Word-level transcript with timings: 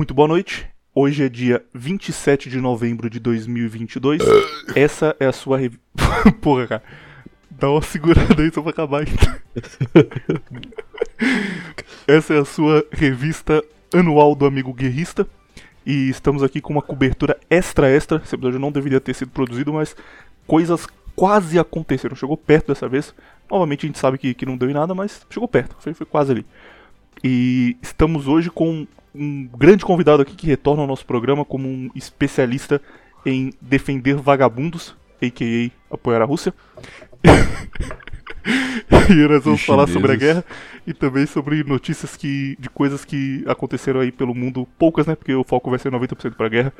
Muito 0.00 0.14
boa 0.14 0.26
noite. 0.26 0.66
Hoje 0.94 1.24
é 1.24 1.28
dia 1.28 1.62
27 1.74 2.48
de 2.48 2.58
novembro 2.58 3.10
de 3.10 3.20
2022. 3.20 4.22
Essa 4.74 5.14
é 5.20 5.26
a 5.26 5.32
sua 5.32 5.58
revi... 5.58 5.78
Porra, 6.40 6.66
cara. 6.66 6.82
Dá 7.50 7.70
uma 7.70 7.82
segurada 7.82 8.42
aí 8.42 8.50
só 8.50 8.62
pra 8.62 8.70
acabar. 8.70 9.04
Essa 12.08 12.32
é 12.32 12.38
a 12.38 12.46
sua 12.46 12.82
revista 12.90 13.62
anual 13.92 14.34
do 14.34 14.46
Amigo 14.46 14.72
Guerrista. 14.72 15.28
E 15.84 16.08
estamos 16.08 16.42
aqui 16.42 16.62
com 16.62 16.72
uma 16.72 16.80
cobertura 16.80 17.38
extra 17.50 17.86
extra. 17.86 18.22
Esse 18.24 18.34
episódio 18.34 18.58
não 18.58 18.72
deveria 18.72 19.02
ter 19.02 19.14
sido 19.14 19.30
produzido, 19.30 19.70
mas 19.70 19.94
coisas 20.46 20.86
quase 21.14 21.58
aconteceram. 21.58 22.16
Chegou 22.16 22.38
perto 22.38 22.68
dessa 22.68 22.88
vez. 22.88 23.14
Novamente 23.50 23.84
a 23.84 23.86
gente 23.86 23.98
sabe 23.98 24.16
que, 24.16 24.32
que 24.32 24.46
não 24.46 24.56
deu 24.56 24.70
em 24.70 24.74
nada, 24.74 24.94
mas 24.94 25.26
chegou 25.28 25.46
perto. 25.46 25.76
Foi, 25.78 25.92
foi 25.92 26.06
quase 26.06 26.32
ali. 26.32 26.46
E 27.22 27.76
estamos 27.82 28.26
hoje 28.26 28.48
com 28.48 28.86
um 29.14 29.46
grande 29.46 29.84
convidado 29.84 30.22
aqui 30.22 30.34
que 30.34 30.46
retorna 30.46 30.82
ao 30.82 30.88
nosso 30.88 31.04
programa 31.04 31.44
como 31.44 31.68
um 31.68 31.90
especialista 31.94 32.80
em 33.24 33.52
defender 33.60 34.16
vagabundos, 34.16 34.96
a.k.a. 35.22 35.94
apoiar 35.94 36.22
a 36.22 36.24
Rússia. 36.24 36.54
e 39.10 39.28
nós 39.28 39.44
vamos 39.44 39.64
falar 39.64 39.86
sobre 39.86 40.12
a 40.12 40.16
guerra 40.16 40.44
e 40.86 40.94
também 40.94 41.26
sobre 41.26 41.62
notícias 41.62 42.16
que, 42.16 42.56
de 42.58 42.70
coisas 42.70 43.04
que 43.04 43.44
aconteceram 43.46 44.00
aí 44.00 44.10
pelo 44.10 44.34
mundo, 44.34 44.66
poucas, 44.78 45.06
né? 45.06 45.14
Porque 45.14 45.34
o 45.34 45.44
foco 45.44 45.70
vai 45.70 45.78
ser 45.78 45.92
90% 45.92 46.34
para 46.34 46.46
a 46.46 46.50
guerra. 46.50 46.72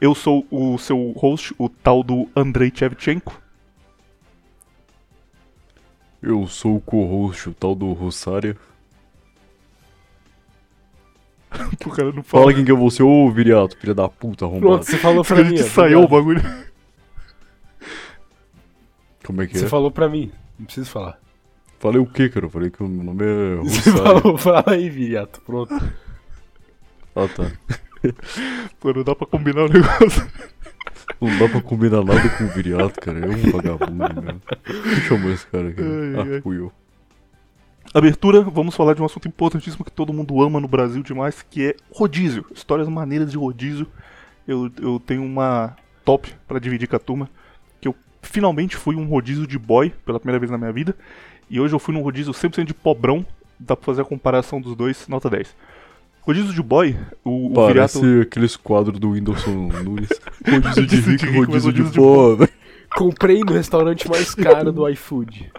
Eu 0.00 0.14
sou 0.14 0.46
o 0.50 0.78
seu 0.78 1.12
host, 1.12 1.54
o 1.58 1.68
tal 1.68 2.02
do 2.02 2.28
Andrei 2.34 2.72
Chevchenko. 2.74 3.40
Eu 6.22 6.46
sou 6.46 6.76
o 6.76 6.80
co-host, 6.80 7.48
o 7.48 7.54
tal 7.54 7.74
do 7.74 7.92
Rossária. 7.92 8.56
o 11.84 11.90
cara 11.90 12.12
não 12.12 12.22
fala. 12.22 12.44
Fala 12.44 12.54
quem 12.54 12.64
que 12.64 12.70
é 12.70 12.74
você, 12.74 13.02
ô 13.02 13.30
Viriato, 13.30 13.76
filha 13.76 13.94
da 13.94 14.08
puta, 14.08 14.44
arrombado. 14.44 14.66
Pronto, 14.66 14.84
você 14.84 14.96
falou 14.96 15.24
pra 15.24 15.44
mim. 15.44 15.54
é 15.54 15.62
saiu 15.62 16.02
o 16.02 16.08
bagulho. 16.08 16.42
Como 19.24 19.42
é 19.42 19.46
que 19.46 19.58
Você 19.58 19.66
é? 19.66 19.68
falou 19.68 19.90
pra 19.90 20.08
mim. 20.08 20.30
Não 20.58 20.66
preciso 20.66 20.90
falar. 20.90 21.18
Falei 21.78 22.00
o 22.00 22.06
quê, 22.06 22.28
cara? 22.28 22.46
Eu 22.46 22.50
falei 22.50 22.70
que 22.70 22.82
o 22.82 22.88
meu 22.88 23.04
nome 23.04 23.24
é 23.24 23.56
Você 23.64 23.92
falou, 23.92 24.36
fala 24.36 24.64
aí, 24.66 24.90
Viriato. 24.90 25.40
Pronto. 25.42 25.74
Ah, 27.14 27.28
tá. 27.28 27.50
Pô, 28.80 28.92
não 28.92 29.02
dá 29.02 29.14
pra 29.14 29.26
combinar 29.26 29.64
o 29.64 29.68
negócio. 29.68 30.26
Não 31.20 31.38
dá 31.38 31.48
pra 31.48 31.60
combinar 31.60 32.02
nada 32.04 32.28
com 32.30 32.44
o 32.44 32.48
Viriato, 32.48 33.00
cara. 33.00 33.20
É 33.20 33.28
um 33.28 33.50
vagabundo 33.50 34.22
mesmo. 34.22 34.42
Quem 34.64 35.00
chamou 35.02 35.32
esse 35.32 35.46
cara 35.46 35.68
aqui? 35.68 35.80
Ai. 35.82 36.38
Ah, 36.38 36.42
fui 36.42 36.58
eu. 36.58 36.72
Abertura, 37.92 38.40
vamos 38.42 38.76
falar 38.76 38.94
de 38.94 39.02
um 39.02 39.04
assunto 39.04 39.26
importantíssimo 39.26 39.84
que 39.84 39.90
todo 39.90 40.12
mundo 40.12 40.40
ama 40.40 40.60
no 40.60 40.68
Brasil 40.68 41.02
demais, 41.02 41.42
que 41.42 41.70
é 41.70 41.76
rodízio. 41.92 42.46
Histórias 42.54 42.88
maneiras 42.88 43.32
de 43.32 43.36
rodízio. 43.36 43.84
Eu, 44.46 44.70
eu 44.80 45.02
tenho 45.04 45.24
uma 45.24 45.76
top 46.04 46.32
pra 46.46 46.60
dividir 46.60 46.88
com 46.88 46.94
a 46.94 47.00
turma, 47.00 47.28
que 47.80 47.88
eu 47.88 47.94
finalmente 48.22 48.76
fui 48.76 48.94
um 48.94 49.06
rodízio 49.06 49.46
de 49.46 49.58
boy 49.58 49.90
pela 50.04 50.20
primeira 50.20 50.38
vez 50.38 50.50
na 50.50 50.58
minha 50.58 50.72
vida, 50.72 50.94
e 51.48 51.60
hoje 51.60 51.74
eu 51.74 51.78
fui 51.78 51.94
num 51.94 52.02
rodízio 52.02 52.32
100% 52.32 52.64
de 52.64 52.74
pobrão, 52.74 53.26
dá 53.58 53.76
pra 53.76 53.86
fazer 53.86 54.02
a 54.02 54.04
comparação 54.04 54.60
dos 54.60 54.74
dois, 54.76 55.06
nota 55.08 55.28
10. 55.28 55.54
Rodízio 56.22 56.52
de 56.52 56.62
boy, 56.62 56.96
o, 57.24 57.48
o 57.48 57.52
Parece 57.52 58.00
Viriato... 58.00 58.28
aqueles 58.28 58.56
quadros 58.56 58.98
do 58.98 59.10
Whindersson 59.10 59.68
Nunes. 59.84 60.08
Rodízio 60.48 60.86
de 60.86 60.96
Rodízio 60.96 61.12
rico, 61.12 61.26
rico, 61.26 61.52
mas 61.52 61.64
rodízio 61.64 61.72
de 61.72 61.82
rodízio 61.82 61.90
de 61.90 61.98
pobre. 61.98 62.50
Comprei 62.96 63.40
no 63.40 63.52
restaurante 63.52 64.08
mais 64.08 64.34
caro 64.34 64.72
do 64.72 64.88
iFood. 64.88 65.50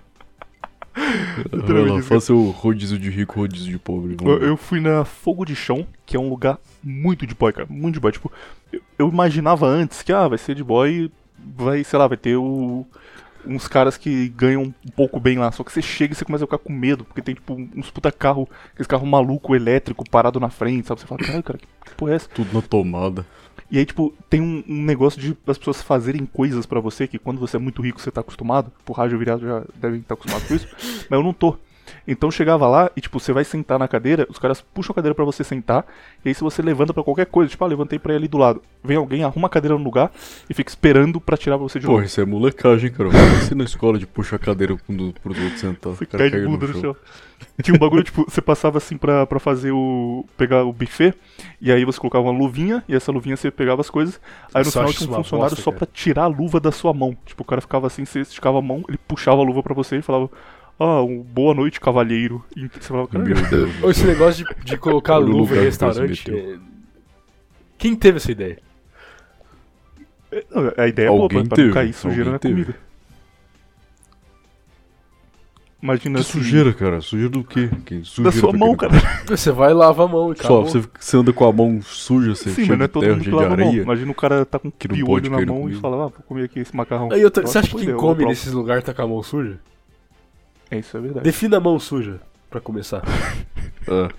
Lá, 1.92 2.02
faça 2.04 2.34
o 2.34 2.50
rodízio 2.52 3.00
de 3.00 3.10
rico, 3.10 3.40
rodízio 3.40 3.72
de 3.72 3.80
pobre. 3.80 4.16
Eu, 4.22 4.38
eu 4.42 4.58
fui 4.58 4.80
na 4.80 5.06
Fogo 5.06 5.46
de 5.46 5.56
Chão, 5.56 5.86
que 6.06 6.16
é 6.16 6.20
um 6.20 6.30
lugar 6.30 6.60
muito 6.84 7.26
de 7.26 7.34
boy, 7.36 7.54
cara. 7.54 7.68
Muito 7.70 7.96
de 7.96 8.00
boy. 8.00 8.12
Tipo, 8.12 8.32
eu, 8.72 8.82
eu 9.00 9.10
imaginava 9.10 9.66
antes 9.68 10.02
que, 10.02 10.12
ah, 10.12 10.28
vai 10.28 10.38
ser 10.38 10.56
de 10.56 10.64
boy, 10.64 11.12
vai, 11.56 11.84
sei 11.84 11.98
lá, 12.00 12.08
vai 12.08 12.18
ter 12.18 12.36
o- 12.36 12.86
uns 13.46 13.68
caras 13.68 13.98
que 13.98 14.30
ganham 14.30 14.62
um 14.64 14.92
pouco 14.96 15.20
bem 15.20 15.38
lá. 15.40 15.52
Só 15.52 15.64
que 15.64 15.72
você 15.72 15.82
chega 15.82 16.14
e 16.14 16.16
você 16.16 16.24
começa 16.26 16.44
a 16.44 16.48
ficar 16.48 16.58
com 16.60 16.72
medo, 16.72 17.04
porque 17.04 17.22
tem, 17.22 17.34
tipo, 17.36 17.54
uns 17.76 17.90
puta 17.90 18.12
carro, 18.12 18.48
aqueles 18.72 18.86
carro 18.88 19.06
maluco, 19.08 19.56
elétrico, 19.56 20.08
parado 20.10 20.40
na 20.40 20.50
frente, 20.50 20.88
sabe? 20.88 21.02
Você 21.02 21.08
fala, 21.08 21.22
caralho, 21.22 21.44
cara, 21.44 21.58
que 21.60 21.96
porra 21.96 22.12
é 22.12 22.16
essa? 22.16 22.30
Tudo 22.30 22.54
na 22.54 22.62
tomada. 22.62 23.26
E 23.72 23.78
aí, 23.78 23.86
tipo, 23.86 24.14
tem 24.30 24.42
um, 24.42 24.62
um 24.68 24.84
negócio 24.84 25.20
de 25.20 25.36
as 25.48 25.58
pessoas 25.58 25.82
fazerem 25.82 26.26
coisas 26.26 26.66
pra 26.66 26.82
você 26.82 27.08
que 27.08 27.18
quando 27.18 27.40
você 27.40 27.56
é 27.56 27.60
muito 27.60 27.82
rico 27.82 28.02
você 28.02 28.12
tá 28.12 28.20
acostumado. 28.20 28.70
Por 28.84 28.94
rádio 28.94 29.18
virado 29.18 29.48
já 29.48 29.64
devem 29.76 30.02
estar 30.02 30.16
acostumados 30.16 30.46
com 30.46 30.56
isso. 30.56 30.68
mas 31.10 31.18
eu 31.18 31.24
não 31.24 31.34
tô. 31.34 31.58
Então 32.12 32.30
chegava 32.30 32.68
lá 32.68 32.92
e, 32.94 33.00
tipo, 33.00 33.18
você 33.18 33.32
vai 33.32 33.46
sentar 33.46 33.80
na 33.80 33.88
cadeira, 33.88 34.28
os 34.30 34.38
caras 34.38 34.60
puxam 34.60 34.92
a 34.92 34.96
cadeira 34.96 35.16
pra 35.16 35.24
você 35.24 35.46
sentar, 35.46 35.86
e 36.26 36.28
aí 36.28 36.36
se 36.36 36.42
você 36.42 36.62
levanta 36.62 36.94
pra 36.94 37.02
qualquer 37.04 37.26
coisa, 37.26 37.50
tipo, 37.50 37.64
ah, 37.64 37.68
levantei 37.68 37.98
pra 37.98 38.12
ir 38.12 38.18
ali 38.18 38.28
do 38.28 38.38
lado. 38.38 38.62
Vem 38.84 38.98
alguém, 38.98 39.24
arruma 39.24 39.48
a 39.48 39.50
cadeira 39.50 39.78
no 39.78 39.84
lugar 39.84 40.12
e 40.50 40.54
fica 40.54 40.70
esperando 40.70 41.22
pra 41.22 41.38
tirar 41.38 41.56
você 41.56 41.80
de 41.80 41.86
Pô, 41.86 41.94
novo. 41.94 42.04
isso 42.04 42.20
é 42.20 42.26
molecagem, 42.26 42.92
cara. 42.92 43.10
Você 43.10 43.56
na 43.56 43.64
escola 43.64 43.98
de 43.98 44.06
puxar 44.06 44.36
a 44.36 44.40
cadeira 44.40 44.76
quando, 44.86 45.14
pros 45.24 45.40
outros 45.40 45.62
sentar. 45.62 45.94
Você 45.94 46.06
cai 46.06 46.30
de 46.30 46.42
bunda 46.42 46.68
no 46.68 46.82
chão. 46.82 46.96
Tinha 47.64 47.76
um 47.76 47.80
bagulho, 47.80 48.04
tipo, 48.04 48.26
você 48.28 48.42
passava 48.42 48.78
assim 48.78 48.98
pra, 48.98 49.26
pra 49.26 49.40
fazer 49.40 49.72
o. 49.72 50.26
pegar 50.38 50.64
o 50.64 50.74
buffet, 50.74 51.14
e 51.60 51.72
aí 51.72 51.86
você 51.86 52.00
colocava 52.00 52.26
uma 52.26 52.38
luvinha, 52.38 52.84
e 52.88 52.96
essa 52.96 53.12
luvinha 53.12 53.38
você 53.38 53.50
pegava 53.50 53.82
as 53.82 53.90
coisas. 53.90 54.20
Aí 54.54 54.64
no 54.64 54.72
final 54.72 54.94
tinha 54.94 55.10
um 55.10 55.14
funcionário 55.16 55.56
bosta, 55.56 55.64
só 55.64 55.72
cara. 55.72 55.86
pra 55.86 55.88
tirar 55.94 56.24
a 56.24 56.28
luva 56.28 56.60
da 56.60 56.72
sua 56.72 56.94
mão. 56.94 57.18
Tipo, 57.26 57.42
o 57.42 57.46
cara 57.46 57.62
ficava 57.62 57.88
assim, 57.88 58.06
você 58.06 58.20
esticava 58.20 58.60
a 58.60 58.62
mão, 58.62 58.84
ele 58.88 58.98
puxava 59.08 59.42
a 59.42 59.46
luva 59.46 59.64
pra 59.64 59.74
você 59.74 59.98
e 59.98 60.02
falava. 60.02 60.30
Ah, 60.84 61.04
um 61.04 61.22
boa 61.22 61.54
noite, 61.54 61.80
cavalheiro. 61.80 62.44
E 62.56 62.68
você 62.68 62.80
falava, 62.80 63.08
cara, 63.08 63.24
Meu 63.24 63.36
Deus. 63.36 63.70
Ou 63.84 63.92
esse 63.92 64.04
negócio 64.04 64.44
de, 64.46 64.66
de 64.66 64.78
colocar 64.78 65.18
luva 65.18 65.56
em 65.58 65.60
restaurante. 65.62 66.32
é- 66.34 66.58
Quem 67.78 67.96
teve 67.96 68.18
essa 68.18 68.32
ideia? 68.32 68.58
Não, 70.50 70.72
A 70.78 70.88
ideia 70.88 71.08
é 71.08 71.10
boa, 71.10 71.28
pra, 71.28 71.38
Alguém 71.38 71.50
pra 71.50 71.64
não 71.66 71.72
cair 71.74 71.94
sujeira 71.94 72.32
alguém 72.32 72.34
na 72.34 72.40
teve. 72.40 72.54
comida. 72.66 72.80
Imagina 75.84 76.20
Que 76.20 76.26
se- 76.26 76.32
sujeira, 76.32 76.74
cara. 76.74 77.02
Sujeira 77.02 77.30
do 77.32 77.44
quê? 77.44 77.70
Que 77.86 78.04
sujeira 78.04 78.32
Da 78.32 78.40
sua 78.40 78.54
mão, 78.54 78.76
cara. 78.76 78.94
Você 79.28 79.52
vai 79.52 79.74
lavar 79.74 80.08
a 80.08 80.10
mão 80.12 80.32
e 80.34 80.38
Só, 80.42 80.62
você, 80.62 80.82
você 81.00 81.18
anda 81.18 81.32
com 81.34 81.46
a 81.46 81.52
mão 81.52 81.80
suja, 81.82 82.34
você 82.36 82.50
Sim, 82.52 82.66
mas 82.68 82.78
não 82.78 82.86
é 82.86 82.88
todo 82.88 83.02
terra, 83.04 83.14
mundo 83.16 83.24
que 83.24 83.30
lava 83.32 83.54
a 83.54 83.58
mão. 83.58 83.74
Imagina 83.76 84.12
o 84.12 84.16
cara 84.16 84.46
tá 84.46 84.58
com 84.60 84.68
não 84.68 84.72
piolho 84.96 85.30
na 85.30 85.38
mão 85.46 85.58
e 85.58 85.62
comida. 85.62 85.80
fala, 85.80 85.96
ah, 85.98 86.08
vou 86.08 86.12
comer 86.28 86.44
aqui 86.46 86.60
esse 86.60 86.76
macarrão. 86.76 87.10
Aí 87.12 87.24
outra- 87.24 87.42
Nossa, 87.44 87.54
você 87.54 87.60
acha 87.60 87.70
que 87.70 87.78
quem 87.78 87.90
eu 87.90 87.98
come 87.98 88.26
nesses 88.26 88.52
lugares 88.52 88.84
tá 88.84 88.94
com 88.96 89.02
a 89.04 89.08
mão 89.08 89.22
suja? 89.24 89.60
É, 90.72 90.80
isso 90.80 90.96
é 90.98 91.02
verdade. 91.02 91.24
Defina 91.24 91.58
a 91.58 91.60
mão 91.60 91.78
suja, 91.80 92.20
pra 92.50 92.60
começar. 92.62 93.02
Ah. 93.88 94.10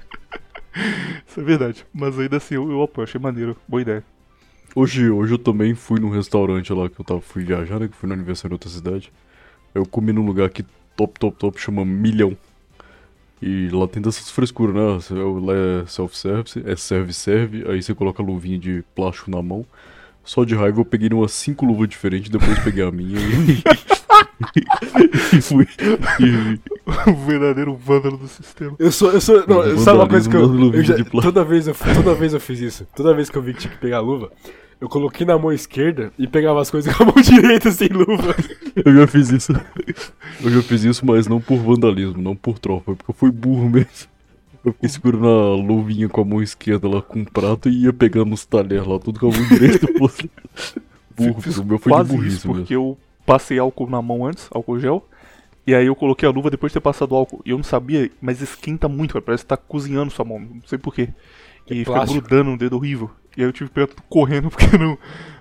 Isso 1.25 1.39
é 1.39 1.43
verdade. 1.45 1.87
Mas 1.95 2.19
ainda 2.19 2.37
assim, 2.39 2.57
eu, 2.57 2.69
eu 2.69 2.83
apoio, 2.83 3.05
achei 3.05 3.21
maneiro. 3.21 3.57
Boa 3.69 3.81
ideia. 3.81 4.03
Hoje, 4.75 5.09
hoje 5.09 5.35
eu 5.35 5.39
também 5.39 5.73
fui 5.73 6.01
num 6.01 6.11
restaurante 6.11 6.73
lá 6.73 6.89
que 6.91 7.01
eu 7.01 7.05
tava, 7.05 7.21
fui 7.21 7.45
viajar, 7.45 7.79
né? 7.79 7.87
Que 7.87 7.95
fui 7.95 8.09
no 8.09 8.15
aniversário 8.15 8.53
em 8.53 8.57
outra 8.57 8.69
cidade. 8.69 9.13
Eu 9.73 9.87
comi 9.87 10.13
num 10.13 10.27
lugar 10.27 10.51
que 10.51 10.65
top, 10.97 11.19
top, 11.21 11.37
top, 11.39 11.61
chama 11.61 11.85
Milhão. 11.85 12.37
E 13.41 13.69
lá 13.71 13.87
tem 13.87 14.03
dessas 14.03 14.31
frescuras, 14.31 14.75
né? 14.75 14.83
Você- 14.95 15.15
Lá 15.15 15.53
é 15.55 15.87
self-service, 15.87 16.63
é 16.67 16.75
serve-serve, 16.77 17.65
aí 17.71 17.81
você 17.83 17.95
coloca 17.95 18.21
a 18.21 18.27
luvinha 18.27 18.59
de 18.59 18.83
plástico 18.97 19.31
na 19.31 19.41
mão. 19.41 19.65
Só 20.25 20.45
de 20.45 20.55
raiva 20.57 20.81
eu 20.81 20.85
peguei 20.85 21.09
umas 21.13 21.33
cinco 21.33 21.65
luvas 21.67 21.89
diferentes, 21.89 22.31
depois 22.31 22.59
peguei 22.65 22.85
a 22.85 22.91
minha 22.91 23.19
e. 23.19 23.63
e 25.35 25.41
fui. 25.43 25.67
E, 26.21 26.59
o 27.11 27.15
verdadeiro 27.27 27.75
vândalo 27.75 28.17
do 28.17 28.29
sistema. 28.29 28.75
Eu 28.79 28.91
sou, 28.93 29.11
eu 29.13 29.21
sou, 29.21 29.45
não, 29.47 29.63
Eu 29.63 29.79
sabe 29.79 29.99
uma 29.99 30.09
coisa 30.09 30.29
que 30.29 30.37
eu, 30.37 30.73
eu 30.75 30.83
já- 30.83 30.97
toda 31.05 31.45
vez 31.45 31.69
eu, 31.69 31.75
toda 31.75 32.15
vez 32.15 32.33
eu 32.35 32.41
fiz 32.41 32.61
isso. 32.61 32.87
Toda 32.95 33.15
vez 33.15 33.31
que 33.31 33.37
eu 33.39 33.43
vi 33.43 33.55
que 33.55 33.61
tinha 33.61 33.73
que 33.73 33.79
pegar 33.79 33.99
a 33.99 34.01
luva, 34.01 34.31
eu 34.81 34.89
coloquei 34.89 35.25
na 35.27 35.39
mão 35.39 35.53
esquerda 35.53 36.13
e 36.19 36.27
pegava 36.27 36.61
as 36.61 36.71
coisas 36.71 36.93
com 36.97 37.05
a 37.05 37.07
mão 37.07 37.15
direita 37.23 37.71
sem 37.71 37.89
luva. 37.89 38.35
eu 38.85 38.95
já 38.95 39.07
fiz 39.07 39.31
isso. 39.31 39.53
Eu 40.43 40.51
já 40.51 40.63
fiz 40.63 40.85
isso, 40.85 41.07
mas 41.07 41.27
não 41.29 41.41
por 41.41 41.59
vandalismo, 41.59 42.21
não 42.21 42.35
por 42.35 42.59
tropa, 42.59 42.95
porque 42.97 43.11
eu 43.11 43.15
fui 43.15 43.31
burro 43.31 43.69
mesmo. 43.71 44.11
Eu 44.65 44.73
fiquei 44.73 44.89
segurando 44.89 45.27
a 45.27 45.57
luvinha 45.57 46.09
com 46.09 46.21
a 46.21 46.25
mão 46.25 46.41
esquerda 46.43 46.89
lá 46.89 47.03
com 47.03 47.19
um 47.21 47.25
prato 47.25 47.69
e 47.69 47.83
ia 47.85 47.93
pegando 47.93 48.33
os 48.33 48.45
talheres 48.47 48.87
lá, 48.87 48.97
tudo 48.99 49.19
com 49.19 49.29
a 49.29 49.33
mão 49.37 49.49
direita. 49.49 49.87
burro, 51.17 51.41
Fiz 51.41 51.59
o 51.59 51.65
meu 51.65 51.79
foi 51.79 51.93
de 51.93 52.05
burrice 52.09 52.37
isso, 52.37 52.47
mesmo. 52.49 52.61
porque 52.63 52.75
eu 52.77 52.97
passei 53.25 53.59
álcool 53.59 53.89
na 53.89 54.03
mão 54.03 54.27
antes, 54.27 54.49
álcool 54.53 54.79
gel. 54.79 55.07
E 55.67 55.75
aí 55.75 55.87
eu 55.87 55.95
coloquei 55.95 56.29
a 56.29 56.33
luva 56.33 56.51
depois 56.51 56.73
de 56.73 56.75
ter 56.75 56.81
passado 56.81 57.15
álcool. 57.15 57.41
E 57.45 57.51
eu 57.51 57.57
não 57.57 57.65
sabia, 57.65 58.11
mas 58.21 58.41
esquenta 58.41 58.89
muito, 58.89 59.15
cara. 59.15 59.25
Parece 59.25 59.45
que 59.45 59.49
tá 59.49 59.57
cozinhando 59.57 60.11
sua 60.11 60.25
mão. 60.25 60.41
Não 60.41 60.63
sei 60.67 60.79
porquê. 60.79 61.09
E 61.71 61.83
É 61.83 61.85
fica 61.85 62.05
grudando 62.05 62.51
no 62.51 62.59
dedo 62.59 62.77
horrível. 62.77 63.11
E 63.37 63.43
aí 63.43 63.49
eu 63.49 63.53
tive 63.53 63.71
que 63.71 63.89
correndo 64.09 64.51
porque 64.51 64.77
não, 64.77 64.99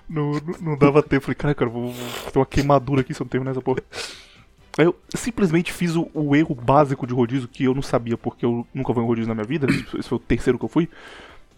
não, 0.08 0.32
não 0.60 0.78
dava 0.78 1.02
tempo. 1.02 1.24
Falei, 1.24 1.34
cara, 1.34 1.54
cara, 1.54 1.70
vou, 1.70 1.92
vou 1.92 2.32
ter 2.32 2.38
uma 2.38 2.46
queimadura 2.46 3.00
aqui 3.00 3.12
se 3.12 3.20
eu 3.20 3.24
não 3.24 3.30
terminar 3.30 3.50
essa 3.50 3.60
porra. 3.60 3.82
Aí 4.78 4.86
eu 4.86 4.96
simplesmente 5.14 5.72
fiz 5.72 5.96
o, 5.96 6.08
o 6.14 6.34
erro 6.34 6.54
básico 6.54 7.06
de 7.06 7.12
rodízio 7.12 7.48
que 7.48 7.64
eu 7.64 7.74
não 7.74 7.82
sabia 7.82 8.16
porque 8.16 8.44
eu 8.44 8.66
nunca 8.72 8.94
fui 8.94 9.02
em 9.02 9.06
rodízio 9.06 9.28
na 9.28 9.34
minha 9.34 9.46
vida. 9.46 9.66
Esse 9.98 10.08
foi 10.08 10.16
o 10.16 10.20
terceiro 10.20 10.58
que 10.58 10.64
eu 10.64 10.68
fui. 10.68 10.88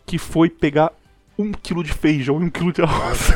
Que 0.07 0.19
foi 0.19 0.49
pegar 0.49 0.91
um 1.39 1.53
quilo 1.53 1.85
de 1.85 1.93
feijão 1.93 2.41
e 2.41 2.45
um 2.45 2.51
quilo 2.51 2.73
de 2.73 2.83
arroz. 2.83 3.31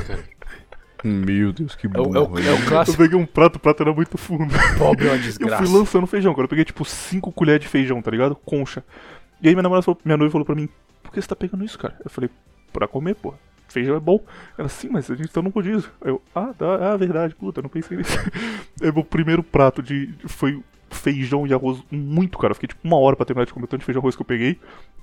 Meu 1.05 1.53
Deus, 1.53 1.75
que 1.75 1.87
É 1.87 1.91
o, 1.91 2.17
é 2.17 2.21
o, 2.21 2.39
é 2.39 2.53
o 2.53 2.59
Eu 2.59 2.67
clássico 2.67 2.99
peguei 2.99 3.19
um 3.19 3.27
prato, 3.27 3.57
o 3.57 3.59
prato 3.61 3.83
era 3.83 3.93
muito 3.93 4.19
fundo. 4.19 4.53
pobre 4.77 5.07
é 5.07 5.11
uma 5.11 5.17
Eu 5.19 5.23
desgraça. 5.23 5.65
fui 5.65 5.79
lançando 5.79 6.07
feijão, 6.07 6.33
cara. 6.35 6.45
Eu 6.45 6.49
peguei 6.49 6.65
tipo 6.65 6.85
5 6.85 7.33
colheres 7.33 7.61
de 7.63 7.69
feijão, 7.69 8.01
tá 8.03 8.11
ligado? 8.11 8.35
Concha. 8.35 8.83
E 9.41 9.49
aí 9.49 9.55
minha 9.55 9.63
namorada 9.63 9.85
falou, 9.85 10.01
minha 10.05 10.17
noiva 10.17 10.33
falou 10.33 10.45
pra 10.45 10.55
mim, 10.55 10.69
por 11.03 11.13
que 11.13 11.21
você 11.23 11.29
tá 11.29 11.37
pegando 11.37 11.65
isso, 11.65 11.79
cara? 11.79 11.97
Eu 12.05 12.11
falei, 12.11 12.29
pra 12.73 12.89
comer, 12.89 13.15
pô. 13.15 13.33
Feijão 13.69 13.97
é 13.97 14.01
bom. 14.01 14.25
Ela, 14.57 14.69
sim, 14.69 14.89
mas 14.91 15.11
a 15.11 15.15
gente 15.15 15.29
tá 15.31 15.43
no 15.43 15.51
rodízio. 15.51 15.91
Aí 16.01 16.11
eu, 16.11 16.23
ah, 16.35 16.53
tá, 16.57 16.93
ah, 16.93 16.97
verdade, 16.97 17.35
puta, 17.35 17.61
não 17.61 17.69
pensei 17.69 17.99
nisso. 17.99 18.19
Aí 18.83 18.91
meu 18.91 19.05
primeiro 19.05 19.43
prato 19.43 19.83
de. 19.83 20.15
foi 20.27 20.61
feijão 20.91 21.47
e 21.47 21.53
arroz 21.53 21.83
muito 21.91 22.39
caro. 22.39 22.53
Eu 22.53 22.55
fiquei 22.55 22.69
tipo 22.69 22.81
uma 22.83 22.97
hora 22.99 23.15
pra 23.15 23.27
terminar 23.27 23.45
de 23.45 23.53
comer 23.53 23.67
tanto 23.67 23.81
de 23.81 23.85
feijão 23.85 24.01
e 24.01 24.03
arroz 24.03 24.17
que 24.17 24.23
eu 24.23 24.27
peguei. 24.27 24.59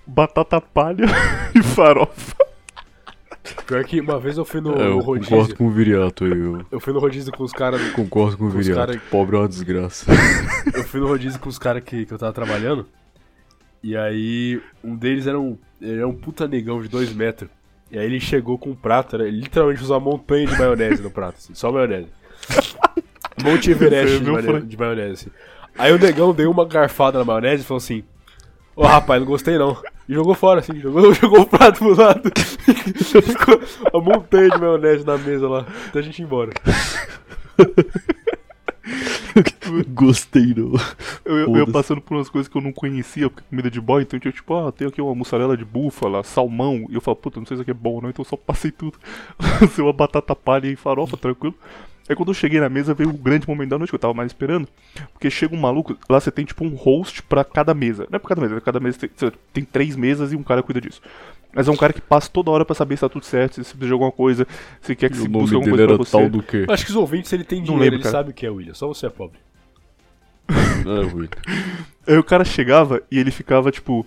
Batata 0.08 0.60
palha 0.60 1.06
e 1.54 1.62
farofa. 1.62 2.36
Pior 3.68 3.84
que 3.84 4.00
uma 4.02 4.20
vez 4.20 4.38
eu 4.38 4.46
fui 4.46 4.60
no, 4.62 4.74
É, 4.74 4.78
no 4.78 4.84
eu 4.84 5.00
rodízio. 5.00 5.30
concordo 5.32 5.56
com 5.56 5.68
o 5.68 5.70
Viriato 5.72 6.24
aí. 6.26 6.32
Eu 6.32 6.66
Eu 6.72 6.80
fui 6.80 6.94
no 6.94 7.00
rodízio 7.00 7.32
com 7.34 7.44
os 7.44 7.52
caras. 7.52 7.82
concordo 7.92 8.38
com 8.38 8.46
o 8.46 8.48
os 8.48 8.54
Viriato. 8.54 8.88
cara- 8.94 9.02
Pobre 9.12 9.36
é 9.36 9.40
uma 9.40 9.48
desgraça. 9.48 10.12
Eu 10.74 10.84
fui 10.84 11.00
no 11.00 11.08
rodízio 11.08 11.40
com 11.40 11.50
os 11.50 11.58
caras 11.60 11.84
que, 11.84 12.06
que 12.06 12.14
eu 12.14 12.18
tava 12.18 12.34
trabalhando. 12.34 12.86
E 13.84 13.96
aí, 13.96 14.60
um 14.84 14.96
deles 14.96 15.28
era 15.28 15.40
um, 15.40 15.58
era 15.82 16.08
um 16.08 16.14
puta 16.16 16.48
negão 16.48 16.82
de 16.82 16.88
2 16.88 17.14
metros. 17.14 17.50
E 17.92 18.00
aí 18.00 18.06
ele 18.06 18.20
chegou 18.20 18.58
com 18.58 18.72
um 18.72 18.76
prato, 18.76 19.16
era, 19.16 19.28
ele 19.28 19.42
literalmente 19.42 19.82
usou 19.84 19.98
uma 20.00 20.10
montanha 20.12 20.48
de 20.48 20.58
maionese 20.58 21.04
no 21.04 21.12
prato, 21.12 21.36
assim, 21.38 21.54
só 21.54 21.72
maionese. 21.72 22.08
Monte 23.44 23.72
Everest 23.72 24.20
de, 24.20 24.26
frango. 24.26 24.62
de 24.66 24.78
maionese, 24.78 25.12
assim. 25.12 25.30
Aí 25.78 25.92
o 25.94 26.00
negão 26.00 26.34
deu 26.34 26.50
uma 26.50 26.66
garfada 26.66 27.20
na 27.20 27.26
maionese 27.26 27.62
e 27.64 27.66
falou 27.66 27.78
assim: 27.78 28.04
Ô 28.76 28.84
rapaz, 28.86 29.20
não 29.22 29.28
gostei 29.28 29.58
não. 29.58 29.78
E 30.08 30.14
jogou 30.14 30.36
fora, 30.36 30.60
assim, 30.60 30.80
jogou, 30.80 31.14
jogou 31.16 31.42
o 31.42 31.48
prato 31.48 31.80
pro 31.80 31.96
lado. 31.96 32.32
Ficou 33.24 33.62
a 33.94 34.00
montanha 34.00 34.50
de 34.50 34.58
maionese 34.60 35.06
na 35.06 35.18
mesa 35.18 35.48
lá, 35.50 35.66
até 35.88 36.00
a 36.00 36.02
gente 36.02 36.20
ir 36.20 36.24
embora. 36.24 36.52
Gostei, 39.90 40.54
não. 40.56 40.74
Eu, 41.26 41.38
eu 41.40 41.58
ia 41.58 41.66
Foda-se. 41.66 41.72
passando 41.72 42.02
por 42.02 42.16
umas 42.16 42.30
coisas 42.30 42.48
que 42.48 42.56
eu 42.56 42.62
não 42.62 42.72
conhecia, 42.72 43.30
porque 43.30 43.48
comida 43.50 43.70
de 43.70 43.82
boy, 43.82 44.04
então 44.04 44.20
tinha 44.20 44.32
tipo, 44.32 44.54
ah, 44.56 44.72
tem 44.72 44.88
aqui 44.88 45.02
uma 45.02 45.16
mussarela 45.16 45.58
de 45.58 45.66
búfala, 45.66 46.24
salmão, 46.24 46.86
e 46.90 46.96
eu 46.96 47.02
falo, 47.02 47.18
puta, 47.18 47.40
não 47.40 47.46
sei 47.48 47.58
se 47.58 47.62
isso 47.64 47.70
aqui 47.70 47.72
é 47.72 47.82
bom 47.82 47.96
ou 47.96 48.02
não, 48.02 48.10
então 48.10 48.22
eu 48.24 48.30
só 48.30 48.38
passei 48.38 48.72
tudo. 48.72 48.98
Lancei 49.62 49.84
uma 49.84 49.94
batata 49.94 50.36
palha 50.36 50.68
e 50.68 50.76
farofa, 50.76 51.18
tranquilo. 51.18 51.56
Aí 52.08 52.16
quando 52.16 52.30
eu 52.30 52.34
cheguei 52.36 52.60
na 52.60 52.70
mesa 52.70 52.94
veio 52.94 53.10
o 53.10 53.14
grande 53.14 53.48
momento 53.48 53.70
da 53.72 53.78
noite 53.80 53.90
que 53.90 53.96
eu 53.96 54.00
tava 54.00 54.14
mais 54.14 54.30
esperando, 54.32 54.68
porque 55.12 55.30
chega 55.30 55.56
um 55.56 55.60
maluco, 55.60 55.98
lá 56.08 56.20
você 56.20 56.30
tem 56.32 56.46
tipo 56.46 56.64
um 56.64 56.76
host 56.76 57.24
pra 57.24 57.44
cada 57.44 57.74
mesa. 57.74 58.08
Não 58.12 58.18
é 58.18 58.20
pra 58.20 58.30
cada 58.30 58.42
mesa, 58.42 58.62
cada 58.62 58.80
mesa 58.80 59.00
tem, 59.00 59.32
tem 59.52 59.64
três 59.64 59.96
mesas 59.96 60.32
e 60.32 60.36
um 60.36 60.44
cara 60.44 60.62
cuida 60.62 60.80
disso. 60.80 61.02
Mas 61.54 61.68
é 61.68 61.72
um 61.72 61.76
cara 61.78 61.94
que 61.94 62.02
passa 62.02 62.30
toda 62.30 62.52
hora 62.52 62.64
pra 62.66 62.76
saber 62.76 62.96
se 62.98 63.02
tá 63.02 63.10
tudo 63.10 63.26
certo, 63.26 63.54
se 63.56 63.64
você 63.64 63.70
precisa 63.72 63.88
de 63.88 63.94
alguma 63.94 64.12
coisa, 64.12 64.46
se 64.82 64.96
quer 64.96 65.10
que 65.10 65.16
E 65.16 65.22
se 65.22 65.28
busque 65.28 65.56
alguma 65.56 65.76
dele 65.78 65.88
coisa 65.88 65.94
era 65.94 65.96
pra 65.96 66.06
você. 66.06 66.12
tal 66.12 66.30
do 66.30 66.44
quê? 66.44 66.66
Eu 66.68 66.74
acho 66.74 66.86
que 66.86 66.92
os 66.92 66.98
ouvintes, 66.98 67.32
ele 67.34 67.44
tem 67.46 67.60
Não 67.60 67.66
dinheiro, 67.66 67.84
lembro, 67.84 67.96
ele 67.96 68.04
cara. 68.04 68.18
sabe 68.18 68.30
o 68.32 68.34
que 68.34 68.46
é, 68.46 68.50
William, 68.50 68.74
só 68.74 68.88
você 68.88 69.08
é 69.08 69.10
pobre. 69.10 69.40
É, 70.50 71.06
ruim. 71.10 71.30
Aí 72.08 72.18
o 72.18 72.24
cara 72.24 72.46
chegava 72.46 73.02
e 73.10 73.18
ele 73.18 73.32
ficava 73.32 73.72
tipo. 73.72 74.06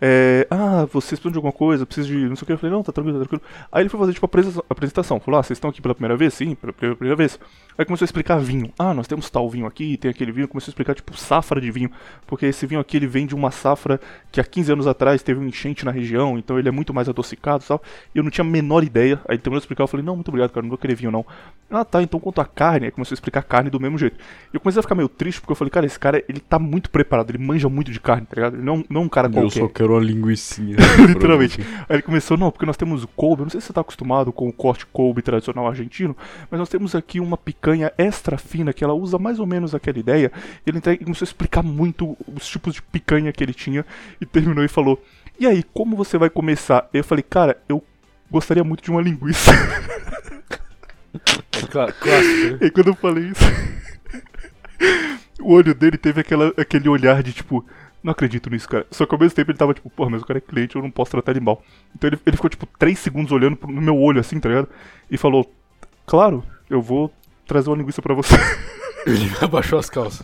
É, 0.00 0.46
ah, 0.50 0.86
vocês 0.92 1.18
precisam 1.18 1.32
de 1.32 1.38
alguma 1.38 1.52
coisa, 1.52 1.84
preciso 1.84 2.08
de 2.08 2.28
não 2.28 2.36
sei 2.36 2.44
o 2.44 2.46
que. 2.46 2.52
Eu 2.52 2.58
falei, 2.58 2.74
não, 2.74 2.82
tá 2.82 2.92
tranquilo, 2.92 3.18
tá 3.18 3.24
tranquilo. 3.26 3.42
Aí 3.72 3.82
ele 3.82 3.88
foi 3.88 3.98
fazer 3.98 4.12
tipo 4.12 4.26
a 4.26 4.62
apresentação. 4.70 5.18
Falou, 5.18 5.40
ah, 5.40 5.42
vocês 5.42 5.56
estão 5.56 5.70
aqui 5.70 5.82
pela 5.82 5.94
primeira 5.94 6.16
vez? 6.16 6.34
Sim, 6.34 6.54
pela 6.54 6.72
primeira, 6.72 7.16
vez. 7.16 7.38
Aí 7.76 7.84
começou 7.84 8.04
a 8.04 8.06
explicar 8.06 8.38
vinho. 8.38 8.72
Ah, 8.78 8.94
nós 8.94 9.06
temos 9.08 9.28
tal 9.28 9.48
vinho 9.50 9.66
aqui, 9.66 9.96
tem 9.96 10.10
aquele 10.10 10.30
vinho. 10.30 10.46
Começou 10.46 10.70
a 10.70 10.72
explicar 10.72 10.94
tipo 10.94 11.16
safra 11.16 11.60
de 11.60 11.70
vinho. 11.70 11.90
Porque 12.26 12.46
esse 12.46 12.66
vinho 12.66 12.80
aqui 12.80 12.96
ele 12.96 13.06
vem 13.06 13.26
de 13.26 13.34
uma 13.34 13.50
safra 13.50 14.00
que 14.30 14.40
há 14.40 14.44
15 14.44 14.72
anos 14.72 14.86
atrás 14.86 15.22
teve 15.22 15.40
um 15.40 15.46
enchente 15.46 15.84
na 15.84 15.90
região, 15.90 16.38
então 16.38 16.58
ele 16.58 16.68
é 16.68 16.72
muito 16.72 16.94
mais 16.94 17.08
adocicado 17.08 17.64
e 17.64 17.66
tal. 17.66 17.82
E 18.14 18.18
eu 18.18 18.22
não 18.22 18.30
tinha 18.30 18.44
a 18.44 18.48
menor 18.48 18.84
ideia. 18.84 19.20
Aí 19.26 19.34
ele 19.34 19.38
terminou 19.42 19.58
de 19.58 19.64
explicar, 19.64 19.82
eu 19.84 19.88
falei, 19.88 20.04
não, 20.04 20.14
muito 20.14 20.28
obrigado, 20.28 20.50
cara, 20.50 20.62
não 20.62 20.70
vou 20.70 20.78
querer 20.78 20.94
vinho 20.94 21.10
não. 21.10 21.24
Ah, 21.70 21.84
tá, 21.84 22.02
então 22.02 22.18
quanto 22.18 22.40
a 22.40 22.46
carne, 22.46 22.86
aí 22.86 22.92
começou 22.92 23.14
a 23.14 23.16
explicar 23.16 23.42
carne 23.42 23.68
do 23.68 23.78
mesmo 23.78 23.98
jeito. 23.98 24.16
E 24.52 24.56
eu 24.56 24.60
comecei 24.60 24.80
a 24.80 24.82
ficar 24.82 24.94
meio 24.94 25.08
triste 25.08 25.40
porque 25.40 25.52
eu 25.52 25.56
falei, 25.56 25.70
cara, 25.70 25.86
esse 25.86 25.98
cara, 25.98 26.22
ele 26.28 26.40
tá 26.40 26.58
muito 26.58 26.88
preparado, 26.90 27.30
ele 27.30 27.38
manja 27.38 27.68
muito 27.68 27.90
de 27.90 28.00
carne, 28.00 28.26
tá 28.26 28.36
ligado? 28.36 28.54
Ele 28.54 28.62
não, 28.62 28.84
não 28.88 29.02
é 29.02 29.04
um 29.04 29.08
cara 29.08 29.28
Eu 29.28 29.32
qualquer. 29.32 29.60
só 29.60 29.68
quero 29.68 29.87
uma 29.90 30.00
linguicinha. 30.00 30.76
Literalmente. 31.06 31.60
Aí 31.88 31.96
ele 31.96 32.02
começou, 32.02 32.36
não, 32.36 32.50
porque 32.50 32.66
nós 32.66 32.76
temos 32.76 33.04
o 33.04 33.08
eu 33.18 33.36
não 33.38 33.50
sei 33.50 33.60
se 33.60 33.66
você 33.68 33.72
tá 33.72 33.80
acostumado 33.80 34.32
com 34.32 34.48
o 34.48 34.52
corte 34.52 34.86
Kobe 34.86 35.22
tradicional 35.22 35.66
argentino, 35.66 36.16
mas 36.50 36.58
nós 36.58 36.68
temos 36.68 36.94
aqui 36.94 37.20
uma 37.20 37.36
picanha 37.36 37.92
extra 37.98 38.38
fina 38.38 38.72
que 38.72 38.82
ela 38.82 38.94
usa 38.94 39.18
mais 39.18 39.38
ou 39.38 39.46
menos 39.46 39.74
aquela 39.74 39.98
ideia. 39.98 40.32
E 40.66 40.70
ele 40.70 40.80
começou 40.80 41.24
a 41.24 41.28
explicar 41.28 41.62
muito 41.62 42.16
os 42.34 42.46
tipos 42.46 42.74
de 42.74 42.82
picanha 42.82 43.32
que 43.32 43.42
ele 43.42 43.54
tinha 43.54 43.84
e 44.20 44.26
terminou 44.26 44.64
e 44.64 44.68
falou: 44.68 45.02
"E 45.38 45.46
aí, 45.46 45.62
como 45.74 45.96
você 45.96 46.16
vai 46.16 46.30
começar?" 46.30 46.88
Eu 46.92 47.04
falei: 47.04 47.22
"Cara, 47.22 47.56
eu 47.68 47.82
gostaria 48.30 48.64
muito 48.64 48.82
de 48.82 48.90
uma 48.90 49.02
linguiça." 49.02 49.50
É 51.14 51.66
clá- 51.66 51.92
clássico, 51.92 52.46
né? 52.52 52.58
E 52.62 52.70
quando 52.70 52.88
eu 52.88 52.94
falei 52.94 53.24
isso, 53.24 53.40
o 55.40 55.52
olho 55.52 55.74
dele 55.74 55.96
teve 55.96 56.20
aquela, 56.20 56.52
aquele 56.56 56.88
olhar 56.88 57.22
de 57.22 57.32
tipo, 57.32 57.64
não 58.02 58.12
acredito 58.12 58.48
nisso, 58.50 58.68
cara. 58.68 58.86
Só 58.90 59.04
que 59.06 59.14
ao 59.14 59.18
mesmo 59.20 59.34
tempo 59.34 59.50
ele 59.50 59.58
tava 59.58 59.74
tipo, 59.74 59.88
porra, 59.90 60.10
mas 60.10 60.22
o 60.22 60.24
cara 60.26 60.38
é 60.38 60.40
cliente, 60.40 60.76
eu 60.76 60.82
não 60.82 60.90
posso 60.90 61.10
tratar 61.10 61.32
ele 61.32 61.40
mal. 61.40 61.62
Então 61.94 62.08
ele, 62.08 62.18
ele 62.26 62.36
ficou 62.36 62.48
tipo 62.50 62.66
3 62.78 62.98
segundos 62.98 63.32
olhando 63.32 63.56
pro- 63.56 63.70
no 63.72 63.80
meu 63.80 63.96
olho 63.98 64.20
assim, 64.20 64.38
tá 64.40 64.48
ligado? 64.48 64.68
E 65.10 65.16
falou, 65.18 65.50
claro, 66.06 66.42
eu 66.70 66.80
vou 66.82 67.12
trazer 67.46 67.70
uma 67.70 67.76
linguiça 67.76 68.00
pra 68.02 68.14
você. 68.14 68.34
Ele 69.06 69.30
abaixou 69.40 69.78
as 69.78 69.88
calças. 69.88 70.22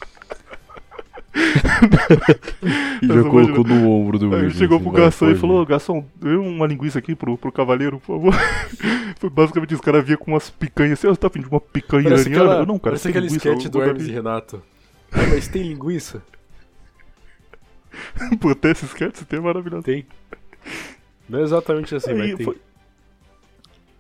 E 3.03 3.07
já 3.07 3.23
colocou 3.25 3.65
no 3.65 3.91
ombro 3.91 4.19
do 4.19 4.35
Aí 4.35 4.51
chegou 4.51 4.77
assim, 4.77 4.85
pro 4.89 4.93
garçom 4.93 5.31
e 5.31 5.35
falou, 5.35 5.59
ir. 5.59 5.63
"Ô, 5.63 5.67
garçom, 5.67 6.05
dê 6.17 6.35
uma 6.37 6.67
linguiça 6.67 6.99
aqui 6.99 7.15
pro, 7.15 7.37
pro 7.39 7.51
cavaleiro, 7.53 7.99
por 8.01 8.15
favor. 8.17 8.35
Foi 9.19 9.31
basicamente 9.31 9.73
isso, 9.73 9.81
o 9.81 9.85
cara 9.85 10.03
via 10.03 10.17
com 10.17 10.33
umas 10.33 10.51
picanhas 10.51 10.99
assim, 10.99 11.09
"Ah, 11.09 11.11
você 11.15 11.21
tá 11.21 11.27
afim 11.29 11.41
de 11.41 11.49
uma 11.49 11.61
picanha 11.61 12.09
iraniana? 12.09 12.31
aquela, 12.31 12.55
Eu 12.61 12.67
não, 12.67 12.79
cara, 12.79 12.91
parece 12.93 13.09
aquele 13.09 13.27
linguiça, 13.27 13.49
sketch 13.49 13.69
do 13.71 13.83
Hermes 13.83 14.07
e 14.07 14.11
Renato. 14.13 14.63
Ah, 15.13 15.19
mas 15.31 15.49
tem 15.49 15.63
linguiça? 15.63 16.23
Pô, 18.41 18.51
até 18.51 18.71
esse 18.71 18.85
sketch, 18.87 19.15
esse 19.17 19.25
tema 19.25 19.45
é 19.45 19.47
maravilhoso. 19.47 19.83
Tem. 19.85 20.07
Não 21.29 21.39
é 21.39 21.43
exatamente 21.43 21.95
assim, 21.95 22.11
Aí 22.11 22.17
mas 22.19 22.35
tem. 22.37 22.45
foi, 22.47 22.57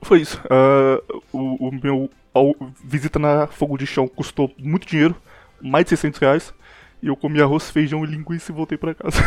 foi 0.02 0.20
isso. 0.20 0.40
Ah, 0.50 1.02
o, 1.32 1.68
o 1.68 1.72
meu 1.72 2.10
ao- 2.32 2.54
visita 2.84 3.18
na 3.18 3.46
Fogo 3.46 3.76
de 3.78 3.86
Chão 3.86 4.06
custou 4.08 4.52
muito 4.58 4.86
dinheiro, 4.86 5.16
mais 5.60 5.84
de 5.84 5.90
600 5.90 6.20
reais. 6.20 6.54
E 7.02 7.06
eu 7.08 7.16
comi 7.16 7.40
arroz, 7.40 7.70
feijão 7.70 8.02
e 8.04 8.06
linguiça 8.08 8.50
e 8.50 8.54
voltei 8.54 8.78
pra 8.78 8.94
casa. 8.94 9.18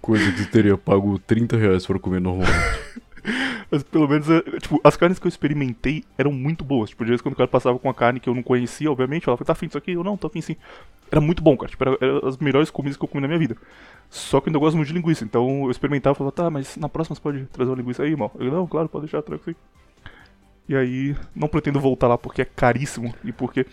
Coisa 0.00 0.30
que 0.32 0.44
teria 0.46 0.78
pago 0.78 1.18
30 1.18 1.56
reais 1.56 1.86
pra 1.86 1.98
comer 1.98 2.20
normalmente. 2.20 2.52
Mas 3.70 3.82
pelo 3.82 4.08
menos, 4.08 4.28
é, 4.30 4.40
tipo, 4.60 4.80
as 4.82 4.96
carnes 4.96 5.18
que 5.18 5.26
eu 5.26 5.28
experimentei 5.28 6.04
eram 6.16 6.32
muito 6.32 6.64
boas. 6.64 6.90
Tipo, 6.90 7.04
de 7.04 7.10
vez 7.10 7.20
quando 7.20 7.34
o 7.34 7.36
cara 7.36 7.48
passava 7.48 7.78
com 7.78 7.90
a 7.90 7.94
carne 7.94 8.20
que 8.20 8.28
eu 8.28 8.34
não 8.34 8.42
conhecia, 8.42 8.90
obviamente, 8.90 9.22
eu 9.22 9.26
falava, 9.26 9.44
tá 9.44 9.52
afim 9.52 9.66
disso 9.66 9.78
aqui? 9.78 9.92
Eu 9.92 10.04
não, 10.04 10.16
tô 10.16 10.26
afim 10.26 10.40
sim. 10.40 10.56
Era 11.10 11.20
muito 11.20 11.42
bom, 11.42 11.56
cara. 11.56 11.70
Tipo, 11.70 11.84
era, 11.84 11.98
era 12.00 12.28
as 12.28 12.36
melhores 12.38 12.70
comidas 12.70 12.96
que 12.96 13.04
eu 13.04 13.08
comi 13.08 13.22
na 13.22 13.28
minha 13.28 13.38
vida. 13.38 13.56
Só 14.08 14.40
que 14.40 14.48
eu 14.48 14.50
ainda 14.50 14.58
gosto 14.58 14.76
muito 14.76 14.88
de 14.88 14.94
linguiça. 14.94 15.24
Então 15.24 15.64
eu 15.64 15.70
experimentava 15.70 16.14
e 16.14 16.18
falava, 16.18 16.34
tá, 16.34 16.50
mas 16.50 16.76
na 16.76 16.88
próxima 16.88 17.16
você 17.16 17.22
pode 17.22 17.44
trazer 17.46 17.70
uma 17.70 17.76
linguiça 17.76 18.02
aí, 18.02 18.10
irmão? 18.10 18.30
Eu, 18.38 18.50
não, 18.50 18.66
claro, 18.66 18.88
pode 18.88 19.06
deixar, 19.06 19.22
sim. 19.44 19.54
E 20.68 20.74
aí, 20.74 21.16
não 21.34 21.46
pretendo 21.46 21.78
voltar 21.78 22.08
lá 22.08 22.18
porque 22.18 22.42
é 22.42 22.44
caríssimo. 22.44 23.14
E 23.24 23.32
porque. 23.32 23.66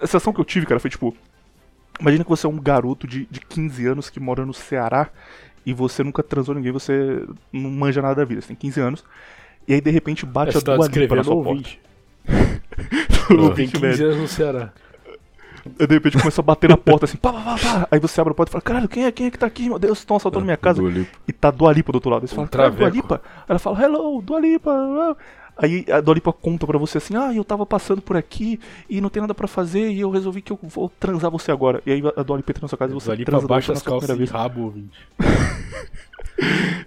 A 0.00 0.06
sensação 0.06 0.32
que 0.32 0.40
eu 0.40 0.44
tive, 0.44 0.66
cara, 0.66 0.80
foi 0.80 0.90
tipo. 0.90 1.14
Imagina 2.00 2.24
que 2.24 2.30
você 2.30 2.46
é 2.46 2.48
um 2.48 2.58
garoto 2.58 3.06
de, 3.06 3.26
de 3.30 3.40
15 3.40 3.86
anos 3.86 4.10
que 4.10 4.18
mora 4.18 4.46
no 4.46 4.54
Ceará 4.54 5.10
e 5.64 5.72
você 5.72 6.02
nunca 6.02 6.22
transou 6.22 6.54
ninguém, 6.54 6.72
você 6.72 7.24
não 7.52 7.70
manja 7.70 8.02
nada 8.02 8.14
da 8.16 8.24
vida, 8.24 8.40
você 8.40 8.48
tem 8.48 8.56
15 8.56 8.80
anos. 8.80 9.04
E 9.66 9.74
aí 9.74 9.80
de 9.80 9.90
repente 9.90 10.26
bate 10.26 10.52
Você 10.52 10.58
a 10.58 10.60
tá 10.62 10.76
Dua 10.76 10.88
Lipa 10.88 11.14
na 11.16 11.24
sua 11.24 11.34
porta. 11.34 11.48
ouvinte. 11.50 11.80
O 13.30 13.34
Tem 13.36 13.38
ouvinte 13.38 13.72
15 13.72 13.82
médio. 13.82 14.06
anos 14.06 14.18
no 14.18 14.28
Ceará. 14.28 14.72
Aí 15.78 15.86
de 15.86 15.94
repente 15.94 16.18
começa 16.18 16.40
a 16.40 16.44
bater 16.44 16.68
na 16.68 16.76
porta 16.76 17.04
assim, 17.04 17.16
pá, 17.16 17.32
pá, 17.32 17.40
pá, 17.40 17.56
pá. 17.58 17.88
Aí 17.90 18.00
você 18.00 18.20
abre 18.20 18.32
a 18.32 18.34
porta 18.34 18.50
e 18.50 18.52
fala, 18.52 18.62
caralho, 18.62 18.88
quem 18.88 19.04
é, 19.04 19.12
quem 19.12 19.26
é 19.26 19.30
que 19.30 19.38
tá 19.38 19.46
aqui, 19.46 19.68
meu 19.68 19.78
Deus, 19.78 19.98
estão 19.98 20.16
assaltando 20.16 20.44
minha 20.44 20.56
casa. 20.56 20.80
Dua 20.80 20.90
Lipa. 20.90 21.18
E 21.28 21.32
tá 21.32 21.50
Dua 21.52 21.72
Lipa 21.72 21.92
do 21.92 21.96
outro 21.96 22.10
lado. 22.10 22.22
Aí 22.22 22.28
você 22.28 22.34
fala, 22.34 22.46
Um 22.46 22.50
cara, 22.50 22.68
Dua 22.70 22.76
traveco. 22.78 22.96
Lipa? 22.96 23.22
Aí 23.24 23.44
ela 23.48 23.58
fala, 23.60 23.82
hello, 23.84 24.20
Dua 24.22 24.40
Lipa. 24.40 25.16
Aí 25.56 25.84
a 25.90 26.00
Dua 26.00 26.14
Lipa 26.14 26.32
conta 26.32 26.66
pra 26.66 26.78
você 26.78 26.98
assim, 26.98 27.14
ah, 27.14 27.32
eu 27.34 27.44
tava 27.44 27.66
passando 27.66 28.00
por 28.00 28.16
aqui 28.16 28.58
e 28.88 29.00
não 29.00 29.08
tem 29.10 29.20
nada 29.20 29.34
pra 29.34 29.46
fazer 29.46 29.90
e 29.90 30.00
eu 30.00 30.10
resolvi 30.10 30.40
que 30.40 30.50
eu 30.50 30.58
vou 30.62 30.88
transar 30.88 31.30
você 31.30 31.52
agora. 31.52 31.82
E 31.84 31.92
aí 31.92 32.02
a 32.16 32.22
Dua 32.22 32.38
Lipa 32.38 32.52
entra 32.52 32.62
na 32.62 32.68
sua 32.68 32.78
casa 32.78 32.92
e 32.92 32.94
você 32.94 33.10
Ali 33.10 33.24
pra 33.24 33.32
transa 33.32 33.46
baixo 33.46 33.66
Dua 33.68 33.76
as 33.76 33.82
calças 33.82 34.10
e 34.10 34.14
vez. 34.18 34.30
rabo, 34.30 34.62
ouvinte. 34.62 34.98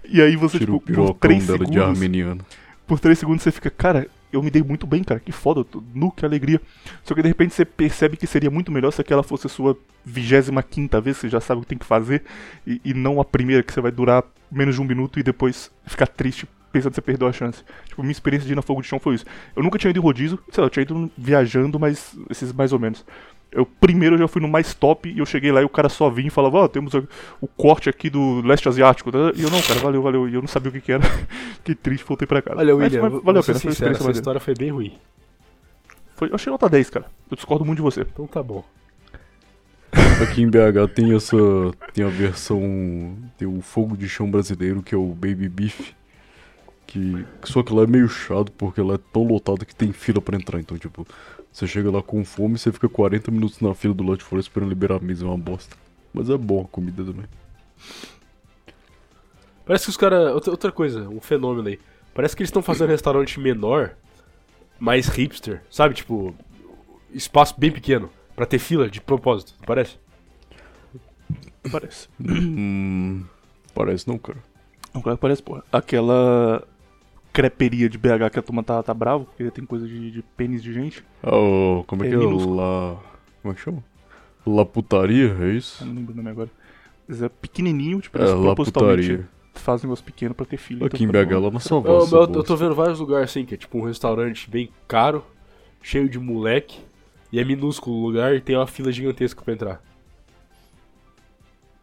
E 0.08 0.20
aí 0.20 0.36
você, 0.36 0.58
Tira 0.58 0.72
tipo, 0.72 0.80
por 0.80 1.14
3 1.14 1.46
dela 1.46 1.58
de 1.58 1.64
segundos, 1.64 1.88
armeniano. 1.88 2.44
por 2.86 3.00
3 3.00 3.18
segundos 3.18 3.42
você 3.42 3.50
fica, 3.50 3.70
cara, 3.70 4.06
eu 4.32 4.42
me 4.42 4.50
dei 4.50 4.62
muito 4.62 4.86
bem, 4.86 5.02
cara, 5.02 5.18
que 5.20 5.32
foda, 5.32 5.60
eu 5.60 5.64
tô 5.64 5.82
nu, 5.94 6.10
que 6.10 6.24
alegria. 6.24 6.60
Só 7.04 7.14
que 7.14 7.22
de 7.22 7.28
repente 7.28 7.54
você 7.54 7.64
percebe 7.64 8.16
que 8.16 8.26
seria 8.26 8.50
muito 8.50 8.70
melhor 8.70 8.90
se 8.92 9.00
aquela 9.00 9.22
fosse 9.22 9.46
a 9.46 9.50
sua 9.50 9.76
25 10.04 11.00
vez, 11.00 11.16
você 11.16 11.28
já 11.28 11.40
sabe 11.40 11.60
o 11.60 11.62
que 11.62 11.68
tem 11.68 11.78
que 11.78 11.86
fazer, 11.86 12.22
e, 12.66 12.80
e 12.84 12.94
não 12.94 13.20
a 13.20 13.24
primeira 13.24 13.62
que 13.62 13.72
você 13.72 13.80
vai 13.80 13.90
durar 13.90 14.24
menos 14.50 14.74
de 14.74 14.80
um 14.80 14.84
minuto 14.84 15.18
e 15.18 15.22
depois 15.22 15.70
ficar 15.86 16.06
triste 16.06 16.46
pensando 16.76 16.90
que 16.90 16.96
você 16.96 17.02
perdeu 17.02 17.26
a 17.26 17.32
chance. 17.32 17.62
Tipo, 17.86 18.02
minha 18.02 18.12
experiência 18.12 18.46
de 18.46 18.52
ir 18.52 18.56
na 18.56 18.62
fogo 18.62 18.82
de 18.82 18.88
chão 18.88 18.98
foi 18.98 19.14
isso. 19.14 19.24
Eu 19.54 19.62
nunca 19.62 19.78
tinha 19.78 19.90
ido 19.90 19.98
em 19.98 20.02
rodízio, 20.02 20.38
sei 20.50 20.60
lá, 20.60 20.66
eu 20.66 20.70
tinha 20.70 20.82
ido 20.82 21.10
viajando, 21.16 21.78
mas 21.78 22.16
esses 22.30 22.52
mais 22.52 22.72
ou 22.72 22.78
menos. 22.78 23.04
Eu 23.50 23.64
primeiro 23.64 24.16
eu 24.16 24.18
já 24.18 24.28
fui 24.28 24.42
no 24.42 24.48
mais 24.48 24.74
top 24.74 25.08
e 25.08 25.18
eu 25.18 25.24
cheguei 25.24 25.50
lá 25.50 25.62
e 25.62 25.64
o 25.64 25.68
cara 25.68 25.88
só 25.88 26.10
vinha 26.10 26.28
e 26.28 26.30
falava, 26.30 26.58
ó, 26.58 26.68
temos 26.68 26.92
o, 27.40 27.46
corte 27.46 27.88
aqui 27.88 28.10
do 28.10 28.42
leste 28.42 28.68
asiático. 28.68 29.10
E 29.34 29.42
eu, 29.42 29.50
não, 29.50 29.62
cara, 29.62 29.80
valeu, 29.80 30.02
valeu. 30.02 30.28
E 30.28 30.34
eu 30.34 30.40
não 30.40 30.48
sabia 30.48 30.68
o 30.68 30.72
que, 30.72 30.80
que 30.80 30.92
era. 30.92 31.04
que 31.64 31.74
triste, 31.74 32.04
voltei 32.04 32.26
pra 32.26 32.42
casa. 32.42 32.58
Olha, 32.58 32.74
Mas- 32.74 32.84
William, 32.84 33.02
mas 33.02 33.12
vou 33.12 33.22
valeu 33.22 33.40
a 33.40 33.44
pena, 33.44 33.58
sincero, 33.58 33.72
experiência 33.72 34.02
essa 34.02 34.18
história 34.18 34.40
foi 34.40 34.54
bem 34.54 34.70
ruim. 34.70 34.98
Foi, 36.16 36.28
eu 36.28 36.34
achei 36.34 36.50
nota 36.50 36.68
10, 36.68 36.90
cara. 36.90 37.06
Eu 37.30 37.36
discordo 37.36 37.64
muito 37.64 37.76
de 37.76 37.82
você. 37.82 38.00
Então 38.02 38.26
tá 38.26 38.42
bom. 38.42 38.64
Aqui 40.22 40.42
em 40.42 40.50
BH 40.50 40.92
tem 40.94 41.14
essa. 41.14 41.36
Tem 41.92 42.04
a 42.04 42.08
versão. 42.08 43.16
Tem 43.38 43.46
o 43.46 43.60
fogo 43.60 43.96
de 43.96 44.08
chão 44.08 44.30
brasileiro, 44.30 44.82
que 44.82 44.94
é 44.94 44.98
o 44.98 45.08
Baby 45.08 45.48
Beef. 45.48 45.92
Que. 46.86 47.26
Só 47.44 47.62
que 47.62 47.72
lá 47.72 47.82
é 47.82 47.86
meio 47.86 48.08
chato 48.08 48.52
porque 48.52 48.80
lá 48.80 48.94
é 48.94 49.00
tão 49.12 49.24
lotado 49.24 49.66
que 49.66 49.74
tem 49.74 49.92
fila 49.92 50.20
pra 50.20 50.36
entrar. 50.36 50.60
Então, 50.60 50.78
tipo, 50.78 51.06
você 51.52 51.66
chega 51.66 51.90
lá 51.90 52.02
com 52.02 52.24
fome, 52.24 52.58
você 52.58 52.70
fica 52.70 52.88
40 52.88 53.30
minutos 53.30 53.60
na 53.60 53.74
fila 53.74 53.94
do 53.94 54.04
lado 54.04 54.18
de 54.18 54.24
fora 54.24 54.40
esperando 54.40 54.68
liberar 54.68 54.96
a 54.96 55.00
mesa, 55.00 55.24
é 55.24 55.28
uma 55.28 55.38
bosta. 55.38 55.76
Mas 56.12 56.30
é 56.30 56.36
bom 56.36 56.62
a 56.62 56.68
comida 56.68 57.04
também. 57.04 57.26
Parece 59.64 59.84
que 59.84 59.90
os 59.90 59.96
caras. 59.96 60.32
Outra, 60.32 60.50
outra 60.50 60.72
coisa, 60.72 61.08
um 61.08 61.20
fenômeno 61.20 61.68
aí. 61.68 61.78
Parece 62.14 62.36
que 62.36 62.42
eles 62.42 62.48
estão 62.48 62.62
fazendo 62.62 62.90
restaurante 62.90 63.40
menor, 63.40 63.94
mais 64.78 65.08
hipster. 65.08 65.62
Sabe, 65.70 65.94
tipo. 65.94 66.34
Espaço 67.12 67.54
bem 67.58 67.72
pequeno. 67.72 68.10
Pra 68.34 68.44
ter 68.44 68.58
fila 68.58 68.90
de 68.90 69.00
propósito, 69.00 69.54
não 69.58 69.66
parece? 69.66 69.96
Parece. 71.72 72.08
Hum. 72.20 73.24
Parece 73.74 74.06
não, 74.06 74.18
cara. 74.18 74.38
Não, 74.92 75.00
claro 75.00 75.16
que 75.16 75.22
parece, 75.22 75.42
porra. 75.42 75.64
Aquela 75.72 76.62
creperia 77.36 77.86
de 77.86 77.98
BH 77.98 78.30
que 78.32 78.38
a 78.38 78.42
turma 78.42 78.62
tá, 78.62 78.82
tá 78.82 78.94
bravo, 78.94 79.26
porque 79.26 79.50
tem 79.50 79.66
coisa 79.66 79.86
de, 79.86 80.10
de 80.10 80.22
pênis 80.22 80.62
de 80.62 80.72
gente. 80.72 81.04
Ah, 81.22 81.36
o- 81.36 81.84
como 81.86 82.02
é 82.02 82.06
É 82.06 82.10
que 82.10 82.16
é? 82.16 82.18
minúsculo. 82.18 82.56
La. 82.56 82.96
Como 83.42 83.52
é 83.52 83.54
que 83.54 83.60
chama? 83.60 83.84
La 84.46 84.64
putaria, 84.64 85.36
é 85.42 85.50
isso? 85.50 85.82
Eu 85.82 85.88
não 85.88 85.96
lembro 85.96 86.14
o 86.14 86.16
nome 86.16 86.30
agora. 86.30 86.48
Mas 87.06 87.20
é 87.20 87.28
pequenininho, 87.28 88.00
tipo, 88.00 88.16
É, 88.16 88.24
propositalmente 88.24 89.02
Putaria. 89.08 89.28
fazem 89.52 89.84
um 89.86 89.88
negócio 89.90 90.04
pequeno 90.06 90.34
pra 90.34 90.46
ter 90.46 90.56
filho. 90.56 90.86
Aqui 90.86 91.04
em 91.04 91.06
então 91.06 91.20
BH, 91.20 91.28
fica 91.28 91.38
lá 91.38 91.50
na 91.50 91.56
Eu, 91.56 91.60
Savassi. 91.60 92.14
eu, 92.14 92.20
eu 92.22 92.42
tô 92.42 92.56
vendo 92.56 92.74
vários 92.74 92.98
lugares 93.00 93.28
assim, 93.30 93.44
que 93.44 93.52
é 93.54 93.58
tipo 93.58 93.76
um 93.78 93.84
restaurante 93.84 94.48
bem 94.48 94.70
caro, 94.88 95.22
cheio 95.82 96.08
de 96.08 96.18
moleque, 96.18 96.78
e 97.30 97.38
é 97.38 97.44
minúsculo 97.44 97.96
o 97.98 98.06
lugar 98.06 98.34
e 98.34 98.40
tem 98.40 98.56
uma 98.56 98.66
fila 98.66 98.90
gigantesca 98.90 99.42
pra 99.42 99.52
entrar. 99.52 99.82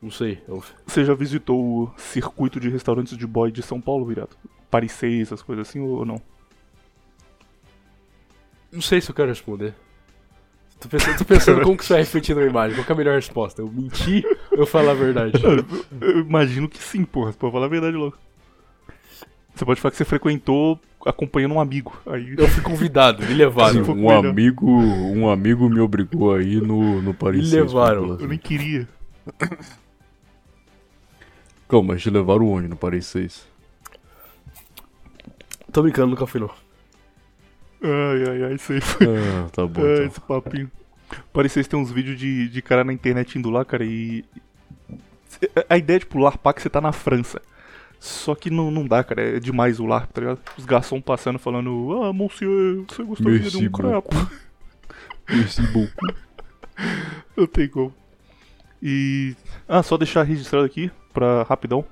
Não 0.02 0.10
sei. 0.10 0.40
é 0.48 0.52
eu- 0.52 0.64
Você 0.88 1.06
já 1.06 1.14
visitou 1.14 1.62
o 1.84 1.92
circuito 1.96 2.60
de 2.60 2.70
restaurantes 2.70 3.16
de 3.16 3.28
boy 3.28 3.52
de 3.52 3.62
São 3.62 3.80
Paulo, 3.80 4.04
virado? 4.06 4.36
Paris 4.74 4.92
6, 4.94 5.28
essas 5.28 5.44
coisas 5.44 5.70
assim, 5.70 5.80
ou 5.80 6.04
não? 6.04 6.20
Não 8.72 8.82
sei 8.82 9.00
se 9.00 9.12
eu 9.12 9.14
quero 9.14 9.30
responder. 9.30 9.76
Tô 10.80 10.90
pensando, 10.90 11.18
tô 11.20 11.26
pensando 11.26 11.62
como 11.62 11.78
que 11.78 11.84
isso 11.84 11.94
vai 11.94 12.02
refletir 12.02 12.36
na 12.36 12.44
imagem. 12.44 12.76
Qual 12.76 12.84
que 12.84 12.92
é 12.92 12.96
a 12.96 12.98
melhor 12.98 13.14
resposta? 13.14 13.62
Eu 13.62 13.72
mentir 13.72 14.26
ou 14.52 14.58
eu 14.58 14.66
falar 14.66 14.94
a 14.94 14.96
verdade? 14.96 15.34
Eu 16.02 16.22
imagino 16.22 16.68
que 16.68 16.80
sim, 16.80 17.06
porra. 17.06 17.32
Pra 17.34 17.52
falar 17.52 17.68
a 17.68 17.70
verdade 17.70 17.96
logo. 17.96 18.18
Você 19.54 19.64
pode 19.64 19.80
falar 19.80 19.92
que 19.92 19.98
você 19.98 20.06
frequentou 20.06 20.80
acompanhando 21.06 21.54
um 21.54 21.60
amigo. 21.60 21.96
Aí. 22.08 22.34
Eu 22.36 22.48
fui 22.48 22.64
convidado, 22.64 23.22
me 23.22 23.28
Sim, 23.28 23.34
levaram. 23.36 23.80
um 23.80 23.86
pouco 23.86 24.02
um 24.02 24.08
melhor. 24.08 24.26
amigo, 24.26 24.68
um 24.68 25.30
amigo 25.30 25.70
me 25.70 25.82
obrigou 25.82 26.34
aí 26.34 26.56
no, 26.60 27.00
no 27.00 27.14
Paris 27.14 27.44
Me 27.44 27.50
6, 27.50 27.62
levaram. 27.72 28.20
Eu 28.20 28.28
nem 28.28 28.40
queria. 28.40 28.88
Calma, 31.70 31.94
mas 31.94 32.02
te 32.02 32.10
levaram 32.10 32.48
onde 32.48 32.68
no 32.68 32.76
Paris 32.76 33.06
6? 33.06 33.53
Tô 35.74 35.82
brincando, 35.82 36.12
nunca 36.12 36.28
fui 36.28 36.40
não. 36.40 36.52
Ai, 37.82 38.30
ai, 38.30 38.44
ai, 38.44 38.58
sei. 38.60 38.80
Foi. 38.80 39.08
Ah, 39.08 39.50
tá 39.52 39.66
bom. 39.66 39.82
Ai, 39.82 39.94
então. 39.94 40.06
esse 40.06 40.22
papinho. 40.22 40.72
Parecia 41.34 41.64
que 41.64 41.70
tem 41.70 41.80
uns 41.80 41.92
vídeos 41.92 42.18
de, 42.18 42.48
de 42.48 42.62
cara 42.62 42.84
na 42.84 42.94
internet 42.94 43.38
indo 43.38 43.50
lá, 43.50 43.66
cara, 43.66 43.84
e. 43.84 44.24
A 45.68 45.78
ideia 45.78 45.98
é, 45.98 46.00
tipo, 46.00 46.20
larpar 46.20 46.54
que 46.54 46.62
você 46.62 46.70
tá 46.70 46.80
na 46.80 46.92
França. 46.92 47.42
Só 48.00 48.36
que 48.36 48.50
não, 48.50 48.70
não 48.70 48.86
dá, 48.86 49.04
cara. 49.04 49.38
É 49.38 49.40
demais 49.40 49.80
o 49.80 49.86
LARP, 49.86 50.12
tá 50.12 50.22
ligado? 50.22 50.40
Os 50.58 50.66
garçons 50.66 51.02
passando 51.02 51.40
falando, 51.40 52.04
ah, 52.04 52.14
monsieur, 52.14 52.86
você 52.88 53.04
gostaria 53.04 53.40
de 53.40 53.46
Merci 53.46 53.68
um 53.68 53.72
crepe? 53.72 54.16
Merci 55.30 55.62
beaucoup. 55.68 56.16
Não 57.36 57.48
tem 57.48 57.68
como. 57.68 57.94
E. 58.82 59.36
Ah, 59.68 59.82
só 59.82 59.98
deixar 59.98 60.24
registrado 60.24 60.66
aqui, 60.66 60.92
pra 61.14 61.44
rapidão. 61.44 61.86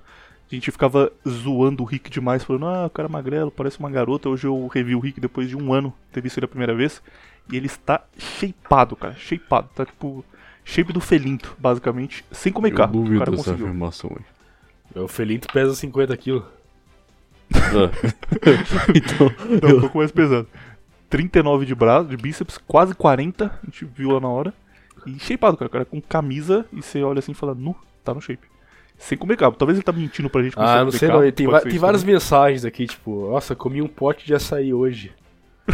A 0.51 0.55
gente 0.55 0.69
ficava 0.69 1.11
zoando 1.27 1.81
o 1.81 1.85
Rick 1.85 2.09
demais, 2.09 2.43
falando, 2.43 2.65
ah, 2.65 2.85
o 2.87 2.89
cara 2.89 3.07
é 3.07 3.11
magrelo, 3.11 3.49
parece 3.49 3.79
uma 3.79 3.89
garota. 3.89 4.27
Hoje 4.27 4.47
eu 4.47 4.67
revi 4.67 4.93
o 4.93 4.99
Rick 4.99 5.21
depois 5.21 5.47
de 5.47 5.55
um 5.55 5.71
ano 5.71 5.93
ter 6.11 6.21
visto 6.21 6.37
ele 6.37 6.45
a 6.45 6.49
primeira 6.49 6.75
vez. 6.75 7.01
E 7.49 7.55
ele 7.55 7.67
está 7.67 8.03
shapeado, 8.17 8.95
cara. 8.95 9.15
Shapeado. 9.15 9.69
Tá 9.73 9.85
tipo. 9.85 10.25
Shape 10.63 10.93
do 10.93 10.99
felinto, 10.99 11.55
basicamente. 11.57 12.23
Sem 12.31 12.51
comer 12.51 12.71
Eu 12.71 12.75
carne. 12.75 12.97
O 12.97 13.01
duvido 13.01 13.19
cara 13.19 13.31
dessa 13.31 13.43
conseguiu. 13.43 13.65
afirmação 13.65 14.11
aí. 14.15 14.25
Meu 14.93 15.07
felinto 15.07 15.47
pesa 15.51 15.73
50 15.73 16.15
quilos. 16.17 16.43
É. 17.53 18.91
então, 18.95 19.31
Não, 19.61 19.77
um 19.77 19.81
pouco 19.81 19.97
mais 19.97 20.11
pesado. 20.11 20.47
39 21.09 21.65
de 21.65 21.73
braço, 21.73 22.09
de 22.09 22.17
bíceps, 22.17 22.57
quase 22.57 22.93
40. 22.93 23.45
A 23.45 23.65
gente 23.65 23.85
viu 23.85 24.11
lá 24.11 24.19
na 24.19 24.27
hora. 24.27 24.53
E 25.05 25.17
shapeado, 25.17 25.57
cara. 25.57 25.67
O 25.67 25.71
cara 25.71 25.85
com 25.85 26.01
camisa 26.01 26.65
e 26.73 26.81
você 26.81 27.01
olha 27.01 27.19
assim 27.19 27.31
e 27.31 27.35
fala, 27.35 27.55
nu, 27.55 27.75
tá 28.03 28.13
no 28.13 28.21
shape. 28.21 28.51
Sem 29.01 29.17
comer 29.17 29.35
cabo. 29.35 29.57
Talvez 29.57 29.77
ele 29.77 29.83
tá 29.83 29.91
mentindo 29.91 30.29
pra 30.29 30.43
gente. 30.43 30.55
com 30.55 30.61
Ah, 30.61 30.77
não 30.79 30.85
comer 30.87 30.97
sei 30.99 31.07
cabo, 31.09 31.23
não. 31.23 31.31
Tem, 31.31 31.47
va- 31.47 31.59
tem 31.61 31.71
isso 31.71 31.79
várias 31.79 32.01
também. 32.01 32.15
mensagens 32.15 32.63
aqui, 32.65 32.85
tipo, 32.85 33.29
nossa, 33.31 33.55
comi 33.55 33.81
um 33.81 33.87
pote 33.87 34.25
de 34.25 34.33
açaí 34.35 34.73
hoje. 34.73 35.11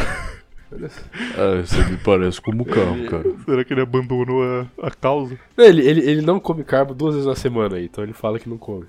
é, 1.37 1.61
você 1.61 1.83
me 1.89 1.97
parece 1.97 2.41
como 2.41 2.65
carro, 2.65 3.05
cara. 3.09 3.23
Será 3.45 3.63
que 3.63 3.73
ele 3.73 3.81
abandonou 3.81 4.43
a, 4.43 4.87
a 4.87 4.91
causa? 4.91 5.37
Ele, 5.57 5.81
ele, 5.87 6.01
ele 6.09 6.21
não 6.21 6.39
come 6.39 6.63
carbo 6.63 6.93
duas 6.93 7.15
vezes 7.15 7.27
na 7.27 7.35
semana 7.35 7.75
aí, 7.77 7.85
então 7.85 8.03
ele 8.03 8.13
fala 8.13 8.39
que 8.39 8.49
não 8.49 8.57
come. 8.57 8.85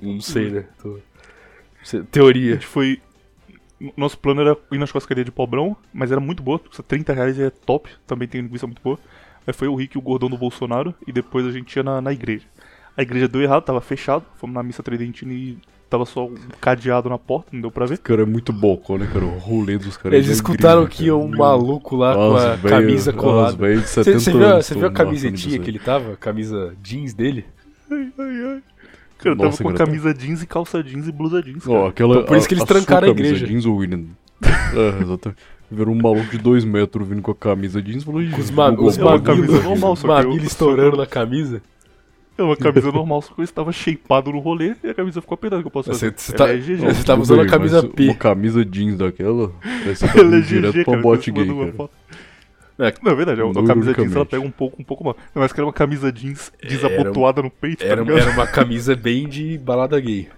Não 0.00 0.20
sei, 0.20 0.50
né? 0.50 0.64
Tô- 0.82 0.98
Cê- 1.82 1.98
A 1.98 2.04
Teoria. 2.04 2.54
gente 2.54 2.66
foi. 2.66 3.00
Nosso 3.96 4.18
plano 4.18 4.40
era 4.40 4.56
ir 4.72 4.78
na 4.78 4.86
churrascaria 4.86 5.24
de 5.24 5.30
Pobrão, 5.30 5.76
mas 5.92 6.10
era 6.10 6.20
muito 6.20 6.42
boa, 6.42 6.58
custa 6.58 6.82
30 6.82 7.12
reais 7.12 7.38
e 7.38 7.42
é 7.42 7.50
top, 7.50 7.90
também 8.06 8.26
tem 8.26 8.40
linguiça 8.40 8.66
muito 8.66 8.80
boa. 8.82 8.98
Aí 9.46 9.52
foi 9.52 9.68
o 9.68 9.74
Rick 9.76 9.96
e 9.96 9.98
o 9.98 10.02
gordão 10.02 10.28
do 10.30 10.36
Bolsonaro, 10.38 10.94
e 11.06 11.12
depois 11.12 11.46
a 11.46 11.52
gente 11.52 11.76
ia 11.76 11.82
na, 11.82 12.00
na 12.00 12.12
igreja. 12.12 12.44
A 12.96 13.02
igreja 13.02 13.28
deu 13.28 13.42
errado, 13.42 13.62
tava 13.62 13.80
fechado, 13.80 14.24
fomos 14.36 14.54
na 14.54 14.62
missa 14.62 14.82
tridentina 14.82 15.32
e 15.32 15.58
tava 15.90 16.04
só 16.06 16.26
um 16.26 16.34
cadeado 16.60 17.08
na 17.10 17.18
porta, 17.18 17.50
não 17.52 17.60
deu 17.60 17.70
pra 17.70 17.84
ver. 17.86 17.94
Esse 17.94 18.02
cara 18.02 18.22
é 18.22 18.26
muito 18.26 18.52
bocó, 18.52 18.96
né, 18.96 19.06
cara? 19.12 19.24
O 19.24 19.38
rolê 19.38 19.76
dos 19.78 19.96
caras. 19.96 20.16
Eles 20.16 20.30
é 20.30 20.32
escutaram 20.32 20.84
incrível, 20.84 21.18
que 21.20 21.26
cara. 21.28 21.36
um 21.36 21.38
maluco 21.38 21.96
lá 21.96 22.14
com 22.14 22.36
a 22.36 22.54
velhas- 22.56 22.60
camisa 22.80 23.12
colada. 23.12 23.56
velhas 23.56 23.82
de 23.82 23.88
70 23.90 24.18
Você 24.20 24.32
viu, 24.32 24.44
a- 24.46 24.50
anos 24.52 24.66
cê 24.66 24.74
viu 24.74 24.86
a 24.86 24.90
camisetinha 24.90 25.58
que 25.58 25.70
ele 25.70 25.78
tava? 25.78 26.14
A 26.14 26.16
camisa 26.16 26.74
jeans 26.82 27.12
dele? 27.14 27.44
Ai, 27.90 28.08
ai, 28.18 28.44
ai. 28.54 28.62
Cara, 29.18 29.34
Nossa, 29.34 29.50
tava 29.58 29.70
com 29.70 29.76
cara, 29.76 29.86
camisa 29.86 30.14
jeans 30.14 30.42
e 30.42 30.46
calça 30.46 30.82
jeans 30.82 31.06
e 31.08 31.12
blusa 31.12 31.42
jeans. 31.42 31.66
Ó, 31.68 31.72
cara. 31.74 31.88
aquela, 31.88 32.14
Então, 32.16 32.24
por 32.26 32.36
isso 32.36 32.48
que 32.48 32.54
eles 32.54 32.64
sua 32.64 32.74
trancaram 32.76 33.08
a 33.08 33.14
camisa 33.14 33.26
igreja. 33.34 33.46
jeans 33.46 33.66
ou 33.66 33.76
William. 33.76 34.04
É, 34.74 35.02
exatamente. 35.02 35.40
Viram 35.70 35.92
um 35.92 36.00
maluco 36.00 36.30
de 36.30 36.38
2 36.38 36.64
metros 36.64 37.08
vindo 37.08 37.22
com 37.22 37.30
a 37.30 37.34
camisa 37.34 37.80
jeans 37.82 38.02
e 38.02 38.04
falou, 38.06 38.22
"Ih, 38.22 38.30
Com 38.30 38.40
os, 38.40 38.50
ma 38.50 38.70
os 38.70 38.96
normal, 38.98 40.28
os 40.28 40.42
estourando 40.42 40.96
na 40.96 41.06
camisa. 41.06 41.56
É 41.58 41.60
uma 42.44 42.56
camisa 42.56 42.90
normal, 42.92 43.22
só 43.22 43.34
que 43.34 43.40
eu 43.40 43.44
estava 43.44 43.72
shapeado 43.72 44.30
no 44.32 44.38
rolê 44.40 44.74
e 44.84 44.88
a 44.90 44.94
camisa 44.94 45.20
ficou 45.20 45.34
apertada 45.34 45.62
que 45.62 45.66
eu 45.66 45.70
posso 45.70 45.92
Você, 45.92 46.10
fazer. 46.10 46.14
você 46.16 46.32
tá, 46.32 46.48
é 46.48 46.56
GG. 46.56 46.76
você 46.94 47.04
tava 47.04 47.22
usando 47.22 47.40
a 47.42 47.46
camisa 47.46 47.82
P. 47.88 48.04
Uma 48.04 48.14
camisa 48.14 48.64
jeans 48.64 48.96
daquela, 48.96 49.52
aí 49.62 49.94
você 49.96 50.06
tá 50.08 50.18
Ela 50.18 50.36
é 50.36 50.40
GG, 50.40 50.46
direto 50.46 50.84
pra 50.84 50.96
bote 51.00 51.30
depois 51.32 51.46
gay, 51.58 51.72
cara. 51.72 51.90
É, 52.78 52.94
Não, 53.02 53.12
é 53.12 53.14
verdade, 53.14 53.40
a, 53.40 53.44
a 53.44 53.52
Não, 53.52 53.64
camisa 53.64 53.94
jeans 53.94 54.14
ela 54.14 54.26
pega 54.26 54.42
um 54.42 54.50
pouco, 54.50 54.80
um 54.80 54.84
pouco 54.84 55.02
mal. 55.04 55.16
Não, 55.34 55.40
mas 55.42 55.52
que 55.52 55.60
era 55.60 55.66
uma 55.66 55.72
camisa 55.72 56.12
jeans 56.12 56.52
desabotoada 56.62 57.40
no 57.42 57.50
peito, 57.50 57.80
tá 57.80 57.86
Era, 57.86 58.02
ligado? 58.02 58.18
era 58.18 58.30
uma 58.32 58.46
camisa 58.46 58.94
bem 58.94 59.26
de 59.28 59.56
balada 59.58 59.98
gay. 59.98 60.28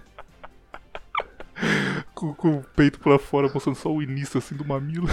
Com, 2.15 2.33
com 2.33 2.49
o 2.57 2.63
peito 2.75 2.99
pra 2.99 3.17
fora, 3.19 3.49
mostrando 3.53 3.75
só 3.75 3.91
o 3.93 4.01
início 4.01 4.37
assim 4.37 4.55
do 4.55 4.63
mamilo. 4.65 5.07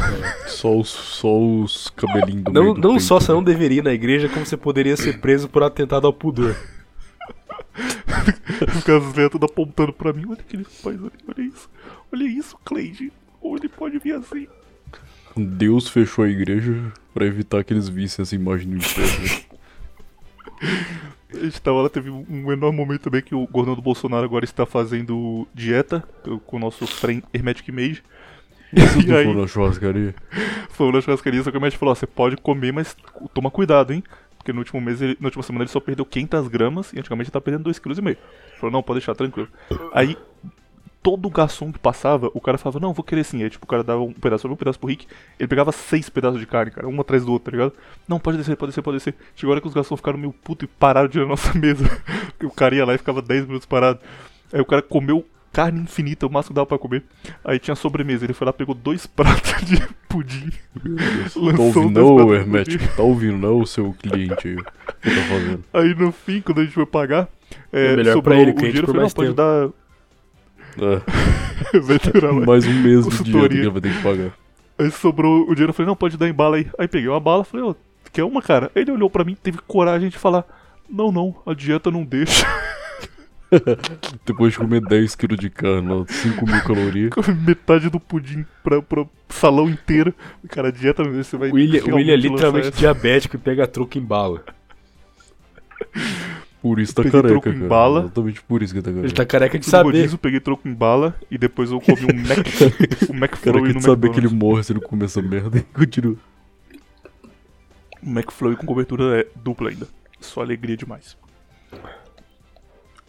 Só 0.47 0.77
os, 0.77 0.89
só 0.89 1.37
os 1.39 1.89
cabelinhos 1.91 2.45
do 2.45 2.53
meio 2.53 2.67
Não, 2.67 2.75
do 2.75 2.81
não 2.81 2.91
peito, 2.95 3.05
só 3.05 3.19
você 3.21 3.33
né? 3.33 3.37
não 3.37 3.43
deveria 3.45 3.79
ir 3.79 3.83
na 3.85 3.93
igreja, 3.93 4.29
como 4.29 4.47
você 4.47 4.57
poderia 4.57 4.97
ser 4.97 5.21
preso 5.21 5.49
por 5.49 5.63
atentado 5.65 6.07
ao 6.07 6.13
pudor. 6.13 6.55
Os 8.77 8.85
caras 8.85 9.13
velhos 9.13 9.31
tudo 9.33 9.47
apontando 9.47 9.93
pra 9.93 10.13
mim. 10.13 10.25
Olha 10.27 10.41
aquele 10.41 10.63
rapaz 10.63 10.97
ali, 10.97 11.13
olha 11.29 11.43
isso. 11.47 11.71
Olha 12.13 12.25
isso, 12.25 12.59
Cleide. 12.65 13.13
Ou 13.41 13.57
ele 13.57 13.69
pode 13.69 13.99
vir 13.99 14.15
assim. 14.15 14.47
Deus 15.37 15.89
fechou 15.89 16.25
a 16.25 16.29
igreja 16.29 16.93
pra 17.13 17.27
evitar 17.27 17.63
que 17.63 17.73
eles 17.73 17.89
vissem 17.89 18.23
essa 18.23 18.35
imagem 18.35 18.71
do 18.71 18.77
inferno. 18.77 19.47
A 21.35 21.39
gente 21.45 21.61
tava 21.61 21.83
lá, 21.83 21.89
teve 21.91 22.09
um 22.09 22.51
enorme 22.51 22.79
momento 22.79 23.03
também 23.03 23.21
que 23.21 23.35
o 23.35 23.47
gordão 23.47 23.75
do 23.75 23.83
Bolsonaro 23.83 24.25
agora 24.25 24.45
está 24.45 24.65
fazendo 24.65 25.47
dieta 25.53 26.03
com 26.47 26.57
o 26.57 26.61
nosso 26.61 26.87
friend 26.87 27.23
Hermetic 27.35 27.69
Mage. 27.69 28.03
Vocês 28.73 29.05
E 29.05 29.13
aí, 29.15 29.25
foram 29.25 29.41
na 29.43 29.47
churrascaria? 29.47 30.15
foi 30.71 30.93
na 30.93 31.01
churrascaria, 31.01 31.43
só 31.43 31.51
que 31.51 31.59
o 31.59 31.61
médico 31.61 31.81
falou, 31.81 31.93
ó, 31.93 31.95
você 31.95 32.07
pode 32.07 32.37
comer, 32.37 32.73
mas 32.73 32.97
toma 33.35 33.51
cuidado, 33.51 33.93
hein? 33.93 34.03
Porque 34.47 34.53
no 34.53 34.61
último 34.61 34.81
mês, 34.81 35.03
ele- 35.03 35.17
na 35.21 35.27
última 35.27 35.43
semana 35.43 35.65
ele 35.65 35.71
só 35.73 35.81
perdeu 35.81 36.07
500 36.07 36.47
gramas 36.47 36.93
e 36.93 37.01
antigamente 37.01 37.27
ele 37.29 37.33
tá 37.33 37.41
perdendo 37.41 37.65
2,5 37.65 37.81
kg. 38.15 38.17
Falou, 38.61 38.73
não, 38.73 38.81
pode 38.81 39.01
deixar, 39.01 39.13
tranquilo. 39.17 39.49
Aí, 39.93 40.17
todo 41.03 41.29
garçom 41.29 41.73
que 41.73 41.81
passava, 41.81 42.31
o 42.33 42.41
cara 42.41 42.57
falava, 42.57 42.79
não, 42.79 42.93
vou 42.93 43.03
querer 43.03 43.25
sim. 43.25 43.43
Aí, 43.43 43.51
tipo, 43.51 43.65
o 43.65 43.69
cara 43.69 43.83
dava 43.83 44.01
um 44.03 44.13
pedaço, 44.13 44.47
um 44.47 44.55
pedaço 44.55 44.79
pro 44.79 44.89
Rick, 44.89 45.09
ele 45.37 45.49
pegava 45.49 45.73
seis 45.73 46.09
pedaços 46.09 46.39
de 46.39 46.47
carne, 46.47 46.71
cara, 46.71 46.87
um 46.87 47.01
atrás 47.01 47.25
do 47.25 47.33
outro, 47.33 47.51
tá 47.51 47.57
ligado? 47.57 47.73
Não, 48.07 48.21
pode 48.21 48.39
descer, 48.39 48.57
pode 48.57 48.71
descer, 48.71 48.83
pode 48.83 48.99
descer. 48.99 49.17
Chegou 49.35 49.51
a 49.51 49.55
hora 49.55 49.61
que 49.61 49.67
os 49.67 49.75
garçons 49.75 49.99
ficaram 49.99 50.17
meio 50.17 50.33
puto 50.33 50.65
e 50.65 50.69
pararam 50.69 51.09
de 51.09 51.19
ir 51.19 51.23
na 51.23 51.27
nossa 51.27 51.53
mesa. 51.59 51.85
O 52.45 52.51
cara 52.51 52.73
ia 52.77 52.87
lá 52.87 52.95
e 52.95 52.99
ficava 52.99 53.21
10 53.21 53.47
minutos 53.47 53.67
parado. 53.67 53.99
Aí 54.53 54.61
o 54.61 54.65
cara 54.65 54.81
comeu 54.81 55.27
carne 55.57 55.81
infinita, 55.81 56.27
o 56.27 56.31
máximo 56.31 56.53
que 56.53 56.57
dava 56.57 56.67
pra 56.67 56.79
comer. 56.79 57.03
Aí 57.43 57.59
tinha 57.59 57.75
sobremesa, 57.75 58.27
ele 58.27 58.35
foi 58.35 58.45
lá, 58.45 58.53
pegou 58.53 58.75
dois 58.75 59.07
pratos 59.09 59.65
de 59.65 59.81
pudim. 60.07 60.51
Tá 60.51 60.81
Lançou 61.35 61.65
ouvindo, 61.65 62.01
não, 62.01 62.35
hermético? 62.35 62.85
Tá 62.95 63.03
ouvindo, 63.03 63.39
não, 63.39 63.61
o 63.61 63.67
seu 63.67 63.95
cliente 63.95 64.49
aí? 64.49 64.55
O 64.57 64.65
que 65.01 65.11
tá 65.15 65.23
fazendo? 65.23 65.65
Aí 65.73 65.95
no 65.95 66.13
fim, 66.13 66.43
quando 66.43 66.61
a 66.61 66.65
gente 66.65 66.75
foi 66.75 66.85
pagar, 66.85 67.27
é, 67.73 67.93
É 67.93 67.97
melhor 67.97 68.13
sobrou 68.13 68.35
pra 68.35 68.43
ele, 68.43 68.51
o 68.51 68.55
cliente 68.55 68.75
dinheiro, 68.75 68.83
eu 68.83 68.95
por 68.95 69.01
falei, 69.01 69.01
não, 69.01 69.03
mais 69.03 69.15
pode. 69.15 69.31
É, 69.31 71.01
dar... 71.95 72.11
durar 72.13 72.33
mais. 72.35 72.47
mais 72.47 72.67
um 72.67 72.83
mês 72.83 73.09
de 73.09 73.25
dinheiro 73.25 73.49
que 73.49 73.57
ele 73.57 73.71
vai 73.71 73.81
ter 73.81 73.97
que 73.97 74.03
pagar. 74.03 74.33
Aí 74.79 74.91
sobrou 74.91 75.45
o 75.45 75.55
dinheiro, 75.55 75.71
eu 75.71 75.75
falei, 75.75 75.89
não, 75.89 75.97
pode 75.97 76.19
dar 76.19 76.29
em 76.29 76.35
bala 76.35 76.57
aí. 76.57 76.67
Aí 76.79 76.87
peguei 76.87 77.09
uma 77.09 77.19
bala, 77.19 77.45
falei, 77.45 77.65
ô, 77.65 77.75
quer 78.13 78.25
uma, 78.25 78.43
cara? 78.43 78.71
Aí 78.77 78.83
ele 78.83 78.93
olhou 78.93 79.09
pra 79.09 79.25
mim, 79.25 79.35
teve 79.43 79.57
coragem 79.67 80.11
de 80.11 80.19
falar, 80.19 80.45
não, 80.87 81.11
não, 81.11 81.35
a 81.47 81.55
dieta 81.55 81.91
não 81.91 82.05
deixa. 82.05 82.47
Depois 84.25 84.53
de 84.53 84.59
comer 84.59 84.81
10 84.81 85.15
kg 85.15 85.37
de 85.37 85.51
carne, 85.51 85.91
ó, 85.91 86.05
5 86.07 86.47
mil 86.47 86.63
calorias. 86.63 87.11
Metade 87.47 87.89
do 87.89 88.01
pudim 88.01 88.45
pra, 88.63 88.83
pra 88.83 89.07
salão 89.29 89.69
inteiro. 89.69 90.15
Cara, 90.49 90.69
a 90.69 90.71
dieta 90.71 91.03
deixa, 91.05 91.25
você 91.25 91.37
vai 91.37 91.51
O 91.51 91.55
William, 91.55 91.85
o 91.85 91.95
William 91.97 92.15
é 92.15 92.17
literalmente 92.17 92.71
diabético 92.73 93.37
e 93.37 93.39
pega 93.39 93.67
truque 93.67 93.99
em 93.99 94.03
bala. 94.03 94.45
Por 96.61 96.81
isso 96.81 96.95
tá 96.95 97.03
Peguei 97.03 97.23
careca, 97.23 97.41
troco 97.41 97.57
em 97.57 97.69
bala. 97.69 98.01
Exatamente 98.01 98.43
por 98.43 98.63
isso 98.63 98.75
que 98.75 98.83
tá 98.83 98.91
careca. 98.91 99.07
Ele 99.07 99.15
tá 99.15 99.25
careca 99.25 99.59
de 99.59 99.67
saber. 99.67 99.85
rodízio, 99.85 100.19
peguei 100.19 100.41
troco 100.41 100.67
em 100.67 100.75
bala 100.75 101.15
e 101.31 101.39
depois 101.39 101.71
eu 101.71 101.81
comi 101.81 102.07
um 102.07 102.27
Mac, 102.27 103.33
um 103.37 103.63
quer 103.63 103.75
no 103.75 103.81
saber 103.81 104.11
que 104.11 104.19
ele 104.19 104.29
morre 104.29 104.65
se 104.65 104.73
ele 104.73 104.81
comer 104.81 105.05
essa 105.05 105.23
merda 105.23 105.59
e 105.59 105.63
continua. 105.73 106.17
Um 108.03 108.11
McFlurry 108.11 108.57
com 108.57 108.67
cobertura 108.67 109.21
é, 109.21 109.27
dupla 109.37 109.71
ainda. 109.71 109.87
Só 110.21 110.41
alegria 110.41 110.77
demais. 110.77 111.17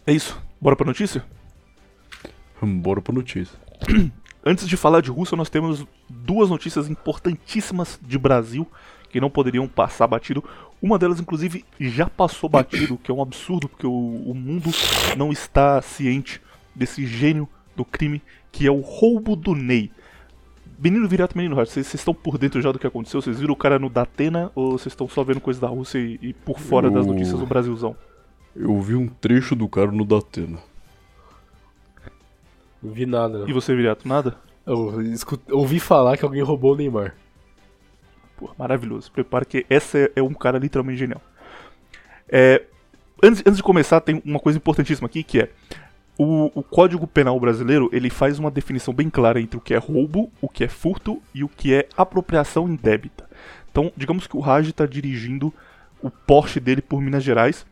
É 0.08 0.14
isso. 0.14 0.42
Bora 0.62 0.74
pra 0.74 0.86
notícia? 0.86 1.26
Bora 2.62 3.02
pra 3.02 3.14
notícia. 3.14 3.60
Antes 4.46 4.66
de 4.66 4.78
falar 4.78 5.02
de 5.02 5.12
Rússia, 5.12 5.36
nós 5.36 5.50
temos 5.50 5.86
duas 6.10 6.50
notícias 6.50 6.90
importantíssimas 6.90 8.00
de 8.02 8.18
Brasil 8.18 8.66
que 9.10 9.20
não 9.20 9.30
poderiam 9.30 9.68
passar 9.68 10.08
batido. 10.08 10.42
Uma 10.82 10.98
delas, 10.98 11.20
inclusive, 11.20 11.66
já 11.78 12.08
passou 12.08 12.50
batido, 12.50 12.98
que 12.98 13.12
é 13.12 13.14
um 13.14 13.22
absurdo, 13.22 13.68
porque 13.68 13.86
o, 13.86 13.92
o 13.92 14.34
mundo 14.34 14.70
não 15.18 15.30
está 15.30 15.82
ciente 15.82 16.42
desse 16.74 17.06
gênio 17.06 17.50
do 17.76 17.84
crime, 17.84 18.22
que 18.50 18.66
é 18.66 18.72
o 18.72 18.80
roubo 18.80 19.36
do 19.36 19.54
Ney. 19.54 19.92
Menino 20.80 21.06
Virato, 21.10 21.38
menino 21.38 21.56
Rádio, 21.56 21.74
vocês 21.74 21.94
estão 21.94 22.14
por 22.14 22.38
dentro 22.38 22.62
já 22.62 22.72
do 22.72 22.80
que 22.80 22.88
aconteceu? 22.88 23.22
Vocês 23.22 23.42
viram 23.42 23.54
o 23.54 23.58
cara 23.58 23.78
no 23.78 23.90
Datena 23.90 24.52
ou 24.56 24.78
vocês 24.78 24.94
estão 24.94 25.10
só 25.10 25.22
vendo 25.22 25.42
coisa 25.42 25.60
da 25.60 25.68
Rússia 25.68 26.00
e, 26.00 26.18
e 26.22 26.34
por 26.34 26.60
fora 26.60 26.90
das 26.90 27.06
notícias 27.06 27.38
do 27.38 27.46
Brasilzão? 27.46 27.94
Eu 28.60 28.82
vi 28.82 28.96
um 28.96 29.08
trecho 29.08 29.56
do 29.56 29.68
cara 29.68 29.92
no 29.92 30.04
Datena. 30.04 30.58
Não 32.82 32.92
vi 32.92 33.06
nada, 33.06 33.40
não. 33.40 33.50
E 33.50 33.54
você, 33.54 33.76
Virato, 33.76 34.08
nada? 34.08 34.36
Eu 34.66 35.02
escu- 35.02 35.40
ouvi 35.52 35.80
falar 35.80 36.18
que 36.18 36.26
alguém 36.26 36.42
roubou 36.42 36.74
o 36.74 36.76
Neymar. 36.76 37.16
Pô, 38.38 38.50
maravilhoso. 38.58 39.12
Prepara 39.12 39.46
que 39.46 39.66
essa 39.70 39.98
é, 39.98 40.12
é 40.18 40.22
um 40.22 40.34
cara 40.34 40.58
literalmente 40.60 41.00
genial. 41.00 41.22
É, 42.30 42.64
antes, 43.24 43.42
antes 43.42 43.58
de 43.58 43.64
começar, 43.64 44.02
tem 44.02 44.22
uma 44.26 44.40
coisa 44.40 44.58
importantíssima 44.58 45.06
aqui 45.08 45.24
que 45.24 45.40
é 45.40 45.50
o, 46.18 46.52
o 46.60 46.64
Código 46.64 47.06
Penal 47.08 47.40
brasileiro 47.40 47.90
ele 47.94 48.10
faz 48.10 48.38
uma 48.40 48.52
definição 48.52 48.94
bem 48.94 49.10
clara 49.10 49.40
entre 49.40 49.58
o 49.58 49.62
que 49.62 49.74
é 49.74 49.78
roubo, 49.78 50.32
o 50.42 50.50
que 50.50 50.64
é 50.64 50.68
furto 50.68 51.22
e 51.34 51.44
o 51.44 51.48
que 51.50 51.74
é 51.74 51.88
apropriação 51.96 52.68
indébita. 52.68 53.28
Então, 53.72 53.92
digamos 53.96 54.26
que 54.28 54.36
o 54.36 54.40
Raj 54.40 54.68
está 54.68 54.86
dirigindo 54.86 55.54
o 56.02 56.10
Porsche 56.10 56.60
dele 56.60 56.82
por 56.82 57.00
Minas 57.02 57.24
Gerais 57.24 57.66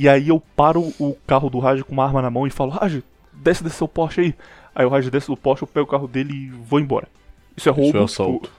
e 0.00 0.08
aí 0.08 0.30
eu 0.30 0.42
paro 0.56 0.80
o 0.98 1.14
carro 1.26 1.50
do 1.50 1.58
Raj 1.58 1.82
com 1.82 1.92
uma 1.92 2.06
arma 2.06 2.22
na 2.22 2.30
mão 2.30 2.46
e 2.46 2.50
falo, 2.50 2.70
Raj, 2.70 3.02
desce 3.34 3.62
desse 3.62 3.76
seu 3.76 3.86
Porsche 3.86 4.22
aí. 4.22 4.34
Aí 4.74 4.86
o 4.86 4.88
Raj 4.88 5.10
desce 5.10 5.26
do 5.26 5.36
Porsche, 5.36 5.62
eu 5.62 5.68
pego 5.68 5.84
o 5.84 5.90
carro 5.90 6.08
dele 6.08 6.32
e 6.32 6.48
vou 6.48 6.80
embora. 6.80 7.06
Isso 7.54 7.68
é 7.68 7.72
roubo. 7.72 7.88
Isso 7.88 7.98
é 7.98 8.00
tipo, 8.00 8.22
assalto. 8.22 8.50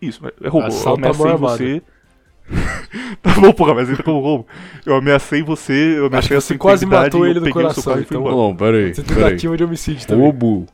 isso, 0.00 0.20
é 0.40 0.48
roubo. 0.48 0.68
Assalto 0.68 1.04
eu 1.04 1.10
ameacei 1.10 1.36
você. 1.36 1.82
tá 3.20 3.34
bom, 3.34 3.52
porra, 3.52 3.74
mas 3.74 3.90
entra 3.90 4.04
como 4.04 4.20
roubo. 4.20 4.46
Eu 4.84 4.94
ameacei 4.94 5.42
você, 5.42 5.98
eu 5.98 6.06
Acho 6.06 6.28
que 6.28 6.34
ameacei 6.34 6.40
você 6.40 6.56
quase 6.56 6.86
matou 6.86 7.26
ele 7.26 7.40
do 7.40 7.46
peguei 7.46 7.64
o 7.64 7.70
seu 7.72 7.82
coração, 7.82 8.02
então-. 8.02 8.36
Não, 8.36 8.54
pera 8.54 8.76
aí, 8.76 8.94
Você 8.94 9.02
tentativa 9.02 9.56
de 9.56 9.64
homicídio 9.64 10.06
também. 10.06 10.22
Roubo. 10.22 10.66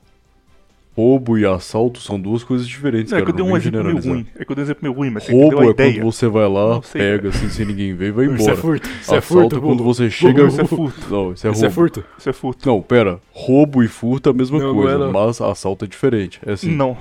Roubo 0.94 1.38
e 1.38 1.46
assalto 1.46 2.00
são 2.00 2.20
duas 2.20 2.44
coisas 2.44 2.68
diferentes, 2.68 3.12
Não, 3.12 3.18
é 3.18 3.22
cara. 3.22 3.32
que 3.32 3.40
eu 3.40 3.44
dei 3.44 3.52
um 3.52 3.56
exemplo 3.56 3.82
meio 3.82 3.84
generalizar. 4.02 4.12
ruim. 4.14 4.26
É 4.38 4.44
que 4.44 4.52
eu 4.52 4.56
dei 4.56 4.62
um 4.62 4.66
exemplo 4.66 4.82
meio 4.82 4.94
ruim, 4.94 5.10
mas 5.10 5.24
você 5.24 5.32
Roubo 5.32 5.62
é 5.62 5.66
ideia. 5.68 5.92
quando 5.94 6.12
você 6.12 6.28
vai 6.28 6.48
lá, 6.48 6.82
sei, 6.82 7.00
pega 7.00 7.28
assim 7.30 7.48
sem 7.48 7.64
ninguém 7.64 7.94
ver 7.94 8.08
e 8.08 8.10
vai 8.12 8.24
Isso 8.26 8.34
embora. 8.34 8.52
é 8.52 8.56
furto. 8.56 8.88
Isso 8.88 9.14
é 9.14 9.18
Assalto 9.18 9.22
furto. 9.22 9.56
é 9.56 9.60
quando 9.60 9.78
burro. 9.78 9.94
você 9.94 10.10
chega. 10.10 10.46
Isso 10.46 10.60
é 10.60 10.64
furto. 10.66 11.00
Não, 11.10 11.32
isso 11.32 11.46
é 11.46 11.50
Isso 11.50 11.60
é 11.64 11.68
roubo. 11.68 11.74
furto. 11.74 12.04
Isso 12.18 12.28
é 12.28 12.32
furto. 12.34 12.68
Não, 12.68 12.82
pera. 12.82 13.18
Roubo 13.32 13.82
e 13.82 13.88
furto 13.88 14.28
é 14.28 14.32
a 14.32 14.34
mesma 14.34 14.58
Não, 14.58 14.74
coisa, 14.74 15.04
é, 15.04 15.10
mas 15.10 15.40
assalto 15.40 15.84
é 15.86 15.88
diferente. 15.88 16.38
É 16.44 16.52
assim. 16.52 16.70
Não. 16.70 16.96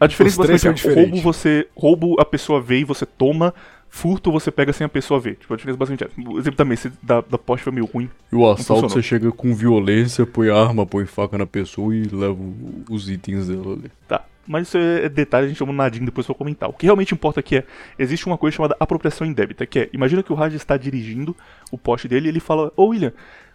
A 0.00 0.06
diferença 0.06 0.42
é 0.42 0.46
roubo 0.46 0.74
diferentes. 0.74 1.22
você. 1.22 1.66
Roubo 1.76 2.16
a 2.18 2.24
pessoa 2.24 2.60
vê 2.60 2.78
e 2.80 2.84
você 2.84 3.04
toma. 3.04 3.52
Furto 3.88 4.30
você 4.30 4.50
pega 4.50 4.72
sem 4.72 4.84
a 4.84 4.88
pessoa 4.88 5.18
ver. 5.18 5.36
Tipo, 5.36 5.54
a 5.54 5.56
diferença 5.56 5.78
basicamente 5.78 6.04
é. 6.04 6.28
O 6.28 6.38
exemplo 6.38 6.56
também 6.56 6.74
esse 6.74 6.92
da, 7.02 7.20
da 7.20 7.38
Porsche 7.38 7.64
foi 7.64 7.72
meio 7.72 7.86
ruim. 7.86 8.10
E 8.30 8.36
o 8.36 8.48
assalto 8.50 8.88
você 8.88 9.02
chega 9.02 9.32
com 9.32 9.54
violência, 9.54 10.26
põe 10.26 10.50
arma, 10.50 10.84
põe 10.84 11.06
faca 11.06 11.38
na 11.38 11.46
pessoa 11.46 11.94
e 11.94 12.02
leva 12.02 12.36
os 12.90 13.08
itens 13.08 13.48
dela 13.48 13.72
ali. 13.74 13.90
Tá. 14.06 14.24
Mas 14.46 14.68
isso 14.68 14.78
é 14.78 15.08
detalhe, 15.08 15.46
a 15.46 15.48
gente 15.48 15.58
chama 15.58 15.72
um 15.72 15.74
nadinho 15.74 16.04
depois 16.04 16.24
pra 16.24 16.34
comentar. 16.34 16.68
O 16.68 16.72
que 16.72 16.86
realmente 16.86 17.12
importa 17.12 17.40
aqui 17.40 17.56
é, 17.56 17.64
existe 17.98 18.26
uma 18.26 18.38
coisa 18.38 18.56
chamada 18.56 18.76
apropriação 18.78 19.26
indébita, 19.26 19.66
que 19.66 19.78
é, 19.80 19.90
imagina 19.92 20.22
que 20.22 20.32
o 20.32 20.36
Raj 20.36 20.54
está 20.54 20.76
dirigindo 20.76 21.36
o 21.72 21.76
Porsche 21.76 22.06
dele 22.06 22.26
e 22.26 22.28
ele 22.28 22.38
fala, 22.38 22.72
ô 22.76 22.86
William, 22.86 23.12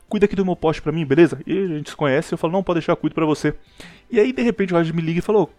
cuida 0.10 0.26
aqui 0.26 0.36
do 0.36 0.44
meu 0.44 0.56
Porsche 0.56 0.82
pra 0.82 0.91
mim, 0.91 1.06
beleza? 1.06 1.39
E 1.48 1.58
a 1.58 1.67
gente 1.67 1.91
se 1.91 1.96
conhece, 1.96 2.34
eu 2.34 2.38
falo, 2.38 2.52
não, 2.52 2.62
pode 2.62 2.80
deixar, 2.80 2.91
eu 2.91 2.98
cuido 2.98 3.15
pra 3.15 3.26
você. 3.26 3.54
E 4.10 4.20
aí, 4.20 4.34
de 4.34 4.41
repente, 4.41 4.74
o 4.74 4.76
Raj 4.76 4.91
me 4.91 5.02
liga 5.02 5.20
e 5.20 5.22
falou, 5.22 5.50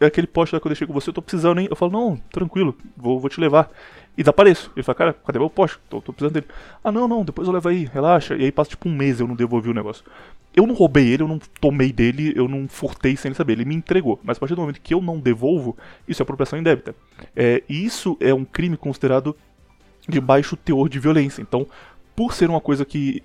é 0.00 0.06
aquele 0.06 0.26
Porsche 0.26 0.56
lá 0.56 0.60
que 0.60 0.66
eu 0.66 0.70
deixei 0.70 0.86
com 0.86 0.92
você, 0.92 1.10
eu 1.10 1.14
tô 1.14 1.22
precisando, 1.22 1.60
hein? 1.60 1.68
Eu 1.70 1.76
falo, 1.76 1.92
não, 1.92 2.16
tranquilo, 2.32 2.74
vou, 2.96 3.20
vou 3.20 3.30
te 3.30 3.40
levar. 3.40 3.70
E 4.20 4.22
desapareço. 4.22 4.70
Ele 4.76 4.82
fala, 4.82 4.94
cara, 4.94 5.12
cadê 5.14 5.38
meu 5.38 5.48
Porsche? 5.48 5.78
Tô, 5.88 5.98
tô 5.98 6.12
precisando 6.12 6.34
dele. 6.34 6.46
Ah, 6.84 6.92
não, 6.92 7.08
não, 7.08 7.24
depois 7.24 7.48
eu 7.48 7.54
levo 7.54 7.70
aí, 7.70 7.86
relaxa. 7.86 8.36
E 8.36 8.44
aí 8.44 8.52
passa 8.52 8.68
tipo 8.68 8.86
um 8.86 8.94
mês 8.94 9.18
eu 9.18 9.26
não 9.26 9.34
devolvi 9.34 9.70
o 9.70 9.72
negócio. 9.72 10.04
Eu 10.54 10.66
não 10.66 10.74
roubei 10.74 11.08
ele, 11.08 11.22
eu 11.22 11.28
não 11.28 11.38
tomei 11.58 11.90
dele, 11.90 12.34
eu 12.36 12.46
não 12.46 12.68
furtei 12.68 13.16
sem 13.16 13.30
ele 13.30 13.34
saber. 13.34 13.54
Ele 13.54 13.64
me 13.64 13.74
entregou. 13.74 14.20
Mas 14.22 14.36
a 14.36 14.40
partir 14.40 14.54
do 14.54 14.60
momento 14.60 14.78
que 14.82 14.92
eu 14.92 15.00
não 15.00 15.18
devolvo, 15.18 15.74
isso 16.06 16.20
é 16.20 16.22
apropriação 16.22 16.58
indébita. 16.58 16.94
É, 17.34 17.62
e 17.66 17.82
isso 17.82 18.14
é 18.20 18.34
um 18.34 18.44
crime 18.44 18.76
considerado 18.76 19.34
de 20.06 20.20
baixo 20.20 20.54
teor 20.54 20.90
de 20.90 20.98
violência. 20.98 21.40
Então, 21.40 21.66
por 22.14 22.34
ser 22.34 22.50
uma 22.50 22.60
coisa 22.60 22.84
que 22.84 23.22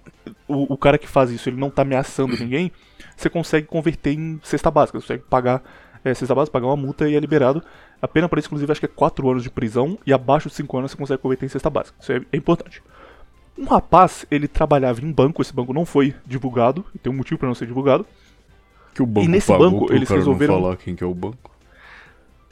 o, 0.47 0.75
o 0.75 0.77
cara 0.77 0.97
que 0.97 1.09
faz 1.09 1.29
isso 1.29 1.49
ele 1.49 1.57
não 1.57 1.69
tá 1.69 1.81
ameaçando 1.81 2.37
ninguém, 2.39 2.71
você 3.17 3.29
consegue 3.29 3.67
converter 3.67 4.13
em 4.13 4.39
cesta 4.43 4.71
básica. 4.71 4.97
Você 4.97 5.07
consegue 5.07 5.23
pagar 5.29 5.61
é, 6.05 6.13
cesta 6.13 6.33
básica, 6.33 6.53
pagar 6.53 6.67
uma 6.67 6.77
multa 6.77 7.09
e 7.09 7.15
é 7.15 7.19
liberado. 7.19 7.61
A 8.01 8.07
pena 8.07 8.27
para 8.29 8.39
isso, 8.39 8.47
inclusive, 8.47 8.71
acho 8.71 8.79
que 8.81 8.85
é 8.85 8.89
4 8.89 9.29
anos 9.29 9.43
de 9.43 9.49
prisão 9.49 9.97
e 10.05 10.13
abaixo 10.13 10.49
de 10.49 10.55
5 10.55 10.77
anos 10.77 10.91
você 10.91 10.97
consegue 10.97 11.21
converter 11.21 11.45
em 11.45 11.49
cesta 11.49 11.69
básica. 11.69 11.97
Isso 11.99 12.11
é, 12.11 12.21
é 12.31 12.37
importante. 12.37 12.81
Um 13.57 13.65
rapaz, 13.65 14.25
ele 14.29 14.47
trabalhava 14.47 15.01
em 15.01 15.05
um 15.05 15.13
banco, 15.13 15.41
esse 15.41 15.53
banco 15.53 15.73
não 15.73 15.85
foi 15.85 16.13
divulgado, 16.25 16.83
e 16.93 16.99
tem 16.99 17.11
um 17.11 17.15
motivo 17.15 17.37
para 17.39 17.47
não 17.47 17.55
ser 17.55 17.65
divulgado. 17.65 18.05
Que 18.93 19.01
o 19.01 19.05
banco 19.05 19.27
nesse 19.29 19.47
pagou 19.47 19.71
banco, 19.71 19.93
eles 19.93 20.09
resolveram- 20.09 20.55
não 20.55 20.61
falar 20.61 20.77
quem 20.77 20.95
que 20.95 21.03
é 21.03 21.07
o 21.07 21.13
banco. 21.13 21.51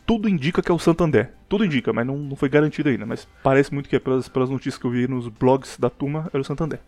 Tudo 0.06 0.27
indica 0.27 0.62
que 0.62 0.69
é 0.71 0.73
o 0.73 0.79
Santander. 0.79 1.32
Tudo 1.47 1.63
indica, 1.63 1.93
mas 1.93 2.06
não, 2.06 2.17
não 2.17 2.36
foi 2.36 2.49
garantido 2.49 2.89
ainda. 2.89 3.06
Mas 3.06 3.27
parece 3.41 3.73
muito 3.73 3.88
que 3.88 3.95
é 3.95 3.99
pelas, 3.99 4.27
pelas 4.27 4.49
notícias 4.49 4.77
que 4.77 4.86
eu 4.86 4.91
vi 4.91 5.08
nos 5.08 5.27
blogs 5.29 5.77
da 5.77 5.89
turma, 5.89 6.29
era 6.34 6.41
o 6.41 6.43
Santander. 6.45 6.79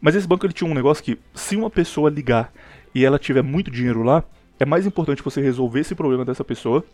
Mas 0.00 0.14
esse 0.14 0.26
banco 0.26 0.46
ele 0.46 0.52
tinha 0.52 0.68
um 0.68 0.74
negócio 0.74 1.04
que, 1.04 1.18
se 1.34 1.56
uma 1.56 1.70
pessoa 1.70 2.10
ligar 2.10 2.52
e 2.94 3.04
ela 3.04 3.18
tiver 3.18 3.42
muito 3.42 3.70
dinheiro 3.70 4.02
lá, 4.02 4.24
é 4.58 4.64
mais 4.64 4.84
importante 4.86 5.22
você 5.22 5.40
resolver 5.40 5.80
esse 5.80 5.94
problema 5.94 6.24
dessa 6.24 6.42
pessoa, 6.44 6.84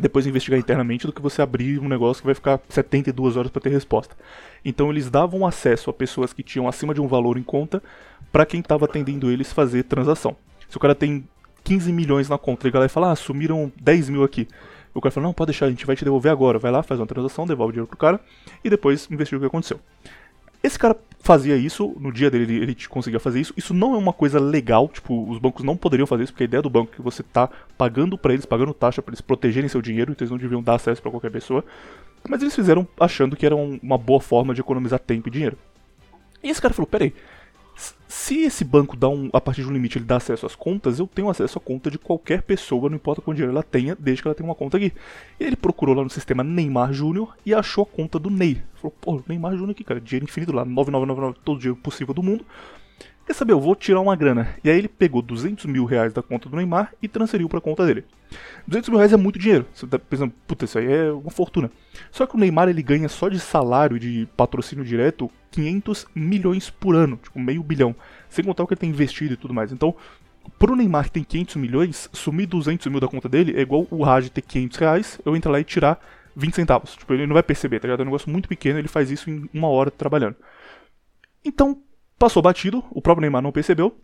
depois 0.00 0.26
investigar 0.26 0.58
internamente, 0.58 1.06
do 1.06 1.12
que 1.12 1.20
você 1.20 1.42
abrir 1.42 1.78
um 1.80 1.88
negócio 1.88 2.22
que 2.22 2.26
vai 2.26 2.34
ficar 2.34 2.60
72 2.68 3.36
horas 3.36 3.50
para 3.50 3.60
ter 3.60 3.70
resposta. 3.70 4.16
Então 4.64 4.90
eles 4.90 5.10
davam 5.10 5.46
acesso 5.46 5.90
a 5.90 5.92
pessoas 5.92 6.32
que 6.32 6.42
tinham 6.42 6.68
acima 6.68 6.94
de 6.94 7.00
um 7.00 7.08
valor 7.08 7.36
em 7.36 7.42
conta 7.42 7.82
para 8.30 8.46
quem 8.46 8.60
estava 8.60 8.84
atendendo 8.84 9.30
eles 9.30 9.52
fazer 9.52 9.82
transação. 9.84 10.36
Se 10.68 10.76
o 10.76 10.80
cara 10.80 10.94
tem 10.94 11.26
15 11.64 11.92
milhões 11.92 12.28
na 12.28 12.38
conta, 12.38 12.66
liga 12.66 12.78
lá 12.78 12.86
e 12.86 12.88
fala, 12.88 13.12
ah, 13.12 13.16
sumiram 13.16 13.72
10 13.80 14.08
mil 14.10 14.22
aqui. 14.22 14.46
O 14.94 15.00
cara 15.00 15.12
fala, 15.12 15.26
não, 15.26 15.32
pode 15.32 15.50
deixar, 15.50 15.66
a 15.66 15.70
gente 15.70 15.86
vai 15.86 15.96
te 15.96 16.04
devolver 16.04 16.30
agora. 16.30 16.58
Vai 16.58 16.70
lá, 16.70 16.82
faz 16.82 17.00
uma 17.00 17.06
transação, 17.06 17.46
devolve 17.46 17.70
o 17.70 17.72
dinheiro 17.72 17.88
pro 17.88 17.96
cara 17.96 18.20
e 18.64 18.70
depois 18.70 19.08
investiga 19.10 19.38
o 19.38 19.40
que 19.40 19.46
aconteceu. 19.46 19.80
Esse 20.62 20.78
cara 20.78 20.96
fazia 21.20 21.56
isso, 21.56 21.94
no 22.00 22.12
dia 22.12 22.30
dele 22.30 22.56
ele, 22.56 22.76
conseguia 22.88 23.20
fazer 23.20 23.40
isso. 23.40 23.52
Isso 23.56 23.74
não 23.74 23.94
é 23.94 23.98
uma 23.98 24.12
coisa 24.12 24.40
legal, 24.40 24.88
tipo, 24.88 25.28
os 25.28 25.38
bancos 25.38 25.64
não 25.64 25.76
poderiam 25.76 26.06
fazer 26.06 26.24
isso, 26.24 26.32
porque 26.32 26.44
a 26.44 26.46
ideia 26.46 26.62
do 26.62 26.70
banco 26.70 26.90
é 26.92 26.96
que 26.96 27.02
você 27.02 27.22
tá 27.22 27.48
pagando 27.76 28.16
pra 28.16 28.32
eles, 28.32 28.46
pagando 28.46 28.72
taxa 28.72 29.02
pra 29.02 29.10
eles 29.12 29.20
protegerem 29.20 29.68
seu 29.68 29.82
dinheiro, 29.82 30.12
então 30.12 30.24
eles 30.24 30.30
não 30.30 30.38
deviam 30.38 30.62
dar 30.62 30.74
acesso 30.76 31.02
pra 31.02 31.10
qualquer 31.10 31.30
pessoa. 31.30 31.64
Mas 32.28 32.40
eles 32.42 32.54
fizeram 32.54 32.86
achando 32.98 33.36
que 33.36 33.46
era 33.46 33.54
um- 33.54 33.78
uma 33.82 33.98
boa 33.98 34.20
forma 34.20 34.54
de 34.54 34.60
economizar 34.60 34.98
tempo 34.98 35.28
e 35.28 35.30
dinheiro. 35.30 35.56
E 36.42 36.48
esse 36.50 36.60
cara 36.62 36.74
falou, 36.74 36.86
peraí, 36.86 37.12
se 38.08 38.38
esse 38.40 38.64
banco 38.64 38.96
dá 38.96 39.08
um, 39.08 39.28
a 39.32 39.40
partir 39.40 39.62
de 39.62 39.68
um 39.68 39.72
limite 39.72 39.98
ele 39.98 40.04
dá 40.04 40.16
acesso 40.16 40.46
às 40.46 40.56
contas, 40.56 40.98
eu 40.98 41.06
tenho 41.06 41.28
acesso 41.28 41.58
à 41.58 41.60
conta 41.60 41.90
de 41.90 41.98
qualquer 41.98 42.42
pessoa, 42.42 42.88
não 42.88 42.96
importa 42.96 43.22
quanto 43.22 43.36
dinheiro 43.36 43.52
ela 43.52 43.62
tenha, 43.62 43.96
desde 43.98 44.22
que 44.22 44.28
ela 44.28 44.34
tenha 44.34 44.48
uma 44.48 44.54
conta 44.54 44.76
aqui. 44.76 44.92
Ele 45.38 45.54
procurou 45.54 45.94
lá 45.94 46.02
no 46.02 46.10
sistema 46.10 46.42
Neymar 46.42 46.92
Júnior 46.92 47.36
e 47.46 47.54
achou 47.54 47.84
a 47.84 47.86
conta 47.86 48.18
do 48.18 48.30
Ney. 48.30 48.60
Falou, 48.74 48.94
pô, 49.00 49.22
Neymar 49.28 49.52
Júnior 49.52 49.70
aqui, 49.70 49.84
cara, 49.84 50.00
dinheiro 50.00 50.24
infinito 50.24 50.52
lá, 50.52 50.64
9999, 50.64 51.38
todo 51.44 51.58
dinheiro 51.58 51.80
possível 51.80 52.12
do 52.12 52.22
mundo. 52.22 52.44
Quer 53.28 53.34
saber, 53.34 53.52
eu 53.52 53.60
vou 53.60 53.76
tirar 53.76 54.00
uma 54.00 54.16
grana. 54.16 54.56
E 54.64 54.70
aí 54.70 54.78
ele 54.78 54.88
pegou 54.88 55.20
200 55.20 55.66
mil 55.66 55.84
reais 55.84 56.14
da 56.14 56.22
conta 56.22 56.48
do 56.48 56.56
Neymar 56.56 56.94
e 57.02 57.06
transferiu 57.06 57.46
pra 57.46 57.60
conta 57.60 57.84
dele. 57.84 58.06
200 58.66 58.88
mil 58.88 58.96
reais 58.96 59.12
é 59.12 59.18
muito 59.18 59.38
dinheiro. 59.38 59.66
Você 59.74 59.86
tá 59.86 59.98
pensando, 59.98 60.32
puta, 60.46 60.64
isso 60.64 60.78
aí 60.78 60.90
é 60.90 61.12
uma 61.12 61.30
fortuna. 61.30 61.70
Só 62.10 62.26
que 62.26 62.34
o 62.34 62.38
Neymar 62.38 62.70
ele 62.70 62.82
ganha 62.82 63.06
só 63.06 63.28
de 63.28 63.38
salário, 63.38 63.98
de 63.98 64.26
patrocínio 64.34 64.82
direto, 64.82 65.30
500 65.50 66.06
milhões 66.14 66.70
por 66.70 66.96
ano, 66.96 67.20
tipo 67.22 67.38
meio 67.38 67.62
bilhão. 67.62 67.94
Sem 68.30 68.42
contar 68.42 68.62
o 68.62 68.66
que 68.66 68.72
ele 68.72 68.80
tem 68.80 68.88
investido 68.88 69.34
e 69.34 69.36
tudo 69.36 69.52
mais. 69.52 69.72
Então, 69.72 69.94
pro 70.58 70.74
Neymar 70.74 71.04
que 71.04 71.10
tem 71.10 71.22
500 71.22 71.56
milhões, 71.56 72.08
sumir 72.14 72.46
200 72.46 72.86
mil 72.86 72.98
da 72.98 73.08
conta 73.08 73.28
dele 73.28 73.52
é 73.58 73.60
igual 73.60 73.86
o 73.90 74.02
Raj 74.04 74.30
ter 74.30 74.40
500 74.40 74.78
reais, 74.78 75.20
eu 75.22 75.36
entrar 75.36 75.52
lá 75.52 75.60
e 75.60 75.64
tirar 75.64 76.02
20 76.34 76.54
centavos. 76.54 76.96
Tipo, 76.96 77.12
ele 77.12 77.26
não 77.26 77.34
vai 77.34 77.42
perceber, 77.42 77.78
tá 77.78 77.88
ligado? 77.88 78.00
É 78.00 78.02
um 78.04 78.06
negócio 78.06 78.30
muito 78.30 78.48
pequeno, 78.48 78.78
ele 78.78 78.88
faz 78.88 79.10
isso 79.10 79.28
em 79.28 79.50
uma 79.52 79.68
hora 79.68 79.90
trabalhando. 79.90 80.36
Então, 81.44 81.82
passou 82.18 82.42
batido, 82.42 82.84
o 82.90 83.00
próprio 83.00 83.22
Neymar 83.22 83.42
não 83.42 83.52
percebeu. 83.52 83.96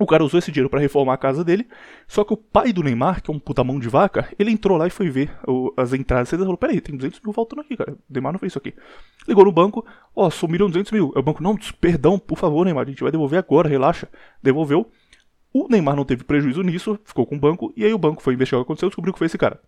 O 0.00 0.06
cara 0.06 0.22
usou 0.22 0.38
esse 0.38 0.52
dinheiro 0.52 0.70
para 0.70 0.78
reformar 0.78 1.14
a 1.14 1.18
casa 1.18 1.42
dele. 1.42 1.66
Só 2.06 2.22
que 2.22 2.32
o 2.32 2.36
pai 2.36 2.72
do 2.72 2.84
Neymar, 2.84 3.20
que 3.20 3.30
é 3.30 3.34
um 3.34 3.38
puta 3.38 3.64
mão 3.64 3.80
de 3.80 3.88
vaca, 3.88 4.28
ele 4.38 4.52
entrou 4.52 4.78
lá 4.78 4.86
e 4.86 4.90
foi 4.90 5.10
ver 5.10 5.36
o, 5.46 5.72
as 5.76 5.92
entradas. 5.92 6.32
Ele 6.32 6.42
falou: 6.42 6.56
Peraí, 6.56 6.80
tem 6.80 6.94
200 6.94 7.20
mil 7.20 7.32
faltando 7.32 7.62
aqui, 7.62 7.76
cara. 7.76 7.92
O 7.92 7.98
Neymar 8.08 8.32
não 8.32 8.38
fez 8.38 8.52
isso 8.52 8.58
aqui. 8.58 8.74
Ligou 9.26 9.44
no 9.44 9.50
banco: 9.50 9.84
Ó, 10.14 10.26
oh, 10.26 10.30
sumiram 10.30 10.68
200 10.68 10.92
mil. 10.92 11.12
Aí 11.16 11.20
o 11.20 11.24
banco: 11.24 11.42
Não, 11.42 11.56
perdão, 11.80 12.18
por 12.18 12.38
favor, 12.38 12.64
Neymar, 12.64 12.84
a 12.84 12.88
gente 12.88 13.02
vai 13.02 13.10
devolver 13.10 13.38
agora, 13.38 13.68
relaxa. 13.68 14.08
Devolveu. 14.40 14.88
O 15.52 15.66
Neymar 15.68 15.96
não 15.96 16.04
teve 16.04 16.22
prejuízo 16.22 16.62
nisso, 16.62 16.98
ficou 17.04 17.26
com 17.26 17.34
o 17.34 17.38
banco. 17.38 17.72
E 17.76 17.84
aí 17.84 17.92
o 17.92 17.98
banco 17.98 18.22
foi 18.22 18.34
investigar 18.34 18.60
o 18.60 18.64
que 18.64 18.68
aconteceu 18.68 18.88
descobriu 18.88 19.12
que 19.12 19.18
foi 19.18 19.26
esse 19.26 19.38
cara. 19.38 19.60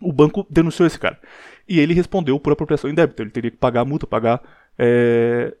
O 0.00 0.12
banco 0.12 0.46
denunciou 0.48 0.86
esse 0.86 0.98
cara. 0.98 1.18
E 1.68 1.78
ele 1.78 1.92
respondeu 1.92 2.38
por 2.40 2.52
apropriação 2.52 2.88
em 2.90 2.94
débito. 2.94 3.22
Ele 3.22 3.30
teria 3.30 3.50
que 3.50 3.56
pagar 3.56 3.82
a 3.82 3.84
multa, 3.84 4.06
pagar, 4.06 4.42
é, 4.78 5.54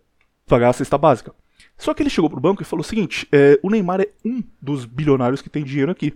pagar 0.52 0.68
a 0.68 0.72
cesta 0.74 0.98
básica. 0.98 1.32
Só 1.78 1.94
que 1.94 2.02
ele 2.02 2.10
chegou 2.10 2.28
pro 2.28 2.38
banco 2.38 2.60
e 2.60 2.64
falou 2.64 2.82
o 2.82 2.86
seguinte: 2.86 3.26
é, 3.32 3.58
o 3.62 3.70
Neymar 3.70 4.02
é 4.02 4.08
um 4.22 4.42
dos 4.60 4.84
bilionários 4.84 5.40
que 5.40 5.48
tem 5.48 5.64
dinheiro 5.64 5.90
aqui. 5.90 6.12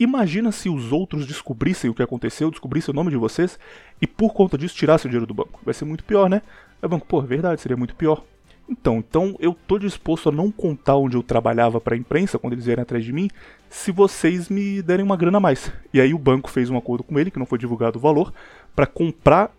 Imagina 0.00 0.50
se 0.50 0.70
os 0.70 0.92
outros 0.92 1.26
descobrissem 1.26 1.90
o 1.90 1.94
que 1.94 2.02
aconteceu, 2.02 2.50
descobrissem 2.50 2.92
o 2.92 2.94
nome 2.94 3.10
de 3.10 3.16
vocês 3.18 3.58
e 4.00 4.06
por 4.06 4.32
conta 4.32 4.56
disso 4.56 4.74
tirassem 4.74 5.08
o 5.08 5.10
dinheiro 5.10 5.26
do 5.26 5.34
banco. 5.34 5.60
Vai 5.62 5.74
ser 5.74 5.84
muito 5.84 6.04
pior, 6.04 6.28
né? 6.28 6.40
O 6.82 6.88
banco, 6.88 7.06
pô, 7.06 7.22
é 7.22 7.26
verdade, 7.26 7.60
seria 7.60 7.76
muito 7.76 7.94
pior. 7.94 8.22
Então, 8.68 8.96
então 8.96 9.36
eu 9.38 9.54
tô 9.66 9.78
disposto 9.78 10.30
a 10.30 10.32
não 10.32 10.50
contar 10.50 10.96
onde 10.96 11.16
eu 11.16 11.22
trabalhava 11.22 11.80
para 11.80 11.94
a 11.94 11.98
imprensa 11.98 12.38
quando 12.38 12.54
eles 12.54 12.64
vierem 12.64 12.82
atrás 12.82 13.04
de 13.04 13.12
mim, 13.12 13.30
se 13.68 13.92
vocês 13.92 14.48
me 14.48 14.82
derem 14.82 15.04
uma 15.04 15.16
grana 15.16 15.38
a 15.38 15.40
mais. 15.40 15.70
E 15.92 16.00
aí 16.00 16.12
o 16.12 16.18
banco 16.18 16.50
fez 16.50 16.68
um 16.68 16.76
acordo 16.76 17.04
com 17.04 17.18
ele, 17.18 17.30
que 17.30 17.38
não 17.38 17.46
foi 17.46 17.58
divulgado 17.58 17.98
o 17.98 18.02
valor, 18.02 18.32
para 18.74 18.86
comprar 18.86 19.54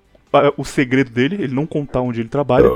o 0.55 0.65
segredo 0.65 1.09
dele, 1.09 1.35
ele 1.35 1.53
não 1.53 1.65
contar 1.65 2.01
onde 2.01 2.19
ele 2.19 2.29
trabalha. 2.29 2.69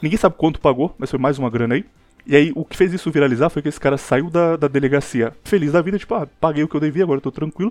Ninguém 0.00 0.18
sabe 0.18 0.34
quanto 0.36 0.60
pagou, 0.60 0.94
mas 0.98 1.10
foi 1.10 1.18
mais 1.18 1.38
uma 1.38 1.50
grana 1.50 1.74
aí. 1.74 1.84
E 2.26 2.34
aí, 2.34 2.52
o 2.54 2.64
que 2.64 2.74
fez 2.74 2.90
isso 2.92 3.10
viralizar 3.10 3.50
foi 3.50 3.60
que 3.60 3.68
esse 3.68 3.78
cara 3.78 3.98
saiu 3.98 4.30
da, 4.30 4.56
da 4.56 4.66
delegacia 4.66 5.34
feliz 5.44 5.72
da 5.72 5.82
vida, 5.82 5.98
tipo, 5.98 6.14
ah, 6.14 6.26
paguei 6.40 6.64
o 6.64 6.68
que 6.68 6.74
eu 6.74 6.80
devia, 6.80 7.04
agora 7.04 7.18
eu 7.18 7.22
tô 7.22 7.30
tranquilo. 7.30 7.70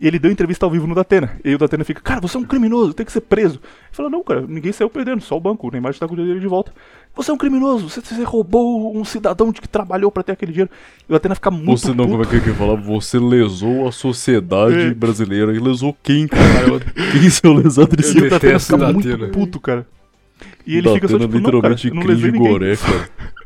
E 0.00 0.08
ele 0.08 0.18
deu 0.18 0.32
entrevista 0.32 0.66
ao 0.66 0.70
vivo 0.72 0.88
no 0.88 0.94
Datena. 0.94 1.38
E 1.44 1.50
aí 1.50 1.54
o 1.54 1.58
Datena 1.58 1.84
fica, 1.84 2.00
cara, 2.00 2.20
você 2.20 2.36
é 2.36 2.40
um 2.40 2.44
criminoso, 2.44 2.92
tem 2.92 3.06
que 3.06 3.12
ser 3.12 3.20
preso. 3.20 3.60
Ele 3.62 3.92
fala, 3.92 4.10
não, 4.10 4.24
cara, 4.24 4.40
ninguém 4.40 4.72
saiu 4.72 4.90
perdendo, 4.90 5.22
só 5.22 5.36
o 5.36 5.40
banco, 5.40 5.68
o 5.68 5.70
Neymar 5.70 5.92
está 5.92 6.08
com 6.08 6.14
o 6.14 6.16
dinheiro 6.16 6.40
de 6.40 6.48
volta. 6.48 6.72
Você 7.14 7.30
é 7.30 7.34
um 7.34 7.36
criminoso, 7.36 7.90
você, 7.90 8.00
você 8.00 8.22
roubou 8.24 8.96
um 8.96 9.04
cidadão 9.04 9.52
de 9.52 9.60
que 9.60 9.68
trabalhou 9.68 10.10
para 10.10 10.22
ter 10.22 10.32
aquele 10.32 10.50
dinheiro. 10.52 10.70
E 11.06 11.10
o 11.10 11.12
Datena 11.12 11.34
fica 11.34 11.50
muito 11.50 11.78
Você 11.80 11.88
não, 11.88 12.06
puto. 12.06 12.08
como 12.08 12.22
é 12.22 12.26
que 12.26 12.36
ele 12.48 12.56
fala? 12.56 12.74
Você 12.76 13.18
lesou 13.18 13.86
a 13.86 13.92
sociedade 13.92 14.74
É. 14.78 14.94
brasileira. 14.94 15.54
E 15.54 15.58
lesou 15.58 15.94
quem, 16.02 16.26
cara? 16.26 16.80
quem 17.12 17.28
seu 17.28 17.52
lesado 17.52 17.94
desse 17.94 18.16
E 18.16 18.20
o 18.20 18.30
Datena 18.30 18.38
detesto 18.40 18.72
fica 18.72 18.88
o 18.88 18.92
muito 18.94 19.08
Datena. 19.08 19.28
puto, 19.28 19.60
cara. 19.60 19.86
E 20.66 20.76
ele 20.78 20.88
fica 20.94 21.06
só 21.06 21.18
Datena 21.18 21.32
tipo, 21.38 21.52
não, 21.52 21.60
cara, 21.60 21.74
literalmente 21.74 21.88
eu 21.88 21.94
não 21.94 22.02
lesei 22.02 22.30
cria 22.30 22.32
ninguém. 22.40 22.52
goré, 22.52 22.76
cara. 22.76 23.10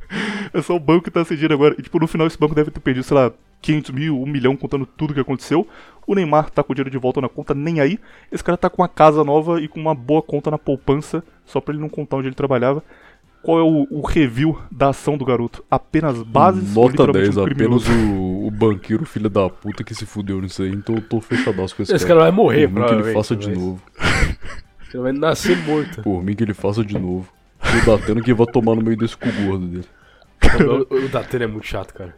É 0.54 0.62
só 0.62 0.74
o 0.76 0.80
banco 0.80 1.02
que 1.04 1.10
tá 1.10 1.24
cedindo 1.24 1.52
agora. 1.52 1.74
E, 1.76 1.82
tipo, 1.82 1.98
no 1.98 2.06
final 2.06 2.26
esse 2.26 2.38
banco 2.38 2.54
deve 2.54 2.70
ter 2.70 2.78
perdido, 2.80 3.02
sei 3.02 3.14
lá, 3.16 3.32
500 3.60 3.90
mil, 3.90 4.22
1 4.22 4.26
milhão, 4.26 4.56
contando 4.56 4.86
tudo 4.86 5.12
que 5.12 5.18
aconteceu. 5.20 5.66
O 6.06 6.14
Neymar 6.14 6.48
tá 6.48 6.62
com 6.62 6.72
o 6.72 6.74
dinheiro 6.74 6.88
de 6.90 6.96
volta 6.96 7.20
na 7.20 7.28
conta, 7.28 7.52
nem 7.52 7.80
aí. 7.80 7.98
Esse 8.30 8.42
cara 8.42 8.56
tá 8.56 8.70
com 8.70 8.80
uma 8.80 8.88
casa 8.88 9.24
nova 9.24 9.60
e 9.60 9.66
com 9.66 9.80
uma 9.80 9.94
boa 9.94 10.22
conta 10.22 10.50
na 10.50 10.56
poupança, 10.56 11.22
só 11.44 11.60
pra 11.60 11.74
ele 11.74 11.82
não 11.82 11.88
contar 11.88 12.16
onde 12.16 12.28
ele 12.28 12.34
trabalhava. 12.36 12.82
Qual 13.46 13.60
é 13.60 13.62
o, 13.62 13.86
o 13.92 14.00
review 14.04 14.60
da 14.72 14.88
ação 14.88 15.16
do 15.16 15.24
garoto? 15.24 15.64
Apenas 15.70 16.20
bases 16.20 16.74
Nota 16.74 16.90
literalmente 16.90 17.24
10, 17.26 17.36
um 17.36 17.44
apenas 17.44 17.88
o, 17.88 18.46
o 18.48 18.50
banqueiro 18.50 19.06
filho 19.06 19.30
da 19.30 19.48
puta 19.48 19.84
que 19.84 19.94
se 19.94 20.04
fudeu 20.04 20.40
nisso 20.42 20.64
aí. 20.64 20.70
Então 20.70 20.96
eu 20.96 21.00
tô 21.00 21.20
fechadaço 21.20 21.76
com 21.76 21.84
esse, 21.84 21.94
Esse 21.94 22.04
cara 22.04 22.22
vai 22.22 22.32
morrer, 22.32 22.66
Por 22.66 22.80
mim 22.80 22.86
que 22.88 22.94
ele 22.94 23.14
faça 23.14 23.36
de 23.36 23.48
novo. 23.48 23.80
Ele 24.92 25.02
vai 25.02 25.12
nascer 25.12 25.56
morto. 25.58 26.02
Por 26.02 26.24
mim 26.24 26.34
que 26.34 26.42
ele 26.42 26.54
faça 26.54 26.82
de 26.82 26.98
novo. 26.98 27.28
O 27.60 27.86
Datena 27.86 28.20
que 28.22 28.32
vai 28.32 28.46
tomar 28.46 28.74
no 28.74 28.82
meio 28.82 28.96
desse 28.96 29.16
cu 29.16 29.28
gordo 29.30 29.66
dele. 29.66 29.84
O, 30.90 31.04
o 31.04 31.08
Datena 31.08 31.44
é 31.44 31.46
muito 31.46 31.66
chato, 31.66 31.92
cara. 31.92 32.16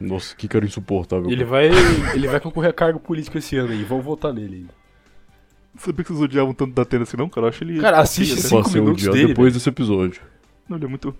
Nossa, 0.00 0.34
que 0.34 0.48
cara 0.48 0.64
insuportável. 0.64 1.30
Ele 1.30 1.44
cara. 1.44 1.50
vai, 1.50 1.66
ele 2.14 2.26
vai 2.26 2.40
concorrer 2.40 2.70
a 2.70 2.72
cargo 2.72 2.98
político 2.98 3.36
esse 3.36 3.56
ano 3.56 3.74
e 3.74 3.84
vão 3.84 4.00
votar 4.00 4.32
nele 4.32 4.56
ainda. 4.56 4.77
Sabia 5.76 6.04
que 6.04 6.10
vocês 6.10 6.22
odiavam 6.22 6.52
tanto 6.54 6.72
da 6.72 6.82
Atena 6.82 7.04
assim, 7.04 7.16
não, 7.16 7.28
cara? 7.28 7.46
Eu 7.46 7.50
acho 7.50 7.62
ele. 7.62 7.80
Cara, 7.80 8.00
assiste 8.00 8.32
Ele- 8.32 8.40
cinco 8.42 8.62
Passei 8.62 8.80
um 8.80 8.84
minutos 8.84 9.02
dia 9.02 9.12
dele, 9.12 9.28
depois 9.28 9.52
desse 9.54 9.68
episódio. 9.68 10.20
Não, 10.68 10.76
ele 10.76 10.86
é 10.86 10.88
muito. 10.88 11.14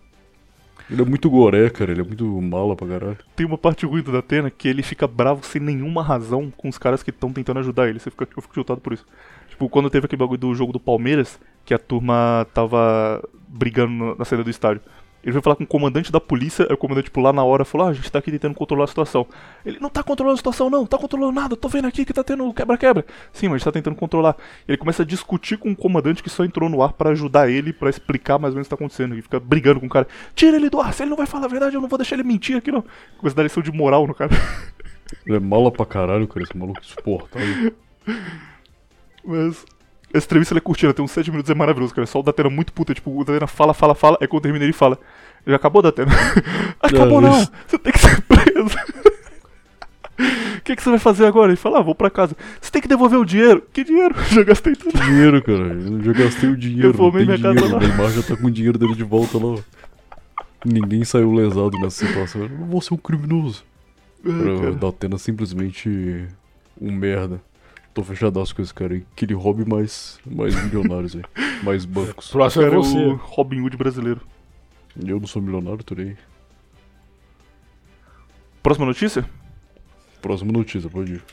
Ele 0.90 1.02
é 1.02 1.04
muito 1.04 1.28
goré, 1.30 1.68
cara. 1.70 1.92
Ele 1.92 2.00
é 2.00 2.04
muito 2.04 2.24
mala 2.40 2.74
pra 2.74 2.86
caralho. 2.88 3.18
Tem 3.36 3.46
uma 3.46 3.58
parte 3.58 3.84
ruim 3.86 4.02
do 4.02 4.10
Datena 4.10 4.50
que 4.50 4.66
ele 4.66 4.82
fica 4.82 5.06
bravo 5.06 5.44
sem 5.44 5.60
nenhuma 5.60 6.02
razão 6.02 6.50
com 6.56 6.68
os 6.68 6.78
caras 6.78 7.02
que 7.02 7.10
estão 7.10 7.32
tentando 7.32 7.60
ajudar 7.60 7.88
ele. 7.88 7.98
Você 7.98 8.10
fica, 8.10 8.26
eu 8.36 8.42
fico 8.42 8.54
chutado 8.54 8.80
por 8.80 8.92
isso. 8.94 9.04
Tipo, 9.50 9.68
quando 9.68 9.90
teve 9.90 10.06
aquele 10.06 10.18
bagulho 10.18 10.38
do 10.40 10.54
jogo 10.54 10.72
do 10.72 10.80
Palmeiras, 10.80 11.38
que 11.64 11.74
a 11.74 11.78
turma 11.78 12.46
tava 12.54 13.22
brigando 13.46 13.92
na- 13.92 14.14
na 14.16 14.24
saída 14.24 14.42
do 14.42 14.50
estádio. 14.50 14.80
Ele 15.22 15.32
foi 15.32 15.42
falar 15.42 15.56
com 15.56 15.64
o 15.64 15.66
comandante 15.66 16.12
da 16.12 16.20
polícia, 16.20 16.64
aí 16.68 16.74
o 16.74 16.76
comandante, 16.76 17.06
tipo, 17.06 17.20
lá 17.20 17.32
na 17.32 17.42
hora 17.42 17.64
falou: 17.64 17.88
Ah, 17.88 17.90
a 17.90 17.92
gente 17.92 18.10
tá 18.10 18.18
aqui 18.18 18.30
tentando 18.30 18.54
controlar 18.54 18.84
a 18.84 18.86
situação. 18.86 19.26
Ele 19.66 19.78
não 19.80 19.90
tá 19.90 20.02
controlando 20.02 20.34
a 20.34 20.36
situação, 20.36 20.70
não, 20.70 20.86
tá 20.86 20.96
controlando 20.96 21.32
nada, 21.32 21.56
tô 21.56 21.68
vendo 21.68 21.86
aqui 21.86 22.04
que 22.04 22.12
tá 22.12 22.22
tendo 22.22 22.52
quebra-quebra. 22.54 23.04
Sim, 23.32 23.48
mas 23.48 23.54
a 23.54 23.58
gente 23.58 23.64
tá 23.64 23.72
tentando 23.72 23.96
controlar. 23.96 24.36
Ele 24.66 24.78
começa 24.78 25.02
a 25.02 25.06
discutir 25.06 25.58
com 25.58 25.70
o 25.70 25.76
comandante 25.76 26.22
que 26.22 26.30
só 26.30 26.44
entrou 26.44 26.68
no 26.68 26.82
ar 26.82 26.92
pra 26.92 27.10
ajudar 27.10 27.50
ele, 27.50 27.72
pra 27.72 27.90
explicar 27.90 28.38
mais 28.38 28.54
ou 28.54 28.56
menos 28.56 28.66
o 28.66 28.70
que 28.70 28.76
tá 28.76 28.76
acontecendo. 28.76 29.16
E 29.16 29.22
fica 29.22 29.40
brigando 29.40 29.80
com 29.80 29.86
o 29.86 29.90
cara: 29.90 30.06
Tira 30.34 30.56
ele 30.56 30.70
do 30.70 30.80
ar, 30.80 30.94
se 30.94 31.02
ele 31.02 31.10
não 31.10 31.16
vai 31.16 31.26
falar 31.26 31.46
a 31.46 31.48
verdade, 31.48 31.74
eu 31.74 31.80
não 31.80 31.88
vou 31.88 31.98
deixar 31.98 32.14
ele 32.14 32.22
mentir 32.22 32.56
aqui, 32.56 32.70
não. 32.70 32.84
Começa 33.18 33.34
a 33.34 33.38
dar 33.38 33.42
lição 33.42 33.62
de 33.62 33.72
moral 33.72 34.06
no 34.06 34.14
cara. 34.14 34.30
Ele 35.26 35.36
é 35.36 35.40
mala 35.40 35.70
pra 35.70 35.86
caralho, 35.86 36.28
cara. 36.28 36.44
Esse 36.44 36.56
maluco 36.56 36.80
insuportável. 36.80 37.74
Mas. 39.24 39.64
Essa 40.12 40.26
entrevista 40.26 40.54
ela 40.54 40.58
é 40.58 40.62
curtinha, 40.62 40.92
tem 40.94 41.04
uns 41.04 41.10
7 41.10 41.30
minutos, 41.30 41.50
é 41.50 41.54
maravilhoso, 41.54 41.94
cara. 41.94 42.06
Só 42.06 42.20
o 42.20 42.22
Datena 42.22 42.48
muito 42.48 42.72
puta, 42.72 42.94
tipo, 42.94 43.10
o 43.14 43.24
Datena 43.24 43.46
fala, 43.46 43.74
fala, 43.74 43.94
fala, 43.94 44.16
aí 44.20 44.26
quando 44.26 44.42
termina 44.42 44.64
ele 44.64 44.72
fala. 44.72 44.98
Já 45.46 45.56
acabou, 45.56 45.82
Datena? 45.82 46.10
acabou 46.80 47.20
Não, 47.20 47.30
não, 47.30 47.42
isso- 47.42 47.52
você 47.66 47.78
tem 47.78 47.92
que 47.92 47.98
ser 47.98 48.20
preso. 48.22 48.76
O 50.58 50.60
que, 50.62 50.74
que 50.76 50.82
você 50.82 50.90
vai 50.90 50.98
fazer 50.98 51.26
agora? 51.26 51.50
Ele 51.50 51.56
fala, 51.56 51.78
ah, 51.78 51.82
vou 51.82 51.94
pra 51.94 52.10
casa. 52.10 52.36
Você 52.60 52.70
tem 52.70 52.82
que 52.82 52.88
devolver 52.88 53.18
o 53.18 53.24
dinheiro. 53.24 53.62
Que 53.72 53.84
dinheiro? 53.84 54.14
Já 54.32 54.42
gastei 54.42 54.74
tudo. 54.74 54.98
Dinheiro, 55.00 55.40
cara. 55.42 55.72
Eu 55.74 56.02
já 56.02 56.12
gastei 56.12 56.50
o 56.50 56.56
dinheiro. 56.56 56.88
Eu 56.88 56.94
formei 56.94 57.24
não 57.24 57.34
minha 57.34 57.40
casa 57.42 57.54
dinheiro. 57.54 57.76
lá. 57.78 57.84
O 57.84 57.88
Neymar 57.88 58.10
já 58.10 58.22
tá 58.22 58.36
com 58.36 58.46
o 58.48 58.50
dinheiro 58.50 58.76
dele 58.78 58.94
de 58.94 59.04
volta 59.04 59.38
lá. 59.38 59.58
Ninguém 60.64 61.04
saiu 61.04 61.32
lesado 61.32 61.78
nessa 61.78 62.04
situação. 62.06 62.42
Eu 62.42 62.48
não 62.48 62.66
vou 62.66 62.80
ser 62.82 62.94
um 62.94 62.96
criminoso. 62.96 63.64
Ai, 64.26 64.58
Cara, 64.60 64.72
Datena 64.72 65.14
é 65.14 65.18
simplesmente 65.18 66.26
um 66.80 66.90
merda. 66.92 67.40
Tô 67.98 68.04
fechadaço 68.04 68.54
com 68.54 68.62
esse 68.62 68.72
cara 68.72 68.94
aí. 68.94 69.04
Que 69.16 69.24
ele 69.24 69.34
roube 69.34 69.68
mais, 69.68 70.20
mais 70.24 70.54
milionários 70.62 71.16
aí. 71.16 71.22
Mais 71.64 71.84
bancos. 71.84 72.30
Próximo 72.30 72.62
é 72.64 72.70
você. 72.70 72.96
o 72.96 73.16
Robin 73.16 73.60
Hood 73.60 73.76
brasileiro. 73.76 74.20
Eu 75.04 75.18
não 75.18 75.26
sou 75.26 75.42
milionário, 75.42 75.82
tô 75.82 75.96
nem 75.96 76.10
aí. 76.10 76.16
Próxima 78.62 78.86
notícia? 78.86 79.28
Próxima 80.22 80.52
notícia, 80.52 80.88
pode 80.88 81.14
ir. 81.14 81.24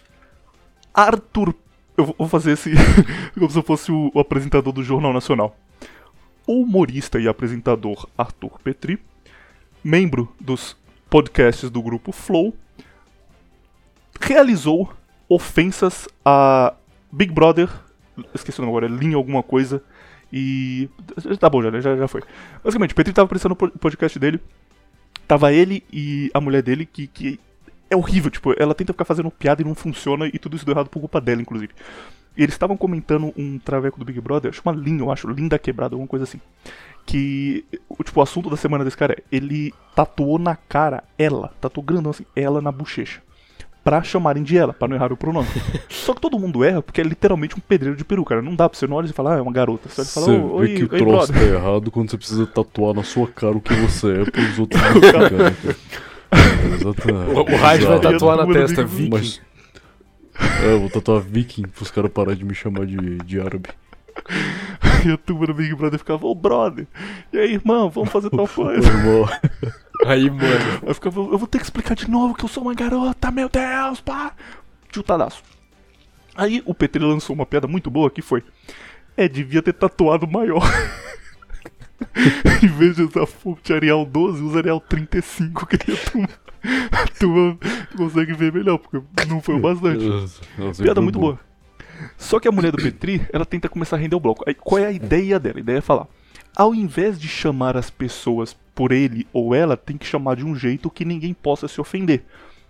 Arthur. 0.91 1.53
Eu 1.95 2.05
vou- 2.05 2.15
vou 2.17 2.27
fazer 2.27 2.53
esse 2.53 2.71
como 3.37 3.51
se 3.51 3.59
eu 3.59 3.61
fosse 3.61 3.91
o, 3.91 4.09
o 4.15 4.19
apresentador 4.19 4.73
do 4.73 4.83
Jornal 4.83 5.13
Nacional. 5.13 5.55
O 6.47 6.63
humorista 6.63 7.19
e 7.19 7.27
apresentador 7.27 8.09
Arthur 8.17 8.59
Petri, 8.63 8.99
membro 9.83 10.33
dos 10.41 10.75
podcasts 11.11 11.69
do 11.69 11.83
grupo 11.83 12.11
Flow, 12.11 12.55
realizou 14.19 14.91
ofensas 15.29 16.07
a 16.23 16.73
Big 17.11 17.31
Brother. 17.33 17.69
Esqueci 18.33 18.59
o 18.59 18.61
nome 18.61 18.77
agora, 18.77 18.85
é 18.85 18.97
Lin 18.97 19.13
alguma 19.13 19.43
coisa. 19.43 19.83
E. 20.31 20.89
Tá 21.39 21.49
bom, 21.49 21.61
já, 21.61 21.79
já, 21.79 21.95
já 21.95 22.07
foi. 22.07 22.21
Basicamente, 22.63 22.91
o 22.91 22.95
Petri 22.95 23.13
tava 23.13 23.25
aparecendo 23.25 23.51
no 23.51 23.55
po- 23.55 23.71
podcast 23.71 24.17
dele. 24.19 24.39
Tava 25.27 25.51
ele 25.51 25.83
e 25.91 26.29
a 26.33 26.39
mulher 26.39 26.61
dele 26.61 26.85
que, 26.85 27.07
que 27.07 27.39
é 27.89 27.95
horrível, 27.95 28.29
tipo, 28.29 28.53
ela 28.61 28.75
tenta 28.75 28.93
ficar 28.93 29.05
fazendo 29.05 29.31
piada 29.31 29.61
e 29.61 29.65
não 29.65 29.73
funciona, 29.73 30.27
e 30.27 30.37
tudo 30.37 30.55
isso 30.55 30.65
deu 30.65 30.73
errado 30.73 30.89
por 30.89 30.99
culpa 30.99 31.19
dela, 31.21 31.41
inclusive. 31.41 31.73
E 32.37 32.43
eles 32.43 32.53
estavam 32.53 32.75
comentando 32.75 33.33
um 33.37 33.57
traveco 33.57 33.97
do 33.97 34.05
Big 34.05 34.19
Brother, 34.19 34.51
chama 34.51 34.75
Lin, 34.75 34.99
eu 34.99 35.11
acho, 35.11 35.27
Linda 35.27 35.57
Quebrada, 35.57 35.95
alguma 35.95 36.07
coisa 36.07 36.23
assim. 36.23 36.39
Que, 37.05 37.63
o, 37.87 38.03
tipo, 38.03 38.19
o 38.19 38.23
assunto 38.23 38.49
da 38.49 38.57
semana 38.57 38.83
desse 38.83 38.97
cara 38.97 39.13
é, 39.13 39.23
ele 39.31 39.73
tatuou 39.95 40.37
na 40.37 40.55
cara 40.55 41.03
ela, 41.17 41.53
tatuou 41.61 41.83
grandão 41.83 42.11
assim, 42.11 42.25
ela 42.35 42.61
na 42.61 42.71
bochecha. 42.71 43.21
Pra 43.85 44.01
chamarem 44.01 44.41
de 44.41 44.57
ela, 44.57 44.73
pra 44.73 44.87
não 44.87 44.95
errar 44.95 45.13
o 45.13 45.17
pronome. 45.17 45.47
Só 45.87 46.15
que 46.15 46.19
todo 46.19 46.39
mundo 46.39 46.63
erra 46.63 46.81
porque 46.81 46.99
é 46.99 47.03
literalmente 47.03 47.55
um 47.55 47.59
pedreiro 47.59 47.95
de 47.95 48.03
peru, 48.03 48.25
cara. 48.25 48.41
Não 48.41 48.55
dá 48.55 48.67
pra 48.67 48.77
você 48.77 48.87
não 48.87 48.97
olhar 48.97 49.07
e 49.07 49.13
falar, 49.13 49.35
ah, 49.35 49.37
é 49.37 49.41
uma 49.41 49.51
garota. 49.51 49.87
Você 49.87 50.03
Você 50.03 50.19
fala, 50.19 50.39
vê 50.39 50.43
oi, 50.43 50.73
que 50.73 50.83
o 50.85 50.89
oi, 50.91 50.97
troço 50.97 51.31
brother. 51.31 51.51
tá 51.51 51.55
errado 51.55 51.91
quando 51.91 52.09
você 52.09 52.17
precisa 52.17 52.47
tatuar 52.47 52.95
na 52.95 53.03
sua 53.03 53.27
cara 53.27 53.55
o 53.55 53.61
que 53.61 53.73
você 53.75 54.21
é 54.21 54.25
pros 54.25 54.57
outros 54.57 54.81
não 54.81 54.93
ficarem, 54.93 55.37
né, 55.37 55.55
cara? 55.61 55.77
Exatamente. 56.73 57.53
O, 57.53 57.57
Raj 57.57 57.83
vai 57.83 57.99
tatuar 57.99 58.37
na 58.37 58.51
testa 58.51 58.83
Viking. 58.83 59.09
Mas. 59.11 59.41
É, 60.63 60.73
eu 60.73 60.79
vou 60.81 60.89
tatuar 60.89 61.21
viking 61.21 61.67
pros 61.67 61.91
caras 61.91 62.11
pararem 62.11 62.39
de 62.39 62.43
me 62.43 62.55
chamar 62.55 62.85
de, 62.85 62.97
de 63.19 63.39
árabe. 63.39 63.69
E 65.05 65.11
a 65.11 65.17
turma 65.17 65.45
do 65.45 65.53
Big 65.53 65.73
Brother 65.75 65.99
ficava, 65.99 66.25
ô 66.25 66.33
brother, 66.33 66.87
e 67.31 67.37
aí, 67.37 67.53
irmão, 67.53 67.89
vamos 67.89 68.09
fazer 68.09 68.29
tal 68.31 68.47
coisa. 68.47 68.89
Aí, 70.05 70.29
mano. 70.29 70.43
Aí 70.43 70.87
eu 70.87 70.95
ficava, 70.95 71.19
eu 71.19 71.37
vou 71.37 71.47
ter 71.47 71.57
que 71.57 71.63
explicar 71.63 71.95
de 71.95 72.09
novo 72.09 72.35
que 72.35 72.45
eu 72.45 72.49
sou 72.49 72.63
uma 72.63 72.73
garota, 72.73 73.31
meu 73.31 73.49
Deus, 73.49 74.01
pá. 74.01 74.33
Chutadaço. 74.93 75.43
Aí 76.35 76.61
o 76.65 76.73
PT 76.73 76.99
lançou 76.99 77.35
uma 77.35 77.45
piada 77.45 77.67
muito 77.67 77.89
boa 77.89 78.09
que 78.09 78.21
foi: 78.21 78.43
É, 79.15 79.27
devia 79.27 79.61
ter 79.61 79.73
tatuado 79.73 80.27
maior. 80.27 80.61
em 82.61 82.67
vez 82.67 82.95
de 82.95 83.03
usar 83.03 83.25
fonte 83.25 83.73
Arial 83.73 84.05
12, 84.05 84.43
usa 84.43 84.59
Arial 84.59 84.79
35, 84.79 85.65
que 85.65 85.75
a 85.75 86.11
turma, 86.11 86.29
a 86.91 87.07
turma 87.07 87.57
consegue 87.95 88.33
ver 88.33 88.51
melhor, 88.51 88.77
porque 88.77 89.01
não 89.27 89.41
foi 89.41 89.55
o 89.55 89.59
bastante. 89.59 90.05
Nossa, 90.57 90.83
Piada 90.83 91.01
muito 91.01 91.19
bom. 91.19 91.27
boa. 91.27 91.39
Só 92.17 92.39
que 92.39 92.47
a 92.47 92.51
mulher 92.51 92.71
do 92.71 92.81
Petri, 92.81 93.25
ela 93.31 93.45
tenta 93.45 93.69
começar 93.69 93.95
a 93.95 93.99
render 93.99 94.15
o 94.15 94.19
bloco. 94.19 94.43
Aí, 94.45 94.53
qual 94.53 94.79
é 94.79 94.87
a 94.87 94.91
ideia 94.91 95.39
dela? 95.39 95.57
A 95.57 95.61
ideia 95.61 95.77
é 95.77 95.81
falar: 95.81 96.07
ao 96.55 96.73
invés 96.73 97.19
de 97.19 97.27
chamar 97.27 97.75
as 97.75 97.89
pessoas 97.89 98.55
por 98.73 98.91
ele 98.91 99.27
ou 99.31 99.53
ela, 99.53 99.77
tem 99.77 99.97
que 99.97 100.05
chamar 100.05 100.35
de 100.35 100.45
um 100.45 100.55
jeito 100.55 100.89
que 100.89 101.05
ninguém 101.05 101.33
possa 101.33 101.67
se 101.67 101.79
ofender. 101.79 102.23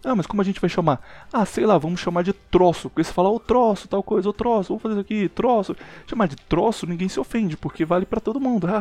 Ah, 0.04 0.16
mas 0.16 0.28
como 0.28 0.40
a 0.40 0.46
gente 0.46 0.62
vai 0.62 0.70
chamar? 0.70 1.02
Ah, 1.34 1.46
sei 1.46 1.66
lá, 1.66 1.80
vamos 1.80 2.00
chamar 2.00 2.24
de 2.24 2.32
troço. 2.32 2.90
Porque 2.92 3.04
você 3.04 3.12
fala, 3.12 3.30
ô 3.30 3.40
troço, 3.40 3.88
tal 3.88 4.04
coisa, 4.04 4.30
ô 4.30 4.34
troço, 4.34 4.70
vamos 4.70 4.84
fazer 4.84 4.94
isso 4.94 5.02
aqui, 5.02 5.30
troço. 5.30 5.76
Chamar 6.06 6.28
de 6.28 6.36
troço, 6.36 6.86
ninguém 6.86 7.10
se 7.10 7.20
ofende, 7.20 7.58
porque 7.58 7.84
vale 7.84 8.06
pra 8.06 8.20
todo 8.20 8.40
mundo. 8.40 8.68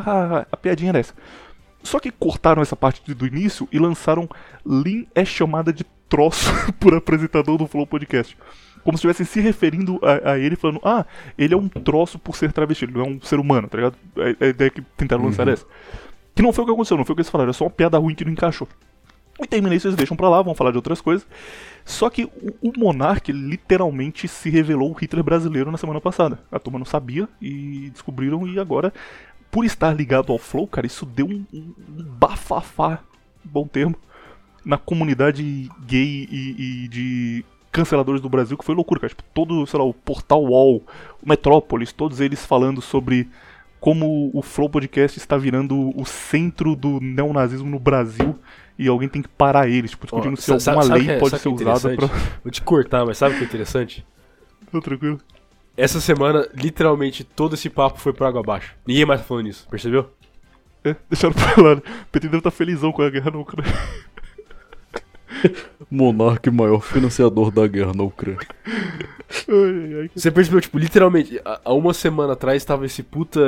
A 0.51 0.57
piadinha 0.57 0.89
era 0.89 0.99
essa. 0.99 1.15
Só 1.81 1.99
que 1.99 2.11
cortaram 2.11 2.61
essa 2.61 2.75
parte 2.75 3.13
do 3.13 3.25
início 3.25 3.67
e 3.71 3.79
lançaram 3.79 4.29
Lin 4.65 5.07
é 5.15 5.25
chamada 5.25 5.73
de 5.73 5.83
troço 6.07 6.51
por 6.79 6.93
apresentador 6.93 7.57
do 7.57 7.67
Flow 7.67 7.87
Podcast. 7.87 8.37
Como 8.85 8.97
se 8.97 9.05
estivessem 9.05 9.25
se 9.25 9.41
referindo 9.41 9.99
a, 10.03 10.33
a 10.33 10.39
ele, 10.39 10.55
falando, 10.55 10.79
ah, 10.83 11.03
ele 11.35 11.55
é 11.55 11.57
um 11.57 11.67
troço 11.67 12.19
por 12.19 12.35
ser 12.35 12.53
travesti, 12.53 12.85
ele 12.85 12.93
não 12.93 13.01
é 13.01 13.07
um 13.07 13.19
ser 13.19 13.39
humano, 13.39 13.67
tá 13.67 13.77
ligado? 13.77 13.97
A, 14.15 14.45
a 14.45 14.47
ideia 14.47 14.69
que 14.69 14.81
tentaram 14.95 15.25
lançar 15.25 15.47
é 15.47 15.53
essa. 15.53 15.65
Que 16.35 16.43
não 16.43 16.53
foi 16.53 16.63
o 16.63 16.67
que 16.67 16.73
aconteceu, 16.73 16.95
não 16.95 17.03
foi 17.03 17.13
o 17.13 17.15
que 17.15 17.21
eles 17.21 17.29
falaram, 17.29 17.47
era 17.47 17.53
só 17.53 17.63
uma 17.63 17.71
piada 17.71 17.97
ruim 17.97 18.13
que 18.13 18.23
não 18.23 18.31
encaixou. 18.31 18.67
E 19.41 19.47
termina 19.47 19.75
isso, 19.75 19.87
eles 19.87 19.97
deixam 19.97 20.15
pra 20.15 20.29
lá, 20.29 20.39
vão 20.41 20.53
falar 20.53 20.69
de 20.69 20.77
outras 20.77 21.01
coisas. 21.01 21.27
Só 21.83 22.09
que 22.09 22.25
o, 22.25 22.55
o 22.61 22.71
Monark 22.77 23.31
literalmente 23.31 24.27
se 24.27 24.49
revelou 24.51 24.91
o 24.91 24.93
Hitler 24.93 25.23
brasileiro 25.23 25.71
na 25.71 25.77
semana 25.79 25.99
passada. 25.99 26.39
A 26.51 26.59
turma 26.59 26.77
não 26.77 26.85
sabia 26.85 27.27
e 27.41 27.89
descobriram, 27.89 28.47
e 28.47 28.59
agora, 28.59 28.93
por 29.49 29.65
estar 29.65 29.93
ligado 29.93 30.31
ao 30.31 30.37
Flow, 30.37 30.67
cara, 30.67 30.85
isso 30.85 31.07
deu 31.07 31.25
um, 31.25 31.43
um, 31.51 31.73
um 31.97 32.03
bafafá, 32.03 32.99
bom 33.43 33.67
termo, 33.67 33.95
na 34.63 34.77
comunidade 34.77 35.69
gay 35.87 36.27
e, 36.31 36.83
e 36.83 36.87
de 36.87 37.45
canceladores 37.75 38.21
do 38.21 38.29
Brasil, 38.29 38.57
que 38.57 38.63
foi 38.65 38.73
loucura, 38.73 39.01
cara. 39.01 39.09
Tipo, 39.09 39.23
todo, 39.33 39.65
sei 39.67 39.77
lá, 39.79 39.85
o 39.85 39.93
Portal 39.93 40.43
Wall, 40.43 40.77
o 41.21 41.27
Metrópolis, 41.29 41.91
todos 41.91 42.19
eles 42.21 42.45
falando 42.45 42.81
sobre 42.81 43.27
como 43.79 44.31
o 44.33 44.41
Flow 44.41 44.69
Podcast 44.69 45.17
está 45.17 45.37
virando 45.37 45.91
o 45.99 46.05
centro 46.05 46.75
do 46.75 46.99
neonazismo 47.01 47.69
no 47.69 47.77
Brasil 47.79 48.35
e 48.79 48.87
alguém 48.87 49.07
tem 49.07 49.21
que 49.21 49.27
parar 49.27 49.67
eles, 49.69 49.91
tipo, 49.91 50.05
discutindo 50.05 50.33
Ó, 50.33 50.35
se 50.35 50.51
alguma 50.69 50.83
sabe- 50.83 50.99
lei 51.05 51.15
é- 51.15 51.19
pode 51.19 51.31
sabe 51.31 51.43
ser 51.43 51.55
que 51.55 51.63
é 51.63 51.71
usada 51.73 51.95
pra. 51.95 52.07
Vou 52.43 52.51
te 52.51 52.61
cortar, 52.61 53.05
mas 53.05 53.17
sabe 53.17 53.35
o 53.35 53.37
que 53.37 53.43
é 53.43 53.47
interessante? 53.47 54.05
Tá 54.71 54.81
tranquilo? 54.81 55.19
Essa 55.77 56.01
semana, 56.01 56.47
literalmente, 56.55 57.23
todo 57.23 57.53
esse 57.53 57.69
papo 57.69 57.99
foi 57.99 58.11
por 58.13 58.25
água 58.25 58.41
abaixo. 58.41 58.73
Ninguém 58.87 59.05
mais 59.05 59.21
tá 59.21 59.27
falando 59.27 59.47
isso, 59.47 59.67
percebeu? 59.69 60.09
É, 60.83 60.95
deixaram 61.09 61.33
pra 61.33 61.61
lá. 61.63 61.75
né? 61.75 61.81
O 61.85 62.05
PT 62.11 62.27
deve 62.27 62.37
estar 62.37 62.51
felizão 62.51 62.91
com 62.91 63.01
a 63.01 63.09
guerra 63.09 63.31
na 63.31 63.37
Ucrânia. 63.39 63.71
Monarca 65.89 66.49
e 66.49 66.51
maior 66.51 66.81
financiador 66.81 67.51
da 67.51 67.67
guerra 67.67 67.93
na 67.93 68.03
Ucrânia. 68.03 68.39
Você 70.15 70.31
percebeu, 70.31 70.61
tipo, 70.61 70.77
literalmente, 70.77 71.39
há 71.43 71.73
uma 71.73 71.93
semana 71.93 72.33
atrás 72.33 72.63
tava 72.63 72.85
esse 72.85 73.03
puta 73.03 73.41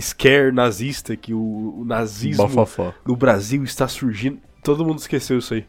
scare 0.00 0.52
nazista 0.52 1.16
que 1.16 1.32
o, 1.32 1.80
o 1.80 1.84
nazismo 1.84 2.46
Bafafá. 2.46 2.94
no 3.06 3.16
Brasil 3.16 3.62
está 3.64 3.86
surgindo. 3.88 4.38
Todo 4.62 4.84
mundo 4.84 4.98
esqueceu 4.98 5.38
isso 5.38 5.54
aí. 5.54 5.66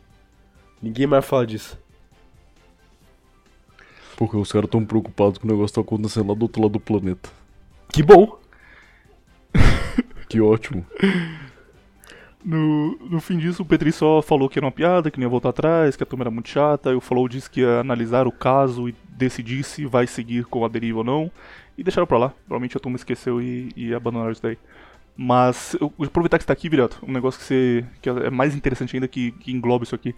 Ninguém 0.82 1.08
mais 1.08 1.26
fala 1.26 1.46
disso. 1.46 1.78
Porque 4.18 4.38
os 4.38 4.52
caras 4.52 4.70
tão 4.70 4.86
preocupados 4.86 5.38
que 5.38 5.46
o 5.46 5.48
negócio 5.48 5.76
tá 5.76 5.82
acontecendo 5.82 6.30
lá 6.30 6.36
do 6.36 6.44
outro 6.44 6.62
lado 6.62 6.74
do 6.74 6.80
planeta. 6.80 7.30
Que 7.92 8.02
bom! 8.04 8.40
Que 10.28 10.42
ótimo. 10.42 10.84
No, 12.46 12.96
no 13.10 13.20
fim 13.20 13.40
disso, 13.40 13.64
o 13.64 13.66
Petri 13.66 13.92
só 13.92 14.22
falou 14.22 14.48
que 14.48 14.60
era 14.60 14.66
uma 14.68 14.72
piada, 14.72 15.10
que 15.10 15.18
não 15.18 15.26
ia 15.26 15.30
voltar 15.30 15.50
atrás, 15.50 15.96
que 15.96 16.04
a 16.04 16.06
turma 16.06 16.22
era 16.24 16.30
muito 16.30 16.48
chata. 16.48 16.92
E 16.92 16.94
o 16.94 17.02
Flow 17.02 17.28
disse 17.28 17.50
que 17.50 17.62
ia 17.62 17.80
analisar 17.80 18.28
o 18.28 18.32
caso 18.32 18.88
e 18.88 18.96
decidir 19.10 19.64
se 19.64 19.84
vai 19.84 20.06
seguir 20.06 20.46
com 20.46 20.64
a 20.64 20.68
deriva 20.68 21.00
ou 21.00 21.04
não. 21.04 21.32
E 21.76 21.84
deixaram 21.84 22.06
pra 22.06 22.20
lá. 22.20 22.30
Provavelmente 22.30 22.78
a 22.78 22.80
turma 22.80 22.98
esqueceu 22.98 23.42
e, 23.42 23.72
e 23.76 23.96
abandonaram 23.96 24.32
isso 24.32 24.44
daí. 24.44 24.60
Mas, 25.18 25.76
eu 25.82 25.92
aproveitar 26.04 26.38
que 26.38 26.44
você 26.44 26.48
tá 26.48 26.54
aqui, 26.54 26.70
Viriato, 26.70 27.00
um 27.02 27.12
negócio 27.12 27.40
que, 27.40 27.46
você, 27.48 27.86
que 28.00 28.10
é 28.10 28.30
mais 28.30 28.54
interessante 28.54 28.96
ainda 28.96 29.08
que, 29.08 29.32
que 29.32 29.52
engloba 29.52 29.84
isso 29.84 29.96
aqui. 29.96 30.14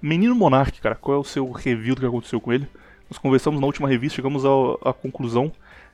Menino 0.00 0.36
Monark, 0.36 0.80
cara, 0.80 0.94
qual 0.94 1.16
é 1.16 1.20
o 1.20 1.24
seu 1.24 1.50
review 1.50 1.96
do 1.96 2.00
que 2.00 2.06
aconteceu 2.06 2.40
com 2.40 2.52
ele? 2.52 2.68
Nós 3.10 3.18
conversamos 3.18 3.60
na 3.60 3.66
última 3.66 3.88
revista, 3.88 4.16
chegamos 4.16 4.44
à 4.44 4.92
conclusão 4.92 5.50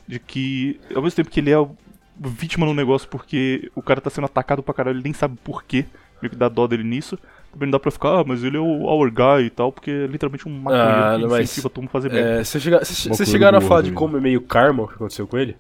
de 0.06 0.18
que, 0.18 0.78
ao 0.94 1.02
mesmo 1.02 1.16
tempo 1.16 1.30
que 1.30 1.40
ele 1.40 1.50
é 1.50 1.66
vítima 2.20 2.66
no 2.66 2.74
negócio 2.74 3.08
porque 3.08 3.70
o 3.74 3.82
cara 3.82 4.00
tá 4.00 4.10
sendo 4.10 4.24
atacado 4.26 4.62
pra 4.62 4.74
caralho, 4.74 4.96
ele 4.96 5.04
nem 5.04 5.12
sabe 5.12 5.36
por 5.42 5.62
quê, 5.64 5.84
meio 6.20 6.30
que 6.30 6.36
dá 6.36 6.48
dó 6.48 6.66
dele 6.66 6.84
nisso. 6.84 7.18
Também 7.52 7.66
não 7.66 7.72
dá 7.72 7.80
pra 7.80 7.90
ficar, 7.90 8.20
ah, 8.20 8.24
mas 8.26 8.44
ele 8.44 8.56
é 8.56 8.60
o 8.60 8.84
our 8.84 9.10
guy 9.10 9.46
e 9.46 9.50
tal, 9.50 9.72
porque 9.72 9.90
é 9.90 10.06
literalmente 10.06 10.46
um 10.46 10.52
maconheiro 10.60 10.90
Ah, 10.90 11.14
que 11.16 11.22
não, 11.22 11.28
mas- 11.30 11.44
incentiva 11.44 11.70
turma 11.70 11.88
a 11.88 11.92
fazer 11.92 12.12
merda. 12.12 12.30
É, 12.40 12.44
Vocês 12.44 12.62
chega, 12.62 12.84
chegaram 13.24 13.58
a 13.58 13.60
falar 13.60 13.82
de 13.82 13.92
como 13.92 14.16
é 14.16 14.20
meio 14.20 14.40
karma 14.42 14.82
o 14.82 14.88
que 14.88 14.94
aconteceu 14.94 15.26
com 15.26 15.38
ele? 15.38 15.56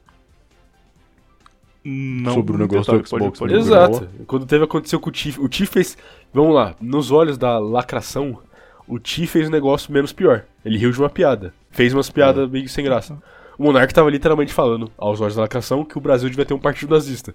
Não, 1.84 2.34
sobre 2.34 2.52
o 2.52 2.58
não 2.58 2.66
negócio 2.66 2.92
detalhe, 2.92 3.02
do 3.02 3.08
Xbox, 3.08 3.38
pode, 3.38 3.54
né? 3.54 3.60
pode. 3.60 3.66
Exato. 3.68 4.08
Quando 4.26 4.44
teve 4.46 4.64
aconteceu 4.64 5.00
com 5.00 5.08
o 5.08 5.12
Ti, 5.12 5.34
o 5.38 5.48
Ti 5.48 5.64
fez. 5.64 5.96
Vamos 6.34 6.54
lá, 6.54 6.74
nos 6.80 7.10
olhos 7.10 7.38
da 7.38 7.58
lacração, 7.58 8.40
o 8.86 8.98
Ti 8.98 9.26
fez 9.26 9.48
um 9.48 9.52
negócio 9.52 9.90
menos 9.92 10.12
pior. 10.12 10.44
Ele 10.64 10.76
riu 10.76 10.90
de 10.90 10.98
uma 10.98 11.08
piada. 11.08 11.54
Fez 11.70 11.94
umas 11.94 12.10
piadas 12.10 12.50
meio 12.50 12.68
sem 12.68 12.84
graça. 12.84 13.16
O 13.58 13.64
Monark 13.64 13.92
tava 13.92 14.08
literalmente 14.08 14.52
falando, 14.52 14.90
aos 14.96 15.20
olhos 15.20 15.34
da 15.34 15.42
lacração, 15.42 15.84
que 15.84 15.98
o 15.98 16.00
Brasil 16.00 16.28
devia 16.30 16.44
ter 16.46 16.54
um 16.54 16.58
partido 16.60 16.94
nazista. 16.94 17.34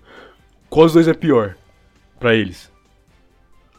Qual 0.69 0.85
dos 0.85 0.93
dois 0.93 1.07
é 1.07 1.13
pior? 1.13 1.55
Pra 2.19 2.33
eles. 2.33 2.71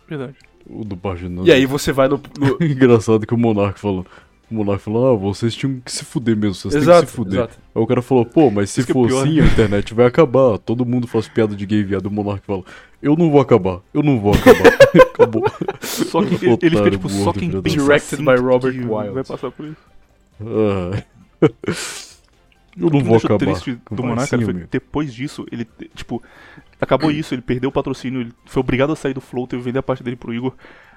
Verdade. 0.06 0.34
O 0.68 0.84
do 0.84 0.96
Paginão. 0.96 1.46
E 1.46 1.50
aí 1.52 1.64
você 1.66 1.90
vai 1.92 2.06
no. 2.08 2.20
no- 2.38 2.58
Engraçado 2.64 3.26
que 3.26 3.34
o 3.34 3.38
Monark 3.38 3.80
falou. 3.80 4.04
O 4.50 4.54
Monark 4.56 4.82
falou, 4.82 5.14
ah, 5.14 5.16
vocês 5.18 5.54
tinham 5.54 5.80
que 5.80 5.90
se 5.90 6.04
fuder 6.04 6.36
mesmo, 6.36 6.54
vocês 6.54 6.74
têm 6.74 6.82
exato, 6.82 7.04
que 7.06 7.10
se 7.10 7.16
fuder. 7.16 7.34
exato. 7.40 7.58
Aí 7.74 7.82
o 7.82 7.86
cara 7.86 8.02
falou, 8.02 8.26
pô, 8.26 8.50
mas 8.50 8.68
se 8.68 8.82
é 8.82 8.84
for 8.84 9.08
pior. 9.08 9.22
assim, 9.22 9.40
a 9.40 9.46
internet 9.46 9.94
vai 9.94 10.04
acabar. 10.06 10.58
Todo 10.58 10.84
mundo 10.84 11.06
faz 11.06 11.26
piada 11.26 11.56
de 11.56 11.64
gay 11.64 11.82
viado. 11.82 12.06
O 12.06 12.10
Monark 12.10 12.44
fala, 12.46 12.62
eu 13.02 13.16
não 13.16 13.30
vou 13.30 13.40
acabar, 13.40 13.80
eu 13.94 14.02
não 14.02 14.20
vou 14.20 14.34
acabar. 14.34 14.74
Acabou. 15.14 15.44
Só 15.80 16.22
que 16.22 16.34
ele, 16.44 16.58
ele 16.60 16.76
fica 16.76 16.90
tipo, 16.90 17.08
só 17.08 17.32
quem 17.32 17.50
pensa 17.50 17.76
Directed 17.76 18.22
by 18.22 18.36
Robert 18.40 18.74
Wilde. 18.76 19.10
vai 19.14 19.24
passar 19.24 19.50
por 19.50 19.64
isso. 19.64 19.76
Ah. 20.42 21.02
Eu 22.76 22.88
O 22.88 22.90
que 22.90 22.96
não 22.98 23.04
vou 23.04 23.16
acabar. 23.16 23.38
triste 23.38 23.78
do 23.90 24.02
cara, 24.02 24.26
foi 24.26 24.44
amigo. 24.44 24.68
depois 24.70 25.14
disso, 25.14 25.46
ele, 25.50 25.66
tipo, 25.94 26.22
acabou 26.80 27.10
isso, 27.12 27.34
ele 27.34 27.42
perdeu 27.42 27.70
o 27.70 27.72
patrocínio, 27.72 28.20
ele 28.20 28.32
foi 28.44 28.60
obrigado 28.60 28.92
a 28.92 28.96
sair 28.96 29.14
do 29.14 29.20
Flow, 29.20 29.46
teve 29.46 29.62
que 29.62 29.66
vender 29.66 29.78
a 29.78 29.82
parte 29.82 30.02
dele 30.02 30.16
pro 30.16 30.34
Igor. 30.34 30.54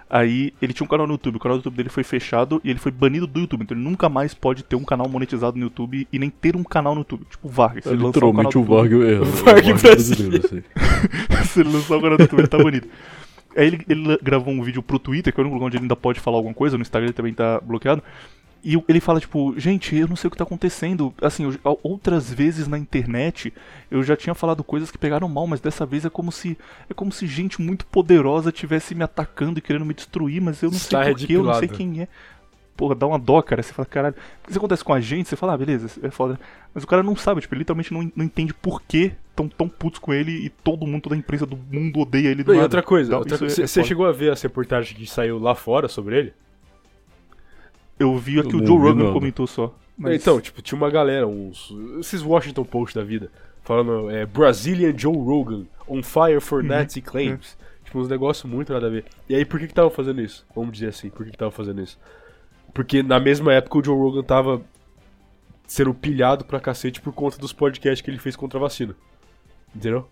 Aí 0.10 0.54
ele 0.62 0.72
tinha 0.72 0.86
um 0.86 0.88
canal 0.88 1.06
no 1.06 1.14
YouTube, 1.14 1.36
o 1.36 1.40
canal 1.40 1.58
do 1.58 1.60
YouTube 1.60 1.76
dele 1.76 1.90
foi 1.90 2.04
fechado 2.04 2.62
e 2.64 2.70
ele 2.70 2.80
foi 2.80 2.92
banido 2.92 3.28
do 3.28 3.42
YouTube. 3.42 3.64
Então 3.64 3.76
ele 3.76 3.84
nunca 3.84 4.08
mais 4.08 4.34
pode 4.34 4.64
ter 4.64 4.78
um 4.78 4.84
canal 4.84 5.10
monetizado 5.10 5.58
no 5.58 5.64
YouTube 5.64 6.08
e 6.12 6.20
nem 6.20 6.30
ter 6.30 6.56
um 6.56 6.64
canal 6.64 6.96
no 6.96 7.02
YouTube. 7.02 7.26
Tipo 7.30 7.48
o 7.50 7.52
Vargas. 7.52 7.86
É 7.86 7.90
lançar 7.90 8.04
um 8.04 8.08
literalmente 8.08 8.54
canal 8.54 8.64
o 8.64 8.74
Varg, 8.74 8.94
é, 8.94 9.20
o 9.20 9.26
Varg 9.26 9.64
Varg 9.64 9.82
brasileiro. 9.82 10.40
brasileiro, 10.40 10.46
assim. 10.46 11.44
Se 11.52 11.60
ele 11.60 11.74
lançar 11.74 11.98
o 11.98 12.02
canal 12.02 12.18
do 12.18 12.22
YouTube, 12.22 12.40
ele 12.40 12.48
tá 12.48 12.58
banido. 12.58 12.88
Aí 13.58 13.68
ele, 13.68 13.86
ele 13.90 14.18
gravou 14.22 14.54
um 14.54 14.64
vídeo 14.64 14.82
pro 14.82 14.98
Twitter, 14.98 15.34
que 15.34 15.40
é 15.40 15.42
o 15.42 15.44
único 15.44 15.56
lugar 15.56 15.68
onde 15.68 15.78
ele 15.78 15.84
ainda 15.84 15.96
pode 15.96 16.22
falar 16.22 16.38
alguma 16.38 16.54
coisa, 16.54 16.78
no 16.78 16.84
Instagram 16.84 17.08
ele 17.08 17.14
também 17.14 17.34
tá 17.34 17.60
bloqueado. 17.60 18.02
E 18.64 18.76
o- 18.76 18.84
ele 18.88 19.00
fala, 19.00 19.20
tipo, 19.20 19.54
gente, 19.58 19.96
eu 19.96 20.08
não 20.08 20.16
sei 20.16 20.28
o 20.28 20.32
que 20.32 20.38
tá 20.38 20.44
acontecendo. 20.44 21.14
Assim, 21.22 21.44
eu- 21.64 21.80
outras 21.84 22.32
vezes 22.34 22.68
na 22.68 22.78
internet 22.78 23.54
eu 23.90 24.04
já 24.04 24.16
tinha 24.16 24.34
falado 24.36 24.64
coisas 24.64 24.92
que 24.92 24.98
pegaram 24.98 25.30
mal, 25.30 25.48
mas 25.48 25.62
dessa 25.62 25.86
vez 25.86 26.04
é 26.06 26.10
como 26.10 26.32
se. 26.32 26.58
É 26.90 26.94
como 26.94 27.12
se 27.12 27.28
gente 27.28 27.62
muito 27.62 27.86
poderosa 27.86 28.52
tivesse 28.52 28.94
me 28.96 29.04
atacando 29.04 29.60
e 29.60 29.62
querendo 29.62 29.86
me 29.86 29.94
destruir, 29.94 30.42
mas 30.42 30.62
eu 30.62 30.70
não 30.70 30.78
Está 30.78 31.04
sei 31.04 31.14
porquê, 31.14 31.34
eu 31.34 31.44
não 31.44 31.54
sei 31.54 31.68
quem 31.68 32.02
é. 32.02 32.08
Porra, 32.76 32.94
dá 32.94 33.08
uma 33.08 33.18
dó, 33.18 33.42
cara. 33.42 33.64
Você 33.64 33.74
fala, 33.74 33.86
caralho. 33.88 34.14
Porque 34.42 34.52
isso 34.52 34.60
acontece 34.60 34.84
com 34.84 34.94
a 34.94 35.00
gente, 35.00 35.28
você 35.28 35.36
fala, 35.36 35.54
ah, 35.54 35.58
beleza, 35.58 36.00
é 36.04 36.12
foda. 36.12 36.40
Mas 36.76 36.84
o 36.84 36.88
cara 36.88 37.02
não 37.02 37.16
sabe, 37.16 37.42
tipo, 37.42 37.54
ele 37.56 37.60
literalmente 37.60 37.92
não, 37.92 38.12
não 38.16 38.24
entende 38.26 38.54
por 38.54 38.82
que 38.84 39.14
tão 39.36 39.48
tão 39.48 39.68
putos 39.70 40.00
com 40.00 40.14
ele 40.14 40.32
e 40.32 40.50
todo 40.50 40.86
mundo, 40.86 41.02
toda 41.04 41.16
a 41.16 41.18
imprensa 41.18 41.46
do 41.46 41.58
mundo 41.72 42.00
odeia 42.00 42.30
ele 42.30 42.44
do 42.44 42.52
Não, 42.54 42.60
e 42.60 42.64
outra 42.64 42.82
coisa, 42.84 43.10
Então, 43.10 43.20
outra 43.20 43.36
isso 43.48 43.62
é- 43.62 43.64
é 43.64 43.68
você 43.68 43.84
chegou 43.84 44.06
a 44.08 44.12
ver 44.12 44.32
as 44.32 44.42
reportagens 44.42 44.98
que 44.98 45.06
saiu 45.08 45.38
lá 45.40 45.54
fora 45.56 45.88
sobre 45.88 46.18
ele? 46.18 46.34
Eu 48.00 48.16
vi 48.18 48.40
aqui 48.40 48.54
Eu 48.56 48.60
o 48.62 48.66
Joe 48.66 48.78
Rogan 48.78 49.14
comentou 49.14 49.48
só. 49.48 49.74
Mas 49.98 50.22
Então, 50.22 50.40
tipo, 50.40 50.62
tinha 50.62 50.78
uma 50.78 50.90
galera, 50.90 51.28
uns. 51.28 51.74
Esses 52.00 52.22
Washington 52.22 52.64
Post 52.64 52.96
da 52.96 53.04
vida, 53.04 53.32
falando 53.64 54.10
é, 54.12 54.26
Brazilian 54.26 54.96
Joe 54.96 55.16
Rogan, 55.18 55.66
on 55.88 56.04
fire 56.04 56.40
for 56.40 56.62
Uhum. 56.62 56.68
Nazi 56.70 57.02
claims. 57.02 57.58
Tipo, 57.84 58.00
uns 58.00 58.10
negócios 58.10 58.50
muito 58.52 58.72
nada 58.74 58.88
a 58.88 58.90
ver. 58.90 59.06
E 59.30 59.34
aí, 59.36 59.44
por 59.46 59.60
que 59.60 59.68
que 59.68 59.74
tava 59.74 59.90
fazendo 59.90 60.22
isso? 60.22 60.46
Vamos 60.56 60.74
dizer 60.74 60.88
assim, 60.90 61.10
por 61.10 61.26
que 61.26 61.32
que 61.32 61.38
tava 61.38 61.52
fazendo 61.52 61.82
isso? 61.82 61.98
Porque 62.74 63.02
na 63.02 63.20
mesma 63.20 63.54
época 63.54 63.78
o 63.80 63.84
Joe 63.84 63.96
Rogan 63.98 64.22
tava 64.24 64.62
sendo 65.66 65.94
pilhado 65.94 66.46
pra 66.46 66.60
cacete 66.60 67.02
por 67.02 67.12
conta 67.14 67.38
dos 67.38 67.52
podcasts 67.54 68.02
que 68.02 68.10
ele 68.12 68.20
fez 68.20 68.36
contra 68.36 68.60
a 68.60 68.62
vacina. 68.62 68.96
Entendeu? 69.76 70.08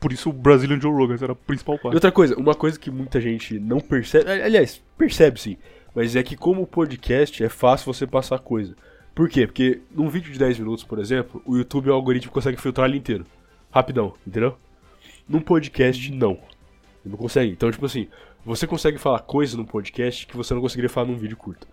por 0.00 0.12
isso 0.12 0.30
o 0.30 0.32
Brazilian 0.32 0.80
Joe 0.80 0.92
Rogan 0.92 1.16
era 1.20 1.32
a 1.32 1.34
principal 1.34 1.74
E 1.74 1.78
parte. 1.80 1.94
outra 1.94 2.12
coisa, 2.12 2.36
uma 2.38 2.54
coisa 2.54 2.78
que 2.78 2.88
muita 2.88 3.20
gente 3.20 3.58
não 3.58 3.80
percebe, 3.80 4.30
ali- 4.30 4.42
aliás, 4.42 4.80
percebe 4.96 5.40
sim, 5.40 5.56
mas 5.98 6.14
é 6.14 6.22
que 6.22 6.36
como 6.36 6.64
podcast 6.64 7.42
é 7.42 7.48
fácil 7.48 7.92
você 7.92 8.06
passar 8.06 8.38
coisa. 8.38 8.76
Por 9.16 9.28
quê? 9.28 9.48
Porque 9.48 9.80
num 9.90 10.08
vídeo 10.08 10.32
de 10.32 10.38
10 10.38 10.60
minutos, 10.60 10.84
por 10.84 11.00
exemplo, 11.00 11.42
o 11.44 11.56
YouTube, 11.56 11.90
o 11.90 11.92
algoritmo 11.92 12.30
consegue 12.30 12.56
filtrar 12.56 12.88
ele 12.88 12.98
inteiro. 12.98 13.26
Rapidão, 13.68 14.14
entendeu? 14.24 14.56
Num 15.28 15.40
podcast, 15.40 16.12
não. 16.12 16.34
Ele 17.04 17.10
não 17.10 17.16
consegue. 17.16 17.50
Então, 17.50 17.68
tipo 17.72 17.84
assim, 17.84 18.06
você 18.46 18.64
consegue 18.64 18.96
falar 18.96 19.18
coisa 19.18 19.56
num 19.56 19.64
podcast 19.64 20.24
que 20.24 20.36
você 20.36 20.54
não 20.54 20.60
conseguiria 20.60 20.88
falar 20.88 21.08
num 21.08 21.18
vídeo 21.18 21.36
curto. 21.36 21.66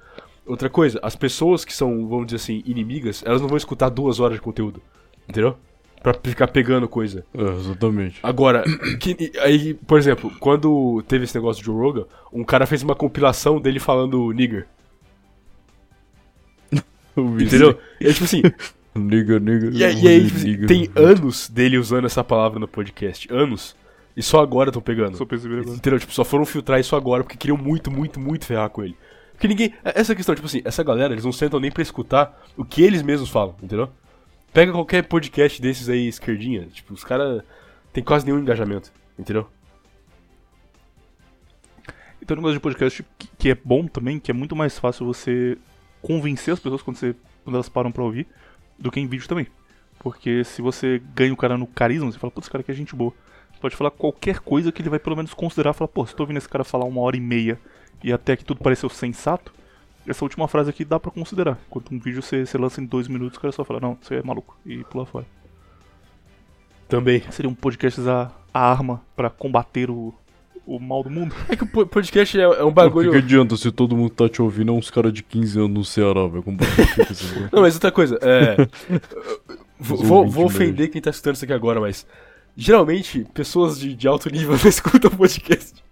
Outra 0.44 0.72
coisa, 0.72 1.00
as 1.04 1.16
pessoas 1.16 1.64
que 1.64 1.72
são, 1.72 2.08
vamos 2.08 2.26
dizer 2.26 2.38
assim, 2.38 2.64
inimigas, 2.66 3.22
elas 3.28 3.40
não 3.40 3.48
vão 3.48 3.58
escutar 3.58 3.90
duas 3.90 4.20
horas 4.20 4.38
de 4.38 4.42
conteúdo. 4.42 4.82
Entendeu? 5.30 5.56
Pra 6.06 6.14
ficar 6.24 6.48
pegando 6.50 6.88
coisa. 6.88 7.26
É, 7.34 7.42
exatamente. 7.42 8.20
Agora, 8.22 8.64
que- 9.02 9.32
aí, 9.40 9.74
por 9.74 9.98
exemplo, 9.98 10.32
quando 10.40 11.04
teve 11.08 11.24
esse 11.24 11.34
negócio 11.34 11.62
de 11.62 11.66
Joe 11.66 11.76
Rogan, 11.76 12.06
um 12.32 12.44
cara 12.44 12.68
fez 12.68 12.84
uma 12.84 12.94
compilação 12.94 13.60
dele 13.60 13.80
falando 13.80 14.32
nigger. 14.32 14.68
Entendeu? 17.18 17.80
E 18.00 18.06
aí, 18.08 18.14
tipo 18.14 18.26
assim. 18.26 18.42
Nigga, 18.98 19.40
nigga. 19.42 19.72
e 19.74 19.84
aí, 19.84 20.04
e 20.04 20.08
aí, 20.08 20.24
tipo 20.26 20.38
assim, 20.38 20.66
tem 20.68 20.90
anos 20.96 21.50
dele 21.50 21.78
usando 21.78 22.06
essa 22.06 22.24
palavra 22.24 22.60
no 22.60 22.68
podcast. 22.68 23.28
Anos. 23.30 23.76
E 24.16 24.24
só 24.24 24.40
agora 24.40 24.70
estão 24.70 24.82
pegando. 24.82 25.18
Só 25.18 25.26
percebi 25.26 25.56
agora. 25.60 25.76
Entendeu? 25.76 26.00
Tipo, 26.00 26.14
só 26.14 26.24
foram 26.24 26.46
filtrar 26.46 26.80
isso 26.80 26.96
agora 26.96 27.22
porque 27.24 27.36
queriam 27.36 27.58
muito, 27.58 27.92
muito, 27.92 28.22
muito 28.22 28.46
ferrar 28.46 28.70
com 28.70 28.84
ele. 28.84 28.96
Porque 29.34 29.50
ninguém. 29.50 29.74
Essa 29.84 30.16
questão, 30.16 30.34
tipo 30.34 30.46
assim, 30.48 30.62
essa 30.64 30.82
galera, 30.82 31.14
eles 31.14 31.26
não 31.26 31.34
sentam 31.34 31.60
nem 31.60 31.70
pra 31.72 31.82
escutar 31.84 32.42
o 32.56 32.64
que 32.64 32.84
eles 32.84 33.02
mesmos 33.02 33.30
falam, 33.30 33.56
entendeu? 33.62 33.90
Pega 34.56 34.72
qualquer 34.72 35.04
podcast 35.04 35.62
desses 35.62 35.90
aí, 35.90 36.08
esquerdinha, 36.08 36.66
tipo, 36.68 36.94
os 36.94 37.04
caras 37.04 37.44
tem 37.92 38.02
quase 38.02 38.26
nenhum 38.26 38.40
engajamento, 38.40 38.90
entendeu? 39.20 39.50
E 42.22 42.32
um 42.32 42.36
negócio 42.38 42.54
de 42.54 42.62
podcast 42.62 43.06
que, 43.38 43.50
é 43.50 43.56
bom 43.56 43.86
também, 43.86 44.18
que 44.18 44.32
é 44.32 44.34
muito 44.34 44.56
mais 44.56 44.80
fácil 44.80 45.06
você 45.06 45.58
convencer 46.02 46.54
as 46.54 46.60
pessoas 46.62 46.82
quando, 46.82 46.96
você, 46.96 47.14
quando 47.44 47.56
elas 47.56 47.68
param 47.68 47.92
pra 47.92 48.02
ouvir, 48.02 48.28
do 48.80 48.90
que 48.90 48.98
em 48.98 49.08
vídeo 49.08 49.28
também. 49.28 49.48
Porque 50.00 50.46
se 50.46 50.62
você 50.62 51.02
ganha 51.14 51.34
o 51.34 51.38
cara 51.38 51.58
no 51.58 51.68
carisma, 51.68 52.10
você 52.10 52.18
fala, 52.18 52.32
putz, 52.32 52.46
esse 52.46 52.52
cara 52.52 52.62
aqui 52.62 52.72
é 52.72 52.76
gente 52.76 52.96
boa. 52.96 53.12
Você 53.52 53.60
pode 53.60 53.76
falar 53.76 53.92
qualquer 53.92 54.40
coisa 54.40 54.72
que 54.72 54.82
ele 54.82 54.90
vai 54.90 55.00
pelo 55.00 55.18
menos 55.18 55.34
considerar, 55.34 55.74
falar, 55.74 55.90
pô, 55.90 56.06
se 56.06 56.16
tô 56.16 56.24
ouvindo 56.24 56.38
esse 56.38 56.48
cara 56.48 56.64
falar 56.64 56.86
uma 56.86 57.02
hora 57.02 57.18
e 57.18 57.20
meia 57.20 57.60
e 58.02 58.14
até 58.14 58.38
que 58.38 58.46
tudo 58.46 58.64
pareceu 58.64 58.88
sensato, 58.88 59.52
essa 60.08 60.24
última 60.24 60.48
frase 60.48 60.70
aqui 60.70 60.86
dá 60.86 61.00
pra 61.00 61.12
considerar. 61.12 61.58
Enquanto 61.68 61.94
um 61.94 62.00
vídeo 62.00 62.22
você, 62.22 62.46
você 62.46 62.58
lança 62.58 62.82
em 62.82 62.86
dois 62.86 63.08
minutos, 63.08 63.38
o 63.38 63.42
cara 63.42 63.52
só 63.52 63.64
fala, 63.64 63.80
não, 63.80 63.98
você 64.02 64.16
é 64.16 64.24
maluco, 64.24 64.58
e 64.66 64.84
pula 64.84 65.06
fora. 65.06 65.26
Também. 66.88 67.24
Seria 67.32 67.50
um 67.50 67.56
podcast 67.56 68.00
a, 68.08 68.32
a 68.54 68.72
arma 68.72 69.02
pra 69.16 69.30
combater 69.30 69.90
o, 69.90 70.14
o 70.66 70.80
mal 70.80 71.04
do 71.04 71.10
mundo. 71.10 71.36
É 71.50 71.56
que 71.56 71.64
o 71.64 71.68
po- 71.68 71.86
podcast 71.88 72.40
é, 72.40 72.44
é 72.44 72.64
um 72.64 72.68
O 72.68 72.70
que, 72.70 72.76
bagulho. 72.76 73.12
que 73.12 73.18
adianta 73.18 73.58
se 73.58 73.72
todo 73.72 73.98
mundo 73.98 74.12
tá 74.12 74.30
te 74.30 74.42
ouvindo? 74.42 74.72
É 74.72 74.76
uns 74.76 74.92
caras 74.92 75.12
de 75.12 75.24
15 75.24 75.60
anos 75.60 75.72
no 75.72 75.84
Ceará, 75.86 76.28
velho. 76.28 76.44
Não, 77.52 77.62
mas 77.62 77.74
outra 77.74 77.92
coisa, 77.92 78.20
é. 78.22 78.56
vou, 79.80 80.28
vou, 80.30 80.46
ofender 80.46 80.90
quem 80.90 81.02
tá 81.02 81.10
escutando 81.10 81.36
isso 81.36 81.46
aqui 81.46 81.54
agora, 81.54 81.80
mas. 81.80 82.06
Geralmente, 82.58 83.26
pessoas 83.34 83.78
de, 83.78 83.94
de 83.94 84.08
alto 84.08 84.30
nível 84.30 84.56
não 84.64 84.70
escutam 84.70 85.12
podcast. 85.12 85.84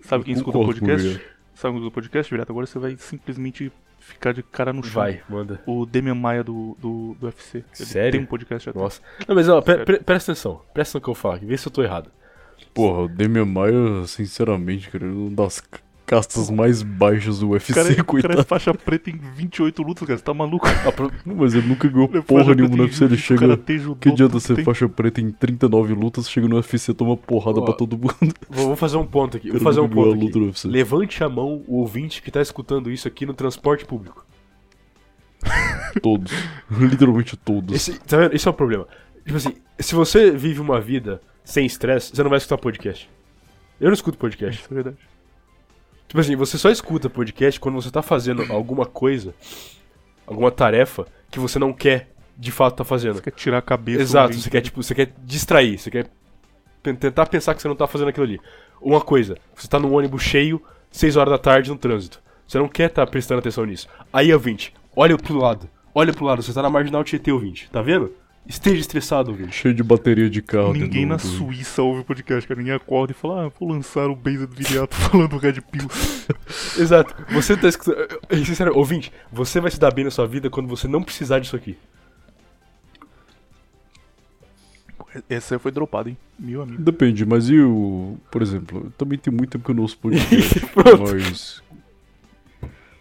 Sabe 0.00 0.24
quem 0.24 0.34
escuta 0.34 0.58
o 0.58 0.64
podcast? 0.64 1.20
Ele. 1.62 1.72
Sabe 1.72 1.72
quem 1.74 1.78
escuta 1.80 1.88
o 1.88 1.92
podcast, 1.92 2.30
Virato? 2.30 2.52
Agora 2.52 2.66
você 2.66 2.78
vai 2.78 2.96
simplesmente 2.96 3.72
ficar 3.98 4.32
de 4.32 4.42
cara 4.42 4.72
no 4.72 4.82
chão. 4.82 4.94
Vai, 5.02 5.22
manda. 5.28 5.60
O 5.66 5.86
Demian 5.86 6.14
Maia 6.14 6.42
do, 6.42 6.76
do, 6.80 7.16
do 7.20 7.26
UFC. 7.26 7.58
Ele 7.58 7.64
Sério? 7.72 8.12
Tem 8.12 8.20
um 8.20 8.26
podcast 8.26 8.68
até. 8.70 8.78
Nossa. 8.78 9.00
Não, 9.28 9.34
mas 9.34 9.48
ó, 9.48 9.60
pre- 9.62 9.84
pre- 9.84 10.00
presta 10.00 10.32
atenção. 10.32 10.60
Presta 10.74 10.98
atenção 10.98 10.98
no 10.98 11.04
que 11.04 11.10
eu 11.10 11.14
falo 11.14 11.34
aqui, 11.36 11.46
vê 11.46 11.56
se 11.56 11.66
eu 11.68 11.72
tô 11.72 11.82
errado. 11.82 12.10
Porra, 12.74 13.02
o 13.02 13.08
Demian 13.08 13.44
Maia, 13.46 14.06
sinceramente, 14.06 14.90
cara, 14.90 15.04
é 15.04 15.08
uma 15.08 15.30
das 15.30 15.54
c- 15.54 15.62
castas 16.12 16.50
mais 16.50 16.82
baixas 16.82 17.38
do 17.38 17.48
UFC, 17.48 17.72
cara, 17.72 17.88
é- 17.88 17.92
o 17.92 17.94
cara 17.94 18.04
coitado. 18.04 18.40
é 18.40 18.44
faixa 18.44 18.74
preta 18.74 19.08
em 19.08 19.16
28 19.16 19.82
lutas, 19.82 20.06
cara. 20.06 20.18
Você 20.18 20.22
tá 20.24 20.34
maluco? 20.34 20.66
Ah, 20.68 21.10
Mas 21.24 21.54
ele 21.54 21.66
nunca 21.66 21.88
ganhou 21.88 22.06
Ele 22.08 22.18
é 22.18 22.20
porra 22.20 22.44
faixa 22.44 22.54
nenhuma 22.54 22.76
no 22.76 22.82
UFC, 22.82 23.04
ele 23.04 23.16
chega... 23.16 23.58
judô, 23.78 23.96
Que 23.96 24.10
adianta 24.10 24.38
ser 24.38 24.56
tem. 24.56 24.64
faixa 24.64 24.86
preta 24.90 25.22
em 25.22 25.30
39 25.30 25.94
lutas, 25.94 26.28
chega 26.28 26.46
no 26.46 26.56
UFC, 26.56 26.92
toma 26.92 27.16
porrada 27.16 27.60
Ó, 27.60 27.64
pra 27.64 27.72
todo 27.72 27.96
mundo. 27.96 28.14
vou, 28.50 28.76
fazer 28.76 28.98
um 28.98 29.06
ponto 29.06 29.38
aqui. 29.38 29.48
Vou 29.48 29.58
Cara, 29.58 29.64
fazer 29.64 29.80
um 29.80 29.88
ponto 29.88 30.14
aqui. 30.14 30.68
Levante 30.68 31.24
a 31.24 31.30
mão 31.30 31.64
o 31.66 31.78
ouvinte 31.78 32.20
que 32.20 32.30
tá 32.30 32.42
escutando 32.42 32.90
isso 32.90 33.08
aqui 33.08 33.24
no 33.24 33.32
transporte 33.32 33.86
público. 33.86 34.26
Todos. 36.02 36.30
Literalmente 36.70 37.36
todos. 37.38 37.74
Esse, 37.74 37.98
tá 38.00 38.18
vendo? 38.18 38.34
Esse 38.34 38.46
é 38.46 38.50
o 38.50 38.54
problema. 38.54 38.86
Tipo 39.24 39.36
assim, 39.36 39.54
se 39.78 39.94
você 39.94 40.30
vive 40.30 40.60
uma 40.60 40.78
vida 40.78 41.20
sem 41.42 41.64
estresse, 41.64 42.14
você 42.14 42.22
não 42.22 42.28
vai 42.30 42.36
escutar 42.36 42.58
podcast. 42.58 43.08
Eu 43.80 43.86
não 43.86 43.94
escuto 43.94 44.18
podcast. 44.18 44.60
Isso 44.60 44.70
é 44.70 44.74
verdade. 44.74 45.11
Tipo 46.08 46.20
assim, 46.20 46.36
você 46.36 46.58
só 46.58 46.70
escuta 46.70 47.08
podcast 47.08 47.58
quando 47.58 47.80
você 47.80 47.90
tá 47.90 48.02
fazendo 48.02 48.44
alguma 48.52 48.84
coisa, 48.84 49.34
alguma 50.26 50.50
tarefa 50.50 51.06
que 51.30 51.38
você 51.38 51.58
não 51.58 51.72
quer 51.72 52.10
de 52.36 52.50
fato 52.50 52.76
tá 52.76 52.84
fazendo. 52.84 53.14
Você 53.14 53.22
quer 53.22 53.30
tirar 53.30 53.58
a 53.58 53.62
cabeça. 53.62 54.02
Exato, 54.02 54.34
você 54.34 54.50
quer 54.50 54.60
tipo, 54.60 54.82
você 54.82 54.94
quer 54.94 55.12
distrair, 55.24 55.78
você 55.78 55.90
quer 55.90 56.10
tentar 56.82 57.26
pensar 57.26 57.54
que 57.54 57.62
você 57.62 57.68
não 57.68 57.76
tá 57.76 57.86
fazendo 57.86 58.08
aquilo 58.08 58.26
ali. 58.26 58.40
Uma 58.80 59.00
coisa, 59.00 59.36
você 59.54 59.68
tá 59.68 59.78
num 59.78 59.94
ônibus 59.94 60.22
cheio, 60.22 60.60
6 60.90 61.16
horas 61.16 61.32
da 61.32 61.38
tarde 61.38 61.70
no 61.70 61.78
trânsito. 61.78 62.20
Você 62.46 62.58
não 62.58 62.68
quer 62.68 62.90
estar 62.90 63.06
prestando 63.06 63.38
atenção 63.38 63.64
nisso. 63.64 63.88
Aí, 64.12 64.32
ouvinte, 64.32 64.74
olha 64.94 65.16
pro 65.16 65.38
lado. 65.38 65.68
Olha 65.94 66.12
pro 66.12 66.24
lado, 66.24 66.42
você 66.42 66.52
tá 66.52 66.62
na 66.62 66.70
marginal 66.70 67.04
Tietê, 67.04 67.30
ouvinte. 67.30 67.70
Tá 67.70 67.80
vendo? 67.80 68.12
Esteja 68.46 68.80
estressado, 68.80 69.30
ouvinte. 69.30 69.54
Cheio 69.54 69.74
de 69.74 69.82
bateria 69.82 70.28
de 70.28 70.42
carro. 70.42 70.72
Ninguém 70.72 71.06
na 71.06 71.18
Suíça 71.18 71.82
ouve 71.82 72.00
o 72.00 72.04
podcast, 72.04 72.46
cara. 72.46 72.58
Ninguém 72.58 72.74
acorda 72.74 73.12
e 73.12 73.14
fala, 73.14 73.46
ah, 73.46 73.52
vou 73.58 73.68
lançar 73.68 74.10
o 74.10 74.16
Base 74.16 74.46
do 74.46 74.54
Viriato 74.54 74.94
falando 74.96 75.38
Red 75.38 75.60
Pill. 75.60 75.88
Exato. 76.76 77.14
Você 77.32 77.56
tá 77.56 77.68
escutando. 77.68 77.96
Sinceramente, 78.44 78.78
ouvinte, 78.78 79.12
você 79.32 79.60
vai 79.60 79.70
se 79.70 79.78
dar 79.78 79.92
bem 79.92 80.04
na 80.04 80.10
sua 80.10 80.26
vida 80.26 80.50
quando 80.50 80.68
você 80.68 80.88
não 80.88 81.02
precisar 81.02 81.38
disso 81.38 81.54
aqui. 81.54 81.76
Essa 85.28 85.58
foi 85.58 85.70
dropada, 85.70 86.08
hein? 86.08 86.16
Meu 86.38 86.62
amigo. 86.62 86.82
Depende, 86.82 87.24
mas 87.24 87.48
e 87.48 87.60
o. 87.60 88.16
Por 88.30 88.42
exemplo, 88.42 88.92
também 88.96 89.18
tem 89.18 89.32
muito 89.32 89.50
tempo 89.50 89.64
que 89.64 89.70
eu 89.70 89.74
não 89.74 89.82
ouço 89.82 89.98
podcast. 90.00 90.60
Mas. 90.74 91.61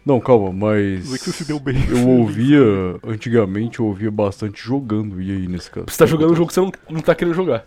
Não, 0.06 0.20
calma, 0.20 0.52
mas. 0.52 1.08
Você 1.08 1.32
se 1.32 1.46
deu 1.46 1.60
bem. 1.60 1.76
Eu 1.90 2.08
ouvia. 2.10 2.60
Antigamente 3.06 3.80
eu 3.80 3.86
ouvia 3.86 4.10
bastante 4.10 4.62
jogando, 4.64 5.22
e 5.22 5.32
aí 5.32 5.48
nesse 5.48 5.70
caso? 5.70 5.86
Você 5.90 5.98
tá 5.98 6.06
jogando 6.06 6.32
um 6.32 6.36
jogo 6.36 6.48
que 6.48 6.54
você 6.56 6.62
não, 6.62 6.72
não 6.90 7.02
tá 7.02 7.14
querendo 7.14 7.36
jogar. 7.36 7.66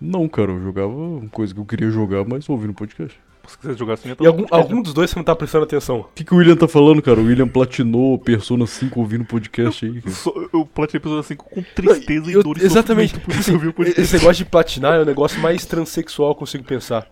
Não, 0.00 0.28
cara, 0.28 0.52
eu 0.52 0.62
jogava 0.62 0.88
uma 0.88 1.28
coisa 1.30 1.54
que 1.54 1.60
eu 1.60 1.64
queria 1.64 1.90
jogar, 1.90 2.24
mas 2.26 2.48
ouvindo 2.48 2.74
podcast. 2.74 3.18
Se 3.48 3.56
quiser 3.56 3.76
jogar 3.78 3.94
assim, 3.94 4.10
E 4.20 4.26
algum, 4.26 4.44
algum 4.50 4.82
dos 4.82 4.92
dois 4.92 5.08
você 5.08 5.16
não 5.16 5.24
tá 5.24 5.34
prestando 5.34 5.64
atenção. 5.64 6.00
O 6.00 6.08
que, 6.14 6.24
que 6.24 6.34
o 6.34 6.36
William 6.36 6.56
tá 6.56 6.66
falando, 6.66 7.00
cara? 7.00 7.20
O 7.20 7.24
William 7.24 7.46
platinou 7.46 8.18
Persona 8.18 8.66
5 8.66 8.98
ouvindo 9.00 9.24
podcast 9.24 9.86
aí. 9.86 10.02
cara. 10.02 10.14
Só- 10.14 10.34
Eu 10.52 10.66
platinei 10.66 11.00
Persona 11.00 11.22
5 11.22 11.44
com 11.48 11.62
tristeza 11.74 12.28
e 12.30 12.34
Eu- 12.34 12.42
dor 12.42 12.58
e 12.58 12.64
exatamente. 12.64 13.18
Por 13.20 13.32
isso 13.34 13.52
eu 13.52 13.58
vi 13.58 13.68
o 13.68 13.72
podcast. 13.74 14.00
esse 14.00 14.14
negócio 14.14 14.44
de 14.44 14.50
platinar 14.50 14.94
é 14.98 15.02
o 15.02 15.04
negócio 15.06 15.40
mais 15.40 15.64
transexual 15.64 16.30
que 16.34 16.38
eu 16.38 16.40
consigo 16.40 16.64
pensar. 16.64 17.06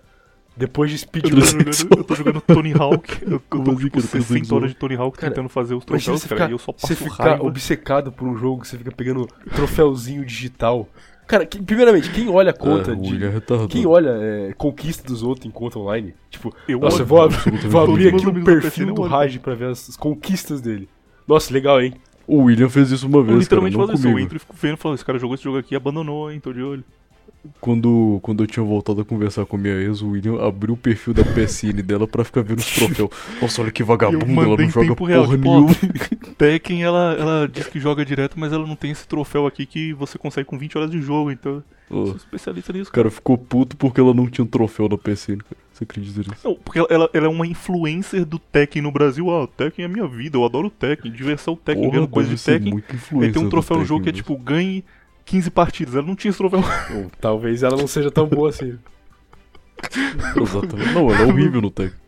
Depois 0.56 0.88
de 0.90 0.96
Eu 0.96 0.98
speedrun. 1.00 1.40
tô, 1.40 1.44
jogando, 1.46 1.98
eu 1.98 2.04
tô 2.04 2.14
jogando 2.14 2.40
Tony 2.40 2.72
Hawk. 2.78 3.18
Eu, 3.22 3.30
eu 3.32 3.40
tô 3.40 3.70
assim, 3.72 3.76
tipo 3.76 3.90
cara? 3.90 4.02
60 4.02 4.08
Transexual? 4.26 4.58
horas 4.60 4.70
de 4.70 4.76
Tony 4.76 4.94
Hawk 4.94 5.18
Cara, 5.18 5.32
tentando 5.32 5.48
fazer 5.48 5.74
os 5.74 5.84
troféus, 5.84 6.20
você 6.20 6.28
cara. 6.28 6.40
ficar, 6.42 6.50
e 6.50 6.54
eu 6.54 6.58
só 6.58 6.72
você 6.76 6.94
passo 6.94 7.10
ficar 7.10 7.24
raiva. 7.30 7.44
obcecado 7.44 8.12
por 8.12 8.28
um 8.28 8.36
jogo 8.36 8.62
que 8.62 8.68
você 8.68 8.78
fica 8.78 8.92
pegando 8.92 9.26
troféuzinho 9.54 10.24
digital. 10.24 10.88
Cara, 11.26 11.44
que- 11.46 11.60
primeiramente, 11.60 12.10
quem 12.10 12.28
olha 12.28 12.50
a 12.50 12.54
conta 12.54 12.92
É, 12.92 12.94
de. 12.94 13.24
É. 13.24 13.66
Quem 13.68 13.86
olha 13.86 14.10
é, 14.10 14.52
conquista 14.56 15.02
dos 15.08 15.22
outros 15.22 15.46
em 15.46 15.50
conta 15.50 15.78
online? 15.78 16.14
Tipo, 16.30 16.54
Eu 16.68 16.78
nossa, 16.80 17.02
eu 17.02 17.06
vou, 17.06 17.22
ab- 17.22 17.34
vou 17.68 17.80
abrir 17.80 18.08
aqui 18.14 18.26
o 18.28 18.44
perfil 18.44 18.94
do. 18.94 19.02
Raj 19.02 19.38
pra 19.38 19.54
ver 19.54 19.68
as, 19.70 19.88
as 19.88 19.96
conquistas 19.96 20.60
dele. 20.60 20.88
Nossa, 21.26 21.52
legal, 21.52 21.80
hein? 21.80 21.94
O 22.26 22.42
William 22.44 22.68
fez 22.68 22.90
isso 22.90 23.06
uma 23.06 23.18
Eu 23.18 23.24
vez, 23.24 23.32
cara, 23.34 23.40
literalmente 23.40 23.76
não 23.76 23.86
faço 23.86 23.94
isso. 23.98 24.06
Eu 24.06 24.10
comigo. 24.12 24.24
entro 24.26 24.36
e 24.36 24.40
fico 24.40 24.54
vendo 24.56 24.74
e 24.74 24.76
falo, 24.76 24.94
esse 24.94 25.04
cara 25.04 25.18
jogou 25.18 25.34
esse 25.34 25.44
jogo 25.44 25.58
aqui 25.58 25.74
e 25.74 25.76
abandonou, 25.76 26.30
hein? 26.30 26.38
Tô 26.40 26.52
de 26.52 26.62
olho. 26.62 26.84
Quando, 27.60 28.18
quando 28.22 28.42
eu 28.42 28.46
tinha 28.46 28.64
voltado 28.64 29.00
a 29.00 29.04
conversar 29.04 29.46
com 29.46 29.56
a 29.56 29.58
minha 29.58 29.74
ex, 29.74 30.02
o 30.02 30.10
William 30.10 30.40
abriu 30.46 30.74
o 30.74 30.76
perfil 30.76 31.14
da 31.14 31.22
PSN 31.24 31.82
dela 31.82 32.06
pra 32.06 32.24
ficar 32.24 32.42
vendo 32.42 32.58
os 32.58 32.66
troféus. 32.74 33.10
Nossa, 33.40 33.62
olha 33.62 33.70
que 33.70 33.82
vagabunda, 33.82 34.42
ela 34.42 34.56
não 34.56 34.68
joga 34.70 34.88
tempo 34.88 35.04
real, 35.04 35.24
porra 35.24 35.36
tipo, 35.36 35.48
nenhuma. 35.50 35.74
Tekken, 36.36 36.82
ela, 36.82 37.16
ela 37.18 37.48
diz 37.48 37.66
que 37.66 37.78
joga 37.80 38.04
direto, 38.04 38.38
mas 38.38 38.52
ela 38.52 38.66
não 38.66 38.76
tem 38.76 38.90
esse 38.90 39.06
troféu 39.06 39.46
aqui 39.46 39.64
que 39.66 39.92
você 39.94 40.18
consegue 40.18 40.46
com 40.46 40.58
20 40.58 40.76
horas 40.78 40.90
de 40.90 41.00
jogo, 41.00 41.30
então 41.30 41.62
eu 41.90 41.96
Ó, 41.98 42.06
sou 42.06 42.16
especialista 42.16 42.72
nisso, 42.72 42.90
O 42.90 42.92
cara. 42.92 43.04
cara 43.04 43.14
ficou 43.14 43.36
puto 43.38 43.76
porque 43.76 44.00
ela 44.00 44.12
não 44.14 44.26
tinha 44.26 44.44
um 44.44 44.48
troféu 44.48 44.88
na 44.88 44.96
PSN. 44.98 45.38
cara. 45.38 45.56
Você 45.72 45.84
acredita 45.84 46.20
nisso? 46.20 46.40
Não, 46.44 46.54
porque 46.54 46.78
ela- 46.78 46.88
ela, 46.90 47.10
ela 47.12 47.26
é 47.26 47.28
uma 47.28 47.46
influencer 47.46 48.24
do 48.24 48.38
Tekken 48.38 48.80
no 48.82 48.92
Brasil. 48.92 49.28
Ah, 49.30 49.42
o 49.42 49.46
Tekken 49.46 49.84
é 49.84 49.88
minha 49.88 50.06
vida, 50.06 50.36
eu 50.36 50.44
adoro 50.44 50.68
o 50.68 50.70
Tekken, 50.70 51.10
diversão 51.10 51.56
Tekken, 51.56 51.90
ganhando 51.90 52.08
coisa 52.08 52.32
de 52.34 52.40
Tekken. 52.42 52.82
Aí 53.20 53.32
tem 53.32 53.42
um 53.42 53.48
troféu 53.48 53.78
no 53.78 53.84
jogo 53.84 54.02
que 54.04 54.08
é 54.10 54.12
tipo, 54.12 54.36
ganhe 54.36 54.84
15 55.24 55.50
partidas. 55.50 55.94
Ela 55.94 56.06
não 56.06 56.14
tinha 56.16 56.30
esse 56.30 56.38
troféu. 56.38 56.60
Ou 56.94 57.10
talvez 57.20 57.62
ela 57.62 57.76
não 57.76 57.86
seja 57.86 58.10
tão 58.10 58.26
boa 58.26 58.50
assim. 58.50 58.72
né? 58.72 58.78
Exatamente. 60.40 60.92
Não, 60.92 61.10
ela 61.10 61.22
é 61.22 61.26
horrível 61.26 61.60
no 61.60 61.70
Tekken. 61.70 61.98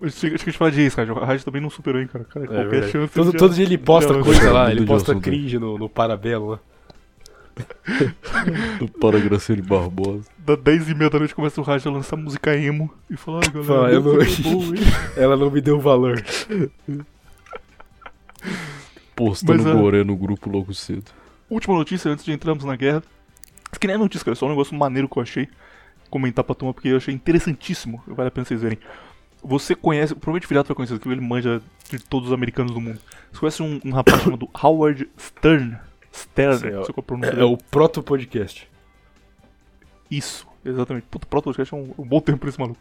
Acho 0.00 0.20
que 0.20 0.26
a 0.26 0.30
gente 0.30 0.52
fala 0.52 0.70
de 0.70 0.86
isso, 0.86 0.94
cara. 0.96 1.12
A 1.12 1.24
Rádio 1.24 1.44
também 1.44 1.60
não 1.60 1.68
superou, 1.70 2.00
hein, 2.00 2.06
cara. 2.06 2.24
Cara, 2.24 2.44
É 2.44 2.48
qualquer 2.48 2.68
verdade. 2.70 2.92
chance. 2.92 3.12
Todo, 3.12 3.32
já- 3.32 3.38
todo 3.38 3.54
dia 3.54 3.64
ele 3.64 3.76
posta 3.78 4.14
já- 4.14 4.20
coisa 4.22 4.52
lá, 4.52 4.70
ele 4.70 4.86
posta 4.86 5.10
assunto, 5.12 5.24
cringe 5.24 5.58
no, 5.58 5.76
no 5.76 5.88
Parabelo 5.88 6.50
lá. 6.50 6.60
Do 8.78 8.86
Para 8.88 9.18
Graciele 9.18 9.60
Barbosa. 9.62 10.22
Da 10.38 10.54
10 10.54 10.90
e 10.90 10.94
meia 10.94 11.10
da 11.10 11.18
noite 11.18 11.34
começa 11.34 11.60
o 11.60 11.64
Rádio 11.64 11.90
a 11.90 11.94
lançar 11.94 12.16
música 12.16 12.56
emo. 12.56 12.88
E 13.10 13.16
fala, 13.16 13.40
ai, 13.42 13.50
galera, 13.50 13.64
Fala, 13.66 13.90
eu 13.90 14.00
não- 14.00 14.22
hein? 14.22 14.74
Ela 15.16 15.36
não 15.36 15.50
me 15.50 15.60
deu 15.60 15.80
valor. 15.80 16.22
Postando 19.18 19.62
Mas, 19.64 19.72
ah, 19.72 19.74
goré 19.74 20.04
no 20.04 20.16
grupo 20.16 20.48
logo 20.48 20.72
cedo. 20.72 21.10
Última 21.50 21.74
notícia 21.74 22.10
antes 22.10 22.24
de 22.24 22.32
entrarmos 22.32 22.64
na 22.64 22.76
guerra. 22.76 23.02
Isso 23.70 23.80
que 23.80 23.86
nem 23.86 23.96
é 23.96 23.98
notícia, 23.98 24.24
cara. 24.24 24.34
É 24.34 24.36
só 24.36 24.46
um 24.46 24.50
negócio 24.50 24.76
maneiro 24.76 25.08
que 25.08 25.18
eu 25.18 25.22
achei. 25.22 25.48
Comentar 26.08 26.44
pra 26.44 26.54
turma, 26.54 26.72
porque 26.72 26.88
eu 26.88 26.96
achei 26.96 27.12
interessantíssimo. 27.14 28.02
Vale 28.06 28.28
a 28.28 28.30
pena 28.30 28.44
vocês 28.44 28.62
verem. 28.62 28.78
Você 29.42 29.74
conhece, 29.74 30.14
provavelmente 30.14 30.46
o 30.46 30.48
Viriato 30.48 30.68
vai 30.68 30.74
conhecer, 30.76 30.94
porque 30.98 31.08
ele 31.10 31.20
manja 31.20 31.60
de 31.90 31.98
todos 31.98 32.28
os 32.28 32.32
americanos 32.34 32.72
do 32.72 32.80
mundo. 32.80 32.98
Você 33.32 33.40
conhece 33.40 33.62
um, 33.62 33.80
um 33.84 33.90
rapaz 33.92 34.20
chamado 34.22 34.48
Howard 34.62 35.08
Stern? 35.18 35.76
Stern, 36.12 36.58
Sim, 36.58 36.66
é 36.66 36.70
o- 36.70 36.74
não 36.76 36.84
sei 36.84 36.94
qual 36.94 37.02
pronúncia 37.04 37.30
É, 37.30 37.34
dele. 37.34 37.44
o 37.44 37.56
proto-podcast. 37.56 38.68
Isso, 40.10 40.46
exatamente. 40.64 41.06
Puta, 41.10 41.26
Proto 41.26 41.44
Podcast 41.44 41.74
é 41.74 41.76
um, 41.76 41.92
um 41.98 42.06
bom 42.06 42.20
tempo 42.20 42.38
pra 42.38 42.48
esse 42.48 42.58
maluco. 42.58 42.80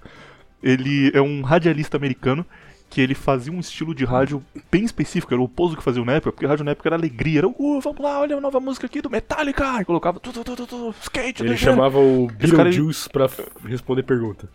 Ele 0.64 1.12
é 1.14 1.22
um 1.22 1.42
radialista 1.42 1.98
americano 1.98 2.46
que 2.90 3.02
ele 3.02 3.14
fazia 3.14 3.52
um 3.52 3.60
estilo 3.60 3.94
de 3.94 4.06
rádio 4.06 4.44
bem 4.72 4.86
específico, 4.86 5.34
era 5.34 5.42
o 5.42 5.46
oposto 5.46 5.76
que 5.78 5.84
fazia 5.84 6.04
na 6.06 6.14
época, 6.14 6.32
porque 6.32 6.46
rádio 6.46 6.64
na 6.64 6.72
época 6.72 6.88
era 6.88 6.96
alegria, 6.96 7.40
era, 7.40 7.48
uh, 7.48 7.82
vamos 7.82 8.00
lá, 8.02 8.20
olha 8.22 8.38
a 8.38 8.42
nova 8.42 8.60
música 8.60 8.86
aqui 8.86 9.02
do 9.02 9.10
Metallica, 9.10 9.82
e 9.82 9.86
colocava 9.86 10.20
tu, 10.20 10.32
tu, 10.32 10.44
tu, 10.44 10.56
tu, 10.56 10.68
tu, 10.68 10.96
skate, 11.02 11.44
Ele 11.44 11.58
chamava 11.58 12.00
o 12.00 12.28
Esse 12.40 12.52
cara, 12.52 12.64
Beetlejuice 12.64 13.10
pra 13.10 13.30
responder 13.66 14.04
pergunta. 14.04 14.50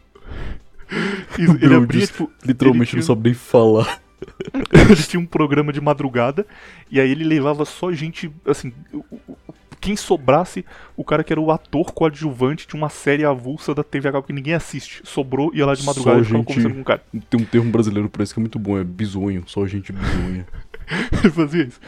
Isso, 1.39 1.59
ele 1.61 1.75
abria, 1.75 2.07
tipo, 2.07 2.31
Literalmente 2.45 2.95
ele 2.95 3.01
não 3.01 3.07
sabe 3.07 3.23
nem 3.25 3.35
falar. 3.35 4.01
ele 4.73 5.03
tinha 5.03 5.21
um 5.21 5.27
programa 5.27 5.73
de 5.73 5.81
madrugada 5.81 6.47
e 6.91 7.01
aí 7.01 7.11
ele 7.11 7.25
levava 7.25 7.65
só 7.65 7.91
gente, 7.93 8.31
assim, 8.47 8.73
o- 8.93 9.05
o- 9.11 9.37
quem 9.83 9.97
sobrasse, 9.97 10.65
o 10.97 11.03
cara 11.05 11.25
que 11.25 11.33
era 11.33 11.41
o 11.41 11.51
ator 11.51 11.93
coadjuvante 11.93 12.69
de 12.69 12.75
uma 12.77 12.89
série 12.89 13.25
avulsa 13.25 13.75
da 13.75 13.83
TV 13.83 14.09
a 14.09 14.23
que 14.23 14.33
ninguém 14.33 14.55
assiste, 14.55 15.03
sobrou, 15.05 15.51
ia 15.53 15.67
lá 15.67 15.75
de 15.75 15.83
Só 15.83 15.87
madrugada 15.91 16.21
e 16.21 16.25
gente- 16.25 16.45
conversando 16.47 16.75
com 16.77 16.81
o 16.81 16.85
cara. 16.85 17.03
Tem 17.29 17.41
um 17.41 17.45
termo 17.45 17.71
brasileiro 17.73 18.09
pra 18.09 18.23
isso 18.23 18.33
que 18.33 18.39
é 18.39 18.43
muito 18.43 18.59
bom, 18.61 18.79
é 18.79 18.85
bisonho. 18.85 19.43
Só 19.47 19.67
gente 19.67 19.93
bisonha. 19.93 20.47
ele 21.25 21.31
fazia 21.33 21.65
isso. 21.65 21.81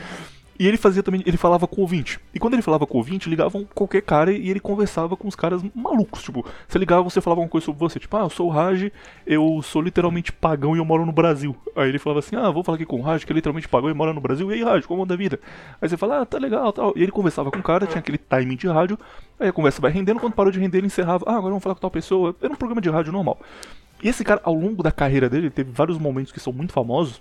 E 0.58 0.68
ele 0.68 0.76
fazia 0.76 1.02
também, 1.02 1.22
ele 1.26 1.36
falava 1.36 1.66
com 1.66 1.78
o 1.78 1.80
ouvinte. 1.80 2.20
E 2.32 2.38
quando 2.38 2.54
ele 2.54 2.62
falava 2.62 2.86
com 2.86 2.94
o 2.94 2.98
ouvinte, 2.98 3.28
ligavam 3.28 3.66
qualquer 3.74 4.02
cara 4.02 4.32
e 4.32 4.48
ele 4.48 4.60
conversava 4.60 5.16
com 5.16 5.26
os 5.26 5.34
caras 5.34 5.62
malucos. 5.74 6.22
Tipo, 6.22 6.46
você 6.68 6.78
ligava, 6.78 7.02
você 7.02 7.20
falava 7.20 7.40
uma 7.40 7.48
coisa 7.48 7.64
sobre 7.64 7.80
você. 7.80 7.98
Tipo, 7.98 8.16
ah, 8.16 8.20
eu 8.20 8.30
sou 8.30 8.46
o 8.46 8.50
Raj, 8.50 8.90
eu 9.26 9.60
sou 9.62 9.82
literalmente 9.82 10.32
pagão 10.32 10.76
e 10.76 10.78
eu 10.78 10.84
moro 10.84 11.04
no 11.04 11.12
Brasil. 11.12 11.56
Aí 11.74 11.88
ele 11.88 11.98
falava 11.98 12.20
assim, 12.20 12.36
ah, 12.36 12.50
vou 12.50 12.62
falar 12.62 12.76
aqui 12.76 12.86
com 12.86 13.00
o 13.00 13.02
Raj, 13.02 13.24
que 13.24 13.32
é 13.32 13.34
literalmente 13.34 13.68
pagão 13.68 13.90
e 13.90 13.94
mora 13.94 14.12
no 14.12 14.20
Brasil. 14.20 14.50
E 14.50 14.54
aí, 14.54 14.62
Raj, 14.62 14.86
como 14.86 15.02
anda 15.02 15.14
a 15.14 15.16
vida? 15.16 15.40
Aí 15.82 15.88
você 15.88 15.96
fala, 15.96 16.20
ah, 16.20 16.26
tá 16.26 16.38
legal, 16.38 16.72
tal. 16.72 16.92
E 16.94 17.02
ele 17.02 17.10
conversava 17.12 17.50
com 17.50 17.58
o 17.58 17.62
cara, 17.62 17.86
tinha 17.86 17.98
aquele 17.98 18.18
timing 18.18 18.56
de 18.56 18.68
rádio. 18.68 18.98
Aí 19.40 19.48
a 19.48 19.52
conversa 19.52 19.80
vai 19.80 19.90
rendendo, 19.90 20.20
quando 20.20 20.34
parou 20.34 20.52
de 20.52 20.60
render, 20.60 20.78
ele 20.78 20.86
encerrava. 20.86 21.24
Ah, 21.26 21.32
agora 21.32 21.50
vamos 21.50 21.62
falar 21.62 21.74
com 21.74 21.80
tal 21.80 21.90
pessoa. 21.90 22.34
Era 22.40 22.52
um 22.52 22.56
programa 22.56 22.80
de 22.80 22.88
rádio 22.88 23.12
normal. 23.12 23.40
E 24.02 24.08
esse 24.08 24.22
cara, 24.22 24.40
ao 24.44 24.54
longo 24.54 24.82
da 24.82 24.92
carreira 24.92 25.28
dele, 25.28 25.50
teve 25.50 25.72
vários 25.72 25.98
momentos 25.98 26.30
que 26.30 26.38
são 26.38 26.52
muito 26.52 26.72
famosos. 26.72 27.20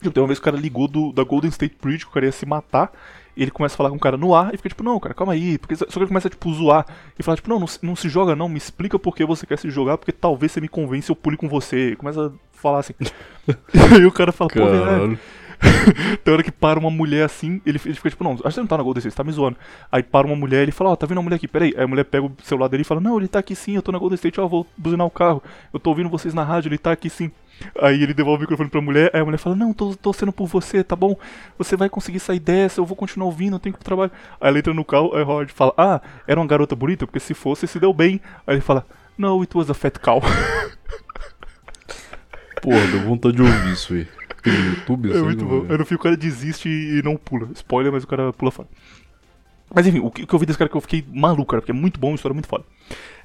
Tipo, 0.00 0.10
tem 0.12 0.22
uma 0.22 0.26
vez 0.26 0.38
que 0.38 0.42
o 0.42 0.50
cara 0.52 0.56
ligou 0.60 0.88
do, 0.88 1.12
da 1.12 1.22
Golden 1.24 1.50
State 1.50 1.76
Bridge, 1.80 2.04
que 2.04 2.10
o 2.10 2.14
cara 2.14 2.26
ia 2.26 2.32
se 2.32 2.46
matar, 2.46 2.92
e 3.36 3.42
ele 3.42 3.50
começa 3.50 3.74
a 3.74 3.76
falar 3.76 3.90
com 3.90 3.96
o 3.96 4.00
cara 4.00 4.16
no 4.16 4.34
ar, 4.34 4.52
e 4.52 4.56
fica 4.56 4.68
tipo, 4.70 4.82
não, 4.82 4.98
cara, 4.98 5.14
calma 5.14 5.32
aí, 5.34 5.58
porque 5.58 5.76
só 5.76 5.84
que 5.86 5.98
ele 5.98 6.06
começa 6.06 6.28
tipo, 6.30 6.52
zoar, 6.52 6.86
e 7.18 7.22
fala 7.22 7.36
tipo, 7.36 7.48
não, 7.48 7.60
não, 7.60 7.66
se- 7.66 7.78
não 7.82 7.94
se 7.96 8.08
joga 8.08 8.34
não, 8.34 8.48
me 8.48 8.58
explica 8.58 8.98
por 8.98 9.14
que 9.14 9.24
você 9.24 9.46
quer 9.46 9.58
se 9.58 9.70
jogar, 9.70 9.98
porque 9.98 10.12
talvez 10.12 10.52
você 10.52 10.60
me 10.60 10.68
convence 10.68 11.10
eu 11.10 11.16
pule 11.16 11.36
com 11.36 11.48
você, 11.48 11.90
e 11.92 11.96
começa 11.96 12.26
a 12.28 12.30
falar 12.52 12.80
assim. 12.80 12.94
e 13.74 13.94
aí 13.96 14.06
o 14.06 14.12
cara 14.12 14.32
fala, 14.32 14.50
pô, 14.50 14.68
verdade. 14.68 14.86
Caralho. 14.96 15.18
Tem 16.24 16.32
hora 16.32 16.42
que 16.42 16.50
para 16.50 16.78
uma 16.78 16.90
mulher 16.90 17.24
assim, 17.24 17.60
ele, 17.66 17.78
ele 17.84 17.94
fica 17.94 18.08
tipo, 18.10 18.24
não, 18.24 18.32
acho 18.32 18.42
que 18.42 18.50
você 18.52 18.60
não 18.60 18.66
tá 18.66 18.78
na 18.78 18.82
Golden 18.82 19.00
State, 19.00 19.12
você 19.12 19.16
tá 19.16 19.24
me 19.24 19.32
zoando. 19.32 19.58
Aí 19.92 20.02
para 20.02 20.26
uma 20.26 20.34
mulher, 20.36 20.62
ele 20.62 20.72
fala, 20.72 20.90
ó, 20.90 20.96
tá 20.96 21.06
vendo 21.06 21.18
uma 21.18 21.24
mulher 21.24 21.36
aqui, 21.36 21.46
peraí. 21.46 21.74
Aí 21.76 21.84
a 21.84 21.86
mulher 21.86 22.04
pega 22.04 22.24
o 22.24 22.32
celular 22.42 22.68
dele 22.68 22.80
e 22.80 22.84
fala, 22.84 23.00
não, 23.00 23.18
ele 23.18 23.28
tá 23.28 23.38
aqui 23.40 23.54
sim, 23.54 23.76
eu 23.76 23.82
tô 23.82 23.92
na 23.92 23.98
Golden 23.98 24.14
State, 24.14 24.40
ó, 24.40 24.48
vou 24.48 24.66
buzinar 24.76 25.06
o 25.06 25.10
carro. 25.10 25.42
Eu 25.72 25.78
tô 25.78 25.90
ouvindo 25.90 26.08
vocês 26.08 26.32
na 26.32 26.42
rádio, 26.44 26.68
ele 26.68 26.78
tá 26.78 26.92
aqui 26.92 27.10
sim. 27.10 27.30
Aí 27.80 28.02
ele 28.02 28.14
devolve 28.14 28.38
o 28.38 28.42
microfone 28.42 28.70
pra 28.70 28.80
mulher, 28.80 29.10
aí 29.12 29.20
a 29.20 29.24
mulher 29.24 29.38
fala, 29.38 29.56
não, 29.56 29.72
tô 29.72 29.94
torcendo 29.94 30.32
por 30.32 30.46
você, 30.46 30.82
tá 30.82 30.96
bom? 30.96 31.16
Você 31.58 31.76
vai 31.76 31.88
conseguir 31.88 32.20
sair 32.20 32.40
dessa, 32.40 32.80
eu 32.80 32.84
vou 32.84 32.96
continuar 32.96 33.26
ouvindo, 33.26 33.56
eu 33.56 33.60
tenho 33.60 33.72
que 33.72 33.78
ir 33.78 33.80
pro 33.80 33.84
trabalho. 33.84 34.10
Aí 34.40 34.48
ela 34.48 34.58
entra 34.58 34.74
no 34.74 34.84
carro, 34.84 35.14
aí 35.14 35.22
o 35.22 35.28
Howard 35.28 35.52
fala, 35.52 35.72
ah, 35.76 36.00
era 36.26 36.40
uma 36.40 36.46
garota 36.46 36.74
bonita, 36.74 37.06
porque 37.06 37.20
se 37.20 37.34
fosse, 37.34 37.66
se 37.66 37.78
deu 37.78 37.92
bem. 37.92 38.20
Aí 38.46 38.54
ele 38.54 38.62
fala, 38.62 38.86
no, 39.16 39.40
it 39.42 39.56
was 39.56 39.70
a 39.70 39.74
fat 39.74 39.98
cow. 39.98 40.20
Porra, 42.62 42.86
deu 42.88 43.00
vontade 43.00 43.36
de 43.36 43.42
ouvir 43.42 43.72
isso 43.72 43.94
aí. 43.94 44.06
Tem 44.42 44.52
no 44.52 44.70
YouTube, 44.70 45.12
É 45.12 45.20
muito 45.20 45.44
bom. 45.44 45.66
Aí 45.68 45.76
no 45.76 45.84
fim 45.84 45.94
o 45.94 45.98
cara 45.98 46.16
desiste 46.16 46.68
e 46.68 47.02
não 47.02 47.16
pula. 47.16 47.48
Spoiler, 47.54 47.92
mas 47.92 48.04
o 48.04 48.06
cara 48.06 48.32
pula 48.32 48.50
fora. 48.50 48.68
Mas 49.72 49.86
enfim, 49.86 50.00
o 50.00 50.10
que, 50.10 50.26
eu 50.32 50.38
vi 50.38 50.46
desse 50.46 50.58
cara 50.58 50.68
que 50.68 50.76
eu 50.76 50.80
fiquei 50.80 51.04
maluco, 51.12 51.50
cara, 51.50 51.60
porque 51.60 51.70
é 51.70 51.74
muito 51.74 52.00
bom, 52.00 52.14
história 52.14 52.34
muito 52.34 52.48
foda. 52.48 52.64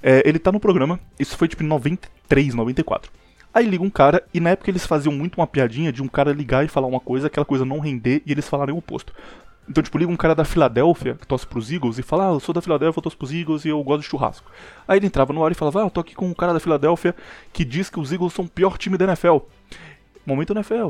É, 0.02 0.22
ele 0.26 0.38
tá 0.38 0.52
no 0.52 0.60
programa, 0.60 1.00
isso 1.20 1.36
foi 1.36 1.48
tipo 1.48 1.64
em 1.64 1.68
93, 1.68 2.54
94. 2.54 3.12
Aí 3.56 3.66
liga 3.66 3.82
um 3.82 3.90
cara, 3.90 4.22
e 4.34 4.42
na 4.42 4.50
época 4.50 4.70
eles 4.70 4.86
faziam 4.86 5.14
muito 5.14 5.40
uma 5.40 5.48
piadinha 5.48 5.90
de 5.90 6.04
um 6.04 6.10
cara 6.10 6.34
ligar 6.34 6.66
e 6.66 6.68
falar 6.68 6.88
uma 6.88 7.00
coisa, 7.00 7.28
aquela 7.28 7.46
coisa 7.46 7.64
não 7.64 7.80
render 7.80 8.22
e 8.26 8.34
eles 8.34 8.50
falarem 8.50 8.76
o 8.76 8.80
oposto. 8.80 9.14
Então, 9.70 9.82
tipo, 9.82 9.98
liga 9.98 10.12
um 10.12 10.18
cara 10.18 10.36
da 10.36 10.44
Filadélfia, 10.44 11.16
que 11.16 11.26
torce 11.26 11.48
pros 11.48 11.72
Eagles, 11.72 11.98
e 11.98 12.04
fala, 12.04 12.28
ah, 12.28 12.34
eu 12.34 12.40
sou 12.42 12.54
da 12.54 12.62
Filadélfia, 12.62 13.00
eu 13.00 13.02
torço 13.02 13.18
pros 13.18 13.32
Eagles 13.32 13.64
e 13.64 13.70
eu 13.70 13.82
gosto 13.82 14.02
de 14.02 14.10
churrasco. 14.10 14.52
Aí 14.86 15.00
ele 15.00 15.08
entrava 15.08 15.32
no 15.32 15.42
ar 15.42 15.54
e 15.54 15.56
falava, 15.56 15.82
ah, 15.82 15.86
eu 15.86 15.90
tô 15.90 16.02
aqui 16.02 16.14
com 16.14 16.28
um 16.28 16.34
cara 16.34 16.52
da 16.52 16.60
Filadélfia 16.60 17.16
que 17.54 17.64
diz 17.64 17.90
que 17.90 17.98
os 17.98 18.12
Eagles 18.12 18.34
são 18.34 18.44
o 18.44 18.50
pior 18.50 18.78
time 18.78 18.98
da 18.98 19.06
NFL. 19.06 19.38
Momento 20.26 20.52
NFL. 20.52 20.90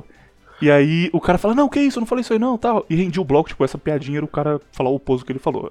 E 0.60 0.72
aí 0.72 1.12
o 1.14 1.22
cara 1.22 1.38
fala, 1.38 1.54
não, 1.54 1.70
que 1.70 1.80
isso, 1.80 2.00
eu 2.00 2.02
não 2.02 2.08
falei 2.08 2.22
isso 2.22 2.34
aí 2.34 2.40
não, 2.40 2.58
tal. 2.58 2.84
E 2.90 2.96
rendia 2.96 3.22
o 3.22 3.26
bloco, 3.26 3.48
tipo, 3.48 3.64
essa 3.64 3.78
piadinha 3.78 4.18
era 4.18 4.26
o 4.26 4.28
cara 4.28 4.60
falar 4.72 4.90
o 4.90 4.96
oposto 4.96 5.24
que 5.24 5.32
ele 5.32 5.38
falou, 5.40 5.70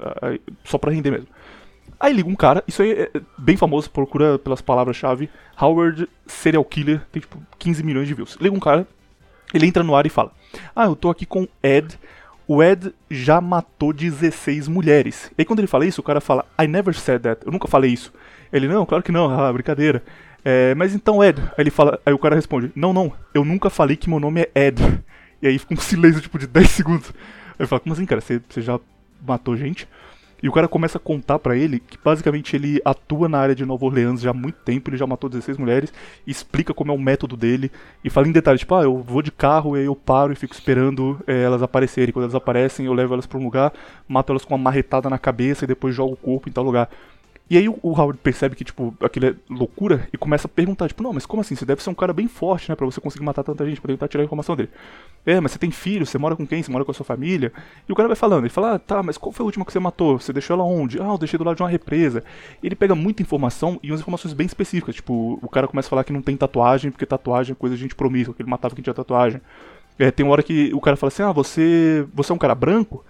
só 0.62 0.78
pra 0.78 0.92
render 0.92 1.10
mesmo. 1.10 1.26
Aí 2.04 2.12
liga 2.12 2.28
um 2.28 2.34
cara, 2.34 2.62
isso 2.68 2.82
aí 2.82 2.92
é 2.92 3.10
bem 3.38 3.56
famoso, 3.56 3.90
procura 3.90 4.38
pelas 4.38 4.60
palavras-chave, 4.60 5.30
Howard 5.58 6.06
Serial 6.26 6.62
Killer, 6.62 7.00
tem 7.10 7.22
tipo 7.22 7.42
15 7.58 7.82
milhões 7.82 8.06
de 8.06 8.12
views. 8.12 8.36
Liga 8.38 8.54
um 8.54 8.60
cara, 8.60 8.86
ele 9.54 9.66
entra 9.66 9.82
no 9.82 9.96
ar 9.96 10.04
e 10.04 10.10
fala, 10.10 10.30
ah, 10.76 10.84
eu 10.84 10.94
tô 10.94 11.08
aqui 11.08 11.24
com 11.24 11.48
Ed, 11.62 11.98
o 12.46 12.62
Ed 12.62 12.94
já 13.10 13.40
matou 13.40 13.90
16 13.90 14.68
mulheres. 14.68 15.30
E 15.30 15.40
aí 15.40 15.44
quando 15.46 15.60
ele 15.60 15.66
fala 15.66 15.86
isso, 15.86 16.02
o 16.02 16.04
cara 16.04 16.20
fala, 16.20 16.44
I 16.60 16.66
never 16.66 16.94
said 16.94 17.22
that, 17.22 17.40
eu 17.46 17.50
nunca 17.50 17.68
falei 17.68 17.90
isso. 17.90 18.12
Ele, 18.52 18.68
não, 18.68 18.84
claro 18.84 19.02
que 19.02 19.10
não, 19.10 19.30
ah, 19.30 19.50
brincadeira. 19.54 20.02
É, 20.44 20.74
mas 20.74 20.94
então, 20.94 21.24
Ed, 21.24 21.40
aí 21.40 21.52
ele 21.56 21.70
fala, 21.70 21.98
aí 22.04 22.12
o 22.12 22.18
cara 22.18 22.34
responde, 22.34 22.70
não, 22.76 22.92
não, 22.92 23.14
eu 23.32 23.46
nunca 23.46 23.70
falei 23.70 23.96
que 23.96 24.10
meu 24.10 24.20
nome 24.20 24.42
é 24.42 24.66
Ed. 24.66 25.02
E 25.40 25.46
aí 25.48 25.58
fica 25.58 25.72
um 25.72 25.80
silêncio 25.80 26.20
tipo 26.20 26.38
de 26.38 26.46
10 26.46 26.68
segundos. 26.68 27.14
Aí 27.58 27.66
fala, 27.66 27.80
como 27.80 27.94
assim, 27.94 28.04
cara, 28.04 28.20
você 28.20 28.42
já 28.58 28.78
matou 29.26 29.56
gente? 29.56 29.88
E 30.44 30.48
o 30.48 30.52
cara 30.52 30.68
começa 30.68 30.98
a 30.98 31.00
contar 31.00 31.38
pra 31.38 31.56
ele 31.56 31.80
que 31.80 31.96
basicamente 32.04 32.54
ele 32.54 32.78
atua 32.84 33.30
na 33.30 33.38
área 33.38 33.54
de 33.54 33.64
Nova 33.64 33.86
Orleans 33.86 34.20
já 34.20 34.28
há 34.28 34.34
muito 34.34 34.56
tempo, 34.56 34.90
ele 34.90 34.98
já 34.98 35.06
matou 35.06 35.30
16 35.30 35.56
mulheres, 35.56 35.90
explica 36.26 36.74
como 36.74 36.92
é 36.92 36.94
o 36.94 36.98
método 36.98 37.34
dele, 37.34 37.72
e 38.04 38.10
fala 38.10 38.28
em 38.28 38.32
detalhes, 38.32 38.60
tipo, 38.60 38.74
ah, 38.74 38.82
eu 38.82 38.98
vou 38.98 39.22
de 39.22 39.32
carro, 39.32 39.74
e 39.74 39.86
eu 39.86 39.96
paro 39.96 40.34
e 40.34 40.36
fico 40.36 40.52
esperando 40.52 41.18
eh, 41.26 41.44
elas 41.44 41.62
aparecerem. 41.62 42.12
Quando 42.12 42.24
elas 42.24 42.34
aparecem, 42.34 42.84
eu 42.84 42.92
levo 42.92 43.14
elas 43.14 43.24
pra 43.24 43.38
um 43.38 43.42
lugar, 43.42 43.72
mato 44.06 44.32
elas 44.32 44.44
com 44.44 44.54
uma 44.54 44.62
marretada 44.62 45.08
na 45.08 45.18
cabeça 45.18 45.64
e 45.64 45.66
depois 45.66 45.94
jogo 45.94 46.12
o 46.12 46.16
corpo 46.16 46.46
em 46.46 46.52
tal 46.52 46.62
lugar. 46.62 46.90
E 47.48 47.58
aí 47.58 47.68
o, 47.68 47.78
Howard 47.82 48.18
percebe 48.22 48.56
que, 48.56 48.64
tipo, 48.64 48.96
aquilo 49.02 49.26
é 49.26 49.34
loucura 49.50 50.08
e 50.10 50.16
começa 50.16 50.46
a 50.46 50.50
perguntar, 50.50 50.88
tipo, 50.88 51.02
não, 51.02 51.12
mas 51.12 51.26
como 51.26 51.42
assim? 51.42 51.54
Você 51.54 51.66
deve 51.66 51.82
ser 51.82 51.90
um 51.90 51.94
cara 51.94 52.10
bem 52.10 52.26
forte, 52.26 52.70
né? 52.70 52.74
Pra 52.74 52.86
você 52.86 53.02
conseguir 53.02 53.22
matar 53.22 53.42
tanta 53.42 53.66
gente, 53.66 53.82
pra 53.82 53.92
tentar 53.92 54.08
tirar 54.08 54.22
a 54.22 54.24
informação 54.24 54.56
dele. 54.56 54.70
É, 55.26 55.38
mas 55.40 55.52
você 55.52 55.58
tem 55.58 55.70
filho, 55.70 56.06
você 56.06 56.16
mora 56.16 56.34
com 56.34 56.46
quem? 56.46 56.62
Você 56.62 56.72
mora 56.72 56.86
com 56.86 56.90
a 56.90 56.94
sua 56.94 57.04
família? 57.04 57.52
E 57.86 57.92
o 57.92 57.94
cara 57.94 58.08
vai 58.08 58.16
falando, 58.16 58.44
ele 58.44 58.50
fala, 58.50 58.74
ah, 58.74 58.78
tá, 58.78 59.02
mas 59.02 59.18
qual 59.18 59.30
foi 59.30 59.44
a 59.44 59.46
última 59.46 59.64
que 59.64 59.72
você 59.72 59.78
matou? 59.78 60.18
Você 60.18 60.32
deixou 60.32 60.54
ela 60.54 60.64
onde? 60.64 60.98
Ah, 60.98 61.08
eu 61.12 61.18
deixei 61.18 61.36
do 61.38 61.44
lado 61.44 61.56
de 61.56 61.62
uma 61.62 61.68
represa. 61.68 62.24
Ele 62.62 62.74
pega 62.74 62.94
muita 62.94 63.20
informação 63.20 63.78
e 63.82 63.90
umas 63.90 64.00
informações 64.00 64.32
bem 64.32 64.46
específicas, 64.46 64.94
tipo, 64.94 65.38
o 65.42 65.48
cara 65.48 65.68
começa 65.68 65.88
a 65.88 65.90
falar 65.90 66.04
que 66.04 66.14
não 66.14 66.22
tem 66.22 66.36
tatuagem, 66.38 66.90
porque 66.90 67.04
tatuagem 67.04 67.52
é 67.52 67.54
coisa 67.54 67.76
de 67.76 67.82
gente 67.82 67.94
promíscua, 67.94 68.34
que 68.34 68.40
ele 68.40 68.50
matava 68.50 68.74
quem 68.74 68.82
tinha 68.82 68.94
tatuagem. 68.94 69.40
É, 69.98 70.10
tem 70.10 70.24
uma 70.24 70.32
hora 70.32 70.42
que 70.42 70.72
o 70.72 70.80
cara 70.80 70.96
fala 70.96 71.08
assim, 71.08 71.22
ah, 71.22 71.30
você, 71.30 72.06
você 72.14 72.32
é 72.32 72.34
um 72.34 72.38
cara 72.38 72.54
branco? 72.54 73.04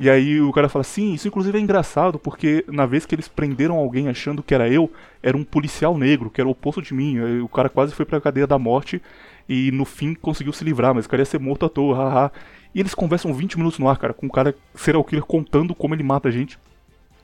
E 0.00 0.08
aí 0.08 0.40
o 0.40 0.50
cara 0.50 0.66
fala, 0.70 0.82
sim, 0.82 1.12
isso 1.12 1.28
inclusive 1.28 1.58
é 1.58 1.60
engraçado, 1.60 2.18
porque 2.18 2.64
na 2.68 2.86
vez 2.86 3.04
que 3.04 3.14
eles 3.14 3.28
prenderam 3.28 3.76
alguém 3.76 4.08
achando 4.08 4.42
que 4.42 4.54
era 4.54 4.66
eu, 4.66 4.90
era 5.22 5.36
um 5.36 5.44
policial 5.44 5.98
negro, 5.98 6.30
que 6.30 6.40
era 6.40 6.48
o 6.48 6.52
oposto 6.52 6.80
de 6.80 6.94
mim. 6.94 7.20
O 7.40 7.48
cara 7.48 7.68
quase 7.68 7.94
foi 7.94 8.06
pra 8.06 8.18
cadeia 8.20 8.46
da 8.46 8.58
morte 8.58 9.02
e 9.46 9.70
no 9.72 9.84
fim 9.84 10.14
conseguiu 10.14 10.54
se 10.54 10.64
livrar, 10.64 10.94
mas 10.94 11.04
o 11.04 11.08
cara 11.08 11.20
ia 11.20 11.26
ser 11.26 11.38
morto 11.38 11.66
à 11.66 11.68
toa, 11.68 11.96
haha. 11.96 12.32
E 12.74 12.80
eles 12.80 12.94
conversam 12.94 13.34
20 13.34 13.58
minutos 13.58 13.78
no 13.78 13.88
ar, 13.90 13.98
cara, 13.98 14.14
com 14.14 14.26
o 14.26 14.30
cara 14.30 14.54
serial 14.74 15.04
killer 15.04 15.24
contando 15.24 15.74
como 15.74 15.94
ele 15.94 16.02
mata 16.02 16.28
a 16.28 16.32
gente. 16.32 16.58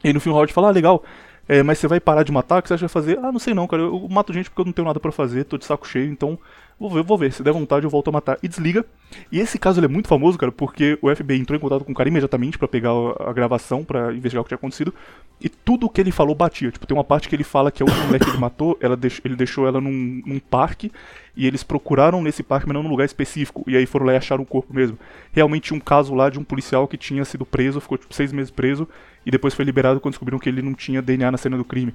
E 0.05 0.09
aí 0.09 0.13
no 0.13 0.21
fim 0.21 0.31
o 0.31 0.35
Howard 0.35 0.53
fala, 0.53 0.69
ah, 0.69 0.73
legal, 0.73 1.03
É, 1.49 1.63
mas 1.63 1.79
você 1.79 1.89
vai 1.89 2.01
parar 2.01 2.25
de 2.25 2.33
matar? 2.33 2.59
O 2.59 2.63
que 2.63 2.69
você 2.69 2.75
acha 2.75 2.87
que 2.87 2.93
vai 2.93 3.03
fazer? 3.03 3.19
Ah, 3.21 3.33
não 3.33 3.39
sei 3.39 3.55
não, 3.55 3.67
cara. 3.69 3.83
Eu, 3.83 4.09
mato 4.11 4.33
gente 4.33 4.51
porque 4.51 4.63
eu 4.63 4.67
não 4.67 4.73
tenho 4.73 4.87
nada 4.87 5.01
pra 5.01 5.13
fazer, 5.13 5.45
tô 5.45 5.57
de 5.59 5.65
saco 5.65 5.87
cheio, 5.89 6.11
então 6.11 6.39
vou 6.79 6.91
ver, 6.91 7.03
vou 7.03 7.19
ver. 7.19 7.33
Se 7.33 7.43
der 7.43 7.53
vontade, 7.53 7.85
eu 7.85 7.91
volto 7.91 8.09
a 8.09 8.13
matar. 8.13 8.39
E 8.43 8.49
desliga. 8.49 8.85
E 9.31 9.39
esse 9.39 9.59
caso 9.59 9.83
é 9.83 9.89
muito 9.89 10.09
famoso, 10.09 10.37
cara, 10.37 10.53
porque 10.53 10.99
o 11.01 11.15
FBI 11.15 11.39
entrou 11.41 11.57
em 11.57 11.61
contato 11.61 11.85
com 11.85 11.93
o 11.93 11.95
cara 11.95 12.09
imediatamente 12.09 12.59
pra 12.59 12.69
pegar 12.69 12.91
a, 13.21 13.33
gravação, 13.33 13.85
pra 13.85 14.13
investigar 14.13 14.41
o 14.41 14.45
que 14.45 14.49
tinha 14.49 14.57
acontecido. 14.57 14.93
E 15.41 15.49
tudo 15.49 15.87
o 15.87 15.89
que 15.89 16.01
ele 16.01 16.11
falou 16.11 16.35
batia. 16.35 16.71
Tipo, 16.71 16.87
tem 16.87 16.97
uma 16.97 17.05
parte 17.05 17.29
que 17.29 17.37
ele 17.37 17.45
fala 17.45 17.71
que 17.71 17.83
a 17.83 17.87
última 17.87 18.05
mulher 18.07 18.21
que 18.21 18.29
ele 18.29 18.39
matou, 18.39 18.77
ela 18.81 18.99
ele 19.25 19.37
deixou 19.37 19.67
ela 19.67 19.81
num, 19.81 20.23
num 20.27 20.39
parque. 20.39 20.93
E 21.37 21.47
eles 21.47 21.63
procuraram 21.63 22.23
nesse 22.23 22.43
parque, 22.43 22.67
mas 22.67 22.75
não 22.75 22.83
num 22.83 22.91
lugar 22.91 23.05
específico. 23.05 23.65
E 23.67 23.77
aí 23.77 23.87
foram 23.87 24.07
lá 24.07 24.15
e 24.15 24.17
acharam 24.17 24.43
o 24.43 24.47
corpo 24.47 24.75
mesmo. 24.75 24.99
Realmente 25.33 25.65
tinha 25.65 25.77
um 25.77 25.81
caso 25.81 26.15
lá 26.15 26.31
de 26.31 26.39
um 26.39 26.45
policial 26.45 26.89
que 26.89 26.97
tinha 26.97 27.25
sido 27.25 27.45
preso, 27.45 27.81
ficou 27.81 27.99
tipo 27.99 28.15
seis 28.15 28.33
meses 28.33 28.51
preso. 28.51 28.89
E 29.25 29.31
depois 29.31 29.55
foi 29.55 29.65
liberado 29.65 30.01
quando 30.01 30.13
descobriram 30.13 30.39
que 30.39 30.49
ele 30.49 30.63
não 30.63 30.73
tinha 30.73 31.03
DNA 31.03 31.31
na 31.31 31.39
cena 31.39 31.57
do 31.57 31.65
crime. 31.65 31.93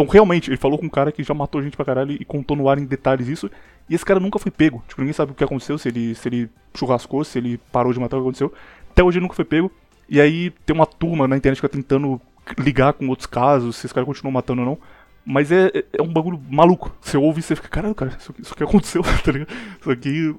Então, 0.00 0.10
realmente, 0.10 0.48
ele 0.48 0.56
falou 0.56 0.78
com 0.78 0.86
um 0.86 0.90
cara 0.90 1.12
que 1.12 1.22
já 1.22 1.34
matou 1.34 1.62
gente 1.62 1.76
pra 1.76 1.84
caralho 1.84 2.12
e 2.12 2.24
contou 2.24 2.56
no 2.56 2.70
ar 2.70 2.78
em 2.78 2.86
detalhes 2.86 3.28
isso. 3.28 3.50
E 3.86 3.94
esse 3.94 4.04
cara 4.04 4.18
nunca 4.18 4.38
foi 4.38 4.50
pego. 4.50 4.82
Tipo, 4.88 5.02
ninguém 5.02 5.12
sabe 5.12 5.32
o 5.32 5.34
que 5.34 5.44
aconteceu, 5.44 5.76
se 5.76 5.88
ele, 5.88 6.14
se 6.14 6.26
ele 6.26 6.48
churrascou, 6.74 7.22
se 7.22 7.36
ele 7.38 7.58
parou 7.70 7.92
de 7.92 8.00
matar, 8.00 8.16
o 8.16 8.20
que 8.20 8.24
aconteceu. 8.28 8.52
Até 8.90 9.02
hoje 9.04 9.18
ele 9.18 9.24
nunca 9.24 9.34
foi 9.34 9.44
pego. 9.44 9.70
E 10.08 10.18
aí 10.18 10.50
tem 10.64 10.74
uma 10.74 10.86
turma 10.86 11.28
na 11.28 11.36
internet 11.36 11.60
que 11.60 11.68
tá 11.68 11.72
tentando 11.76 12.18
ligar 12.58 12.94
com 12.94 13.06
outros 13.08 13.26
casos, 13.26 13.76
se 13.76 13.86
esse 13.86 13.92
cara 13.94 14.06
continuou 14.06 14.32
matando 14.32 14.62
ou 14.62 14.66
não. 14.68 14.78
Mas 15.22 15.52
é, 15.52 15.66
é- 15.74 15.84
é 15.98 16.02
um 16.02 16.10
bagulho 16.10 16.40
maluco. 16.48 16.96
Você 17.02 17.18
ouve 17.18 17.40
e 17.40 17.42
você 17.42 17.54
fica, 17.54 17.68
caralho, 17.68 17.94
cara, 17.94 18.16
isso, 18.18 18.34
isso 18.38 18.54
aqui 18.54 18.64
aconteceu, 18.64 19.02
tá 19.22 19.32
ligado? 19.32 19.50
Isso 19.80 19.90
aqui, 19.90 20.34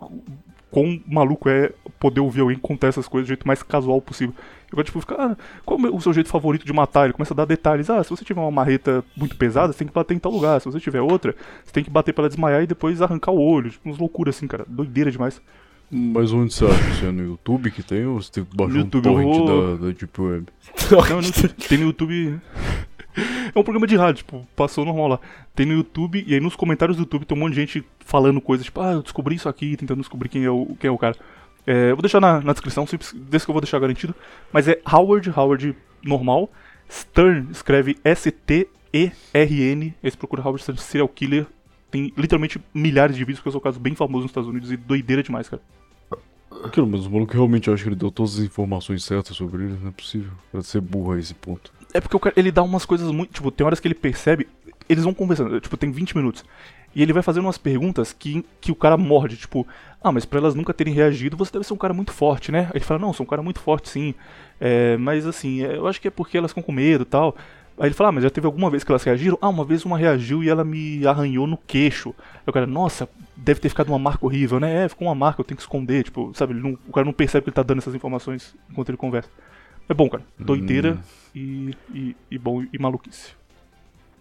quão 0.72 1.00
maluco 1.08 1.48
é 1.50 1.72
poder 2.00 2.22
ouvir 2.22 2.42
alguém 2.42 2.58
contar 2.58 2.88
essas 2.88 3.08
coisas 3.08 3.26
do 3.28 3.30
jeito 3.30 3.46
mais 3.48 3.62
casual 3.62 4.02
possível. 4.02 4.34
E 4.68 4.70
agora, 4.72 4.86
tipo, 4.86 5.00
fica, 5.02 5.16
ah, 5.20 5.36
qual 5.66 5.80
é 5.86 5.90
o 5.90 6.00
seu 6.00 6.14
jeito 6.14 6.30
favorito 6.30 6.66
de 6.66 6.72
matar? 6.74 7.04
Ele 7.04 7.14
começa 7.14 7.34
a 7.34 7.38
dar 7.38 7.46
detalhes. 7.46 7.90
Ah, 7.90 8.02
se 8.04 8.10
você 8.10 8.24
tiver 8.24 8.40
uma 8.42 8.50
marreta 8.50 9.04
muito 9.16 9.36
pesada, 9.36 9.74
você 9.74 9.80
tem 9.80 9.88
que 9.88 9.94
bater 9.94 10.14
em 10.16 10.20
tal 10.20 10.32
lugar. 10.32 10.60
Se 10.62 10.66
você 10.72 10.80
tiver 10.80 11.02
outra, 11.02 11.36
você 11.66 11.74
tem 11.74 11.84
que 11.84 11.90
bater 11.90 12.14
pra 12.14 12.22
ela 12.24 12.30
desmaiar 12.30 12.64
e 12.64 12.68
depois 12.68 13.02
arrancar 13.02 13.32
o 13.32 13.40
olho. 13.42 13.70
Tipo, 13.70 13.90
umas 13.90 13.98
loucuras 14.00 14.36
assim, 14.38 14.48
cara. 14.48 14.66
Doideira 14.68 15.12
demais. 15.12 15.42
Mas 15.94 16.32
onde 16.32 16.54
você 16.54 16.64
acha? 16.64 16.90
Isso 16.90 17.06
é 17.06 17.12
no 17.12 17.22
YouTube 17.22 17.70
que 17.70 17.84
tem 17.84 18.06
ou 18.06 18.22
você 18.22 18.32
tem 18.32 18.46
que 18.46 18.56
baixar 18.56 18.72
No 18.74 18.80
um 18.80 18.84
YouTube 18.84 19.06
eu 19.06 19.12
torrent 19.12 19.28
vou- 19.36 19.78
da, 19.78 19.86
da 19.88 19.92
Deep 19.92 20.22
Web? 20.22 20.46
Não, 21.10 21.22
no- 21.22 21.68
tem 21.68 21.78
no 21.78 21.84
YouTube. 21.88 22.40
É 23.54 23.60
um 23.60 23.64
programa 23.64 23.86
de 23.86 23.96
rádio, 23.96 24.24
tipo, 24.24 24.48
passou 24.56 24.86
normal 24.86 25.08
lá. 25.08 25.20
Tem 25.54 25.66
no 25.66 25.74
YouTube, 25.74 26.24
e 26.26 26.34
aí 26.34 26.40
nos 26.40 26.56
comentários 26.56 26.98
do 26.98 27.02
YouTube 27.02 27.26
tem 27.26 27.38
um 27.38 27.42
monte 27.42 27.54
de 27.54 27.60
gente 27.60 27.84
falando 28.00 28.40
coisas, 28.40 28.66
tipo, 28.66 28.80
ah, 28.80 28.94
eu 28.94 29.04
descobri 29.04 29.36
isso 29.36 29.50
aqui, 29.50 29.76
tentando 29.76 30.00
descobrir 30.00 30.30
quem 30.30 30.46
é 30.46 30.50
o, 30.50 30.76
quem 30.80 30.88
é 30.88 30.92
o 30.92 30.98
cara. 30.98 31.16
É, 31.66 31.92
eu 31.92 31.96
vou 31.96 32.02
deixar 32.02 32.20
na, 32.20 32.42
na 32.42 32.54
descrição, 32.54 32.86
desse 32.86 33.46
que 33.46 33.52
eu 33.52 33.54
vou 33.54 33.62
deixar 33.62 33.80
garantido. 33.80 34.16
Mas 34.52 34.68
é 34.68 34.80
Howard, 34.92 35.32
Howard 35.36 35.76
normal. 36.04 36.50
Stern 36.90 37.50
escreve 37.52 37.98
S-T-E-R-N. 38.04 39.94
Esse 40.04 40.18
procura 40.18 40.42
Howard 40.42 40.62
Stern 40.62 40.82
Serial 40.82 41.08
Killer. 41.08 41.46
Tem 41.90 42.12
literalmente 42.18 42.60
milhares 42.74 43.16
de 43.16 43.24
vídeos, 43.24 43.40
porque 43.40 43.50
eu 43.50 43.54
sou 43.54 43.62
um 43.62 43.64
caso 43.64 43.80
bem 43.80 43.96
famoso 43.96 44.24
nos 44.24 44.32
Estados 44.32 44.50
Unidos 44.50 44.72
e 44.72 44.78
doideira 44.78 45.22
demais, 45.22 45.50
cara. 45.50 45.62
Aquilo, 46.64 46.86
mas 46.86 47.06
o 47.06 47.10
maluco 47.10 47.34
realmente 47.34 47.70
acha 47.70 47.82
que 47.84 47.90
ele 47.90 47.96
deu 47.96 48.12
todas 48.12 48.38
as 48.38 48.46
informações 48.46 49.04
certas 49.04 49.36
sobre 49.36 49.64
ele? 49.64 49.78
Não 49.82 49.90
é 49.90 49.92
possível. 49.92 50.32
Pra 50.52 50.62
ser 50.62 50.82
burro 50.82 51.14
a 51.14 51.20
esse 51.20 51.34
ponto. 51.34 51.72
É 51.94 52.00
porque 52.02 52.18
cara, 52.20 52.34
ele 52.38 52.52
dá 52.52 52.64
umas 52.64 52.86
coisas 52.86 53.10
muito. 53.12 53.34
Tipo, 53.34 53.52
tem 53.52 53.66
horas 53.66 53.80
que 53.80 53.88
ele 53.88 53.96
percebe. 53.96 54.48
Eles 54.88 55.04
vão 55.04 55.14
conversando, 55.14 55.60
tipo, 55.60 55.78
tem 55.78 55.92
20 55.92 56.16
minutos. 56.16 56.44
E 56.94 57.02
ele 57.02 57.14
vai 57.14 57.24
fazendo 57.24 57.46
umas 57.46 57.58
perguntas 57.58 58.12
que, 58.12 58.44
que 58.60 58.72
o 58.72 58.76
cara 58.76 58.98
morde, 58.98 59.38
tipo, 59.38 59.66
ah, 60.04 60.12
mas 60.12 60.26
pra 60.26 60.40
elas 60.40 60.54
nunca 60.56 60.74
terem 60.74 60.94
reagido, 60.94 61.38
você 61.38 61.54
deve 61.54 61.66
ser 61.66 61.74
um 61.74 61.78
cara 61.78 61.94
muito 61.94 62.12
forte, 62.12 62.52
né? 62.52 62.70
Ele 62.74 62.84
fala, 62.84 63.00
não, 63.00 63.14
sou 63.14 63.26
um 63.26 63.30
cara 63.30 63.42
muito 63.42 63.62
forte, 63.62 63.88
sim. 63.88 64.14
É, 64.60 64.98
mas 64.98 65.26
assim, 65.26 65.64
é, 65.64 65.78
eu 65.78 65.88
acho 65.88 66.02
que 66.02 66.10
é 66.10 66.12
porque 66.12 66.38
elas 66.38 66.52
ficam 66.52 66.64
com 66.64 66.72
medo 66.74 67.04
e 67.04 67.06
tal. 67.06 67.36
Aí 67.80 67.88
ele 67.88 67.94
fala, 67.96 68.10
ah, 68.10 68.12
mas 68.12 68.24
já 68.24 68.30
teve 68.30 68.46
alguma 68.46 68.70
vez 68.70 68.84
que 68.84 68.92
elas 68.92 69.04
reagiram? 69.04 69.38
Ah, 69.42 69.48
uma 69.48 69.64
vez 69.64 69.86
uma 69.86 69.98
reagiu 69.98 70.44
e 70.44 70.50
ela 70.50 70.66
me 70.66 71.06
arranhou 71.08 71.48
no 71.48 71.58
queixo. 71.58 72.14
Aí 72.36 72.44
o 72.48 72.52
cara, 72.52 72.68
nossa, 72.68 73.08
deve 73.38 73.62
ter 73.62 73.70
ficado 73.70 73.88
uma 73.88 73.98
marca 74.00 74.26
horrível, 74.26 74.60
né? 74.60 74.84
É, 74.84 74.90
ficou 74.90 75.08
uma 75.08 75.16
marca, 75.16 75.40
eu 75.40 75.46
tenho 75.46 75.56
que 75.56 75.64
esconder, 75.64 76.04
tipo, 76.04 76.32
sabe? 76.36 76.54
Não- 76.54 76.78
o 76.88 76.92
cara 76.92 77.06
não 77.06 77.14
percebe 77.14 77.44
que 77.46 77.50
ele 77.50 77.56
tá 77.56 77.64
dando 77.64 77.78
essas 77.80 77.96
informações 77.96 78.54
enquanto 78.70 78.90
ele 78.90 78.98
conversa. 78.98 79.30
É 79.90 79.94
bom, 79.94 80.10
cara. 80.10 80.24
Doideira 80.40 81.00
e, 81.36 81.76
e, 81.94 82.16
e 82.30 82.38
bom 82.38 82.64
e 82.72 82.80
maluquice. 82.80 83.34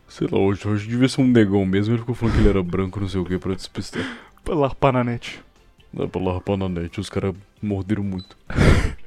Sei 0.08 0.26
lá, 0.30 0.38
hoje, 0.38 0.66
hoje 0.66 0.88
devia 0.88 1.08
ser 1.08 1.20
um 1.20 1.26
negão 1.26 1.64
mesmo. 1.64 1.94
Ele 1.94 2.00
ficou 2.00 2.14
falando 2.14 2.34
que 2.34 2.40
ele 2.40 2.48
era 2.48 2.62
branco, 2.62 2.98
não 2.98 3.08
sei 3.08 3.20
o 3.20 3.24
que, 3.24 3.38
pra 3.38 3.54
despistar. 3.54 4.02
Pra 4.44 4.54
larpar 4.54 4.92
na 4.92 5.04
net. 5.04 5.40
Dá 5.92 6.08
pra 6.08 6.20
larpar 6.20 6.56
na 6.56 6.68
net, 6.68 6.98
os 6.98 7.08
caras 7.08 7.34
morderam 7.62 8.02
muito. 8.02 8.36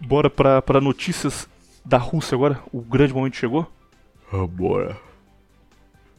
Bora 0.00 0.30
pra, 0.30 0.62
pra 0.62 0.80
notícias 0.80 1.46
da 1.84 1.98
Rússia 1.98 2.34
agora. 2.34 2.60
O 2.72 2.80
grande 2.80 3.12
momento 3.12 3.36
chegou. 3.36 3.70
Ah, 4.32 4.46
bora. 4.46 4.96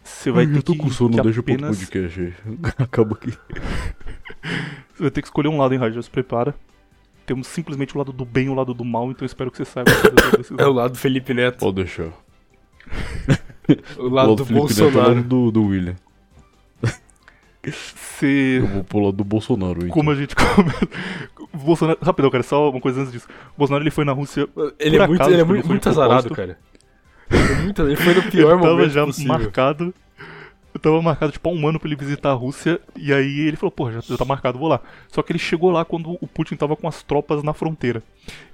Você 0.03 0.31
vai 0.31 0.45
Ai, 0.45 0.51
ter 0.51 0.57
eu 0.59 0.63
tô 0.63 0.73
que, 0.73 0.79
com 0.79 0.89
sono, 0.89 1.15
que 1.15 1.21
deixa 1.21 1.39
apenas, 1.39 1.79
podcast 1.79 2.21
aí. 2.21 2.34
Acaba 2.77 3.15
aqui. 3.15 3.31
Você 4.93 5.01
vai 5.01 5.11
ter 5.11 5.21
que 5.21 5.27
escolher 5.27 5.47
um 5.47 5.57
lado, 5.57 5.73
hein, 5.73 5.79
Raio? 5.79 5.93
Já 5.93 6.01
se 6.01 6.09
prepara. 6.09 6.53
Temos 7.26 7.47
simplesmente 7.47 7.95
o 7.95 7.97
lado 7.97 8.11
do 8.11 8.26
bem 8.26 8.45
e 8.47 8.49
o 8.49 8.53
lado 8.53 8.74
do 8.74 8.84
mal, 8.84 9.09
então 9.11 9.26
espero 9.26 9.49
que 9.49 9.57
você 9.57 9.65
saiba. 9.65 9.91
É 10.57 10.65
o 10.65 10.74
lado 10.74 10.91
do 10.93 10.97
Felipe 10.97 11.34
Neto. 11.34 11.59
Pode 11.59 11.76
deixar. 11.76 12.09
O 13.97 14.09
lado 14.09 14.36
do 14.36 14.45
Felipe 14.45 14.67
Neto 14.67 14.82
é 14.82 14.84
o 14.84 14.91
Bolsonaro. 14.91 15.15
lado 15.15 15.24
do, 15.24 15.51
do 15.51 15.63
William. 15.67 15.95
Você... 17.65 18.59
Eu 18.59 18.67
vou 18.67 18.84
pro 18.84 18.99
lado 18.99 19.15
do 19.17 19.24
Bolsonaro, 19.24 19.78
então. 19.80 19.89
Como 19.89 20.11
a 20.11 20.15
gente 20.15 20.36
começa... 20.36 20.88
O 21.53 21.57
Bolsonaro... 21.57 21.97
Rapidão, 22.01 22.30
cara, 22.30 22.43
só 22.43 22.69
uma 22.69 22.82
coisa 22.82 22.99
antes 23.01 23.13
disso. 23.13 23.28
O 23.55 23.57
Bolsonaro, 23.57 23.84
ele 23.84 23.91
foi 23.91 24.03
na 24.03 24.11
Rússia... 24.11 24.47
Ele 24.78 24.97
é 24.97 25.07
muito, 25.07 25.21
acaso, 25.21 25.32
ele 25.32 25.41
é 25.41 25.45
muito, 25.45 25.67
muito 25.67 25.88
azarado, 25.89 26.30
cara. 26.32 26.57
Ele, 27.32 27.41
é 27.41 27.55
muito- 27.61 27.82
ele 27.84 27.95
foi 27.95 28.13
no 28.15 28.24
pior 28.24 28.51
ele 28.53 28.61
tava 28.61 28.74
momento 28.76 28.91
já 28.91 29.05
possível. 29.05 29.32
marcado. 29.34 29.93
Eu 30.74 30.80
tava 30.80 31.01
marcado, 31.01 31.32
tipo, 31.32 31.47
há 31.49 31.51
um 31.53 31.67
ano 31.67 31.80
pra 31.80 31.88
ele 31.88 31.95
visitar 31.95 32.32
a 32.32 32.34
Rússia. 32.34 32.80
E 32.95 33.13
aí 33.13 33.41
ele 33.41 33.55
falou, 33.55 33.71
pô, 33.71 33.91
já, 33.91 33.99
já 33.99 34.17
tá 34.17 34.26
marcado, 34.26 34.57
vou 34.57 34.67
lá. 34.67 34.82
Só 35.07 35.21
que 35.21 35.32
ele 35.32 35.39
chegou 35.39 35.69
lá 35.69 35.86
quando 35.86 36.17
o 36.19 36.28
Putin 36.28 36.55
tava 36.55 36.76
com 36.76 36.88
as 36.88 37.03
tropas 37.03 37.43
na 37.43 37.53
fronteira. 37.53 38.01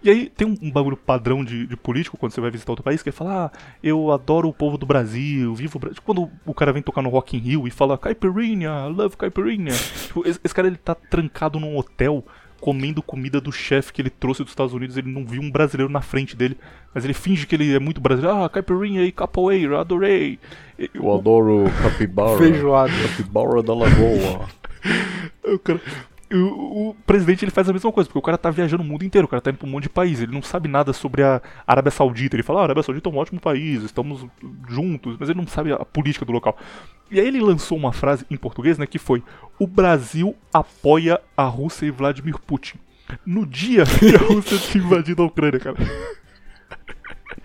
E 0.03 0.09
aí 0.09 0.29
tem 0.29 0.45
um, 0.45 0.57
um 0.61 0.71
bagulho 0.71 0.97
padrão 0.97 1.45
de, 1.45 1.65
de 1.65 1.77
político 1.77 2.17
quando 2.17 2.33
você 2.33 2.41
vai 2.41 2.51
visitar 2.51 2.71
outro 2.71 2.83
país, 2.83 3.01
que 3.01 3.09
é 3.09 3.11
falar, 3.11 3.45
ah, 3.45 3.57
eu 3.81 4.11
adoro 4.11 4.49
o 4.49 4.53
povo 4.53 4.77
do 4.77 4.85
Brasil, 4.85 5.55
vivo 5.55 5.77
o 5.77 5.79
Brasil. 5.79 5.95
Tipo, 5.95 6.05
Quando 6.05 6.29
o 6.45 6.53
cara 6.53 6.73
vem 6.73 6.81
tocar 6.81 7.01
no 7.01 7.09
Rock 7.09 7.37
in 7.37 7.39
Rio 7.39 7.67
e 7.67 7.71
fala, 7.71 7.97
caipirinha, 7.97 8.85
love 8.87 9.15
caipirinha. 9.15 9.73
tipo, 9.73 10.27
esse, 10.27 10.39
esse 10.43 10.53
cara, 10.53 10.67
ele 10.67 10.77
tá 10.77 10.95
trancado 10.95 11.59
num 11.59 11.77
hotel 11.77 12.23
comendo 12.59 13.01
comida 13.01 13.39
do 13.41 13.51
chefe 13.51 13.93
que 13.93 14.01
ele 14.01 14.09
trouxe 14.09 14.43
dos 14.43 14.51
Estados 14.51 14.73
Unidos, 14.73 14.97
ele 14.97 15.11
não 15.11 15.25
viu 15.25 15.41
um 15.41 15.49
brasileiro 15.51 15.91
na 15.91 16.01
frente 16.01 16.35
dele, 16.35 16.57
mas 16.93 17.03
ele 17.05 17.13
finge 17.13 17.47
que 17.47 17.55
ele 17.55 17.73
é 17.73 17.79
muito 17.79 17.99
brasileiro. 18.01 18.37
Ah, 18.43 18.49
caipirinha 18.49 19.03
e 19.03 19.11
capoeira, 19.11 19.79
adorei. 19.79 20.37
Eu 20.93 21.13
adoro 21.13 21.65
capibara. 21.81 22.37
Feijoada. 22.37 22.91
Capibara 23.09 23.63
da 23.63 23.73
Lagoa. 23.73 24.47
O, 25.43 25.57
cara- 25.59 25.81
o- 26.31 26.89
o 26.89 26.95
presidente 27.05 27.43
ele 27.43 27.51
faz 27.51 27.67
a 27.69 27.73
mesma 27.73 27.91
coisa, 27.91 28.07
porque 28.07 28.19
o 28.19 28.21
cara 28.21 28.37
tá 28.37 28.49
viajando 28.51 28.83
o 28.83 28.85
mundo 28.85 29.03
inteiro, 29.03 29.25
o 29.25 29.29
cara 29.29 29.41
tá 29.41 29.49
indo 29.49 29.57
pra 29.57 29.67
um 29.67 29.71
monte 29.71 29.83
de 29.83 29.89
país, 29.89 30.21
ele 30.21 30.31
não 30.31 30.41
sabe 30.41 30.67
nada 30.67 30.93
sobre 30.93 31.23
a 31.23 31.41
Arábia 31.65 31.91
Saudita. 31.91 32.35
Ele 32.35 32.43
fala, 32.43 32.59
ah, 32.59 32.61
a 32.61 32.65
Arábia 32.65 32.83
Saudita 32.83 33.09
é 33.09 33.11
um 33.11 33.17
ótimo 33.17 33.39
país, 33.39 33.81
estamos 33.83 34.25
juntos, 34.67 35.17
mas 35.19 35.29
ele 35.29 35.39
não 35.39 35.47
sabe 35.47 35.71
a 35.71 35.79
política 35.85 36.25
do 36.25 36.31
local. 36.31 36.57
E 37.11 37.19
aí 37.19 37.27
ele 37.27 37.39
lançou 37.41 37.77
uma 37.77 37.91
frase 37.91 38.25
em 38.29 38.37
português, 38.37 38.77
né, 38.77 38.85
que 38.85 38.99
foi: 38.99 39.23
O 39.59 39.65
Brasil 39.65 40.35
apoia 40.53 41.19
a 41.35 41.43
Rússia 41.45 41.85
e 41.87 41.91
Vladimir 41.91 42.37
Putin. 42.39 42.77
No 43.25 43.45
dia 43.45 43.83
que 43.97 44.15
a 44.15 44.19
Rússia 44.19 44.57
tinha 44.59 44.83
invadido 44.83 45.23
a 45.23 45.25
Ucrânia, 45.25 45.59
cara. 45.59 45.77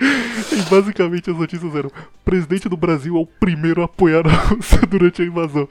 E 0.01 0.71
basicamente 0.71 1.31
as 1.31 1.37
notícias 1.37 1.75
eram: 1.75 1.91
presidente 2.25 2.69
do 2.69 2.77
Brasil 2.77 3.17
é 3.17 3.21
o 3.21 3.27
primeiro 3.27 3.83
a 3.83 3.85
apoiar 3.85 4.27
a 4.27 4.31
Rússia 4.31 4.81
durante 4.89 5.23
a 5.23 5.25
invasão. 5.25 5.69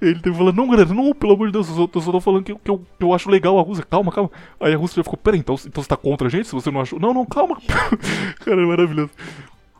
Ele 0.00 0.20
teve 0.20 0.36
falando: 0.36 0.56
não, 0.56 0.68
galera, 0.68 0.94
não, 0.94 1.12
pelo 1.12 1.32
amor 1.32 1.48
de 1.48 1.52
Deus, 1.52 1.68
eu 1.68 1.74
só, 1.74 1.86
tô 1.86 2.20
falando 2.20 2.44
que, 2.44 2.54
que 2.54 2.70
eu, 2.70 2.78
que 2.78 3.04
eu 3.04 3.12
acho 3.12 3.28
legal 3.28 3.58
a 3.58 3.62
Rússia, 3.62 3.84
calma, 3.84 4.12
calma. 4.12 4.30
Aí 4.60 4.72
a 4.72 4.76
Rússia 4.76 4.96
já 4.96 5.04
ficou: 5.04 5.18
peraí, 5.18 5.40
então, 5.40 5.56
então 5.66 5.82
você 5.82 5.88
tá 5.88 5.96
contra 5.96 6.28
a 6.28 6.30
gente 6.30 6.46
se 6.46 6.54
você 6.54 6.70
não 6.70 6.80
achou? 6.80 7.00
Não, 7.00 7.12
não, 7.12 7.26
calma. 7.26 7.60
cara, 8.40 8.62
é 8.62 8.66
maravilhoso. 8.66 9.10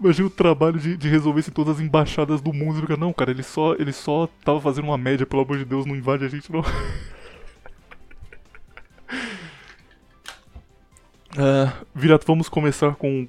Imagina 0.00 0.28
o 0.28 0.30
trabalho 0.30 0.78
de, 0.78 0.96
de 0.96 1.08
resolver 1.08 1.40
isso 1.40 1.50
em 1.50 1.52
todas 1.52 1.76
as 1.76 1.80
embaixadas 1.80 2.40
do 2.40 2.52
mundo. 2.52 2.80
Fica, 2.80 2.96
não, 2.96 3.12
cara, 3.12 3.30
ele 3.30 3.42
só, 3.42 3.74
ele 3.74 3.92
só 3.92 4.28
tava 4.44 4.60
fazendo 4.60 4.84
uma 4.84 4.98
média, 4.98 5.26
pelo 5.26 5.42
amor 5.42 5.58
de 5.58 5.64
Deus, 5.64 5.86
não 5.86 5.96
invade 5.96 6.24
a 6.24 6.28
gente, 6.28 6.50
não. 6.52 6.62
Ah, 11.40 11.72
Virato, 11.94 12.26
vamos 12.26 12.48
começar 12.48 12.96
com 12.96 13.28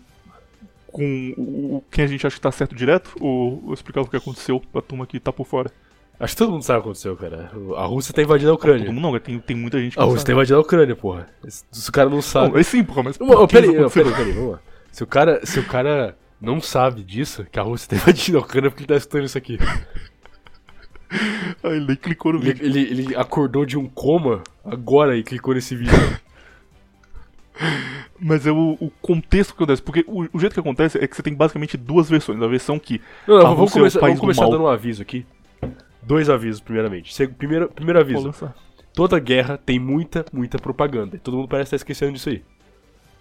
com 1.00 1.34
o, 1.78 1.84
quem 1.90 2.04
a 2.04 2.08
gente 2.08 2.26
acha 2.28 2.36
que 2.36 2.42
tá 2.42 2.52
certo 2.52 2.76
direto? 2.76 3.16
Ou, 3.20 3.64
ou 3.68 3.74
explicar 3.74 4.02
o 4.02 4.08
que 4.08 4.18
aconteceu 4.18 4.62
pra 4.72 4.82
turma 4.82 5.08
que 5.08 5.20
tá 5.20 5.32
por 5.32 5.46
fora? 5.46 5.72
Acho 6.20 6.34
que 6.36 6.38
todo 6.40 6.52
mundo 6.52 6.64
sabe 6.64 6.80
o 6.80 6.82
que 6.82 6.88
aconteceu, 6.90 7.16
cara. 7.16 7.50
A 7.78 7.86
Rússia 7.86 8.14
tá 8.14 8.22
invadindo 8.22 8.52
a 8.52 8.56
Ucrânia. 8.56 8.86
Todo 8.86 8.94
mundo 8.94 9.12
não, 9.12 9.20
tem, 9.20 9.40
tem 9.40 9.56
muita 9.56 9.80
gente 9.80 9.94
que 9.96 10.00
A 10.02 10.04
Rússia 10.04 10.26
tá 10.26 10.34
invadindo 10.34 10.58
a 10.58 10.62
Ucrânia, 10.62 10.96
porra. 10.96 11.28
Se 11.48 11.64
se 11.72 11.90
o 11.90 11.94
cara 11.94 12.10
não 12.10 12.22
sabe. 12.22 12.54
Não, 12.56 12.64
sim, 12.64 12.84
porra, 12.84 13.04
mas. 13.04 13.18
Por 13.18 13.48
peraí, 13.48 13.72
peraí, 13.72 13.90
peraí, 14.14 14.32
vamos 14.34 14.52
lá. 14.52 14.60
Se 14.92 15.04
o 15.04 15.08
cara, 15.08 15.46
se 15.46 15.60
o 15.60 15.64
cara 15.66 16.18
não 16.42 16.60
sabe 16.60 17.04
disso, 17.04 17.46
que 17.50 17.58
a 17.58 17.64
Rússia 17.64 17.90
tá 17.90 17.96
invadindo 17.96 18.38
a 18.38 18.42
Ucrânia, 18.42 18.70
porque 18.70 18.84
ele 18.84 18.88
tá 18.88 18.96
escutando 18.98 19.24
isso 19.24 19.38
aqui. 19.38 19.58
Ah, 21.64 21.70
ele 21.70 21.86
nem 21.88 21.96
clicou 21.96 22.34
no 22.34 22.40
Ele, 22.40 22.54
vídeo. 22.54 22.66
ele, 22.66 22.80
ele 22.82 23.16
acordou 23.16 23.66
de 23.66 23.78
um 23.78 23.88
coma 23.88 24.44
agora 24.64 25.18
e 25.18 25.24
clicou 25.24 25.54
nesse 25.54 25.76
vídeo. 25.76 25.94
Mas 28.20 28.46
é 28.46 28.52
o, 28.52 28.78
o 28.80 28.92
contexto 29.02 29.52
que 29.56 29.58
acontece. 29.64 29.82
Porque 29.82 30.04
o, 30.08 30.28
o 30.34 30.40
jeito 30.40 30.54
que 30.54 30.60
acontece 30.60 30.98
é 30.98 31.08
que 31.08 31.16
você 31.16 31.22
tem 31.24 31.34
basicamente 31.34 31.78
duas 31.78 32.10
versões. 32.10 32.42
A 32.42 32.48
versão 32.48 32.78
que. 32.80 33.02
Não, 33.28 33.38
não, 33.40 33.48
A 33.48 33.54
vamos 33.54 33.72
é 33.72 33.74
começar, 33.74 34.00
país 34.00 34.12
vamos 34.12 34.20
do 34.20 34.22
começar 34.22 34.42
mal. 34.44 34.52
dando 34.52 34.64
um 34.64 34.68
aviso 34.68 35.02
aqui. 35.02 35.26
Dois 36.02 36.30
avisos, 36.30 36.62
primeiramente. 36.62 37.14
Se- 37.14 37.28
Primeiro, 37.28 37.70
primeiro 37.70 38.00
aviso. 38.00 38.34
Toda 38.94 39.20
guerra 39.20 39.58
tem 39.58 39.80
muita, 39.80 40.26
muita 40.34 40.58
propaganda. 40.58 41.16
E 41.16 41.20
todo 41.20 41.38
mundo 41.38 41.48
parece 41.48 41.68
estar 41.68 41.76
esquecendo 41.78 42.14
disso 42.14 42.30
aí. 42.30 42.44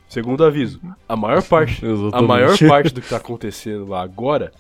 Segundo 0.09 0.43
aviso, 0.45 0.81
a 1.09 1.15
maior 1.15 1.43
parte, 1.47 1.83
a 2.15 2.23
maior 2.23 2.57
parte 2.67 2.95
do 2.95 3.01
que 3.03 3.09
tá 3.11 3.19
acontecendo 3.19 3.87
lá 3.87 4.03
agora 4.03 4.51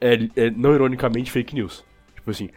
é, 0.00 0.14
é, 0.34 0.50
não 0.50 0.74
ironicamente 0.74 1.30
fake 1.30 1.54
news. 1.54 1.84
Tipo 2.14 2.30
assim, 2.30 2.48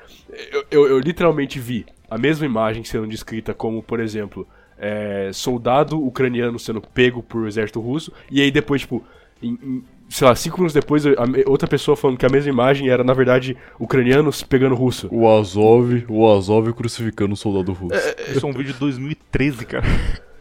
eu, 0.52 0.64
eu- 0.72 0.88
eu 0.88 1.00
literalmente 1.00 1.60
vi 1.60 1.86
a 2.10 2.18
mesma 2.18 2.46
imagem 2.46 2.84
sendo 2.86 3.06
descrita 3.08 3.54
como, 3.54 3.84
por 3.84 4.00
exemplo, 4.00 4.48
é, 4.78 5.30
soldado 5.34 6.02
ucraniano 6.04 6.58
sendo 6.60 6.82
pego 6.82 7.22
por 7.24 7.48
exército 7.48 7.80
russo, 7.80 8.12
e 8.30 8.42
aí 8.42 8.52
depois, 8.52 8.82
tipo, 8.82 9.04
em- 9.42 9.58
em- 9.64 9.84
sei 10.10 10.28
lá, 10.28 10.36
cinco 10.36 10.58
minutos 10.58 10.74
depois, 10.74 11.06
a 11.06 11.26
me- 11.26 11.44
outra 11.48 11.68
pessoa 11.68 11.96
falando 11.98 12.18
que 12.18 12.26
a 12.26 12.30
mesma 12.30 12.50
imagem 12.52 12.90
era, 12.90 13.04
na 13.04 13.14
verdade, 13.14 13.58
ucranianos 13.80 14.44
pegando 14.44 14.76
russo. 14.76 15.08
O 15.12 15.28
Azov, 15.30 16.06
o 16.08 16.32
Azov 16.32 16.72
crucificando 16.74 17.34
um 17.34 17.36
soldado 17.36 17.72
russo. 17.74 17.96
Isso 18.32 18.46
é 18.46 18.50
um 18.50 18.54
vídeo 18.54 18.74
de 18.74 18.80
2013, 18.80 19.66
cara. 19.66 19.86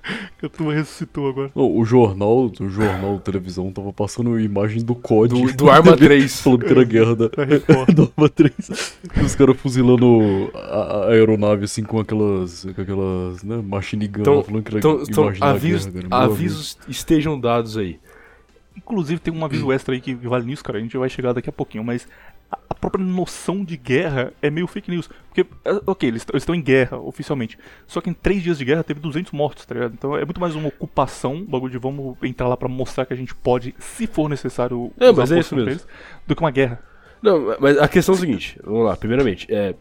que 0.39 0.47
a 0.47 0.49
turma 0.49 0.75
ressuscitou 0.75 1.29
agora. 1.29 1.51
Não, 1.55 1.77
o 1.77 1.85
jornal, 1.85 2.51
o 2.61 2.69
jornal 2.69 3.19
televisão 3.21 3.73
tava 3.73 3.93
passando 3.93 4.39
imagem 4.39 4.85
do 4.85 4.95
COD. 4.95 5.35
Do, 5.35 5.53
do 5.53 5.71
Arma 5.71 5.97
3. 5.97 6.41
Falando 6.41 6.65
que 6.65 6.73
era 6.73 6.85
guerra 6.85 7.17
da, 7.17 7.29
da 7.29 8.03
Arma 8.17 8.29
3. 8.29 8.53
Os 9.25 9.35
caras 9.35 9.57
fuzilando 9.57 10.51
a, 10.55 10.59
a 10.59 11.11
aeronave 11.11 11.65
assim 11.65 11.83
com 11.83 11.99
aquelas. 11.99 12.65
com 12.65 12.81
aquelas. 12.81 13.43
né, 13.43 13.57
machine 13.57 14.07
gun. 14.07 14.21
Então, 14.21 14.43
falando 14.43 14.63
que 14.63 14.71
era 14.71 14.79
Então, 14.79 15.03
então 15.09 15.25
imagem 15.25 15.41
da 15.41 15.51
avisos, 15.51 15.87
guerra, 15.87 16.09
cara. 16.09 16.25
Avisos 16.25 16.79
estejam 16.89 17.41
dados 17.41 17.77
aí. 17.77 17.99
Inclusive 18.77 19.21
tem 19.21 19.33
um 19.33 19.45
aviso 19.45 19.71
extra 19.73 19.95
aí 19.95 20.01
que 20.01 20.15
vale 20.15 20.45
nisso, 20.45 20.65
cara. 20.65 20.79
A 20.79 20.83
gente 20.83 20.97
vai 20.97 21.09
chegar 21.09 21.33
daqui 21.33 21.49
a 21.49 21.53
pouquinho, 21.53 21.85
mas 21.85 22.07
própria 22.91 23.05
noção 23.05 23.64
de 23.64 23.76
guerra 23.76 24.32
é 24.43 24.51
meio 24.51 24.66
fake 24.66 24.91
news. 24.91 25.09
Porque, 25.28 25.47
é, 25.64 25.80
ok, 25.87 26.09
eles 26.09 26.26
estão 26.35 26.55
em 26.55 26.62
guerra 26.62 26.99
oficialmente. 26.99 27.59
Só 27.87 28.01
que 28.01 28.11
em 28.11 28.12
três 28.12 28.43
dias 28.43 28.59
de 28.59 28.64
guerra 28.64 28.85
teve 28.85 29.01
200 29.01 29.32
mortos, 29.32 29.64
tá 29.64 29.74
ligado? 29.74 29.95
Então 29.95 30.16
é 30.16 30.24
muito 30.24 30.41
mais 30.41 30.55
uma 30.55 30.68
ocupação, 30.68 31.43
bagulho 31.45 31.72
de 31.72 31.78
vamos 31.78 32.16
entrar 32.22 32.47
lá 32.49 32.57
pra 32.57 32.68
mostrar 32.68 33.07
que 33.07 33.12
a 33.12 33.16
gente 33.16 33.35
pode, 33.35 33.74
se 33.78 34.07
for 34.07 34.28
necessário, 34.28 34.93
É, 35.01 35.11
mas 35.11 35.32
é 35.32 35.39
isso 35.39 35.55
mesmo. 35.57 35.70
eles, 35.70 35.87
do 36.26 36.35
que 36.37 36.43
uma 36.43 36.51
guerra. 36.51 36.80
Não, 37.22 37.57
mas 37.59 37.78
a 37.78 37.89
questão 37.89 38.14
é 38.14 38.18
a 38.18 38.20
seguinte, 38.20 38.61
vamos 38.62 38.85
lá, 38.85 38.97
primeiramente, 38.97 39.47
é. 39.53 39.74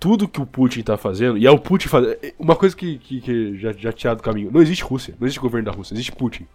Tudo 0.00 0.28
que 0.28 0.40
o 0.40 0.44
Putin 0.46 0.82
tá 0.82 0.96
fazendo, 0.98 1.38
e 1.38 1.46
é 1.46 1.50
o 1.50 1.58
Putin 1.58 1.88
fazendo. 1.88 2.16
Uma 2.38 2.56
coisa 2.56 2.76
que, 2.76 2.98
que, 2.98 3.20
que 3.20 3.56
já, 3.58 3.72
já 3.72 3.92
tinha 3.92 4.14
do 4.14 4.22
caminho. 4.22 4.50
Não 4.52 4.60
existe 4.60 4.82
Rússia, 4.84 5.14
não 5.18 5.26
existe 5.26 5.40
governo 5.40 5.64
da 5.64 5.72
Rússia, 5.72 5.94
existe 5.94 6.12
Putin. 6.12 6.46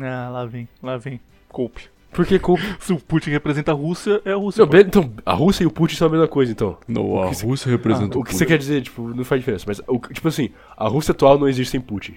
Ah, 0.00 0.28
lá 0.30 0.44
vem, 0.44 0.68
lá 0.82 0.96
vem. 0.96 1.20
Coupe. 1.48 1.88
Porque 2.12 2.38
com. 2.38 2.56
Se 2.80 2.92
o 2.92 2.98
Putin 2.98 3.30
representa 3.30 3.72
a 3.72 3.74
Rússia, 3.74 4.20
é 4.24 4.32
a 4.32 4.36
Rússia. 4.36 4.64
Não, 4.64 4.80
então, 4.80 5.12
a 5.24 5.34
Rússia 5.34 5.64
e 5.64 5.66
o 5.66 5.70
Putin 5.70 5.96
são 5.96 6.08
a 6.08 6.10
mesma 6.10 6.28
coisa, 6.28 6.52
então. 6.52 6.78
Não, 6.86 7.22
a 7.22 7.26
Rússia 7.26 7.70
representa 7.70 8.18
O 8.18 8.24
que 8.24 8.34
você 8.34 8.46
quer 8.46 8.58
dizer, 8.58 8.82
tipo, 8.82 9.08
não 9.14 9.24
faz 9.24 9.40
diferença. 9.40 9.64
Mas, 9.66 9.80
o, 9.86 9.98
tipo 9.98 10.26
assim, 10.28 10.50
a 10.76 10.88
Rússia 10.88 11.12
atual 11.12 11.38
não 11.38 11.48
existe 11.48 11.72
sem 11.72 11.80
Putin. 11.80 12.14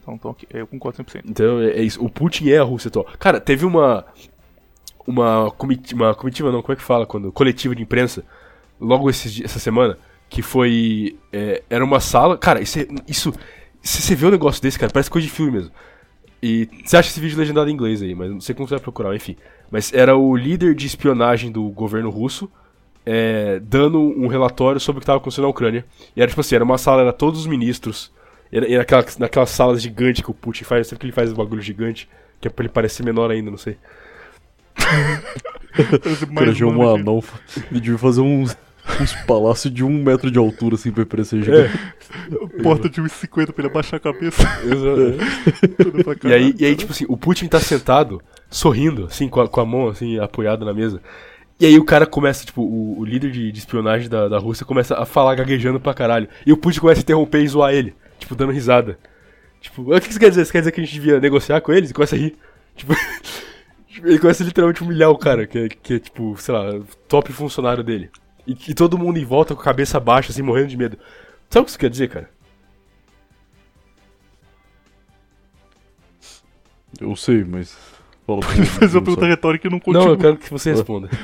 Então, 0.00 0.14
então 0.14 0.36
eu 0.50 0.66
concordo 0.66 1.02
100%. 1.02 1.22
Então 1.26 1.60
é, 1.60 1.70
é 1.70 1.82
isso. 1.82 2.02
O 2.02 2.08
Putin 2.08 2.48
é 2.48 2.58
a 2.58 2.62
Rússia 2.64 2.88
atual. 2.88 3.06
Cara, 3.18 3.40
teve 3.40 3.64
uma. 3.64 4.04
Uma 5.06 5.50
comitiva, 5.52 6.04
uma 6.04 6.14
comitiva 6.14 6.52
não, 6.52 6.60
como 6.60 6.74
é 6.74 6.76
que 6.76 6.82
fala? 6.82 7.06
Quando, 7.06 7.32
coletiva 7.32 7.74
de 7.74 7.82
imprensa, 7.82 8.22
logo 8.78 9.08
esses 9.08 9.42
essa 9.42 9.58
semana, 9.58 9.98
que 10.28 10.42
foi. 10.42 11.16
é, 11.32 11.62
era 11.70 11.82
uma 11.82 11.98
sala. 11.98 12.36
Cara, 12.36 12.60
isso. 12.60 12.78
é- 12.78 12.86
isso 13.06 13.32
se 13.82 14.02
você 14.02 14.14
vê 14.14 14.26
um 14.26 14.30
negócio 14.30 14.60
desse, 14.60 14.78
cara, 14.78 14.92
parece 14.92 15.10
coisa 15.10 15.26
de 15.26 15.32
filme 15.32 15.52
mesmo. 15.52 15.70
E 16.42 16.68
você 16.84 16.96
acha 16.96 17.10
esse 17.10 17.20
vídeo 17.20 17.38
legendado 17.38 17.68
em 17.68 17.72
inglês 17.72 18.00
aí, 18.00 18.14
mas 18.14 18.30
não 18.30 18.40
sei 18.40 18.54
como 18.54 18.68
você 18.68 18.74
vai 18.74 18.82
procurar, 18.82 19.14
enfim. 19.14 19.36
Mas 19.70 19.92
era 19.92 20.16
o 20.16 20.36
líder 20.36 20.74
de 20.74 20.86
espionagem 20.86 21.50
do 21.50 21.64
governo 21.70 22.10
russo 22.10 22.50
é, 23.10 23.58
dando 23.60 23.98
um 23.98 24.26
relatório 24.26 24.78
sobre 24.78 24.98
o 24.98 25.00
que 25.00 25.04
estava 25.04 25.16
acontecendo 25.16 25.44
na 25.44 25.50
Ucrânia. 25.50 25.82
E 26.14 26.20
era 26.20 26.28
tipo 26.28 26.42
assim, 26.42 26.54
era 26.54 26.64
uma 26.64 26.76
sala, 26.76 27.00
era 27.00 27.12
todos 27.12 27.40
os 27.40 27.46
ministros. 27.46 28.12
Era, 28.52 28.66
era 28.66 28.78
naquela, 28.78 29.04
naquelas 29.18 29.48
salas 29.48 29.80
gigantes 29.80 30.22
que 30.22 30.30
o 30.30 30.34
Putin 30.34 30.64
faz, 30.64 30.86
sempre 30.86 31.00
que 31.00 31.06
ele 31.06 31.12
faz 31.12 31.32
um 31.32 31.34
bagulho 31.34 31.62
gigante, 31.62 32.06
que 32.38 32.48
é 32.48 32.50
pra 32.50 32.64
ele 32.64 32.72
parecer 32.72 33.02
menor 33.02 33.30
ainda, 33.30 33.50
não 33.50 33.56
sei. 33.56 33.78
Cara 36.34 36.66
um 36.66 36.94
anão. 36.94 37.24
Ele 37.70 37.80
devia 37.80 37.98
fazer 37.98 38.20
uns, 38.20 38.54
uns 39.00 39.14
palácios 39.26 39.72
de 39.72 39.84
um 39.84 40.02
metro 40.02 40.30
de 40.30 40.38
altura, 40.38 40.74
assim, 40.74 40.90
pra 40.90 41.02
ele 41.02 41.10
parecer 41.10 41.42
gigante. 41.42 41.78
Porta 42.62 42.88
de 42.88 43.00
1,50 43.00 43.52
pra 43.52 43.62
ele 43.64 43.68
abaixar 43.68 43.96
a 43.96 44.00
cabeça. 44.00 44.42
Tudo 45.76 46.04
pra 46.04 46.12
E 46.12 46.16
caralho. 46.16 46.44
aí, 46.44 46.54
e 46.58 46.64
aí, 46.64 46.76
tipo 46.76 46.92
assim, 46.92 47.04
o 47.08 47.16
Putin 47.16 47.46
tá 47.48 47.60
sentado, 47.60 48.20
sorrindo, 48.50 49.04
assim, 49.06 49.28
com 49.28 49.40
a, 49.40 49.48
com 49.48 49.60
a 49.60 49.64
mão, 49.66 49.88
assim, 49.88 50.18
apoiada 50.18 50.64
na 50.64 50.72
mesa. 50.74 51.00
E 51.60 51.66
aí 51.66 51.76
o 51.78 51.84
cara 51.84 52.06
começa, 52.06 52.44
tipo, 52.46 52.62
o, 52.62 53.00
o 53.00 53.04
líder 53.04 53.30
de, 53.30 53.50
de 53.50 53.58
espionagem 53.58 54.08
da, 54.08 54.28
da 54.28 54.38
Rússia 54.38 54.64
começa 54.64 54.96
a 54.96 55.04
falar 55.04 55.34
gaguejando 55.34 55.80
pra 55.80 55.92
caralho. 55.94 56.28
E 56.46 56.52
o 56.52 56.56
Putin 56.56 56.80
começa 56.80 57.00
a 57.00 57.02
interromper 57.02 57.42
e 57.42 57.48
zoar 57.48 57.74
ele, 57.74 57.94
tipo, 58.18 58.34
dando 58.34 58.52
risada. 58.52 58.98
Tipo, 59.60 59.82
o 59.94 60.00
que 60.00 60.12
você 60.12 60.20
quer 60.20 60.28
dizer? 60.30 60.44
Você 60.44 60.52
quer 60.52 60.60
dizer 60.60 60.72
que 60.72 60.80
a 60.80 60.84
gente 60.84 60.94
devia 60.94 61.18
negociar 61.20 61.60
com 61.60 61.72
eles? 61.72 61.90
E 61.90 61.94
começa 61.94 62.14
a 62.14 62.18
rir. 62.18 62.36
Tipo, 62.76 62.94
ele 64.04 64.18
começa 64.20 64.44
a 64.44 64.46
literalmente 64.46 64.82
humilhar 64.82 65.10
o 65.10 65.18
cara, 65.18 65.46
que 65.48 65.58
é, 65.58 65.68
que 65.68 65.94
é, 65.94 65.98
tipo, 65.98 66.36
sei 66.38 66.54
lá, 66.54 66.78
top 67.08 67.32
funcionário 67.32 67.82
dele. 67.82 68.08
E, 68.48 68.56
e 68.68 68.74
todo 68.74 68.96
mundo 68.96 69.18
em 69.18 69.24
volta 69.26 69.54
com 69.54 69.60
a 69.60 69.64
cabeça 69.64 70.00
baixa, 70.00 70.32
assim, 70.32 70.40
morrendo 70.40 70.68
de 70.68 70.76
medo. 70.76 70.98
Sabe 71.50 71.62
o 71.62 71.64
que 71.66 71.70
isso 71.70 71.78
quer 71.78 71.90
dizer, 71.90 72.08
cara? 72.08 72.30
Eu 76.98 77.14
sei, 77.14 77.44
mas. 77.44 77.76
Fala 78.26 78.40
pra 78.40 78.54
mim, 78.54 78.64
Fazer 78.64 78.96
uma 78.96 79.00
não 79.00 79.04
pergunta 79.04 79.26
retórica 79.26 79.68
e 79.68 79.70
não 79.70 79.78
continua. 79.78 80.06
Não, 80.06 80.12
eu 80.12 80.18
quero 80.18 80.36
que 80.38 80.50
você 80.50 80.70
responda. 80.70 81.10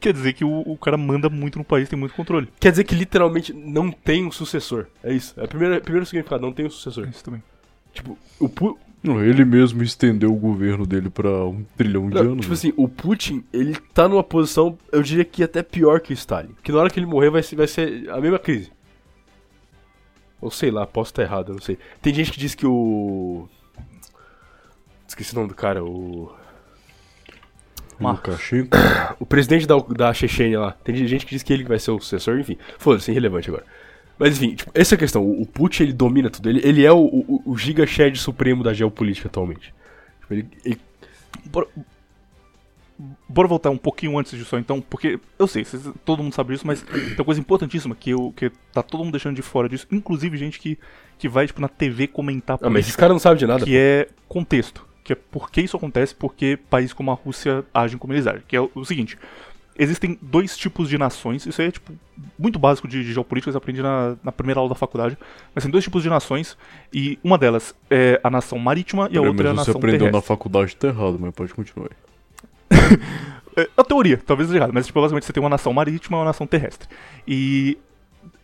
Quer 0.00 0.12
dizer 0.12 0.34
que 0.34 0.44
o, 0.44 0.60
o 0.66 0.76
cara 0.76 0.98
manda 0.98 1.30
muito 1.30 1.56
no 1.56 1.64
país, 1.64 1.88
tem 1.88 1.98
muito 1.98 2.14
controle. 2.14 2.46
Quer 2.60 2.72
dizer 2.72 2.84
que 2.84 2.94
literalmente 2.94 3.54
não 3.54 3.90
tem 3.90 4.26
um 4.26 4.30
sucessor. 4.30 4.84
É 5.02 5.10
isso. 5.10 5.32
É 5.40 5.44
o 5.44 5.48
primeiro, 5.48 5.80
primeiro 5.80 6.04
significado, 6.04 6.42
não 6.42 6.52
tem 6.52 6.66
um 6.66 6.70
sucessor. 6.70 7.08
Isso 7.08 7.24
também. 7.24 7.42
Tipo, 7.94 8.18
o 8.38 8.46
ele 9.04 9.44
mesmo 9.44 9.82
estendeu 9.82 10.32
o 10.32 10.36
governo 10.36 10.86
dele 10.86 11.10
pra 11.10 11.44
um 11.44 11.62
trilhão 11.76 12.08
de 12.08 12.14
não, 12.14 12.22
anos. 12.22 12.40
tipo 12.40 12.48
né? 12.48 12.54
assim, 12.54 12.72
o 12.74 12.88
Putin, 12.88 13.44
ele 13.52 13.76
tá 13.92 14.08
numa 14.08 14.24
posição, 14.24 14.78
eu 14.90 15.02
diria 15.02 15.24
que 15.24 15.42
até 15.42 15.62
pior 15.62 16.00
que 16.00 16.12
o 16.12 16.14
Stalin. 16.14 16.54
Que 16.62 16.72
na 16.72 16.78
hora 16.78 16.88
que 16.88 16.98
ele 16.98 17.06
morrer 17.06 17.28
vai 17.28 17.42
ser, 17.42 17.56
vai 17.56 17.66
ser 17.66 18.08
a 18.08 18.18
mesma 18.20 18.38
crise. 18.38 18.72
Ou 20.40 20.50
sei 20.50 20.70
lá, 20.70 20.86
posso 20.86 21.10
estar 21.10 21.22
errado, 21.22 21.50
eu 21.50 21.54
não 21.56 21.62
sei. 21.62 21.78
Tem 22.00 22.14
gente 22.14 22.32
que 22.32 22.38
diz 22.38 22.54
que 22.54 22.66
o. 22.66 23.48
Esqueci 25.06 25.32
o 25.32 25.36
nome 25.36 25.48
do 25.48 25.54
cara, 25.54 25.84
o. 25.84 26.32
Lukashenko. 28.00 28.76
O 29.20 29.26
presidente 29.26 29.66
da, 29.66 29.76
da 29.78 30.12
Chechênia 30.12 30.60
lá. 30.60 30.72
Tem 30.72 30.94
gente 31.06 31.24
que 31.24 31.34
diz 31.34 31.42
que 31.42 31.52
ele 31.52 31.64
vai 31.64 31.78
ser 31.78 31.92
o 31.92 32.00
sucessor, 32.00 32.38
enfim. 32.38 32.58
Foda-se, 32.78 33.10
irrelevante 33.10 33.48
agora. 33.48 33.64
Mas 34.18 34.36
enfim, 34.36 34.54
tipo, 34.54 34.70
essa 34.74 34.94
é 34.94 34.96
a 34.96 34.98
questão. 34.98 35.28
O, 35.28 35.44
Putin, 35.44 35.82
ele 35.84 35.92
domina 35.92 36.30
tudo. 36.30 36.48
Ele, 36.48 36.60
ele 36.62 36.84
é 36.84 36.92
o, 36.92 36.98
o, 37.04 37.42
o 37.46 37.56
giga 37.58 37.86
shed 37.86 38.16
supremo 38.18 38.62
da 38.62 38.72
geopolítica 38.72 39.28
atualmente. 39.28 39.74
Tipo, 40.20 40.34
ele, 40.34 40.48
ele- 40.64 40.80
Bora, 41.46 41.66
bora 43.28 43.48
voltar 43.48 43.70
um 43.70 43.76
pouquinho 43.76 44.16
antes 44.18 44.38
disso, 44.38 44.56
então, 44.56 44.80
porque 44.80 45.18
eu 45.38 45.46
sei, 45.48 45.64
vocês- 45.64 45.88
todo 46.04 46.22
mundo 46.22 46.32
sabe 46.34 46.52
disso, 46.54 46.66
mas 46.66 46.80
tem 46.82 47.16
uma 47.18 47.24
coisa 47.24 47.40
importantíssima 47.40 47.94
que, 47.94 48.10
eu, 48.10 48.32
que 48.36 48.50
tá 48.72 48.82
todo 48.82 49.02
mundo 49.02 49.12
deixando 49.12 49.34
de 49.36 49.42
fora 49.42 49.68
disso, 49.68 49.86
inclusive 49.90 50.36
gente 50.36 50.60
que, 50.60 50.78
que 51.18 51.28
vai 51.28 51.46
tipo, 51.46 51.60
na 51.60 51.68
TV 51.68 52.06
comentar 52.06 52.56
Ah, 52.62 52.70
mas 52.70 52.84
esses 52.86 52.96
caras 52.96 53.14
não 53.14 53.18
sabem 53.18 53.38
de 53.38 53.46
nada. 53.46 53.64
que 53.64 53.76
é 53.76 54.08
contexto. 54.28 54.86
Que 55.02 55.12
é 55.12 55.16
por 55.16 55.50
que 55.50 55.60
isso 55.60 55.76
acontece, 55.76 56.14
porque 56.14 56.58
países 56.70 56.94
como 56.94 57.10
a 57.10 57.14
Rússia 57.14 57.62
agem 57.74 57.98
como 57.98 58.14
eles 58.14 58.26
agem. 58.26 58.42
Que 58.48 58.56
é 58.56 58.60
o 58.60 58.84
seguinte: 58.86 59.18
existem 59.78 60.18
dois 60.20 60.56
tipos 60.56 60.88
de 60.88 60.96
nações, 60.98 61.46
isso 61.46 61.60
aí 61.60 61.68
é 61.68 61.70
tipo, 61.70 61.92
muito 62.38 62.58
básico 62.58 62.86
de, 62.86 63.02
de 63.02 63.12
geopolítica, 63.12 63.50
você 63.50 63.58
aprende 63.58 63.82
na, 63.82 64.16
na 64.22 64.32
primeira 64.32 64.60
aula 64.60 64.68
da 64.68 64.74
faculdade. 64.74 65.18
Mas 65.54 65.64
tem 65.64 65.70
dois 65.70 65.84
tipos 65.84 66.02
de 66.02 66.08
nações, 66.08 66.56
e 66.92 67.18
uma 67.22 67.36
delas 67.38 67.74
é 67.90 68.20
a 68.22 68.30
nação 68.30 68.58
marítima 68.58 69.04
e 69.04 69.16
a 69.16 69.20
Peraí, 69.20 69.28
outra 69.28 69.48
é 69.48 69.50
a 69.50 69.54
mas 69.54 69.64
você 69.64 69.70
nação 69.70 69.78
aprendeu 69.78 69.98
terrestre. 69.98 70.16
na 70.16 70.22
faculdade, 70.22 70.76
tá 70.76 70.88
errado, 70.88 71.18
mas 71.20 71.34
pode 71.34 71.54
continuar 71.54 71.88
aí. 71.90 72.78
É 73.56 73.68
a 73.76 73.84
teoria, 73.84 74.18
talvez 74.18 74.48
seja 74.48 74.58
errado, 74.58 74.72
mas 74.74 74.84
tipo, 74.84 75.00
basicamente 75.00 75.26
você 75.26 75.32
tem 75.32 75.40
uma 75.40 75.48
nação 75.48 75.72
marítima 75.72 76.16
e 76.16 76.18
uma 76.18 76.24
nação 76.24 76.44
terrestre. 76.44 76.88
E 77.26 77.78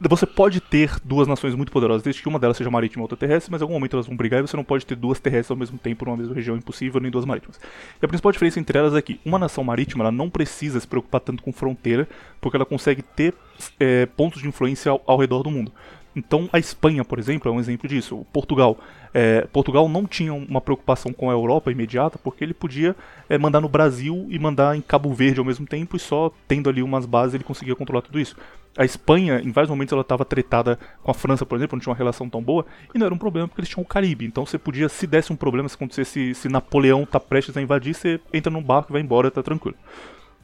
você 0.09 0.25
pode 0.25 0.61
ter 0.61 0.99
duas 1.05 1.29
nações 1.29 1.55
muito 1.55 1.71
poderosas, 1.71 2.03
desde 2.03 2.23
que 2.23 2.29
uma 2.29 2.39
delas 2.39 2.57
seja 2.57 2.71
marítima 2.71 3.03
e 3.03 3.05
outra 3.05 3.19
terrestre, 3.19 3.53
mas 3.53 3.61
em 3.61 3.65
algum 3.65 3.75
momento 3.75 3.97
elas 3.97 4.07
vão 4.07 4.17
brigar 4.17 4.41
e 4.41 4.47
você 4.47 4.57
não 4.57 4.65
pode 4.65 4.87
ter 4.87 4.95
duas 4.95 5.21
terrestres 5.21 5.51
ao 5.51 5.57
mesmo 5.57 5.79
tempo 5.79 6.07
numa 6.07 6.17
mesma 6.17 6.35
região, 6.35 6.57
impossível, 6.57 7.01
nem 7.01 7.11
duas 7.11 7.27
marítimas. 7.27 7.61
E 8.01 8.05
a 8.05 8.09
principal 8.09 8.33
diferença 8.33 8.59
entre 8.59 8.79
elas 8.79 8.95
é 8.95 9.03
que 9.03 9.21
uma 9.25 9.39
nação 9.39 9.63
marítima 9.63 10.05
ela 10.05 10.13
não 10.13 10.31
precisa 10.31 10.81
se 10.81 10.87
preocupar 10.87 11.21
tanto 11.21 11.43
com 11.43 11.53
fronteira, 11.53 12.09
porque 12.41 12.57
ela 12.57 12.65
consegue 12.65 13.03
ter 13.03 13.35
é, 13.79 14.07
pontos 14.07 14.41
de 14.41 14.49
influência 14.49 14.91
ao, 14.91 15.03
ao 15.07 15.19
redor 15.19 15.43
do 15.43 15.51
mundo. 15.51 15.71
Então 16.15 16.49
a 16.53 16.59
Espanha, 16.59 17.05
por 17.05 17.19
exemplo, 17.19 17.51
é 17.51 17.55
um 17.55 17.61
exemplo 17.61 17.89
disso. 17.89 18.17
O 18.17 18.25
Portugal. 18.25 18.79
É, 19.13 19.47
Portugal 19.53 19.89
não 19.89 20.07
tinha 20.07 20.33
uma 20.33 20.61
preocupação 20.61 21.13
com 21.13 21.29
a 21.31 21.33
Europa 21.33 21.71
imediata, 21.71 22.19
porque 22.19 22.45
ele 22.45 22.55
podia 22.55 22.95
é, 23.29 23.37
mandar 23.37 23.61
no 23.61 23.69
Brasil 23.69 24.27
e 24.29 24.39
mandar 24.39 24.77
em 24.77 24.81
Cabo 24.81 25.13
Verde 25.13 25.41
ao 25.41 25.45
mesmo 25.45 25.67
tempo, 25.67 25.97
e 25.97 26.01
só 26.01 26.33
tendo 26.49 26.69
ali 26.69 26.83
umas 26.83 27.07
bases 27.07 27.35
ele 27.35 27.45
conseguia 27.45 27.77
controlar 27.77 28.03
tudo 28.03 28.19
isso. 28.19 28.37
A 28.77 28.85
Espanha, 28.85 29.41
em 29.45 29.51
vários 29.51 29.69
momentos, 29.69 29.93
ela 29.93 30.03
estava 30.03 30.25
tretada 30.25 30.79
com 31.03 31.11
a 31.11 31.15
França, 31.15 31.45
por 31.45 31.57
exemplo, 31.57 31.77
não 31.77 31.81
tinha 31.81 31.91
uma 31.91 31.99
relação 31.99 32.29
tão 32.29 32.41
boa, 32.41 32.65
e 32.95 32.99
não 32.99 33.07
era 33.07 33.15
um 33.15 33.19
problema 33.19 33.49
porque 33.49 33.61
eles 33.61 33.69
tinham 33.69 33.83
o 33.83 33.87
Caribe. 33.87 34.25
Então 34.25 34.47
você 34.47 34.59
podia, 34.59 34.89
se 34.89 35.07
desse 35.07 35.33
um 35.33 35.37
problema, 35.37 35.69
se 35.69 35.75
acontecesse, 35.75 36.35
se 36.35 36.49
Napoleão 36.49 37.05
tá 37.05 37.19
prestes 37.19 37.57
a 37.57 37.63
invadir, 37.63 37.95
você 37.95 38.21
entra 38.33 38.51
num 38.51 38.63
barco 38.63 38.93
e 38.93 38.95
vai 38.95 39.03
embora, 39.03 39.31
tá 39.31 39.43
tranquilo. 39.43 39.77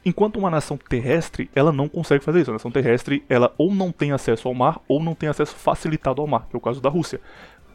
Enquanto 0.05 0.37
uma 0.37 0.49
nação 0.49 0.77
terrestre, 0.77 1.49
ela 1.55 1.71
não 1.71 1.89
consegue 1.89 2.23
fazer 2.23 2.41
isso. 2.41 2.51
A 2.51 2.53
nação 2.53 2.71
terrestre, 2.71 3.23
ela 3.27 3.53
ou 3.57 3.73
não 3.73 3.91
tem 3.91 4.11
acesso 4.11 4.47
ao 4.47 4.53
mar, 4.53 4.79
ou 4.87 5.01
não 5.01 5.15
tem 5.15 5.27
acesso 5.27 5.55
facilitado 5.55 6.21
ao 6.21 6.27
mar, 6.27 6.47
que 6.49 6.55
é 6.55 6.57
o 6.57 6.61
caso 6.61 6.79
da 6.81 6.89
Rússia. 6.89 7.19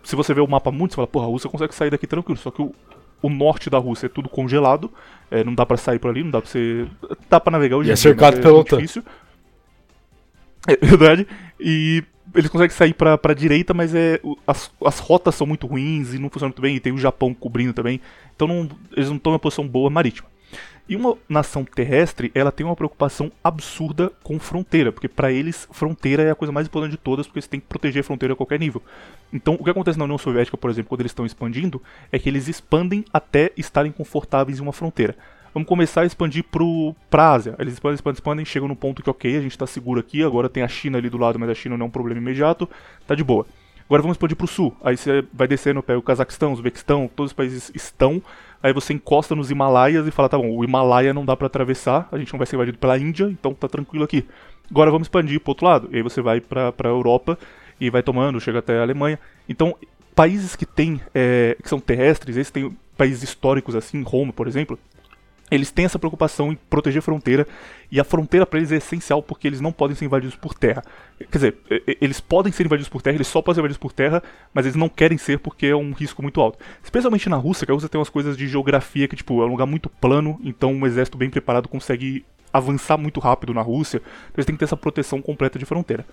Se 0.03 0.17
você 0.17 0.33
vê 0.33 0.41
o 0.41 0.47
mapa 0.47 0.71
muito, 0.71 0.93
você 0.93 0.97
fala, 0.97 1.07
porra, 1.07 1.27
a 1.27 1.29
Rússia 1.29 1.51
consegue 1.51 1.75
sair 1.75 1.91
daqui 1.91 2.07
tranquilo. 2.07 2.39
Só 2.39 2.51
que 2.51 2.63
o, 2.63 2.75
o 3.21 3.29
norte 3.29 3.69
da 3.69 3.79
Rússia 3.79 4.07
é 4.07 4.09
tudo 4.09 4.29
congelado, 4.29 4.91
é, 5.31 5.45
não 5.45 5.55
dá 5.55 5.67
para 5.67 5.77
sair 5.77 5.99
por 5.99 6.11
ali, 6.11 6.23
não 6.23 6.31
dá 6.31 6.41
pra 6.41 6.51
você. 6.51 6.87
Dá 7.29 7.39
pra 7.39 7.51
navegar 7.51 7.77
hoje 7.77 7.91
E 7.91 7.93
é 7.93 7.97
cercado 7.97 8.37
OTAN. 8.55 8.77
difícil. 8.79 9.03
É 10.69 10.77
verdade. 10.77 11.27
E 11.59 12.03
eles 12.35 12.49
conseguem 12.51 12.75
sair 12.75 12.95
pra, 12.95 13.19
pra 13.19 13.35
direita, 13.35 13.75
mas 13.75 13.95
é, 13.95 14.21
as, 14.47 14.71
as 14.85 14.99
rotas 14.99 15.35
são 15.35 15.47
muito 15.47 15.67
ruins 15.67 16.15
e 16.15 16.19
não 16.19 16.31
funcionam 16.31 16.51
muito 16.51 16.63
bem. 16.63 16.77
E 16.77 16.81
tem 16.81 16.93
o 16.93 16.99
Japão 16.99 17.35
cobrindo 17.35 17.73
também. 17.73 18.01
Então 18.35 18.47
não- 18.49 18.69
eles 18.97 19.09
não 19.09 19.17
estão 19.17 19.33
em 19.33 19.35
uma 19.35 19.39
posição 19.39 19.67
boa 19.67 19.91
marítima. 19.91 20.31
E 20.89 20.97
uma 20.97 21.17
nação 21.29 21.65
terrestre, 21.65 22.31
ela 22.35 22.51
tem 22.51 22.67
uma 22.67 22.75
preocupação 22.75 23.31
absurda 23.43 24.11
com 24.23 24.39
fronteira, 24.41 24.91
porque 24.91 25.09
pra 25.09 25.31
eles 25.31 25.67
fronteira 25.71 26.25
é 26.25 26.31
a 26.33 26.35
coisa 26.35 26.51
mais 26.51 26.67
importante 26.67 26.91
de 26.91 26.97
todas, 26.97 27.25
porque 27.27 27.41
você 27.41 27.49
tem 27.49 27.61
que 27.61 27.67
proteger 27.67 28.01
a 28.01 28.05
fronteira 28.05 28.33
a 28.35 28.37
qualquer 28.37 28.59
nível. 28.59 28.83
Então, 29.33 29.55
o 29.59 29.63
que 29.63 29.71
acontece 29.71 29.97
na 29.97 30.05
União 30.05 30.19
Soviética, 30.19 30.57
por 30.57 30.69
exemplo, 30.69 30.89
quando 30.89 31.01
eles 31.03 31.13
estão 31.13 31.25
expandindo, 31.25 31.81
é 32.11 32.19
que 32.19 32.29
eles 32.29 32.49
expandem 32.49 33.05
até 33.13 33.53
estarem 33.57 33.93
confortáveis 33.93 34.59
em 34.59 34.63
uma 34.63 34.73
fronteira. 34.73 35.17
Vamos 35.55 35.69
começar 35.69 36.03
a 36.03 36.07
expandir 36.07 36.45
pro, 36.45 36.95
pra 37.11 37.33
Ásia. 37.33 37.55
Eles 37.59 37.75
expandem, 37.75 37.95
expandem, 37.95 38.15
expandem, 38.15 38.45
chegam 38.45 38.69
no 38.69 38.77
ponto 38.77 39.03
que, 39.03 39.11
ok, 39.11 39.37
a 39.37 39.41
gente 39.41 39.57
tá 39.57 39.67
seguro 39.67 40.01
aqui, 40.01 40.23
agora 40.23 40.49
tem 40.49 40.63
a 40.63 40.69
China 40.69 40.97
ali 40.99 41.11
do 41.11 41.19
lado, 41.19 41.39
mas 41.39 41.51
a 41.51 41.55
China 41.55 41.77
não 41.77 41.85
é 41.85 41.89
um 41.89 41.91
problema 41.91 42.21
imediato, 42.21 42.69
tá 43.07 43.15
de 43.15 43.23
boa. 43.23 43.47
Agora 43.85 44.01
vamos 44.01 44.15
expandir 44.15 44.37
pro 44.37 44.47
sul. 44.47 44.75
Aí 44.83 44.97
você 44.97 45.23
vai 45.33 45.47
descendo, 45.47 45.83
pega 45.83 45.99
o 45.99 46.03
Cazaquistão, 46.03 46.55
Uzbequistão, 46.55 47.11
todos 47.15 47.31
os 47.33 47.35
países 47.35 47.71
estão. 47.75 48.23
Aí 48.63 48.73
você 48.73 48.95
encosta 48.95 49.35
nos 49.35 49.51
Himalaias 49.51 50.07
e 50.07 50.11
fala, 50.11 50.31
tá 50.31 50.39
bom, 50.39 50.57
o 50.57 50.65
Himalaia 50.65 51.13
não 51.13 51.27
dá 51.27 51.37
pra 51.37 51.49
atravessar, 51.49 52.09
a 52.11 52.17
gente 52.17 52.33
não 52.33 52.39
vai 52.39 52.47
ser 52.47 52.57
invadido 52.57 52.79
pela 52.79 52.97
Índia, 52.97 53.25
então 53.25 53.53
tá 53.53 53.69
tranquilo 53.69 54.05
aqui. 54.05 54.25
Agora 54.71 54.91
vamos 54.91 55.07
expandir 55.07 55.39
pro 55.41 55.51
outro 55.51 55.67
lado. 55.67 55.89
E 55.93 55.97
aí 55.97 56.03
você 56.03 56.23
vai 56.23 56.41
pra, 56.41 56.73
pra 56.73 56.89
Europa 56.89 57.39
e 57.79 57.91
vai 57.91 58.03
tomando, 58.03 58.41
chega 58.41 58.61
até 58.61 58.79
a 58.79 58.83
Alemanha. 58.83 59.19
Então, 59.47 59.77
países 60.15 60.57
que 60.57 60.65
tem, 60.65 60.99
é, 61.15 61.57
que 61.63 61.69
são 61.69 61.79
terrestres, 61.79 62.37
esses 62.37 62.51
têm 62.51 62.75
países 62.97 63.23
históricos 63.23 63.75
assim, 63.75 64.03
Roma, 64.03 64.33
por 64.33 64.47
exemplo, 64.47 64.79
eles 65.55 65.71
têm 65.71 65.85
essa 65.85 65.99
preocupação 65.99 66.53
em 66.53 66.57
proteger 66.69 67.01
a 67.01 67.03
fronteira, 67.03 67.47
e 67.91 68.01
a 68.01 68.05
fronteira 68.05 68.47
para 68.47 68.59
eles 68.59 68.73
é 68.73 68.77
essencial 68.77 69.23
porque 69.23 69.47
eles 69.47 69.61
não 69.61 69.71
podem 69.71 69.95
ser 69.95 70.07
invadidos 70.07 70.35
por 70.35 70.55
terra. 70.55 70.83
Quer 71.19 71.39
dizer, 71.39 71.57
eles 72.01 72.21
podem 72.21 72.53
ser 72.53 72.65
invadidos 72.65 72.89
por 72.89 73.03
terra, 73.03 73.17
eles 73.17 73.27
só 73.27 73.43
podem 73.43 73.57
ser 73.57 73.61
invadidos 73.61 73.79
por 73.79 73.93
terra, 73.93 74.23
mas 74.55 74.65
eles 74.65 74.77
não 74.77 74.89
querem 74.89 75.19
ser 75.19 75.39
porque 75.39 75.67
é 75.67 75.77
um 75.77 75.93
risco 75.93 76.23
muito 76.23 76.41
alto. 76.41 76.59
Especialmente 76.83 77.29
na 77.29 77.37
Rússia, 77.37 77.67
que 77.67 77.73
a 77.73 77.75
Rússia 77.75 77.89
tem 77.89 77.99
umas 77.99 78.09
coisas 78.09 78.37
de 78.37 78.49
geografia 78.49 79.07
que, 79.07 79.17
tipo, 79.17 79.43
é 79.43 79.47
um 79.47 79.51
lugar 79.51 79.67
muito 79.67 79.89
plano, 79.89 80.41
então 80.43 80.73
um 80.73 80.87
exército 80.87 81.19
bem 81.19 81.29
preparado 81.29 81.69
consegue 81.69 82.25
avançar 82.53 82.99
muito 82.99 83.21
rápido 83.21 83.55
na 83.55 83.63
Rússia, 83.63 83.99
então 83.99 84.35
eles 84.37 84.47
têm 84.47 84.55
que 84.55 84.59
ter 84.59 84.67
essa 84.67 84.77
proteção 84.77 85.23
completa 85.23 85.59
de 85.59 85.65
fronteira. 85.65 86.07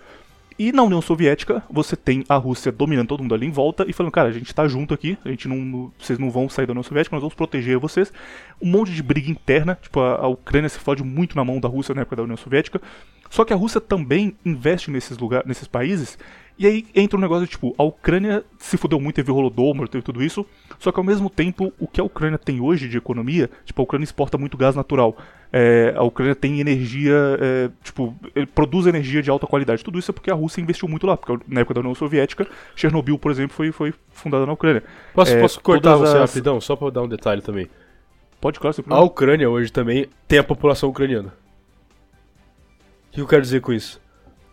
E 0.59 0.73
na 0.73 0.83
União 0.83 1.01
Soviética, 1.01 1.63
você 1.71 1.95
tem 1.95 2.25
a 2.27 2.35
Rússia 2.35 2.69
dominando 2.69 3.07
todo 3.07 3.21
mundo 3.21 3.33
ali 3.33 3.47
em 3.47 3.49
volta 3.49 3.85
e 3.87 3.93
falando, 3.93 4.11
cara, 4.11 4.27
a 4.27 4.31
gente 4.33 4.53
tá 4.53 4.67
junto 4.67 4.93
aqui, 4.93 5.17
a 5.23 5.29
gente 5.29 5.47
não, 5.47 5.89
vocês 5.97 6.19
não 6.19 6.29
vão 6.29 6.49
sair 6.49 6.65
da 6.65 6.73
União 6.73 6.83
Soviética, 6.83 7.15
nós 7.15 7.21
vamos 7.21 7.33
proteger 7.33 7.79
vocês. 7.79 8.11
Um 8.61 8.69
monte 8.69 8.91
de 8.91 9.01
briga 9.01 9.31
interna, 9.31 9.79
tipo, 9.81 10.01
a, 10.01 10.15
a 10.17 10.27
Ucrânia 10.27 10.67
se 10.67 10.77
fode 10.77 11.01
muito 11.01 11.37
na 11.37 11.45
mão 11.45 11.61
da 11.61 11.69
Rússia 11.69 11.95
na 11.95 12.01
época 12.01 12.17
da 12.17 12.23
União 12.23 12.35
Soviética. 12.35 12.81
Só 13.29 13.45
que 13.45 13.53
a 13.53 13.55
Rússia 13.55 13.79
também 13.79 14.35
investe 14.45 14.91
nesses 14.91 15.17
lugares, 15.17 15.47
nesses 15.47 15.65
países, 15.65 16.17
e 16.57 16.67
aí 16.67 16.85
entra 16.93 17.17
um 17.17 17.21
negócio 17.21 17.47
tipo, 17.47 17.73
a 17.77 17.83
Ucrânia 17.83 18.43
se 18.57 18.75
fudeu 18.75 18.99
muito, 18.99 19.15
teve 19.15 19.31
Holodomor, 19.31 19.87
teve 19.87 20.03
tudo 20.03 20.21
isso, 20.21 20.45
só 20.79 20.91
que 20.91 20.99
ao 20.99 21.03
mesmo 21.03 21.29
tempo, 21.29 21.71
o 21.77 21.87
que 21.87 21.99
a 22.01 22.03
Ucrânia 22.03 22.37
tem 22.37 22.59
hoje 22.61 22.87
de 22.87 22.97
economia, 22.97 23.49
tipo, 23.65 23.81
a 23.81 23.83
Ucrânia 23.83 24.05
exporta 24.05 24.37
muito 24.37 24.57
gás 24.57 24.75
natural, 24.75 25.15
é, 25.51 25.93
a 25.95 26.03
Ucrânia 26.03 26.33
tem 26.35 26.59
energia, 26.59 27.13
é, 27.39 27.69
tipo, 27.83 28.15
ele 28.35 28.45
produz 28.45 28.87
energia 28.87 29.21
de 29.21 29.29
alta 29.29 29.45
qualidade. 29.45 29.83
Tudo 29.83 29.99
isso 29.99 30.09
é 30.09 30.13
porque 30.13 30.31
a 30.31 30.33
Rússia 30.33 30.61
investiu 30.61 30.87
muito 30.87 31.05
lá, 31.05 31.17
porque 31.17 31.43
na 31.47 31.61
época 31.61 31.73
da 31.75 31.79
União 31.81 31.93
Soviética, 31.93 32.47
Chernobyl, 32.75 33.19
por 33.19 33.29
exemplo, 33.31 33.53
foi, 33.55 33.71
foi 33.71 33.93
fundada 34.11 34.45
na 34.45 34.53
Ucrânia. 34.53 34.83
Posso, 35.13 35.33
É, 35.33 35.41
posso 35.41 35.59
cortar 35.61 35.95
você 35.97 36.17
as- 36.17 36.29
rapidão, 36.31 36.61
só 36.61 36.75
pra 36.75 36.89
dar 36.89 37.01
um 37.03 37.07
detalhe 37.09 37.41
também. 37.41 37.67
Pode, 38.39 38.57
claro, 38.59 38.73
sem 38.73 38.85
A. 38.89 39.01
Ucrânia 39.01 39.49
hoje 39.49 39.69
também 39.71 40.07
tem 40.27 40.39
a 40.39 40.43
população 40.43 40.87
ucraniana. 40.89 41.33
O 43.09 43.11
que 43.11 43.21
eu 43.21 43.27
quero 43.27 43.41
dizer 43.41 43.59
com 43.61 43.73
isso? 43.73 43.99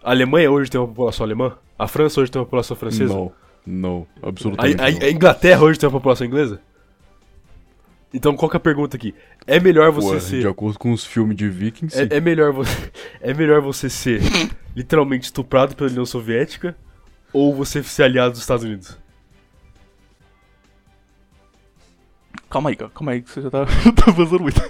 A 0.03 0.11
Alemanha 0.11 0.51
hoje 0.51 0.70
tem 0.70 0.81
uma 0.81 0.89
população 0.89 1.24
alemã? 1.24 1.53
A 1.79 1.87
França 1.87 2.20
hoje 2.20 2.31
tem 2.31 2.41
uma 2.41 2.47
população 2.47 2.77
francesa? 2.77 3.12
Não, 3.14 3.33
não, 3.67 4.07
A, 4.23 4.29
absolutamente 4.29 4.81
a- 4.81 4.91
não. 4.91 5.01
a 5.07 5.11
Inglaterra 5.11 5.62
hoje 5.62 5.79
tem 5.79 5.87
uma 5.89 5.93
população 5.99 6.27
inglesa? 6.27 6.61
Então 8.14 8.37
qual 8.37 8.49
que 8.49 8.57
é 8.57 8.59
a 8.59 8.61
pergunta 8.61 8.97
aqui? 8.97 9.14
É 9.47 9.59
melhor 9.61 9.91
você 9.93 10.14
Ué, 10.14 10.21
ser. 10.21 10.41
De 10.41 10.47
acordo 10.49 10.79
com 10.79 10.93
os 10.93 11.05
filmes 11.05 11.37
de 11.37 11.49
Vikings. 11.49 11.99
É, 12.01 12.17
é 12.17 12.21
melhor 12.21 12.53
você. 12.53 12.93
É 13.21 13.35
melhor 13.35 13.61
você 13.61 13.91
ser 13.91 14.21
literalmente 14.75 15.25
estuprado 15.25 15.75
pela 15.75 15.91
União 15.91 16.07
Soviética 16.07 16.77
ou 17.33 17.53
você 17.55 17.83
ser 17.83 18.05
aliado 18.05 18.31
dos 18.33 18.41
Estados 18.41 18.64
Unidos? 18.64 18.97
Calma 22.49 22.71
aí, 22.71 22.77
calma 22.77 23.12
aí, 23.12 23.23
que 23.23 23.31
você 23.31 23.43
já 23.43 23.51
tá, 23.51 23.67
tá 23.97 24.05
avançando 24.11 24.41
muito. 24.43 24.61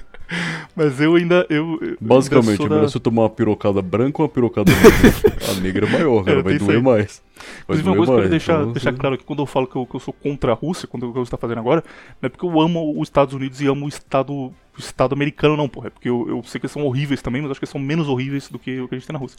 Mas 0.76 1.00
eu 1.00 1.14
ainda. 1.14 1.46
Eu, 1.48 1.78
eu 1.80 1.96
Basicamente, 1.98 2.60
ainda 2.62 2.74
é 2.76 2.80
da- 2.82 2.88
você 2.88 3.00
tomar 3.00 3.22
uma 3.22 3.30
pirocada 3.30 3.80
branca 3.80 4.20
ou 4.20 4.26
uma 4.26 4.32
pirocada 4.32 4.70
negra. 4.70 5.36
a 5.50 5.54
negra 5.60 5.86
é 5.86 5.90
maior, 5.90 6.22
cara, 6.22 6.40
É, 6.40 6.42
vai 6.42 6.58
doer 6.58 6.82
mais. 6.82 7.22
Vai 7.66 7.78
Inclusive, 7.78 7.88
uma 7.88 7.96
coisa 7.96 8.12
que 8.12 8.18
mais, 8.18 8.30
deixar, 8.30 8.60
então 8.60 8.72
deixar 8.72 8.92
claro 8.92 9.14
aqui, 9.14 9.24
quando 9.24 9.40
eu 9.42 9.46
falo 9.46 9.66
que 9.66 9.76
eu, 9.76 9.86
que 9.86 9.96
eu 9.96 10.00
sou 10.00 10.12
contra 10.12 10.52
a 10.52 10.54
Rússia, 10.54 10.86
quando 10.86 11.08
o 11.08 11.12
que 11.14 11.18
você 11.18 11.30
tá 11.30 11.38
fazendo 11.38 11.58
agora, 11.58 11.82
não 12.20 12.26
é 12.26 12.28
porque 12.28 12.44
eu 12.44 12.60
amo 12.60 13.00
os 13.00 13.08
Estados 13.08 13.32
Unidos 13.34 13.60
e 13.62 13.66
amo 13.66 13.86
o 13.86 13.88
Estado, 13.88 14.32
o 14.32 14.52
Estado 14.78 15.14
americano, 15.14 15.56
não, 15.56 15.66
porra. 15.68 15.86
É 15.86 15.90
porque 15.90 16.10
eu, 16.10 16.26
eu 16.28 16.42
sei 16.44 16.60
que 16.60 16.66
eles 16.66 16.72
são 16.72 16.84
horríveis 16.84 17.22
também, 17.22 17.40
mas 17.40 17.50
acho 17.50 17.60
que 17.60 17.64
eles 17.64 17.72
são 17.72 17.80
menos 17.80 18.06
horríveis 18.06 18.48
do 18.50 18.58
que 18.58 18.78
o 18.80 18.86
que 18.86 18.94
a 18.94 18.98
gente 18.98 19.06
tem 19.06 19.14
na 19.14 19.18
Rússia. 19.20 19.38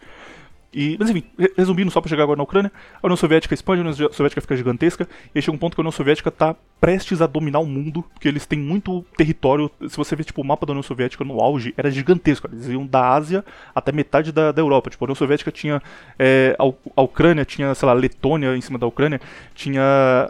E, 0.74 0.98
mas 1.00 1.10
enfim, 1.10 1.24
re- 1.40 1.54
resumindo 1.58 1.90
só 1.90 2.02
pra 2.02 2.10
chegar 2.10 2.24
agora 2.24 2.38
na 2.38 2.44
Ucrânia, 2.44 2.72
a 3.02 3.08
União 3.08 3.16
Soviética 3.16 3.54
expande, 3.54 3.82
a 3.82 3.86
União 3.88 4.12
Soviética 4.12 4.42
fica 4.42 4.56
gigantesca, 4.56 5.08
e 5.34 5.38
aí 5.38 5.42
chega 5.42 5.56
um 5.56 5.58
ponto 5.58 5.76
que 5.76 5.80
a 5.80 5.84
União 5.84 5.92
Soviética 5.92 6.30
tá 6.30 6.56
prestes 6.80 7.22
a 7.22 7.26
dominar 7.26 7.60
o 7.60 7.66
mundo, 7.66 8.04
porque 8.14 8.28
eles 8.28 8.46
têm 8.46 8.60
muito 8.60 9.04
território. 9.18 9.72
Se 9.88 9.98
você 9.98 10.16
ver, 10.16 10.26
tipo, 10.26 10.42
o 10.42 10.46
mapa 10.46 10.66
da 10.66 10.74
União 10.74 10.84
Soviética 10.84 11.24
no 11.24 11.40
auge, 11.40 11.74
era 11.78 11.90
gigantesco, 11.90 12.48
eles 12.52 12.68
iam 12.68 12.86
da 12.86 13.10
Ásia 13.10 13.44
até 13.74 13.92
metade 13.92 14.32
da, 14.32 14.52
da 14.52 14.62
Europa. 14.62 14.90
Tipo, 14.90 15.04
a 15.04 15.08
União 15.08 15.16
Soviética 15.16 15.52
tinha. 15.52 15.82
é, 16.20 16.56
a, 16.60 17.02
Ucrânia 17.02 17.46
tinha, 17.46 17.74
sei 17.74 17.86
lá, 17.88 17.94
Letônia 17.94 18.56
em 18.56 18.62
cima 18.62 18.78
da 18.78 18.86
Ucrânia, 18.86 19.20
tinha 19.56 19.82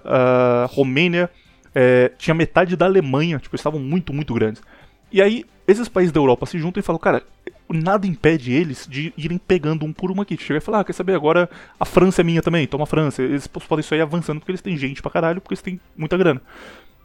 a 0.05 0.67
Romênia, 0.69 1.29
é, 1.75 2.11
tinha 2.17 2.33
metade 2.33 2.75
da 2.75 2.85
Alemanha, 2.85 3.39
tipo, 3.39 3.55
eles 3.55 3.59
estavam 3.59 3.79
muito, 3.79 4.13
muito 4.13 4.33
grandes. 4.33 4.61
E 5.11 5.21
aí, 5.21 5.45
esses 5.67 5.87
países 5.87 6.11
da 6.11 6.19
Europa 6.19 6.45
se 6.45 6.57
juntam 6.59 6.79
e 6.79 6.83
falam, 6.83 6.99
cara, 6.99 7.23
nada 7.69 8.07
impede 8.07 8.51
eles 8.51 8.87
de 8.89 9.13
irem 9.17 9.37
pegando 9.37 9.85
um 9.85 9.93
por 9.93 10.11
um 10.11 10.21
aqui. 10.21 10.37
Chega 10.37 10.57
e 10.57 10.61
fala, 10.61 10.79
ah, 10.79 10.83
quer 10.83 10.93
saber, 10.93 11.13
agora 11.13 11.49
a 11.79 11.85
França 11.85 12.21
é 12.21 12.23
minha 12.23 12.41
também, 12.41 12.67
toma 12.67 12.83
a 12.83 12.87
França. 12.87 13.21
Eles 13.21 13.47
podem 13.47 13.83
só 13.83 13.95
ir 13.95 14.01
avançando 14.01 14.39
porque 14.39 14.51
eles 14.51 14.61
têm 14.61 14.77
gente 14.77 15.01
pra 15.01 15.11
caralho, 15.11 15.41
porque 15.41 15.53
eles 15.53 15.61
têm 15.61 15.79
muita 15.95 16.17
grana. 16.17 16.41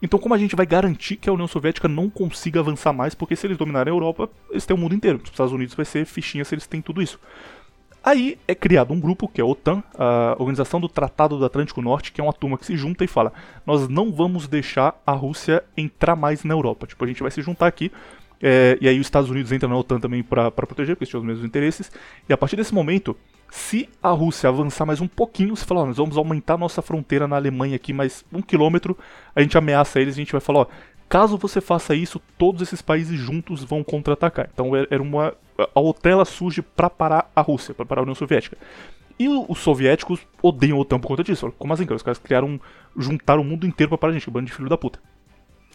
Então, 0.00 0.18
como 0.18 0.34
a 0.34 0.38
gente 0.38 0.56
vai 0.56 0.66
garantir 0.66 1.16
que 1.16 1.28
a 1.28 1.32
União 1.32 1.46
Soviética 1.46 1.86
não 1.86 2.10
consiga 2.10 2.58
avançar 2.58 2.92
mais? 2.92 3.14
Porque 3.14 3.36
se 3.36 3.46
eles 3.46 3.56
dominarem 3.56 3.92
a 3.92 3.94
Europa, 3.94 4.28
eles 4.50 4.66
têm 4.66 4.76
o 4.76 4.78
mundo 4.78 4.96
inteiro. 4.96 5.20
Os 5.22 5.30
Estados 5.30 5.52
Unidos 5.52 5.76
vai 5.76 5.84
ser 5.84 6.04
fichinha 6.04 6.44
se 6.44 6.54
eles 6.54 6.66
têm 6.66 6.82
tudo 6.82 7.00
isso. 7.00 7.20
Aí 8.04 8.36
é 8.48 8.54
criado 8.54 8.92
um 8.92 8.98
grupo, 8.98 9.28
que 9.28 9.40
é 9.40 9.44
a 9.44 9.46
OTAN, 9.46 9.82
a 9.96 10.34
Organização 10.38 10.80
do 10.80 10.88
Tratado 10.88 11.38
do 11.38 11.44
Atlântico 11.44 11.80
Norte, 11.80 12.10
que 12.10 12.20
é 12.20 12.24
uma 12.24 12.32
turma 12.32 12.58
que 12.58 12.66
se 12.66 12.76
junta 12.76 13.04
e 13.04 13.06
fala: 13.06 13.32
nós 13.64 13.88
não 13.88 14.12
vamos 14.12 14.48
deixar 14.48 15.00
a 15.06 15.12
Rússia 15.12 15.62
entrar 15.76 16.16
mais 16.16 16.42
na 16.42 16.52
Europa. 16.54 16.86
Tipo, 16.86 17.04
a 17.04 17.08
gente 17.08 17.22
vai 17.22 17.30
se 17.30 17.40
juntar 17.42 17.66
aqui. 17.66 17.92
é, 18.42 18.76
e 18.80 18.88
aí 18.88 18.98
os 18.98 19.06
Estados 19.06 19.30
Unidos 19.30 19.52
entram 19.52 19.70
na 19.70 19.76
OTAN 19.76 20.00
também 20.00 20.22
para 20.22 20.50
proteger, 20.50 20.96
porque 20.96 21.04
eles 21.04 21.10
tinham 21.10 21.20
os 21.20 21.26
mesmos 21.26 21.44
interesses. 21.46 21.92
E 22.28 22.32
a 22.32 22.36
partir 22.36 22.56
desse 22.56 22.74
momento, 22.74 23.16
se 23.48 23.88
a 24.02 24.08
Rússia 24.08 24.48
avançar 24.48 24.84
mais 24.86 25.00
um 25.00 25.06
pouquinho, 25.06 25.54
você 25.54 25.64
fala, 25.64 25.82
ó, 25.82 25.86
nós 25.86 25.98
vamos 25.98 26.16
aumentar 26.16 26.56
nossa 26.56 26.82
fronteira 26.82 27.28
na 27.28 27.36
Alemanha 27.36 27.76
aqui 27.76 27.92
mais 27.92 28.24
um 28.32 28.40
quilômetro, 28.40 28.98
a 29.36 29.42
gente 29.42 29.56
ameaça 29.56 30.00
eles, 30.00 30.14
a 30.14 30.16
gente 30.16 30.32
vai 30.32 30.40
falar, 30.40 30.60
ó, 30.60 30.66
caso 31.12 31.36
você 31.36 31.60
faça 31.60 31.94
isso, 31.94 32.18
todos 32.38 32.62
esses 32.62 32.80
países 32.80 33.20
juntos 33.20 33.62
vão 33.62 33.84
contra-atacar. 33.84 34.48
Então 34.50 34.74
é- 34.74 34.86
era 34.90 35.02
uma 35.02 35.34
a 35.74 35.78
OTAN 35.78 36.24
surge 36.24 36.62
para 36.62 36.88
parar 36.88 37.30
a 37.36 37.42
Rússia, 37.42 37.74
para 37.74 37.84
parar 37.84 38.00
a 38.00 38.04
União 38.04 38.14
Soviética. 38.14 38.56
E 39.18 39.28
os 39.28 39.58
soviéticos 39.58 40.26
odeiam 40.42 40.78
a 40.78 40.80
OTAN 40.80 40.98
por 40.98 41.08
conta 41.08 41.22
disso. 41.22 41.52
Como 41.58 41.70
assim, 41.74 41.84
cara? 41.84 41.96
Os 41.96 42.02
caras 42.02 42.16
criaram, 42.16 42.58
juntaram 42.96 43.42
o 43.42 43.44
mundo 43.44 43.66
inteiro 43.66 43.90
pra 43.90 43.98
parar 43.98 44.12
a 44.12 44.14
gente, 44.14 44.30
bando 44.30 44.46
de 44.46 44.54
filho 44.54 44.70
da 44.70 44.78
puta. 44.78 44.98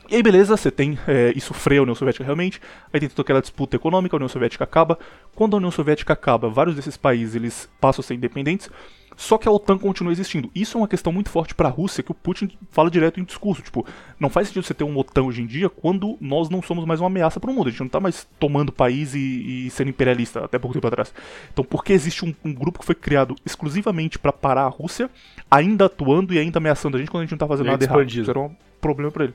E 0.09 0.15
aí, 0.15 0.23
beleza, 0.23 0.57
você 0.57 0.71
tem. 0.71 0.97
é, 1.07 1.31
isso 1.35 1.53
freia 1.53 1.81
a 1.81 1.83
União 1.83 1.93
Soviética 1.93 2.23
realmente. 2.23 2.59
Aí 2.91 2.99
tem 2.99 3.07
toda 3.07 3.21
aquela 3.21 3.39
disputa 3.39 3.75
econômica, 3.75 4.15
a 4.15 4.17
União 4.17 4.27
Soviética 4.29 4.63
acaba. 4.63 4.97
Quando 5.35 5.53
a 5.53 5.57
União 5.57 5.69
Soviética 5.69 6.13
acaba, 6.13 6.49
vários 6.49 6.75
desses 6.75 6.97
países 6.97 7.35
eles 7.35 7.69
passam 7.79 8.01
a 8.01 8.03
ser 8.03 8.15
independentes. 8.15 8.71
Só 9.17 9.35
que 9.35 9.47
a 9.47 9.51
OTAN 9.51 9.79
continua 9.79 10.13
existindo. 10.13 10.49
Isso 10.53 10.77
é 10.77 10.81
uma 10.81 10.87
questão 10.87 11.11
muito 11.11 11.31
forte 11.31 11.55
para 11.55 11.67
a 11.67 11.71
Rússia 11.71 12.03
que 12.03 12.11
o 12.11 12.13
Putin 12.13 12.51
fala 12.69 12.91
direto 12.91 13.19
em 13.19 13.23
discurso. 13.23 13.63
Tipo, 13.63 13.83
não 14.19 14.29
faz 14.29 14.47
sentido 14.47 14.63
você 14.63 14.75
ter 14.75 14.83
uma 14.83 14.99
OTAN 14.99 15.23
hoje 15.23 15.41
em 15.41 15.47
dia 15.47 15.69
quando 15.69 16.15
nós 16.21 16.49
não 16.49 16.61
somos 16.61 16.85
mais 16.85 17.01
uma 17.01 17.07
ameaça 17.07 17.39
para 17.39 17.49
o 17.49 17.53
mundo. 17.53 17.67
A 17.67 17.71
gente 17.71 17.81
não 17.81 17.89
tá 17.89 17.99
mais 17.99 18.27
tomando 18.39 18.71
país 18.71 19.15
e, 19.15 19.65
e 19.65 19.69
sendo 19.71 19.89
imperialista 19.89 20.45
até 20.45 20.59
pouco 20.59 20.75
tempo 20.75 20.85
atrás. 20.85 21.11
Então, 21.51 21.65
porque 21.65 21.93
existe 21.93 22.23
um, 22.23 22.33
um 22.45 22.53
grupo 22.53 22.77
que 22.77 22.85
foi 22.85 22.93
criado 22.93 23.35
exclusivamente 23.43 24.19
para 24.19 24.31
parar 24.31 24.65
a 24.65 24.69
Rússia, 24.69 25.09
ainda 25.49 25.85
atuando 25.85 26.31
e 26.31 26.37
ainda 26.37 26.59
ameaçando 26.59 26.95
a 26.95 26.99
gente 26.99 27.09
quando 27.09 27.21
a 27.21 27.25
gente 27.25 27.31
não 27.31 27.39
tá 27.39 27.47
fazendo 27.47 27.65
nada 27.65 27.83
errado? 27.83 27.97
expandido. 27.97 28.21
Isso 28.21 28.31
era 28.31 28.39
um 28.39 28.55
problema 28.79 29.11
para 29.11 29.23
ele. 29.23 29.33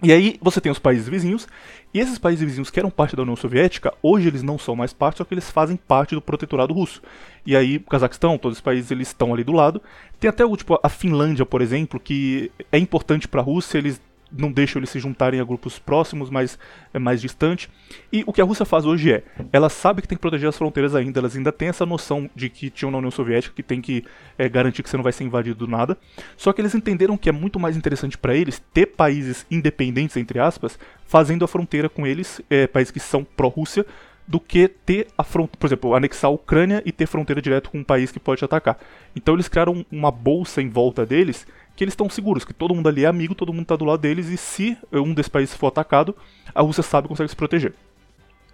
E 0.00 0.12
aí 0.12 0.38
você 0.40 0.60
tem 0.60 0.70
os 0.70 0.78
países 0.78 1.08
vizinhos, 1.08 1.48
e 1.92 1.98
esses 1.98 2.18
países 2.18 2.44
vizinhos 2.44 2.70
que 2.70 2.78
eram 2.78 2.90
parte 2.90 3.16
da 3.16 3.22
União 3.22 3.34
Soviética, 3.34 3.92
hoje 4.00 4.28
eles 4.28 4.42
não 4.44 4.56
são 4.56 4.76
mais 4.76 4.92
parte, 4.92 5.18
só 5.18 5.24
que 5.24 5.34
eles 5.34 5.50
fazem 5.50 5.76
parte 5.76 6.14
do 6.14 6.22
protetorado 6.22 6.72
russo. 6.72 7.02
E 7.44 7.56
aí 7.56 7.78
o 7.78 7.90
Cazaquistão, 7.90 8.38
todos 8.38 8.58
os 8.58 8.62
países 8.62 8.90
eles 8.92 9.08
estão 9.08 9.34
ali 9.34 9.42
do 9.42 9.52
lado. 9.52 9.82
Tem 10.20 10.28
até 10.28 10.44
o 10.44 10.56
tipo 10.56 10.78
a 10.80 10.88
Finlândia, 10.88 11.44
por 11.44 11.60
exemplo, 11.60 11.98
que 11.98 12.52
é 12.70 12.78
importante 12.78 13.26
para 13.26 13.40
a 13.40 13.44
Rússia, 13.44 13.78
eles 13.78 14.00
não 14.30 14.50
deixam 14.52 14.78
eles 14.80 14.90
se 14.90 14.98
juntarem 14.98 15.40
a 15.40 15.44
grupos 15.44 15.78
próximos, 15.78 16.30
mas 16.30 16.58
é 16.92 16.98
mais 16.98 17.20
distante. 17.20 17.70
E 18.12 18.22
o 18.26 18.32
que 18.32 18.40
a 18.40 18.44
Rússia 18.44 18.64
faz 18.64 18.84
hoje 18.84 19.12
é, 19.12 19.22
ela 19.52 19.68
sabe 19.68 20.02
que 20.02 20.08
tem 20.08 20.16
que 20.16 20.22
proteger 20.22 20.48
as 20.48 20.56
fronteiras 20.56 20.94
ainda, 20.94 21.20
elas 21.20 21.36
ainda 21.36 21.52
têm 21.52 21.68
essa 21.68 21.86
noção 21.86 22.28
de 22.34 22.48
que 22.48 22.70
tinham 22.70 22.90
na 22.90 22.98
União 22.98 23.10
Soviética, 23.10 23.54
que 23.54 23.62
tem 23.62 23.80
que 23.80 24.04
é, 24.36 24.48
garantir 24.48 24.82
que 24.82 24.90
você 24.90 24.96
não 24.96 25.04
vai 25.04 25.12
ser 25.12 25.24
invadido 25.24 25.66
do 25.66 25.70
nada. 25.70 25.96
Só 26.36 26.52
que 26.52 26.60
eles 26.60 26.74
entenderam 26.74 27.16
que 27.16 27.28
é 27.28 27.32
muito 27.32 27.58
mais 27.58 27.76
interessante 27.76 28.18
para 28.18 28.34
eles 28.34 28.62
ter 28.72 28.86
países 28.86 29.46
independentes, 29.50 30.16
entre 30.16 30.38
aspas, 30.38 30.78
fazendo 31.06 31.44
a 31.44 31.48
fronteira 31.48 31.88
com 31.88 32.06
eles, 32.06 32.40
é, 32.50 32.66
países 32.66 32.90
que 32.90 33.00
são 33.00 33.24
pró-Rússia, 33.24 33.84
do 34.28 34.38
que 34.38 34.68
ter 34.68 35.06
a 35.16 35.24
fronteira, 35.24 35.56
por 35.58 35.66
exemplo, 35.66 35.94
anexar 35.94 36.30
a 36.30 36.34
Ucrânia 36.34 36.82
e 36.84 36.92
ter 36.92 37.06
fronteira 37.06 37.40
direto 37.40 37.70
com 37.70 37.78
um 37.78 37.84
país 37.84 38.12
que 38.12 38.20
pode 38.20 38.44
atacar. 38.44 38.78
Então 39.16 39.34
eles 39.34 39.48
criaram 39.48 39.86
uma 39.90 40.10
bolsa 40.10 40.60
em 40.60 40.68
volta 40.68 41.06
deles 41.06 41.46
que 41.78 41.84
eles 41.84 41.92
estão 41.92 42.10
seguros, 42.10 42.44
que 42.44 42.52
todo 42.52 42.74
mundo 42.74 42.88
ali 42.88 43.04
é 43.04 43.06
amigo, 43.06 43.36
todo 43.36 43.52
mundo 43.52 43.62
está 43.62 43.76
do 43.76 43.84
lado 43.84 44.00
deles 44.00 44.26
e 44.30 44.36
se 44.36 44.76
um 44.92 45.14
desses 45.14 45.28
países 45.28 45.54
for 45.54 45.68
atacado, 45.68 46.12
a 46.52 46.60
Rússia 46.60 46.82
sabe 46.82 47.06
e 47.06 47.08
consegue 47.08 47.30
se 47.30 47.36
proteger. 47.36 47.72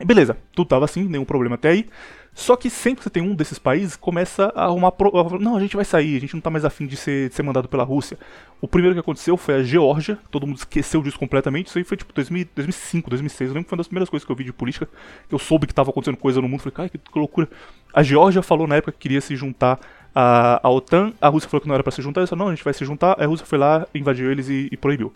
Beleza, 0.05 0.37
tudo 0.53 0.69
tava 0.69 0.85
assim, 0.85 1.05
nenhum 1.05 1.25
problema 1.25 1.55
até 1.55 1.71
aí. 1.71 1.87
Só 2.35 2.55
que 2.55 2.69
sempre 2.69 2.99
que 2.99 3.05
você 3.05 3.09
tem 3.09 3.23
um 3.23 3.35
desses 3.35 3.59
países, 3.59 3.97
começa 3.97 4.53
a 4.55 4.65
arrumar. 4.65 4.93
Pro... 4.93 5.39
Não, 5.39 5.57
a 5.57 5.61
gente 5.61 5.75
vai 5.75 5.87
sair, 5.87 6.19
a 6.19 6.21
gente 6.21 6.35
não 6.35 6.41
tá 6.43 6.51
mais 6.51 6.67
afim 6.67 6.87
de 6.87 6.99
ser, 6.99 7.31
de 7.31 7.35
ser 7.35 7.43
mandado 7.43 7.67
pela 7.67 7.83
Rússia. 7.83 8.19
O 8.61 8.69
primeiro 8.69 8.95
que 8.95 9.01
aconteceu 9.01 9.39
foi 9.39 9.55
a 9.55 9.63
Geórgia, 9.63 10.19
todo 10.31 10.47
mundo 10.47 10.59
esqueceu 10.59 11.01
disso 11.01 11.19
completamente. 11.19 11.69
Isso 11.69 11.79
aí 11.79 11.85
foi 11.85 11.97
tipo 11.97 12.13
2000, 12.13 12.49
2005, 12.55 13.09
2006. 13.09 13.49
Eu 13.49 13.55
lembro 13.55 13.65
que 13.65 13.71
foi 13.71 13.77
uma 13.77 13.81
das 13.81 13.89
primeiras 13.89 14.11
coisas 14.11 14.27
que 14.27 14.31
eu 14.31 14.37
vi 14.37 14.45
de 14.45 14.53
política, 14.53 14.87
que 15.27 15.35
eu 15.35 15.39
soube 15.39 15.67
que 15.67 15.73
tava 15.73 15.89
acontecendo 15.89 16.19
coisa 16.19 16.43
no 16.43 16.49
mundo. 16.49 16.61
Falei, 16.61 16.75
cara, 16.75 16.89
que 16.91 16.99
loucura. 17.15 17.49
A 17.95 18.03
Geórgia 18.03 18.43
falou 18.43 18.67
na 18.67 18.77
época 18.77 18.93
que 18.93 18.99
queria 18.99 19.23
se 19.23 19.35
juntar 19.35 19.81
à, 20.15 20.61
à 20.67 20.71
OTAN, 20.71 21.13
a 21.21 21.29
Rússia 21.29 21.49
falou 21.49 21.61
que 21.61 21.69
não 21.69 21.75
era 21.75 21.83
pra 21.83 21.93
se 21.93 22.01
juntar, 22.01 22.21
eles 22.21 22.31
falaram, 22.31 22.47
não, 22.47 22.53
a 22.53 22.55
gente 22.55 22.65
vai 22.65 22.73
se 22.73 22.85
juntar. 22.85 23.21
A 23.21 23.27
Rússia 23.27 23.47
foi 23.47 23.59
lá, 23.59 23.87
invadiu 23.95 24.31
eles 24.31 24.49
e, 24.49 24.69
e 24.71 24.77
proibiu. 24.77 25.13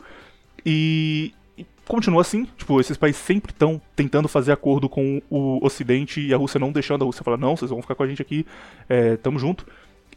E, 0.66 1.32
e 1.56 1.66
continua 1.86 2.22
assim, 2.22 2.46
tipo, 2.56 2.80
esses 2.80 2.96
países 2.96 3.20
sempre 3.20 3.52
estão 3.52 3.80
tentando 3.94 4.28
fazer 4.28 4.52
acordo 4.52 4.88
com 4.88 5.22
o 5.30 5.64
Ocidente 5.64 6.20
e 6.20 6.34
a 6.34 6.36
Rússia 6.36 6.58
não 6.58 6.72
deixando, 6.72 7.02
a 7.02 7.06
Rússia 7.06 7.22
fala, 7.22 7.36
não, 7.36 7.56
vocês 7.56 7.70
vão 7.70 7.80
ficar 7.80 7.94
com 7.94 8.02
a 8.02 8.08
gente 8.08 8.22
aqui, 8.22 8.46
é, 8.88 9.16
tamo 9.16 9.38
junto. 9.38 9.64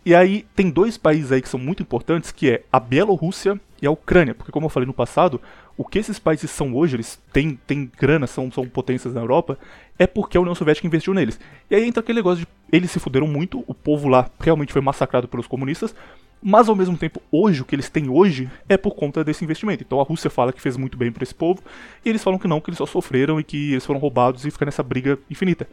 E 0.03 0.15
aí 0.15 0.45
tem 0.55 0.69
dois 0.69 0.97
países 0.97 1.31
aí 1.31 1.41
que 1.41 1.49
são 1.49 1.59
muito 1.59 1.83
importantes, 1.83 2.31
que 2.31 2.49
é 2.49 2.63
a 2.71 2.79
Bielorrússia 2.79 3.59
e 3.81 3.85
a 3.85 3.91
Ucrânia, 3.91 4.33
porque 4.33 4.51
como 4.51 4.65
eu 4.65 4.69
falei 4.69 4.87
no 4.87 4.93
passado, 4.93 5.39
o 5.77 5.85
que 5.85 5.99
esses 5.99 6.19
países 6.19 6.51
são 6.51 6.75
hoje, 6.75 6.95
eles 6.95 7.21
têm, 7.31 7.59
têm 7.67 7.89
grana, 7.97 8.27
são, 8.27 8.51
são 8.51 8.67
potências 8.67 9.13
na 9.13 9.21
Europa, 9.21 9.57
é 9.97 10.05
porque 10.05 10.37
a 10.37 10.41
União 10.41 10.55
Soviética 10.55 10.87
investiu 10.87 11.13
neles. 11.13 11.39
E 11.69 11.75
aí 11.75 11.87
entra 11.87 12.01
aquele 12.01 12.19
negócio 12.19 12.45
de 12.45 12.47
eles 12.71 12.91
se 12.91 12.99
fuderam 12.99 13.27
muito, 13.27 13.63
o 13.67 13.73
povo 13.73 14.07
lá 14.07 14.29
realmente 14.39 14.73
foi 14.73 14.81
massacrado 14.81 15.27
pelos 15.27 15.47
comunistas, 15.47 15.95
mas 16.41 16.67
ao 16.67 16.75
mesmo 16.75 16.97
tempo, 16.97 17.21
hoje, 17.31 17.61
o 17.61 17.65
que 17.65 17.75
eles 17.75 17.89
têm 17.89 18.09
hoje 18.09 18.49
é 18.67 18.75
por 18.75 18.95
conta 18.95 19.23
desse 19.23 19.43
investimento. 19.43 19.83
Então 19.83 20.01
a 20.01 20.03
Rússia 20.03 20.29
fala 20.29 20.51
que 20.51 20.61
fez 20.61 20.75
muito 20.75 20.97
bem 20.97 21.11
para 21.11 21.23
esse 21.23 21.35
povo, 21.35 21.61
e 22.03 22.09
eles 22.09 22.23
falam 22.23 22.39
que 22.39 22.47
não, 22.47 22.59
que 22.59 22.69
eles 22.69 22.77
só 22.79 22.85
sofreram 22.85 23.39
e 23.39 23.43
que 23.43 23.73
eles 23.73 23.85
foram 23.85 23.99
roubados 23.99 24.45
e 24.45 24.51
fica 24.51 24.65
nessa 24.65 24.81
briga 24.81 25.19
infinita. 25.29 25.67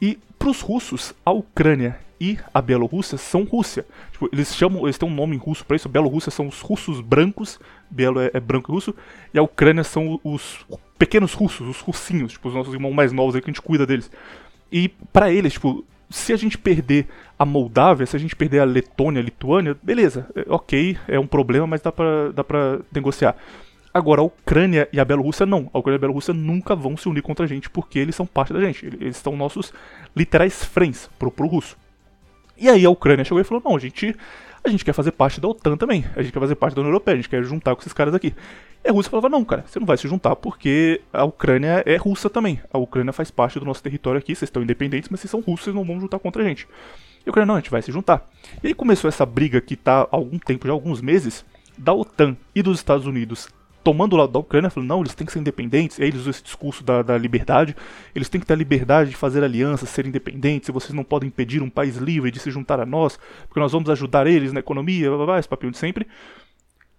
E 0.00 0.18
pros 0.38 0.60
russos, 0.60 1.14
a 1.24 1.30
Ucrânia 1.30 1.98
e 2.22 2.38
a 2.54 2.62
Bielorrússia 2.62 3.18
são 3.18 3.42
Rússia. 3.42 3.84
Tipo, 4.12 4.28
eles 4.32 4.54
chamam, 4.54 4.84
eles 4.84 4.96
têm 4.96 5.08
um 5.08 5.12
nome 5.12 5.34
em 5.34 5.38
russo 5.40 5.66
pra 5.66 5.74
isso. 5.74 5.88
Bielorrússia 5.88 6.30
são 6.30 6.46
os 6.46 6.60
russos 6.60 7.00
brancos, 7.00 7.58
Bielo 7.90 8.20
é, 8.20 8.30
é 8.32 8.38
branco 8.38 8.70
e 8.70 8.72
russo, 8.72 8.94
e 9.34 9.38
a 9.40 9.42
Ucrânia 9.42 9.82
são 9.82 10.20
os 10.22 10.64
pequenos 10.96 11.34
russos, 11.34 11.66
os 11.66 11.80
russinhos, 11.80 12.30
tipo, 12.30 12.48
os 12.48 12.54
nossos 12.54 12.72
irmãos 12.72 12.94
mais 12.94 13.10
novos 13.10 13.34
aí 13.34 13.42
que 13.42 13.50
a 13.50 13.52
gente 13.52 13.60
cuida 13.60 13.84
deles. 13.84 14.08
E 14.70 14.88
pra 15.12 15.32
eles, 15.32 15.54
tipo, 15.54 15.84
se 16.08 16.32
a 16.32 16.36
gente 16.36 16.56
perder 16.56 17.08
a 17.36 17.44
Moldávia, 17.44 18.06
se 18.06 18.14
a 18.14 18.20
gente 18.20 18.36
perder 18.36 18.60
a 18.60 18.64
Letônia, 18.64 19.20
a 19.20 19.24
Lituânia, 19.24 19.76
beleza, 19.82 20.28
é, 20.36 20.44
ok, 20.48 20.96
é 21.08 21.18
um 21.18 21.26
problema, 21.26 21.66
mas 21.66 21.80
dá 21.80 21.90
pra, 21.90 22.30
dá 22.30 22.44
pra 22.44 22.78
negociar. 22.94 23.34
Agora, 23.92 24.20
a 24.20 24.24
Ucrânia 24.24 24.88
e 24.92 25.00
a 25.00 25.04
Bielorrússia 25.04 25.44
não. 25.44 25.68
A 25.74 25.78
Ucrânia 25.80 25.96
e 25.96 25.98
a 25.98 26.00
Bielorrússia 26.00 26.32
nunca 26.32 26.76
vão 26.76 26.96
se 26.96 27.08
unir 27.08 27.20
contra 27.20 27.44
a 27.44 27.48
gente, 27.48 27.68
porque 27.68 27.98
eles 27.98 28.14
são 28.14 28.24
parte 28.24 28.52
da 28.52 28.60
gente. 28.60 28.86
Eles 28.86 29.16
são 29.16 29.36
nossos 29.36 29.72
literais 30.14 30.64
friends 30.64 31.10
pro, 31.18 31.32
pro 31.32 31.48
russo. 31.48 31.76
E 32.56 32.68
aí 32.68 32.84
a 32.84 32.90
Ucrânia 32.90 33.24
chegou 33.24 33.40
e 33.40 33.44
falou: 33.44 33.62
não, 33.64 33.76
a 33.76 33.78
gente, 33.78 34.14
a 34.62 34.68
gente 34.68 34.84
quer 34.84 34.92
fazer 34.92 35.12
parte 35.12 35.40
da 35.40 35.48
OTAN 35.48 35.76
também. 35.76 36.04
A 36.16 36.22
gente 36.22 36.32
quer 36.32 36.40
fazer 36.40 36.54
parte 36.54 36.74
da 36.74 36.80
União 36.80 36.90
Europeia, 36.92 37.14
a 37.14 37.16
gente 37.16 37.28
quer 37.28 37.42
juntar 37.42 37.74
com 37.74 37.80
esses 37.80 37.92
caras 37.92 38.14
aqui. 38.14 38.34
E 38.84 38.88
a 38.88 38.92
Rússia 38.92 39.10
falava: 39.10 39.28
não, 39.28 39.44
cara, 39.44 39.64
você 39.66 39.78
não 39.78 39.86
vai 39.86 39.96
se 39.96 40.08
juntar 40.08 40.36
porque 40.36 41.00
a 41.12 41.24
Ucrânia 41.24 41.82
é 41.86 41.96
russa 41.96 42.28
também. 42.30 42.60
A 42.72 42.78
Ucrânia 42.78 43.12
faz 43.12 43.30
parte 43.30 43.58
do 43.58 43.64
nosso 43.64 43.82
território 43.82 44.18
aqui, 44.18 44.34
vocês 44.34 44.48
estão 44.48 44.62
independentes, 44.62 45.08
mas 45.08 45.20
vocês 45.20 45.30
são 45.30 45.40
russos, 45.40 45.64
vocês 45.64 45.76
não 45.76 45.84
vão 45.84 46.00
juntar 46.00 46.18
contra 46.18 46.42
a 46.42 46.46
gente. 46.46 46.68
E 47.24 47.28
a 47.28 47.30
Ucrânia, 47.30 47.46
não, 47.46 47.54
a 47.54 47.58
gente 47.58 47.70
vai 47.70 47.82
se 47.82 47.92
juntar. 47.92 48.28
E 48.62 48.68
aí 48.68 48.74
começou 48.74 49.08
essa 49.08 49.24
briga 49.24 49.60
que 49.60 49.76
tá 49.76 50.02
há 50.02 50.08
algum 50.10 50.38
tempo, 50.38 50.66
já 50.66 50.72
alguns 50.72 51.00
meses, 51.00 51.44
da 51.78 51.92
OTAN 51.92 52.36
e 52.54 52.62
dos 52.62 52.78
Estados 52.78 53.06
Unidos 53.06 53.48
tomando 53.82 54.14
o 54.14 54.16
lado 54.16 54.32
da 54.32 54.38
Ucrânia, 54.38 54.70
falando, 54.70 54.88
não, 54.88 55.00
eles 55.00 55.14
têm 55.14 55.26
que 55.26 55.32
ser 55.32 55.38
independentes, 55.38 55.98
aí 56.00 56.08
eles 56.08 56.20
usam 56.20 56.30
esse 56.30 56.42
discurso 56.42 56.84
da, 56.84 57.02
da 57.02 57.18
liberdade, 57.18 57.76
eles 58.14 58.28
têm 58.28 58.40
que 58.40 58.46
ter 58.46 58.54
a 58.54 58.56
liberdade 58.56 59.10
de 59.10 59.16
fazer 59.16 59.42
alianças, 59.42 59.88
ser 59.88 60.06
independentes, 60.06 60.68
e 60.68 60.72
vocês 60.72 60.92
não 60.92 61.04
podem 61.04 61.28
impedir 61.28 61.62
um 61.62 61.70
país 61.70 61.96
livre 61.96 62.30
de 62.30 62.38
se 62.38 62.50
juntar 62.50 62.80
a 62.80 62.86
nós, 62.86 63.18
porque 63.48 63.60
nós 63.60 63.72
vamos 63.72 63.90
ajudar 63.90 64.26
eles 64.26 64.52
na 64.52 64.60
economia, 64.60 65.08
blá, 65.08 65.16
blá, 65.16 65.26
blá, 65.26 65.38
esse 65.38 65.48
papinho 65.48 65.72
de 65.72 65.78
sempre. 65.78 66.06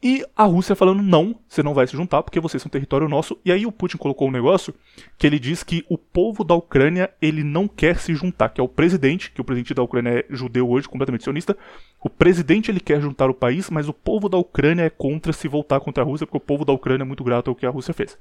E 0.04 0.26
a 0.36 0.44
Rússia 0.44 0.76
falando, 0.76 1.02
não, 1.02 1.34
você 1.48 1.64
não 1.64 1.74
vai 1.74 1.88
se 1.88 1.96
juntar 1.96 2.22
porque 2.24 2.42
vocês 2.42 2.62
são 2.62 2.70
território 2.70 3.08
nosso. 3.08 3.40
E 3.46 3.54
aí 3.54 3.66
o 3.66 3.72
Putin 3.72 3.96
colocou 3.96 4.28
um 4.28 4.32
negócio 4.32 4.74
que 5.18 5.26
ele 5.26 5.40
diz 5.40 5.64
que 5.64 5.86
o 5.88 5.98
povo 5.98 6.44
da 6.44 6.54
Ucrânia, 6.54 7.10
ele 7.22 7.42
não 7.42 7.70
quer 7.70 7.98
se 7.98 8.14
juntar, 8.14 8.50
que 8.50 8.60
é 8.60 8.64
o 8.64 8.68
presidente, 8.68 9.32
que 9.32 9.40
o 9.40 9.46
presidente 9.46 9.74
da 9.74 9.82
Ucrânia 9.82 10.20
é 10.20 10.26
judeu 10.30 10.70
hoje, 10.70 10.90
completamente 10.90 11.24
sionista. 11.24 11.56
O 12.02 12.10
presidente 12.10 12.70
ele 12.70 12.82
quer 12.82 13.00
juntar 13.00 13.30
o 13.30 13.34
país, 13.34 13.70
mas 13.70 13.88
o 13.88 13.94
povo 13.94 14.28
da 14.28 14.38
Ucrânia 14.38 14.84
é 14.84 14.90
contra 14.90 15.32
se 15.32 15.48
voltar 15.48 15.80
contra 15.80 16.04
a 16.04 16.06
Rússia, 16.06 16.28
porque 16.28 16.38
o 16.38 16.42
povo 16.42 16.66
da 16.66 16.74
Ucrânia 16.74 17.04
é 17.04 17.08
muito 17.08 17.24
grato 17.24 17.50
ao 17.50 17.56
que 17.56 17.66
a 17.66 17.70
Rússia 17.70 17.94
fez. 17.94 18.18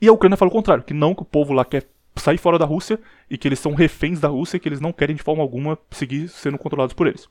E 0.00 0.08
a 0.08 0.12
Ucrânia 0.12 0.36
fala 0.36 0.48
o 0.48 0.52
contrário, 0.52 0.82
que 0.82 0.92
não, 0.92 1.14
que 1.14 1.22
o 1.22 1.24
povo 1.24 1.52
lá 1.52 1.64
quer 1.64 1.84
sair 2.16 2.38
fora 2.38 2.58
da 2.58 2.64
Rússia 2.64 2.98
e 3.30 3.38
que 3.38 3.46
eles 3.46 3.60
são 3.60 3.74
reféns 3.74 4.18
da 4.18 4.26
Rússia 4.26 4.56
e 4.56 4.60
que 4.60 4.68
eles 4.68 4.80
não 4.80 4.92
querem 4.92 5.14
de 5.14 5.22
forma 5.22 5.40
alguma 5.40 5.78
seguir 5.88 6.26
sendo 6.28 6.58
controlados 6.58 6.94
por 6.94 7.06
eles. 7.06 7.28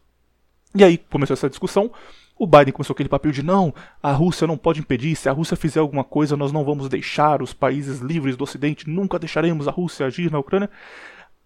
E 0.73 0.81
aí 0.81 0.97
começou 0.97 1.33
essa 1.33 1.49
discussão. 1.49 1.91
O 2.37 2.45
Biden 2.45 2.73
começou 2.73 2.93
aquele 2.93 3.07
papel 3.07 3.31
de 3.31 3.41
não, 3.41 3.73
a 4.03 4.11
Rússia 4.11 4.45
não 4.45 4.57
pode 4.57 4.81
impedir, 4.81 5.15
se 5.15 5.29
a 5.29 5.31
Rússia 5.31 5.55
fizer 5.55 5.79
alguma 5.79 6.03
coisa, 6.03 6.35
nós 6.35 6.51
não 6.51 6.65
vamos 6.65 6.89
deixar 6.89 7.41
os 7.41 7.53
países 7.53 7.99
livres 7.99 8.35
do 8.35 8.43
Ocidente, 8.43 8.89
nunca 8.89 9.17
deixaremos 9.17 9.67
a 9.67 9.71
Rússia 9.71 10.05
agir 10.05 10.29
na 10.29 10.39
Ucrânia. 10.39 10.69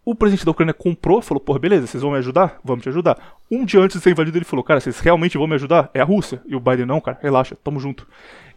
O 0.04 0.16
presidente 0.16 0.46
da 0.46 0.52
Ucrânia 0.52 0.74
comprou, 0.74 1.22
falou, 1.22 1.40
porra, 1.40 1.60
beleza, 1.60 1.86
vocês 1.86 2.02
vão 2.02 2.14
me 2.14 2.18
ajudar? 2.18 2.58
Vamos 2.64 2.82
te 2.82 2.90
ajudar. 2.90 3.38
Um 3.52 3.64
dia 3.64 3.80
antes 3.80 3.98
de 3.98 4.04
ser 4.04 4.10
invadido, 4.10 4.38
ele 4.38 4.46
falou, 4.46 4.64
cara, 4.64 4.80
vocês 4.80 5.00
realmente 5.00 5.38
vão 5.38 5.46
me 5.46 5.54
ajudar? 5.54 5.92
É 5.94 6.02
a 6.02 6.04
Rússia. 6.04 6.42
E 6.48 6.56
o 6.56 6.60
Biden, 6.60 6.88
não, 6.88 7.00
cara, 7.00 7.20
relaxa, 7.22 7.56
tamo 7.64 7.80
junto. 7.80 8.08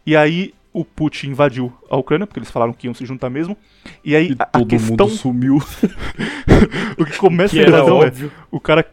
E 0.07 0.17
aí 0.17 0.55
o 0.73 0.85
Putin 0.85 1.29
invadiu 1.29 1.71
a 1.91 1.97
Ucrânia, 1.97 2.27
porque 2.27 2.39
eles 2.39 2.51
falaram 2.51 2.73
que 2.73 2.87
iam 2.87 2.95
se 2.95 3.05
juntar 3.05 3.29
mesmo. 3.29 3.55
E 4.03 4.17
aí 4.17 4.31
E 4.31 4.37
a, 4.39 4.47
todo 4.47 4.67
questão, 4.67 5.07
mundo 5.07 5.17
sumiu. 5.17 5.57
o 6.99 7.05
que 7.05 7.19
começa 7.19 7.55
Que 7.55 7.63
a 7.63 7.69
invasão 7.69 8.03
é, 8.03 8.11
o 8.51 8.59
cara, 8.59 8.87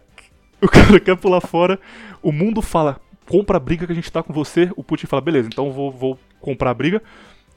o 0.61 0.67
cara 0.67 0.99
quer 0.99 1.15
pular 1.15 1.39
fora, 1.39 1.79
o 2.21 2.33
mundo 2.33 2.61
fala, 2.61 2.99
compra 3.29 3.57
a 3.57 3.59
briga 3.59 3.85
que 3.85 3.91
a 3.91 3.95
gente 3.95 4.11
tá 4.11 4.23
com 4.23 4.33
você, 4.33 4.71
o 4.75 4.83
Putin 4.83 5.05
fala, 5.05 5.21
beleza, 5.21 5.47
então 5.47 5.71
vou, 5.71 5.91
vou 5.91 6.19
comprar 6.41 6.71
a 6.71 6.73
briga. 6.73 7.01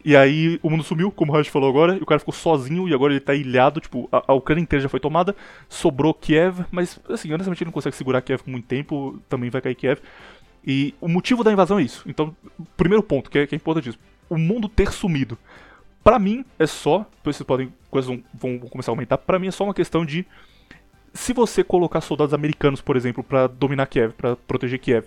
E 0.04 0.14
aí 0.16 0.58
o 0.62 0.68
mundo 0.68 0.82
sumiu, 0.82 1.10
como 1.10 1.32
o 1.32 1.34
Raj 1.34 1.48
falou 1.48 1.70
agora, 1.70 1.96
e 1.96 2.02
o 2.02 2.06
cara 2.06 2.18
ficou 2.18 2.34
sozinho 2.34 2.88
e 2.88 2.94
agora 2.94 3.12
ele 3.12 3.20
tá 3.20 3.34
ilhado, 3.34 3.80
tipo, 3.80 4.08
a, 4.12 4.22
a 4.28 4.34
Ucrânia 4.34 4.62
inteira 4.62 4.82
já 4.82 4.88
foi 4.88 5.00
tomada, 5.00 5.34
sobrou 5.68 6.12
Kiev, 6.12 6.66
mas 6.70 7.00
assim, 7.08 7.32
honestamente 7.32 7.62
ele 7.62 7.68
não 7.68 7.72
consegue 7.72 7.96
segurar 7.96 8.20
Kiev 8.20 8.42
por 8.42 8.50
muito 8.50 8.66
tempo, 8.66 9.18
também 9.28 9.48
vai 9.48 9.60
cair 9.62 9.74
Kiev. 9.74 10.00
E 10.64 10.94
o 11.00 11.08
motivo 11.08 11.42
da 11.42 11.52
invasão 11.52 11.78
é 11.78 11.82
isso. 11.82 12.04
Então, 12.06 12.36
primeiro 12.76 13.02
ponto, 13.02 13.30
que 13.30 13.38
é, 13.38 13.46
que 13.46 13.54
é 13.54 13.56
importantíssimo. 13.56 14.02
O 14.28 14.36
mundo 14.36 14.68
ter 14.68 14.92
sumido. 14.92 15.36
Pra 16.04 16.18
mim, 16.18 16.44
é 16.58 16.66
só. 16.66 17.06
Vocês 17.24 17.42
podem. 17.42 17.72
Coisas 17.90 18.08
vão, 18.08 18.22
vão 18.32 18.58
começar 18.68 18.92
a 18.92 18.92
aumentar. 18.92 19.18
Pra 19.18 19.38
mim 19.38 19.48
é 19.48 19.50
só 19.50 19.64
uma 19.64 19.74
questão 19.74 20.04
de. 20.04 20.24
Se 21.12 21.32
você 21.32 21.64
colocar 21.64 22.00
soldados 22.00 22.32
americanos, 22.32 22.80
por 22.80 22.96
exemplo, 22.96 23.22
pra 23.24 23.46
dominar 23.46 23.86
Kiev, 23.86 24.12
pra 24.12 24.36
proteger 24.36 24.78
Kiev, 24.78 25.06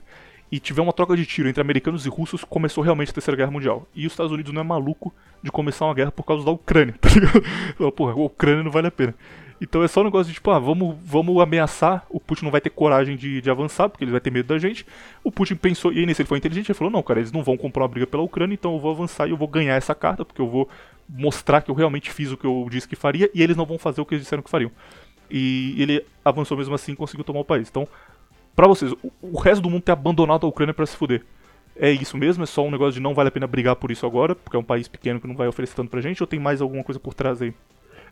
e 0.56 0.60
tiver 0.60 0.82
uma 0.82 0.94
troca 0.94 1.18
de 1.18 1.26
tiro 1.26 1.50
entre 1.50 1.60
americanos 1.60 2.06
e 2.06 2.10
russos, 2.10 2.46
começou 2.46 2.82
realmente 2.82 3.10
a 3.10 3.14
Terceira 3.14 3.36
Guerra 3.36 3.52
Mundial. 3.52 3.86
E 3.94 4.08
os 4.08 4.14
Estados 4.14 4.32
Unidos 4.32 4.54
não 4.54 4.62
é 4.62 4.64
maluco 4.64 5.14
de 5.44 5.52
começar 5.52 5.84
uma 5.84 5.94
guerra 5.94 6.14
por 6.14 6.24
causa 6.24 6.46
da 6.46 6.52
Ucrânia, 6.52 6.96
tá 7.02 7.10
ligado? 7.10 7.92
Porra, 7.92 8.14
a 8.14 8.16
Ucrânia 8.16 8.64
não 8.64 8.72
vale 8.72 8.88
a 8.88 8.92
pena. 8.92 9.14
Então 9.60 9.84
é 9.84 9.88
só 9.90 10.00
um 10.00 10.06
negócio 10.06 10.28
de 10.28 10.36
tipo, 10.36 10.50
ah, 10.52 10.58
vamos, 10.58 10.96
vamos 11.04 11.42
ameaçar. 11.42 12.06
O 12.10 12.22
Putin 12.22 12.46
não 12.46 12.52
vai 12.52 12.62
ter 12.62 12.70
coragem 12.70 13.18
de, 13.18 13.42
de 13.42 13.50
avançar, 13.50 13.90
porque 13.90 14.06
ele 14.06 14.12
vai 14.12 14.22
ter 14.22 14.32
medo 14.32 14.48
da 14.48 14.58
gente. 14.58 14.86
O 15.26 15.32
Putin 15.32 15.56
pensou, 15.56 15.92
e 15.92 16.00
aí 16.00 16.06
nesse 16.06 16.22
ele 16.22 16.30
foi 16.30 16.38
inteligente, 16.38 16.70
ele 16.70 16.78
falou: 16.78 16.92
não, 16.92 17.04
cara, 17.04 17.20
eles 17.20 17.34
não 17.34 17.44
vão 17.44 17.58
comprar 17.58 17.84
uma 17.84 17.90
briga 17.90 18.08
pela 18.08 18.24
Ucrânia, 18.24 18.54
então 18.54 18.74
eu 18.76 18.80
vou 18.80 18.92
avançar 18.92 19.28
e 19.28 19.32
eu 19.32 19.38
vou 19.38 19.50
ganhar 19.50 19.76
essa 19.76 19.94
carta, 19.94 20.24
porque 20.24 20.42
eu 20.42 20.48
vou 20.48 20.70
mostrar 21.10 21.62
que 21.62 21.70
eu 21.70 21.76
realmente 21.76 22.12
fiz 22.12 22.32
o 22.32 22.38
que 22.38 22.46
eu 22.46 22.66
disse 22.72 22.88
que 22.88 22.96
faria, 22.96 23.30
e 23.34 23.44
eles 23.44 23.58
não 23.58 23.66
vão 23.66 23.78
fazer 23.78 24.00
o 24.00 24.06
que 24.06 24.16
eles 24.16 24.24
disseram 24.24 24.42
que 24.42 24.50
fariam. 24.50 24.72
E 25.30 25.76
ele 25.82 26.06
avançou 26.24 26.56
mesmo 26.56 26.76
assim 26.76 26.94
e 26.94 26.96
conseguiu 26.96 27.26
tomar 27.26 27.42
o 27.42 27.46
país. 27.46 27.68
Então, 27.70 27.88
pra 28.56 28.68
vocês, 28.68 28.94
o, 29.22 29.40
resto 29.40 29.62
do 29.62 29.70
mundo 29.70 29.84
ter 29.84 29.92
abandonado 29.92 30.46
a 30.46 30.50
Ucrânia 30.50 30.74
para 30.74 30.86
se 30.86 30.96
fuder. 30.96 31.24
É 31.76 31.92
isso 31.92 32.18
mesmo? 32.18 32.44
É 32.44 32.46
só 32.46 32.64
um 32.64 32.72
negócio 32.72 32.94
de 32.94 33.00
não 33.02 33.14
vale 33.14 33.30
a 33.30 33.32
pena 33.32 33.48
brigar 33.48 33.76
por 33.76 33.92
isso 33.92 34.06
agora, 34.06 34.34
porque 34.34 34.56
é 34.56 34.60
um 34.60 34.64
país 34.64 34.88
pequeno 34.88 35.20
que 35.20 35.28
não 35.28 35.36
vai 35.36 35.48
oferecer 35.48 35.76
tanto 35.76 35.90
pra 35.90 36.02
gente, 36.02 36.24
ou 36.24 36.28
tem 36.28 36.40
mais 36.40 36.62
alguma 36.62 36.84
coisa 36.84 37.00
por 37.00 37.14
trás 37.14 37.42
aí? 37.42 37.54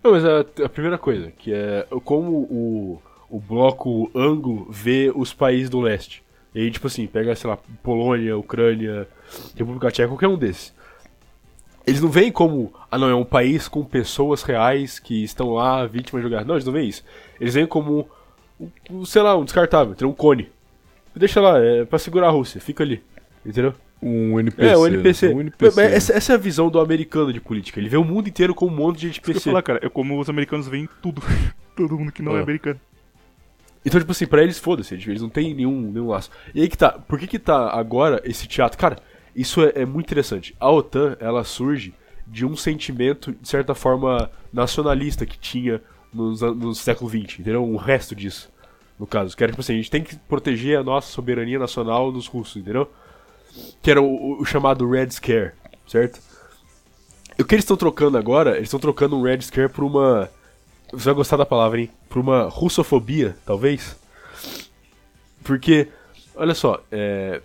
Não, 0.04 0.12
mas 0.12 0.26
a, 0.26 0.42
a 0.66 0.70
primeira 0.70 0.98
coisa, 0.98 1.32
que 1.32 1.54
é 1.54 1.88
como 2.04 2.32
o, 2.32 3.02
o 3.30 3.40
bloco 3.40 4.12
anglo 4.14 4.68
vê 4.70 5.12
os 5.16 5.34
países 5.34 5.70
do 5.70 5.80
leste. 5.80 6.22
E 6.54 6.60
aí, 6.60 6.70
tipo 6.70 6.88
assim, 6.88 7.08
pega, 7.08 7.36
sei 7.36 7.50
lá, 7.50 7.58
Polônia, 7.82 8.38
Ucrânia, 8.38 9.08
República 9.56 9.90
Tcheca, 9.90 10.10
qualquer 10.10 10.28
um 10.28 10.38
desses. 10.38 10.74
Eles 11.86 12.00
não 12.00 12.10
veem 12.10 12.32
como, 12.32 12.74
ah 12.92 12.98
não, 12.98 13.10
é 13.10 13.16
um 13.16 13.26
país 13.26 13.68
com 13.68 13.84
pessoas 13.84 14.44
reais 14.44 15.00
que 15.00 15.24
estão 15.24 15.52
lá, 15.54 15.86
vítimas 15.86 16.24
de 16.24 16.30
guerra. 16.30 16.46
Não, 16.46 16.56
eles 16.56 16.66
não 16.66 16.72
veem 16.72 16.88
isso. 16.88 17.04
Eles 17.42 17.56
veem 17.56 17.66
como, 17.66 18.08
um, 18.90 19.06
sei 19.06 19.22
lá, 19.22 19.38
um 19.38 19.44
descartável, 19.44 19.96
tem 19.96 20.08
um 20.08 20.14
cone. 20.14 20.50
Deixa 21.16 21.40
lá, 21.42 21.60
é 21.60 21.86
pra 21.86 22.00
segurar 22.00 22.28
a 22.28 22.32
Rússia, 22.32 22.60
fica 22.60 22.84
ali. 22.84 23.04
Entendeu? 23.46 23.74
Um 24.02 24.40
NPC. 24.40 24.70
É, 24.70 24.78
o 24.78 24.88
NPC. 24.88 25.28
Um 25.30 25.42
NPC. 25.42 25.76
Mas 25.82 25.94
Essa, 25.94 26.14
essa 26.14 26.34
é 26.34 26.36
a 26.36 26.40
visão 26.40 26.70
do 26.70 26.80
americano 26.80 27.32
de 27.32 27.40
política. 27.40 27.80
Ele 27.80 27.88
vê 27.90 27.98
o 27.98 28.04
mundo 28.04 28.28
inteiro 28.28 28.54
como 28.56 28.72
um 28.74 28.76
monte 28.76 29.00
de 29.00 29.10
Isso 29.10 29.22
que 29.22 29.30
eu 29.30 29.34
NPC. 29.34 29.50
falar, 29.50 29.62
cara, 29.62 29.80
é 29.82 29.90
como 29.90 30.20
os 30.20 30.30
americanos 30.30 30.68
veem 30.68 30.90
tudo. 31.02 31.22
Todo 31.76 31.98
mundo 31.98 32.12
que 32.12 32.22
não 32.22 32.36
é 32.36 32.40
Ah. 32.40 32.44
americano. 32.44 32.80
Então, 33.86 34.00
tipo 34.00 34.12
assim, 34.12 34.26
pra 34.26 34.42
eles, 34.42 34.58
foda-se, 34.60 34.94
eles 34.96 35.22
não 35.22 35.30
tem 35.30 35.54
nenhum, 35.54 35.82
nenhum 35.92 36.08
laço. 36.08 36.30
E 36.56 36.62
aí 36.62 36.70
que 36.70 36.78
tá, 36.78 36.92
por 36.92 37.20
que 37.20 37.28
que 37.28 37.38
tá 37.40 37.70
agora 37.70 38.22
esse 38.24 38.48
teatro? 38.48 38.78
Cara, 38.78 38.98
isso 39.36 39.62
é, 39.62 39.74
é 39.76 39.86
muito 39.86 40.06
interessante. 40.08 40.56
A 40.60 40.72
OTAN, 40.72 41.18
ela 41.20 41.44
surge 41.44 41.94
de 42.26 42.46
um 42.46 42.56
sentimento, 42.56 43.34
de 43.34 43.48
certa 43.48 43.76
forma, 43.76 44.30
nacionalista 44.54 45.26
que 45.26 45.38
tinha 45.38 45.82
nos, 46.14 46.42
no 46.42 46.74
século 46.76 47.10
XX, 47.10 47.40
entendeu? 47.40 47.64
Um 47.64 47.76
resto 47.76 48.16
disso, 48.16 48.52
no 49.00 49.08
caso. 49.08 49.36
Que 49.36 49.44
era, 49.44 49.52
tipo 49.52 49.62
assim, 49.62 49.74
a 49.74 49.78
gente 49.78 49.92
tem 49.92 50.04
que 50.04 50.16
proteger 50.16 50.78
a 50.78 50.84
nossa 50.84 51.12
soberania 51.12 51.60
nacional 51.60 52.12
dos 52.12 52.28
russos, 52.28 52.58
entendeu? 52.58 52.90
Que 53.82 53.92
era 53.92 54.02
o, 54.02 54.42
o 54.42 54.46
chamado 54.46 54.90
Red 54.90 55.12
Scare, 55.12 55.52
certo? 55.88 56.20
E 57.38 57.42
o 57.42 57.46
que 57.46 57.56
eles 57.56 57.64
estão 57.64 57.78
trocando 57.78 58.18
agora, 58.18 58.52
eles 58.56 58.68
estão 58.68 58.80
trocando 58.80 59.18
um 59.18 59.24
Red 59.24 59.42
Scare 59.42 59.70
por 59.72 59.84
uma... 59.84 60.30
Você 60.92 61.06
vai 61.06 61.14
gostar 61.16 61.38
da 61.38 61.46
palavra, 61.46 61.82
hein? 61.82 61.90
Por 62.08 62.20
uma 62.20 62.44
russofobia, 62.44 63.36
talvez? 63.46 63.96
Porque, 65.44 65.88
olha 66.36 66.54
só, 66.54 66.82
é, 66.92 67.42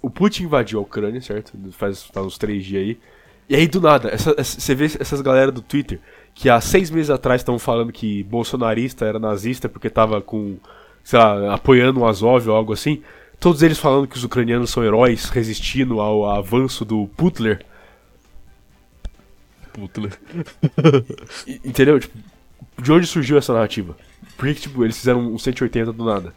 o 0.00 0.08
Putin 0.08 0.44
invadiu 0.44 0.78
a 0.78 0.82
Ucrânia, 0.82 1.20
certo? 1.20 1.52
Faz, 1.72 2.04
faz 2.04 2.26
uns 2.26 2.38
três 2.38 2.64
dias 2.64 2.82
aí. 2.82 3.00
E 3.48 3.54
aí, 3.56 3.66
do 3.66 3.80
nada, 3.80 4.08
essa- 4.10 4.34
essa- 4.36 4.60
você 4.60 4.74
vê 4.74 4.84
essas 4.84 5.20
galera 5.22 5.50
do 5.50 5.62
Twitter 5.62 5.98
que 6.34 6.48
há 6.50 6.60
seis 6.60 6.90
meses 6.90 7.10
atrás 7.10 7.40
estavam 7.40 7.58
falando 7.58 7.92
que 7.92 8.22
bolsonarista 8.24 9.04
era 9.06 9.18
nazista 9.18 9.68
porque 9.68 9.90
tava 9.90 10.20
com, 10.20 10.56
sei 11.02 11.18
lá, 11.18 11.54
apoiando 11.54 12.00
o 12.00 12.06
Azov 12.06 12.48
ou 12.48 12.54
algo 12.54 12.72
assim. 12.72 13.02
Todos 13.40 13.62
eles 13.62 13.78
falando 13.78 14.06
que 14.06 14.16
os 14.16 14.24
ucranianos 14.24 14.70
são 14.70 14.84
heróis 14.84 15.28
resistindo 15.30 16.00
ao 16.00 16.28
avanço 16.30 16.84
do 16.84 17.08
Putler. 17.16 17.64
E- 21.46 21.60
Entendeu? 21.64 21.98
Tipo, 22.00 22.18
de 22.82 22.92
onde 22.92 23.06
surgiu 23.06 23.38
essa 23.38 23.52
narrativa? 23.52 23.96
Por 24.36 24.46
que, 24.48 24.54
que, 24.54 24.60
tipo, 24.62 24.84
eles 24.84 24.96
fizeram 24.98 25.20
um 25.20 25.38
180 25.38 25.92
do 25.92 26.04
nada? 26.04 26.32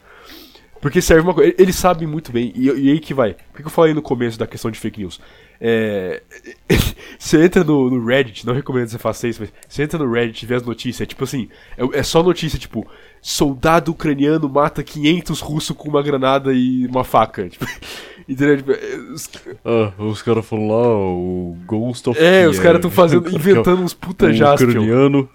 Porque 0.82 1.00
serve 1.00 1.22
uma 1.22 1.32
coisa. 1.32 1.54
Eles 1.56 1.76
sabem 1.76 2.08
muito 2.08 2.32
bem, 2.32 2.52
e, 2.56 2.66
e 2.68 2.90
aí 2.90 2.98
que 2.98 3.14
vai. 3.14 3.36
Por 3.52 3.60
que 3.62 3.66
eu 3.66 3.70
falei 3.70 3.94
no 3.94 4.02
começo 4.02 4.36
da 4.36 4.48
questão 4.48 4.68
de 4.68 4.78
fake 4.80 5.00
news? 5.00 5.20
É. 5.60 6.20
você 7.16 7.44
entra 7.44 7.62
no, 7.62 7.88
no 7.88 8.04
Reddit, 8.04 8.44
não 8.44 8.52
recomendo 8.52 8.86
que 8.86 8.90
você 8.90 8.98
faça 8.98 9.28
isso, 9.28 9.40
mas 9.40 9.52
você 9.68 9.84
entra 9.84 9.96
no 9.96 10.10
Reddit 10.12 10.42
e 10.44 10.48
vê 10.48 10.56
as 10.56 10.62
notícias, 10.64 11.00
é 11.02 11.06
tipo 11.06 11.22
assim, 11.22 11.48
é, 11.78 12.00
é 12.00 12.02
só 12.02 12.20
notícia 12.20 12.58
tipo: 12.58 12.84
soldado 13.20 13.92
ucraniano 13.92 14.48
mata 14.48 14.82
500 14.82 15.40
russos 15.40 15.76
com 15.76 15.88
uma 15.88 16.02
granada 16.02 16.52
e 16.52 16.84
uma 16.86 17.04
faca. 17.04 17.48
Tipo, 17.52 17.64
entendeu? 18.28 18.56
Tipo, 18.56 18.72
é, 18.72 18.96
os- 19.12 19.30
Ah, 19.64 19.92
os 20.02 20.20
caras 20.22 20.44
falam 20.44 20.66
lá, 20.68 20.88
o 20.96 21.56
Ghost 21.64 22.08
of 22.10 22.20
é, 22.20 22.48
os 22.48 22.58
caras 22.58 22.76
estão 22.78 22.90
fazendo, 22.90 23.28
inventando 23.34 23.82
uns 23.82 23.94
puta 23.94 24.26
um 24.26 24.32
jaspion. 24.32 24.68
ucraniano, 24.68 25.28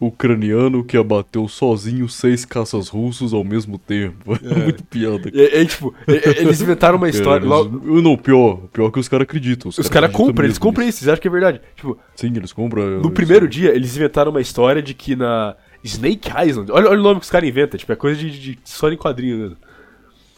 ucraniano 0.00 0.84
que 0.84 0.96
abateu 0.96 1.46
sozinho 1.48 2.08
seis 2.08 2.44
caças 2.44 2.88
russos 2.88 3.32
ao 3.32 3.42
mesmo 3.44 3.78
tempo. 3.78 4.38
É 4.44 4.54
muito 4.54 4.84
piada. 4.84 5.30
cara. 5.30 5.42
É, 5.42 5.62
é, 5.62 5.64
tipo, 5.64 5.94
é, 6.06 6.12
é, 6.12 6.40
eles 6.42 6.60
inventaram 6.60 6.96
uma 6.98 7.08
história. 7.10 7.46
Cara, 7.48 7.62
logo- 7.62 8.00
Não, 8.02 8.16
pior, 8.16 8.56
pior 8.72 8.90
que 8.90 8.98
os 8.98 9.08
caras 9.08 9.24
acreditam. 9.24 9.68
Os 9.68 9.76
caras 9.76 10.10
acreditam 10.10 10.26
compram, 10.26 10.44
eles 10.46 10.58
compram 10.58 10.86
isso, 10.86 10.98
eles 10.98 11.08
acham 11.08 11.22
que 11.22 11.28
é 11.28 11.30
verdade. 11.30 11.60
Tipo, 11.76 11.98
Sim, 12.16 12.32
eles 12.36 12.52
compram. 12.52 13.00
no 13.00 13.10
primeiro 13.10 13.48
dia, 13.48 13.74
eles 13.74 13.96
inventaram 13.96 14.30
uma 14.30 14.40
história 14.40 14.82
de 14.82 14.92
que 14.94 15.16
na 15.16 15.56
Snake 15.82 16.28
Island. 16.46 16.70
Olha, 16.72 16.88
olha 16.90 17.00
o 17.00 17.02
nome 17.02 17.20
que 17.20 17.24
os 17.24 17.30
caras 17.30 17.48
inventam, 17.48 17.78
tipo, 17.78 17.92
é 17.92 17.96
coisa 17.96 18.18
de, 18.20 18.30
de 18.30 18.58
história 18.64 18.94
em 18.94 18.98
quadrinho 18.98 19.36
mesmo. 19.38 19.56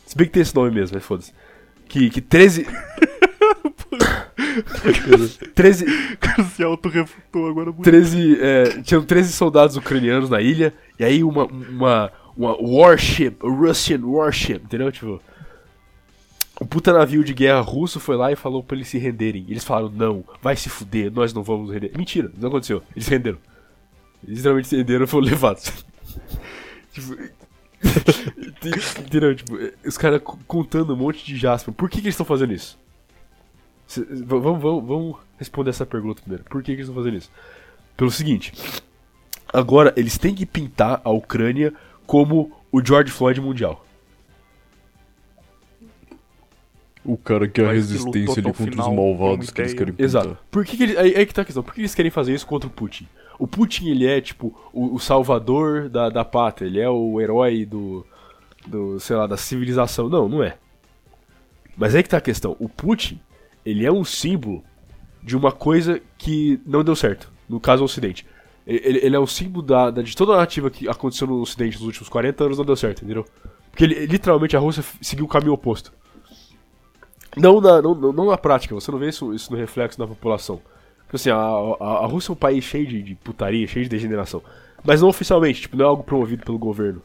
Se 0.07 0.17
bem 0.17 0.27
que 0.27 0.33
tem 0.33 0.43
esse 0.43 0.55
nome 0.55 0.71
mesmo, 0.71 0.95
mas 0.97 1.05
foda-se. 1.05 1.33
Que, 1.89 2.11
que 2.11 2.21
13. 2.21 2.67
13. 5.55 5.87
O 6.15 6.19
cara 6.19 6.45
se 6.45 6.63
auto-refutou 6.63 7.49
agora 7.49 7.67
muito. 7.71 7.83
13 7.83 8.39
é, 8.41 8.65
tinham 8.83 9.05
13 9.05 9.33
soldados 9.33 9.77
ucranianos 9.77 10.31
na 10.31 10.41
ilha, 10.41 10.73
e 10.99 11.05
aí 11.05 11.23
uma, 11.23 11.45
uma, 11.45 12.13
uma 12.37 12.57
warship, 12.61 13.37
Russian 13.41 14.01
warship, 14.05 14.63
entendeu? 14.65 14.91
Tipo, 14.91 15.21
o 16.61 16.65
puta 16.67 16.93
navio 16.93 17.23
de 17.23 17.35
guerra 17.35 17.61
russo 17.61 18.01
foi 18.01 18.17
lá 18.17 18.33
e 18.33 18.37
falou 18.37 18.63
pra 18.63 18.77
eles 18.77 18.89
se 18.89 18.99
renderem. 18.99 19.45
Eles 19.49 19.65
falaram, 19.65 19.91
não, 19.91 20.25
vai 20.43 20.57
se 20.57 20.69
fuder, 20.69 21.13
nós 21.13 21.33
não 21.35 21.43
vamos 21.43 21.71
render. 21.71 21.93
Mentira, 21.97 22.31
não 22.39 22.49
aconteceu. 22.49 22.83
Eles 22.95 23.07
renderam. 23.09 23.39
Eles 24.25 24.39
literalmente 24.39 24.69
se 24.69 24.77
renderam 24.77 25.05
e 25.05 25.09
foram 25.09 25.27
levados. 25.27 25.71
tipo, 26.93 27.15
entendeu? 29.01 29.35
Tipo, 29.35 29.59
os 29.87 29.99
caras 29.99 30.21
co- 30.23 30.39
contando 30.47 30.95
um 30.95 30.97
monte 30.97 31.25
de 31.25 31.37
Jasper. 31.37 31.75
Por 31.75 31.89
que, 31.91 31.97
que 31.99 32.05
eles 32.07 32.15
estão 32.15 32.27
fazendo 32.27 32.53
isso? 32.55 32.79
Vamos, 34.25 34.61
vamos, 34.61 34.85
vamos 34.85 35.17
responder 35.39 35.71
essa 35.71 35.87
pergunta 35.87 36.21
primeiro. 36.21 36.45
Por 36.45 36.63
que, 36.63 36.73
que 36.73 36.79
eles 36.79 36.89
estão 36.89 37.03
fazendo 37.03 37.19
isso? 37.19 37.31
Pelo 37.97 38.11
seguinte: 38.11 38.53
agora 39.53 39.93
eles 39.97 40.19
têm 40.19 40.35
que 40.35 40.45
pintar 40.45 41.01
a 41.05 41.11
Ucrânia 41.11 41.73
como 42.07 42.53
o 42.71 42.85
George 42.85 43.11
Floyd 43.11 43.41
mundial. 43.41 43.85
O 47.05 47.17
cara 47.17 47.47
que 47.47 47.61
é 47.61 47.65
a 47.65 47.69
Mas 47.69 47.77
resistência 47.77 48.41
ali 48.41 48.43
contra 48.43 48.73
final, 48.73 48.91
os 48.91 48.97
malvados 48.97 49.51
que 49.51 49.61
eles 49.61 49.75
querem 49.75 49.93
pintar. 49.93 50.05
Exato. 50.05 50.39
Por 50.51 50.65
que, 50.65 50.77
que 50.77 50.83
ele, 50.83 50.99
aí, 50.99 51.17
aí 51.17 51.25
que 51.25 51.33
tá 51.33 51.43
a 51.43 51.45
questão. 51.45 51.63
Por 51.63 51.73
que 51.73 51.81
eles 51.81 51.95
querem 51.95 52.11
fazer 52.11 52.35
isso 52.35 52.47
contra 52.47 52.69
o 52.69 52.73
Putin? 52.73 53.07
O 53.39 53.47
Putin, 53.47 53.91
ele 53.91 54.07
é, 54.07 54.21
tipo, 54.21 54.53
o, 54.73 54.97
o 54.97 54.99
salvador 54.99 55.89
da, 55.89 56.09
da 56.09 56.25
pátria. 56.25 56.67
Ele 56.67 56.81
é 56.81 56.91
o 56.91 57.21
herói 57.21 57.65
do, 57.65 58.05
do, 58.67 58.99
sei 58.99 59.15
lá, 59.15 59.29
da 59.29 59.37
civilização. 59.37 60.09
Não, 60.09 60.29
não 60.29 60.43
é. 60.43 60.57
Mas 61.77 61.95
aí 61.95 62.03
que 62.03 62.09
tá 62.09 62.17
a 62.17 62.21
questão. 62.21 62.57
O 62.59 62.69
Putin, 62.69 63.21
ele 63.67 63.85
é 63.85 63.93
um 63.93 64.05
símbolo 64.05 64.65
de 65.23 65.37
uma 65.37 65.53
coisa 65.53 66.01
que 66.17 66.59
não 66.65 66.83
deu 66.85 66.97
certo. 66.97 67.31
No 67.49 67.61
caso, 67.61 67.83
o 67.83 67.85
Ocidente. 67.87 68.25
Ele, 68.67 68.99
ele 69.05 69.17
é 69.17 69.19
o 69.19 69.27
símbolo 69.27 69.65
da, 69.67 69.91
da- 69.91 70.03
de 70.03 70.17
toda 70.17 70.33
a 70.33 70.37
narrativa 70.37 70.71
que 70.71 70.89
aconteceu 70.89 71.27
no 71.27 71.41
Ocidente 71.41 71.77
nos 71.77 71.87
últimos 71.87 72.09
40 72.09 72.45
anos, 72.45 72.59
não 72.59 72.65
deu 72.65 72.77
certo, 72.77 73.05
entendeu? 73.05 73.25
Porque 73.71 73.85
ele- 73.85 74.07
literalmente 74.07 74.57
a 74.57 74.61
Rússia 74.61 74.85
seguiu 75.03 75.25
o 75.25 75.29
caminho 75.29 75.53
oposto. 75.53 75.93
Não 77.37 77.61
na, 77.61 77.83
não, 77.83 77.95
não 77.95 78.27
na 78.27 78.39
prática, 78.39 78.75
você 78.75 78.91
não 78.91 78.99
vê 78.99 79.09
isso, 79.09 79.33
isso 79.35 79.53
no 79.53 79.59
reflexo 79.59 79.99
da 79.99 80.07
população. 80.07 80.57
Tipo 81.05 81.17
assim, 81.17 81.31
a, 81.31 81.37
a, 81.37 82.05
a 82.05 82.07
Rússia 82.07 82.31
é 82.31 82.33
um 82.33 82.37
país 82.37 82.65
cheio 82.65 82.87
de, 82.87 83.03
de 83.03 83.15
putaria, 83.15 83.67
cheio 83.67 83.85
de 83.85 83.91
degeneração. 83.91 84.43
Mas 84.83 85.01
não 85.03 85.09
oficialmente, 85.09 85.61
tipo, 85.63 85.77
não 85.77 85.85
é 85.85 85.89
algo 85.89 86.03
promovido 86.03 86.45
pelo 86.45 86.59
governo. 86.59 87.03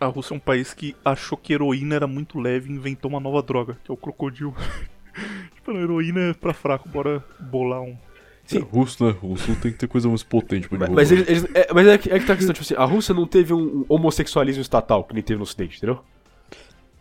A 0.00 0.06
Rússia 0.06 0.34
é 0.34 0.36
um 0.36 0.40
país 0.40 0.72
que 0.72 0.94
achou 1.04 1.36
que 1.36 1.52
heroína 1.52 1.94
era 1.96 2.06
muito 2.06 2.38
leve 2.38 2.70
e 2.70 2.76
inventou 2.76 3.10
uma 3.10 3.20
nova 3.20 3.42
droga, 3.42 3.76
que 3.84 3.90
é 3.90 3.94
o 3.94 3.96
crocodilo. 3.96 4.54
tipo, 5.54 5.70
a 5.70 5.74
heroína 5.74 6.20
é 6.30 6.34
pra 6.34 6.52
fraco, 6.52 6.88
bora 6.88 7.24
bolar 7.40 7.82
um. 7.82 7.96
Sim. 8.44 8.58
É, 8.58 8.60
russo, 8.60 9.04
né? 9.04 9.12
Russo 9.12 9.54
tem 9.56 9.70
que 9.72 9.78
ter 9.78 9.86
coisa 9.86 10.08
mais 10.08 10.22
potente 10.24 10.68
pra 10.68 10.76
Mas, 10.78 10.88
divulgar. 10.88 10.94
mas, 10.96 11.12
eles, 11.12 11.28
eles- 11.28 11.46
é, 11.54 11.72
mas 11.72 11.86
é, 11.86 11.96
que, 11.98 12.10
é 12.10 12.18
que 12.18 12.26
tá 12.26 12.32
a 12.32 12.36
questão, 12.36 12.52
tipo 12.52 12.64
assim, 12.64 12.74
a 12.74 12.84
Rússia 12.84 13.14
não 13.14 13.26
teve 13.26 13.54
um, 13.54 13.84
homossexualismo 13.88 14.60
estatal 14.60 15.04
que 15.04 15.14
nem 15.14 15.22
teve 15.22 15.36
no 15.38 15.44
Ocidente, 15.44 15.76
entendeu? 15.76 16.00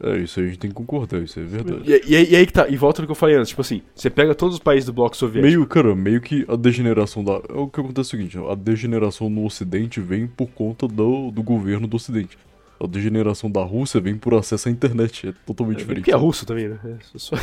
É, 0.04 0.18
isso 0.18 0.40
aí 0.40 0.46
a 0.48 0.50
gente 0.50 0.60
tem 0.60 0.70
que 0.72 0.76
concordar, 0.76 1.22
isso 1.22 1.40
é 1.40 1.44
verdade. 1.44 1.82
E, 1.86 2.12
e, 2.12 2.16
aí- 2.16 2.32
e 2.32 2.36
aí 2.36 2.46
que 2.46 2.54
tá, 2.54 2.68
e 2.68 2.76
volta 2.76 3.02
no 3.02 3.08
que 3.08 3.12
eu 3.12 3.16
falei 3.16 3.36
antes, 3.36 3.50
tipo 3.50 3.62
assim, 3.62 3.82
você 3.94 4.10
pega 4.10 4.34
todos 4.34 4.56
os 4.56 4.60
países 4.62 4.86
do 4.86 4.94
bloco 4.94 5.16
soviético. 5.16 5.46
Meio, 5.48 5.66
cara, 5.68 5.96
meio 5.96 6.20
que 6.22 6.44
a 6.48 6.56
degeneração 6.56 7.24
da. 7.24 7.34
É 7.50 7.54
o 7.54 7.68
que 7.68 7.80
acontece 7.80 8.16
é 8.16 8.18
o 8.18 8.20
seguinte, 8.20 8.38
a 8.38 8.56
degeneração 8.56 9.30
no 9.30 9.46
Ocidente 9.46 10.00
vem 10.00 10.26
por 10.28 10.48
conta 10.50 10.88
do, 10.88 11.30
do 11.30 11.44
governo 11.44 11.88
do 11.88 11.96
Ocidente. 11.98 12.36
A 12.84 12.88
degeneração 12.88 13.50
da 13.52 13.62
Rússia 13.64 14.00
vem 14.02 14.18
por 14.18 14.34
acesso 14.34 14.68
à 14.68 14.72
internet, 14.72 15.28
é 15.30 15.34
totalmente 15.46 15.78
diferente. 15.80 16.00
Porque 16.04 16.12
é 16.12 16.16
russo 16.16 16.46
também, 16.46 16.70
né? 16.70 16.80
É 16.86 16.98
só- 17.18 17.36
É, 17.36 17.40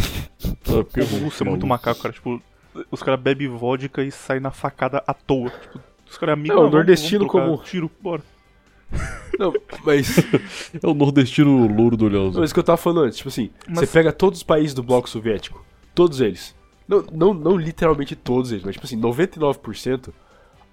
porque 0.82 1.00
O 1.00 1.04
russo 1.24 1.44
é 1.44 1.48
muito 1.48 1.66
macaco, 1.66 2.00
cara. 2.00 2.12
Tipo, 2.12 2.42
os 2.90 3.02
caras 3.02 3.20
bebem 3.20 3.48
vodka 3.48 4.02
e 4.02 4.10
saem 4.10 4.40
na 4.40 4.50
facada 4.50 5.02
à 5.06 5.14
toa. 5.14 5.50
Tipo, 5.50 5.80
os 6.10 6.18
caras 6.18 6.32
é 6.32 6.38
amigos. 6.40 6.56
É, 6.56 6.60
o 6.60 6.70
nordestino 6.70 7.26
como- 7.26 7.58
Tiro, 7.62 7.90
bora. 8.00 8.22
Não, 9.38 9.52
mas. 9.84 10.16
É 10.82 10.86
o 10.86 10.94
nordestino 10.94 11.66
louro 11.72 11.96
do 11.96 12.06
olhão. 12.06 12.30
Não, 12.32 12.40
mas 12.40 12.50
o 12.50 12.54
que 12.54 12.58
eu 12.60 12.64
tava 12.64 12.76
falando 12.78 13.02
antes, 13.06 13.18
tipo 13.18 13.28
assim, 13.28 13.50
Mas- 13.68 13.80
você 13.80 13.86
pega 13.86 14.12
todos 14.12 14.38
os 14.40 14.42
países 14.42 14.74
do 14.74 14.82
bloco 14.82 15.08
soviético, 15.08 15.64
todos 15.94 16.20
eles. 16.20 16.56
Não, 16.88 17.04
não, 17.12 17.34
não 17.34 17.56
literalmente 17.56 18.16
todos 18.16 18.50
eles, 18.50 18.64
mas 18.64 18.74
tipo 18.74 18.86
assim, 18.86 18.96
99%, 18.98 20.08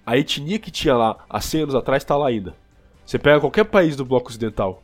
a 0.04 0.16
etnia 0.16 0.58
que 0.58 0.70
tinha 0.70 0.96
lá 0.96 1.18
há 1.28 1.40
100 1.40 1.62
anos 1.62 1.74
atrás 1.74 2.02
tá 2.04 2.16
lá 2.16 2.28
ainda. 2.28 2.54
Você 3.06 3.18
pega 3.18 3.40
qualquer 3.40 3.64
país 3.64 3.94
do 3.94 4.04
bloco 4.04 4.28
ocidental, 4.28 4.82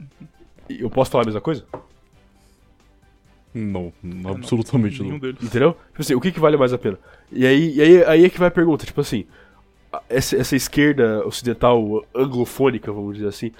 eu 0.70 0.88
posso 0.88 1.10
falar 1.10 1.24
a 1.24 1.26
mesma 1.26 1.40
coisa? 1.40 1.64
Não, 3.54 3.92
absolutamente 4.24 5.02
Nenhum 5.02 5.14
não. 5.14 5.18
deles. 5.18 5.42
Entendeu? 5.42 5.76
Tipo 5.88 6.00
assim, 6.02 6.14
o 6.14 6.20
que, 6.20 6.32
que 6.32 6.40
vale 6.40 6.56
mais 6.56 6.72
a 6.72 6.78
pena? 6.78 6.98
E 7.30 7.44
aí, 7.44 7.74
e 7.74 7.82
aí, 7.82 8.04
aí 8.04 8.24
é 8.24 8.30
que 8.30 8.38
vai 8.38 8.48
a 8.48 8.52
pergunta, 8.52 8.86
tipo 8.86 9.00
assim, 9.00 9.26
essa, 10.08 10.36
essa 10.36 10.56
esquerda 10.56 11.26
ocidental 11.26 12.04
anglofônica, 12.14 12.90
vamos 12.92 13.16
dizer 13.16 13.28
assim, 13.28 13.52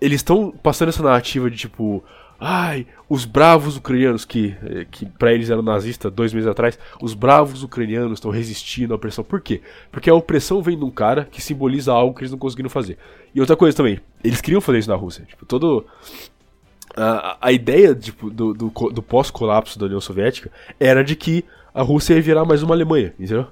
eles 0.00 0.16
estão 0.16 0.50
passando 0.50 0.88
essa 0.88 1.02
narrativa 1.02 1.50
de 1.50 1.56
tipo, 1.56 2.02
ai, 2.38 2.86
os 3.08 3.24
bravos 3.24 3.76
ucranianos, 3.76 4.24
que, 4.24 4.56
eh, 4.64 4.86
que 4.90 5.06
pra 5.06 5.32
eles 5.32 5.50
eram 5.50 5.62
nazistas 5.62 6.12
dois 6.12 6.32
meses 6.32 6.48
atrás, 6.48 6.78
os 7.02 7.14
bravos 7.14 7.62
ucranianos 7.62 8.14
estão 8.14 8.30
resistindo 8.30 8.92
à 8.92 8.96
opressão. 8.96 9.24
Por 9.24 9.40
quê? 9.40 9.60
Porque 9.90 10.08
a 10.08 10.14
opressão 10.14 10.62
vem 10.62 10.78
de 10.78 10.84
um 10.84 10.90
cara 10.90 11.26
que 11.30 11.42
simboliza 11.42 11.92
algo 11.92 12.14
que 12.14 12.22
eles 12.22 12.30
não 12.30 12.38
conseguiram 12.38 12.70
fazer. 12.70 12.96
E 13.34 13.40
outra 13.40 13.56
coisa 13.56 13.76
também, 13.76 14.00
eles 14.22 14.40
queriam 14.40 14.60
fazer 14.60 14.78
isso 14.78 14.90
na 14.90 14.96
Rússia. 14.96 15.24
Tipo, 15.24 15.44
todo. 15.44 15.84
A, 16.96 17.38
a 17.40 17.52
ideia 17.52 17.94
tipo, 17.94 18.30
do, 18.30 18.54
do, 18.54 18.70
do 18.70 19.02
pós-colapso 19.02 19.78
da 19.78 19.86
União 19.86 20.00
Soviética 20.00 20.50
era 20.80 21.04
de 21.04 21.14
que 21.14 21.44
a 21.74 21.82
Rússia 21.82 22.14
ia 22.14 22.22
virar 22.22 22.44
mais 22.44 22.62
uma 22.62 22.74
Alemanha, 22.74 23.14
entendeu? 23.18 23.46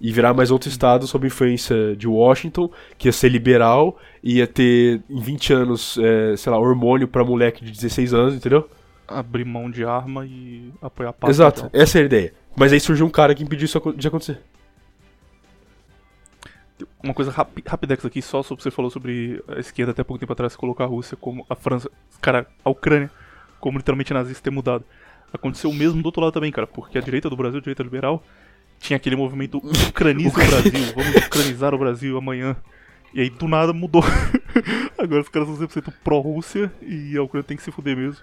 E 0.00 0.12
virar 0.12 0.34
mais 0.34 0.50
outro 0.50 0.68
estado 0.68 1.06
sob 1.06 1.26
influência 1.26 1.96
de 1.96 2.06
Washington, 2.06 2.70
que 2.98 3.08
ia 3.08 3.12
ser 3.12 3.28
liberal, 3.28 3.98
ia 4.22 4.46
ter 4.46 5.00
em 5.08 5.20
20 5.20 5.52
anos, 5.52 5.98
é, 5.98 6.36
sei 6.36 6.52
lá, 6.52 6.58
hormônio 6.58 7.08
pra 7.08 7.24
moleque 7.24 7.64
de 7.64 7.70
16 7.70 8.12
anos, 8.12 8.34
entendeu? 8.34 8.68
Abrir 9.06 9.44
mão 9.44 9.70
de 9.70 9.84
arma 9.84 10.26
e 10.26 10.70
apoiar 10.82 11.10
a 11.10 11.12
paz. 11.12 11.36
Exato, 11.36 11.64
mundial. 11.64 11.82
essa 11.82 11.98
é 11.98 12.02
a 12.02 12.04
ideia. 12.04 12.34
Mas 12.56 12.72
aí 12.72 12.80
surgiu 12.80 13.06
um 13.06 13.10
cara 13.10 13.34
que 13.34 13.42
impediu 13.42 13.64
isso 13.64 13.80
de 13.96 14.08
acontecer. 14.08 14.40
Uma 17.02 17.14
coisa 17.14 17.30
rapi 17.30 17.62
rapidex 17.66 18.04
aqui, 18.04 18.20
só 18.20 18.42
sobre 18.42 18.62
você 18.62 18.70
falou 18.70 18.90
sobre 18.90 19.42
a 19.48 19.60
esquerda 19.60 19.92
até 19.92 20.02
pouco 20.02 20.18
tempo 20.18 20.32
atrás 20.32 20.56
colocar 20.56 20.84
a 20.84 20.86
Rússia 20.86 21.16
como 21.16 21.46
a 21.48 21.54
França, 21.54 21.90
cara, 22.20 22.46
a 22.64 22.70
Ucrânia 22.70 23.10
como 23.60 23.78
literalmente 23.78 24.12
nazista 24.12 24.42
ter 24.42 24.50
mudado. 24.50 24.84
Aconteceu 25.32 25.70
o 25.70 25.74
mesmo 25.74 26.02
do 26.02 26.06
outro 26.06 26.20
lado 26.20 26.34
também, 26.34 26.52
cara, 26.52 26.66
porque 26.66 26.98
a 26.98 27.00
direita 27.00 27.30
do 27.30 27.36
Brasil, 27.36 27.58
a 27.58 27.62
direita 27.62 27.82
liberal, 27.82 28.22
tinha 28.78 28.96
aquele 28.96 29.16
movimento 29.16 29.58
ucraniza 29.88 30.30
o 30.30 30.32
Brasil, 30.32 30.94
vamos 30.94 31.16
ucranizar 31.26 31.74
o 31.74 31.78
Brasil 31.78 32.16
amanhã. 32.16 32.56
E 33.14 33.20
aí 33.20 33.30
do 33.30 33.46
nada 33.46 33.72
mudou. 33.72 34.02
Agora 34.98 35.22
os 35.22 35.28
caras 35.28 35.48
são 35.48 35.56
100% 35.56 35.92
pró-Rússia 36.02 36.72
e 36.82 37.16
a 37.16 37.22
Ucrânia 37.22 37.44
tem 37.46 37.56
que 37.56 37.62
se 37.62 37.70
fuder 37.70 37.96
mesmo. 37.96 38.20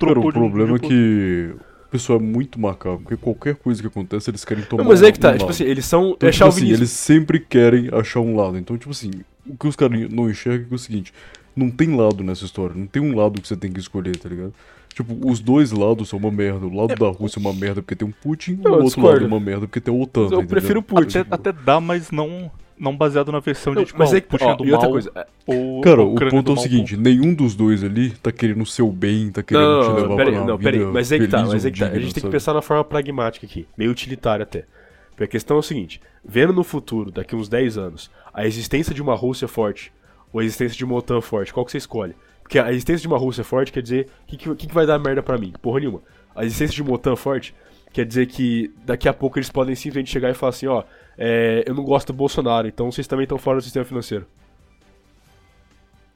Cara, 0.00 0.18
o 0.18 0.22
de 0.22 0.28
um 0.28 0.32
problema 0.32 0.76
é 0.76 0.78
que 0.78 1.54
o 1.86 1.88
pessoal 1.90 2.18
é 2.18 2.22
muito 2.22 2.58
macabro, 2.58 3.00
porque 3.00 3.16
qualquer 3.16 3.54
coisa 3.54 3.80
que 3.80 3.86
acontece 3.86 4.30
eles 4.30 4.44
querem 4.44 4.64
tomar 4.64 4.82
Não, 4.82 4.90
mas 4.90 5.02
é 5.02 5.12
que 5.12 5.18
um 5.18 5.20
tá, 5.20 5.28
lado. 5.28 5.38
tipo 5.38 5.50
assim, 5.50 5.64
eles 5.64 5.84
são. 5.84 6.10
Então, 6.10 6.28
é 6.28 6.32
tipo 6.32 6.44
assim, 6.46 6.70
eles 6.70 6.90
sempre 6.90 7.38
querem 7.38 7.88
achar 7.92 8.20
um 8.20 8.36
lado. 8.36 8.58
Então, 8.58 8.76
tipo 8.76 8.90
assim, 8.90 9.10
o 9.46 9.56
que 9.56 9.66
os 9.66 9.76
caras 9.76 10.10
não 10.10 10.28
enxergam 10.28 10.64
é, 10.64 10.68
que 10.68 10.72
é 10.72 10.76
o 10.76 10.78
seguinte: 10.78 11.14
não 11.54 11.70
tem 11.70 11.94
lado 11.94 12.24
nessa 12.24 12.44
história, 12.44 12.74
não 12.74 12.86
tem 12.86 13.00
um 13.02 13.16
lado 13.16 13.40
que 13.40 13.48
você 13.48 13.56
tem 13.56 13.72
que 13.72 13.80
escolher, 13.80 14.16
tá 14.16 14.28
ligado? 14.28 14.52
Tipo, 14.96 15.14
os 15.30 15.40
dois 15.40 15.72
lados 15.72 16.08
são 16.08 16.18
uma 16.18 16.30
merda. 16.30 16.66
O 16.66 16.74
lado 16.74 16.94
da 16.94 17.08
Rússia 17.08 17.38
é 17.38 17.40
uma 17.42 17.52
merda 17.52 17.82
porque 17.82 17.94
tem 17.94 18.08
um 18.08 18.12
Putin, 18.12 18.58
Eu 18.64 18.70
o 18.70 18.74
outro 18.76 18.86
discordo. 18.86 19.10
lado 19.10 19.24
é 19.24 19.26
uma 19.26 19.38
merda 19.38 19.66
porque 19.66 19.78
tem 19.78 19.94
a 19.94 20.02
OTAN. 20.02 20.20
Eu 20.20 20.26
entendendo? 20.28 20.48
prefiro 20.48 20.80
o 20.80 20.82
Putin. 20.82 21.18
Até, 21.18 21.34
até 21.34 21.52
dá, 21.52 21.78
mas 21.78 22.10
não, 22.10 22.50
não 22.78 22.96
baseado 22.96 23.30
na 23.30 23.38
versão 23.38 23.74
Não, 23.74 23.82
de 23.82 23.88
tipo, 23.88 23.98
mas 23.98 24.10
ah, 24.10 24.16
é 24.16 24.18
o 24.18 24.22
que, 24.22 24.28
Putin 24.28 24.44
ó, 24.46 24.52
é 24.52 24.56
do 24.56 24.64
e 24.64 24.72
outra 24.72 24.86
mal, 24.86 24.92
coisa, 24.92 25.12
é- 25.14 25.26
ou 25.46 25.82
Cara, 25.82 26.02
o 26.02 26.14
ponto 26.30 26.50
é 26.50 26.54
o 26.54 26.56
seguinte: 26.56 26.96
nenhum 26.96 27.34
dos 27.34 27.54
dois 27.54 27.84
ali 27.84 28.08
tá 28.08 28.32
querendo 28.32 28.62
o 28.62 28.66
seu 28.66 28.90
bem, 28.90 29.30
tá 29.30 29.42
querendo 29.42 29.66
Não, 29.66 29.80
te 29.82 29.86
não, 29.88 29.94
levar 29.96 30.08
não, 30.08 30.16
peraí, 30.16 30.32
pra 30.32 30.40
uma 30.40 30.48
não, 30.48 30.58
peraí, 30.58 30.78
vida 30.78 30.90
mas 30.90 31.12
é 31.12 31.18
que 31.18 31.28
tá, 31.28 31.44
mas 31.44 31.66
é 31.66 31.70
que 31.70 31.78
tá. 31.78 31.86
A 31.88 31.98
gente 31.98 32.14
tem 32.14 32.22
que 32.22 32.30
pensar 32.30 32.54
na 32.54 32.62
forma 32.62 32.82
pragmática 32.82 33.44
aqui, 33.44 33.66
meio 33.76 33.90
utilitária 33.90 34.44
até. 34.44 34.64
Porque 35.10 35.24
a 35.24 35.28
questão 35.28 35.58
é 35.58 35.60
o 35.60 35.62
seguinte: 35.62 36.00
vendo 36.24 36.54
no 36.54 36.64
futuro, 36.64 37.10
daqui 37.10 37.36
uns 37.36 37.50
10 37.50 37.76
anos, 37.76 38.10
a 38.32 38.46
existência 38.46 38.94
de 38.94 39.02
uma 39.02 39.14
Rússia 39.14 39.46
forte 39.46 39.92
ou 40.32 40.40
a 40.40 40.44
existência 40.44 40.74
de 40.76 40.86
uma 40.86 40.94
OTAN 40.94 41.20
forte, 41.20 41.52
qual 41.52 41.66
que 41.66 41.72
você 41.72 41.78
escolhe? 41.78 42.14
Porque 42.46 42.60
a 42.60 42.70
existência 42.70 43.02
de 43.02 43.08
uma 43.08 43.18
Rússia 43.18 43.42
forte 43.42 43.72
quer 43.72 43.82
dizer 43.82 44.06
o 44.22 44.26
que, 44.28 44.36
que, 44.36 44.54
que 44.68 44.72
vai 44.72 44.86
dar 44.86 45.00
merda 45.00 45.20
pra 45.20 45.36
mim? 45.36 45.52
Porra 45.60 45.80
nenhuma. 45.80 46.00
A 46.32 46.44
existência 46.44 46.76
de 46.76 46.80
uma 46.80 46.92
OTAN 46.92 47.16
forte 47.16 47.52
quer 47.92 48.06
dizer 48.06 48.26
que 48.26 48.72
daqui 48.84 49.08
a 49.08 49.12
pouco 49.12 49.36
eles 49.36 49.50
podem 49.50 49.74
simplesmente 49.74 50.12
chegar 50.12 50.30
e 50.30 50.34
falar 50.34 50.50
assim: 50.50 50.68
ó, 50.68 50.84
é, 51.18 51.64
eu 51.66 51.74
não 51.74 51.82
gosto 51.82 52.12
do 52.12 52.12
Bolsonaro, 52.16 52.68
então 52.68 52.88
vocês 52.92 53.08
também 53.08 53.24
estão 53.24 53.36
fora 53.36 53.58
do 53.58 53.64
sistema 53.64 53.84
financeiro. 53.84 54.28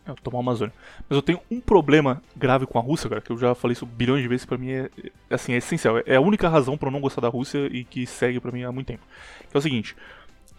É, 0.07 0.14
tomar 0.22 0.39
a 0.39 0.41
Amazônia. 0.43 0.72
Mas 1.09 1.16
eu 1.16 1.22
tenho 1.22 1.41
um 1.51 1.61
problema 1.61 2.22
grave 2.37 2.64
com 2.64 2.78
a 2.78 2.81
Rússia, 2.81 3.11
cara, 3.11 3.20
que 3.20 3.33
eu 3.33 3.37
já 3.37 3.53
falei 3.53 3.72
isso 3.72 3.85
bilhões 3.85 4.22
de 4.22 4.28
vezes, 4.28 4.47
pra 4.47 4.57
mim 4.57 4.70
é, 4.70 4.89
é, 5.28 5.35
assim, 5.35 5.53
é 5.53 5.57
essencial. 5.57 5.99
É 6.07 6.14
a 6.14 6.20
única 6.20 6.49
razão 6.49 6.78
pra 6.78 6.91
eu 6.91 6.93
não 6.93 7.01
gostar 7.01 7.22
da 7.22 7.28
Rússia 7.28 7.68
e 7.72 7.83
que 7.83 8.07
segue 8.07 8.39
pra 8.39 8.53
mim 8.53 8.62
há 8.62 8.70
muito 8.70 8.87
tempo. 8.87 9.03
Que 9.51 9.57
é 9.57 9.59
o 9.59 9.61
seguinte, 9.61 9.97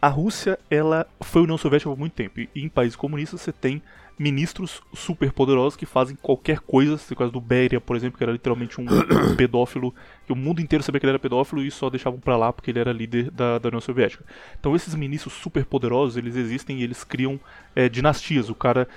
a 0.01 0.09
Rússia, 0.09 0.59
ela 0.69 1.07
foi 1.21 1.43
União 1.43 1.57
Soviética 1.57 1.89
por 1.89 1.97
muito 1.97 2.11
tempo. 2.11 2.41
E 2.41 2.49
em 2.53 2.67
países 2.67 2.97
comunistas 2.97 3.39
você 3.39 3.53
tem 3.53 3.81
ministros 4.17 4.81
super 4.93 5.31
poderosos 5.31 5.75
que 5.75 5.85
fazem 5.85 6.15
qualquer 6.15 6.59
coisa. 6.59 6.97
Você 6.97 7.15
caso 7.15 7.31
do 7.31 7.41
Beria, 7.41 7.81
por 7.81 7.95
exemplo, 7.95 8.17
que 8.17 8.23
era 8.23 8.31
literalmente 8.31 8.79
um 8.79 8.85
pedófilo, 9.35 9.93
que 10.25 10.33
o 10.33 10.35
mundo 10.35 10.61
inteiro 10.61 10.83
sabia 10.83 10.99
que 10.99 11.05
ele 11.05 11.11
era 11.11 11.19
pedófilo 11.19 11.63
e 11.63 11.71
só 11.71 11.89
deixavam 11.89 12.19
pra 12.19 12.37
lá 12.37 12.53
porque 12.53 12.71
ele 12.71 12.79
era 12.79 12.91
líder 12.91 13.31
da, 13.31 13.57
da 13.57 13.69
União 13.69 13.81
Soviética. 13.81 14.23
Então 14.59 14.75
esses 14.75 14.93
ministros 14.95 15.33
super 15.33 15.65
poderosos, 15.65 16.17
eles 16.17 16.35
existem 16.35 16.79
e 16.79 16.83
eles 16.83 17.03
criam 17.03 17.39
é, 17.75 17.89
dinastias. 17.89 18.49
O 18.49 18.55
cara, 18.55 18.87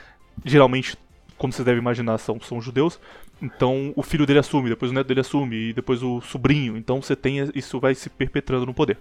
geralmente, 0.45 0.97
como 1.39 1.53
vocês 1.53 1.65
devem 1.65 1.81
imaginar, 1.81 2.19
são, 2.19 2.41
são 2.41 2.61
judeus. 2.61 3.01
Então 3.41 3.93
o 3.97 4.03
filho 4.03 4.27
dele 4.27 4.39
assume, 4.39 4.69
depois 4.69 4.91
o 4.91 4.95
neto 4.95 5.07
dele 5.07 5.21
assume, 5.21 5.71
e 5.71 5.73
depois 5.73 6.03
o 6.03 6.21
sobrinho. 6.21 6.77
Então 6.77 7.01
você 7.01 7.17
tem 7.17 7.51
isso 7.55 7.81
vai 7.81 7.95
se 7.95 8.09
perpetrando 8.11 8.67
no 8.67 8.75
poder. 8.75 8.99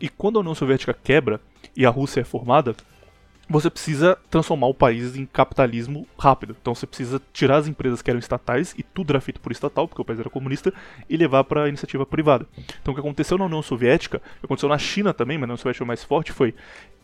E 0.00 0.08
quando 0.08 0.36
a 0.36 0.40
União 0.40 0.54
Soviética 0.54 0.92
quebra 0.92 1.40
e 1.76 1.86
a 1.86 1.90
Rússia 1.90 2.20
é 2.20 2.24
formada, 2.24 2.74
você 3.48 3.68
precisa 3.68 4.18
transformar 4.30 4.66
o 4.66 4.74
país 4.74 5.16
em 5.16 5.26
capitalismo 5.26 6.06
rápido. 6.18 6.56
Então 6.60 6.74
você 6.74 6.86
precisa 6.86 7.20
tirar 7.32 7.56
as 7.56 7.68
empresas 7.68 8.00
que 8.02 8.10
eram 8.10 8.18
estatais 8.18 8.74
e 8.76 8.82
tudo 8.82 9.10
era 9.10 9.20
feito 9.20 9.40
por 9.40 9.52
estatal, 9.52 9.86
porque 9.86 10.00
o 10.00 10.04
país 10.04 10.18
era 10.20 10.30
comunista, 10.30 10.72
e 11.08 11.16
levar 11.16 11.44
para 11.44 11.64
a 11.64 11.68
iniciativa 11.68 12.06
privada. 12.06 12.46
Então 12.80 12.92
o 12.92 12.94
que 12.94 13.00
aconteceu 13.00 13.36
na 13.38 13.44
União 13.44 13.62
Soviética, 13.62 14.20
aconteceu 14.42 14.68
na 14.68 14.78
China 14.78 15.12
também, 15.12 15.36
mas 15.36 15.48
na 15.48 15.52
União 15.52 15.58
Soviética 15.58 15.84
mais 15.84 16.02
forte, 16.02 16.32
foi 16.32 16.54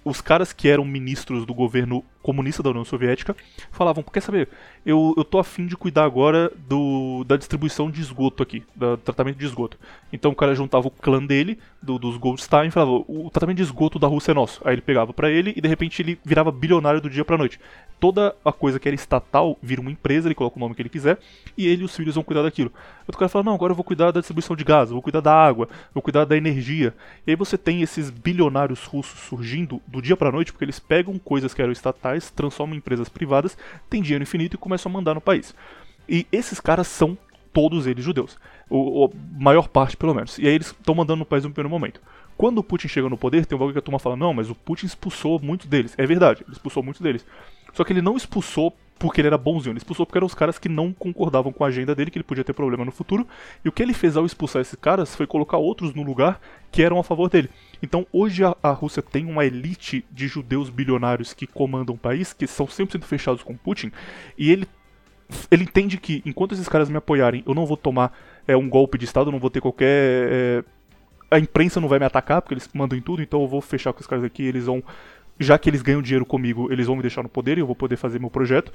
os 0.05 0.21
caras 0.21 0.53
que 0.53 0.69
eram 0.69 0.85
ministros 0.85 1.45
do 1.45 1.55
governo 1.55 2.05
comunista 2.23 2.63
da 2.63 2.71
União 2.71 2.85
Soviética 2.85 3.35
falavam, 3.71 4.03
quer 4.03 4.21
saber, 4.21 4.49
eu, 4.85 5.15
eu 5.17 5.25
tô 5.25 5.39
afim 5.39 5.67
de 5.67 5.77
cuidar 5.77 6.05
agora 6.05 6.53
do, 6.69 7.25
da 7.25 7.37
distribuição 7.37 7.91
de 7.91 8.01
esgoto 8.01 8.43
aqui, 8.43 8.63
do 8.75 8.97
tratamento 8.99 9.39
de 9.39 9.45
esgoto. 9.45 9.79
Então 10.13 10.31
o 10.31 10.35
cara 10.35 10.55
juntava 10.55 10.89
o 10.89 10.91
clã 10.91 11.25
dele, 11.25 11.59
do, 11.83 11.99
dos 11.99 12.17
Goldstein, 12.17 12.69
e 12.69 12.71
falava, 12.71 12.93
o 13.09 13.31
tratamento 13.33 13.57
de 13.57 13.63
esgoto 13.63 13.99
da 13.99 14.07
Rússia 14.07 14.33
é 14.33 14.35
nosso. 14.35 14.61
Aí 14.65 14.75
ele 14.75 14.83
pegava 14.83 15.13
pra 15.13 15.31
ele 15.31 15.53
e 15.57 15.61
de 15.61 15.69
repente 15.69 16.03
ele 16.03 16.19
virava 16.25 16.53
bilionário 16.53 17.01
do 17.01 17.09
dia 17.09 17.25
pra 17.25 17.39
noite. 17.39 17.59
Toda 17.99 18.35
a 18.45 18.53
coisa 18.53 18.79
que 18.79 18.89
era 18.89 18.95
estatal 18.95 19.59
vira 19.63 19.81
uma 19.81 19.91
empresa, 19.91 20.29
ele 20.29 20.35
coloca 20.35 20.57
o 20.57 20.61
nome 20.61 20.75
que 20.75 20.83
ele 20.83 20.89
quiser, 20.89 21.19
e 21.57 21.67
ele 21.67 21.83
e 21.83 21.85
os 21.85 21.95
filhos 21.95 22.15
vão 22.15 22.25
cuidar 22.25 22.43
daquilo. 22.43 22.73
Outro 23.07 23.19
cara 23.19 23.29
fala, 23.29 23.45
não, 23.45 23.55
agora 23.55 23.73
eu 23.73 23.77
vou 23.77 23.85
cuidar 23.85 24.11
da 24.11 24.21
distribuição 24.21 24.55
de 24.57 24.65
gás, 24.65 24.91
vou 24.91 25.03
cuidar 25.03 25.21
da 25.21 25.35
água, 25.35 25.69
vou 25.93 26.03
cuidar 26.03 26.25
da 26.25 26.37
energia. 26.37 26.95
E 27.27 27.31
aí 27.31 27.37
você 27.37 27.59
tem 27.59 27.83
esses 27.83 28.11
bilionários 28.11 28.85
russos 28.85 29.19
surgindo 29.21 29.81
do 29.91 30.01
dia 30.01 30.17
pra 30.17 30.31
noite, 30.31 30.53
porque 30.53 30.65
eles 30.65 30.79
pegam 30.79 31.19
coisas 31.19 31.53
que 31.53 31.61
eram 31.61 31.73
estatais, 31.73 32.31
transformam 32.31 32.75
em 32.75 32.79
empresas 32.79 33.09
privadas, 33.09 33.57
têm 33.89 34.03
dinheiro 34.03 34.23
infinito 34.23 34.55
e 34.55 34.59
começam 34.59 34.91
a 34.91 34.93
mandar 34.93 35.15
no 35.15 35.21
país. 35.21 35.55
E 36.09 36.27
esses 36.31 36.61
caras 36.61 36.87
são 36.87 37.19
todos 37.53 37.87
eles 37.87 38.05
judeus. 38.05 38.39
O 38.69 39.11
maior 39.33 39.67
parte, 39.69 39.97
pelo 39.97 40.15
menos. 40.15 40.39
E 40.39 40.47
aí 40.47 40.55
eles 40.55 40.69
estão 40.69 40.95
mandando 40.95 41.19
no 41.19 41.25
país 41.25 41.43
no 41.43 41.51
primeiro 41.51 41.69
momento. 41.69 42.01
Quando 42.37 42.59
o 42.59 42.65
Putin 42.65 42.89
chega 42.89 43.09
no 43.09 43.19
poder, 43.19 43.45
tem 43.45 43.57
um 43.57 43.59
bagulho 43.59 43.75
que 43.75 43.81
a 43.81 43.83
turma 43.83 43.99
fala, 43.99 44.17
não, 44.17 44.33
mas 44.33 44.49
o 44.49 44.55
Putin 44.55 44.87
expulsou 44.87 45.41
muitos 45.41 45.67
deles. 45.67 45.95
É 45.99 46.07
verdade, 46.07 46.43
ele 46.43 46.53
expulsou 46.53 46.83
muitos 46.83 47.03
deles. 47.03 47.27
Só 47.75 47.85
que 47.85 47.93
ele 47.93 48.01
não 48.01 48.17
expulsou 48.17 48.75
porque 49.01 49.19
ele 49.23 49.29
era 49.29 49.39
bonzinho, 49.39 49.73
ele 49.73 49.79
expulsou 49.79 50.05
porque 50.05 50.19
eram 50.19 50.27
os 50.27 50.35
caras 50.35 50.59
que 50.59 50.69
não 50.69 50.93
concordavam 50.93 51.51
com 51.51 51.65
a 51.65 51.69
agenda 51.69 51.95
dele, 51.95 52.11
que 52.11 52.19
ele 52.19 52.23
podia 52.23 52.45
ter 52.45 52.53
problema 52.53 52.85
no 52.85 52.93
futuro. 52.93 53.27
E 53.65 53.69
o 53.69 53.73
que 53.73 53.83
ele 53.83 53.95
fez 53.95 54.15
ao 54.15 54.27
expulsar 54.27 54.61
esses 54.61 54.75
caras 54.75 55.17
foi 55.17 55.27
colocar 55.27 55.57
outros 55.57 55.95
no 55.95 56.03
lugar 56.03 56.39
que 56.71 56.83
eram 56.83 56.99
a 56.99 57.03
favor 57.03 57.31
dele. 57.31 57.49
Então 57.83 58.07
hoje 58.13 58.45
a, 58.45 58.55
a 58.63 58.71
Rússia 58.73 59.03
tem 59.03 59.25
uma 59.25 59.43
elite 59.47 60.05
de 60.13 60.29
judeus 60.29 60.69
bilionários 60.69 61.33
que 61.33 61.47
comandam 61.47 61.95
o 61.95 61.99
país, 61.99 62.35
que 62.35 62.47
são 62.47 62.67
100% 62.67 63.03
fechados 63.05 63.43
com 63.43 63.57
Putin, 63.57 63.91
e 64.37 64.53
ele 64.53 64.69
ele 65.51 65.63
entende 65.63 65.97
que 65.97 66.23
enquanto 66.27 66.53
esses 66.53 66.69
caras 66.69 66.91
me 66.91 66.97
apoiarem, 66.97 67.43
eu 67.47 67.55
não 67.55 67.65
vou 67.65 67.77
tomar 67.79 68.13
é, 68.47 68.55
um 68.55 68.69
golpe 68.69 68.99
de 68.99 69.07
Estado, 69.07 69.33
não 69.33 69.39
vou 69.39 69.49
ter 69.49 69.63
qualquer. 69.63 69.87
É, 69.89 70.65
a 71.31 71.39
imprensa 71.39 71.81
não 71.81 71.89
vai 71.89 71.99
me 71.99 72.05
atacar, 72.05 72.43
porque 72.43 72.55
eles 72.55 72.69
mandam 72.75 72.99
em 72.99 73.01
tudo, 73.01 73.23
então 73.23 73.41
eu 73.41 73.49
vou 73.49 73.61
fechar 73.61 73.93
com 73.93 74.01
os 74.01 74.07
caras 74.07 74.25
aqui, 74.25 74.43
eles 74.43 74.67
vão 74.67 74.83
já 75.41 75.59
que 75.59 75.71
eles 75.71 75.81
ganham 75.81 76.03
dinheiro 76.03 76.27
comigo, 76.27 76.71
eles 76.71 76.87
vão 76.87 76.95
me 76.95 77.03
deixar 77.03 77.23
no 77.23 77.29
poder 77.29 77.57
e 77.57 77.63
eu 77.63 77.67
vou 77.67 77.75
poder 77.75 77.97
fazer 77.97 78.19
meu 78.19 78.29
projeto. 78.29 78.71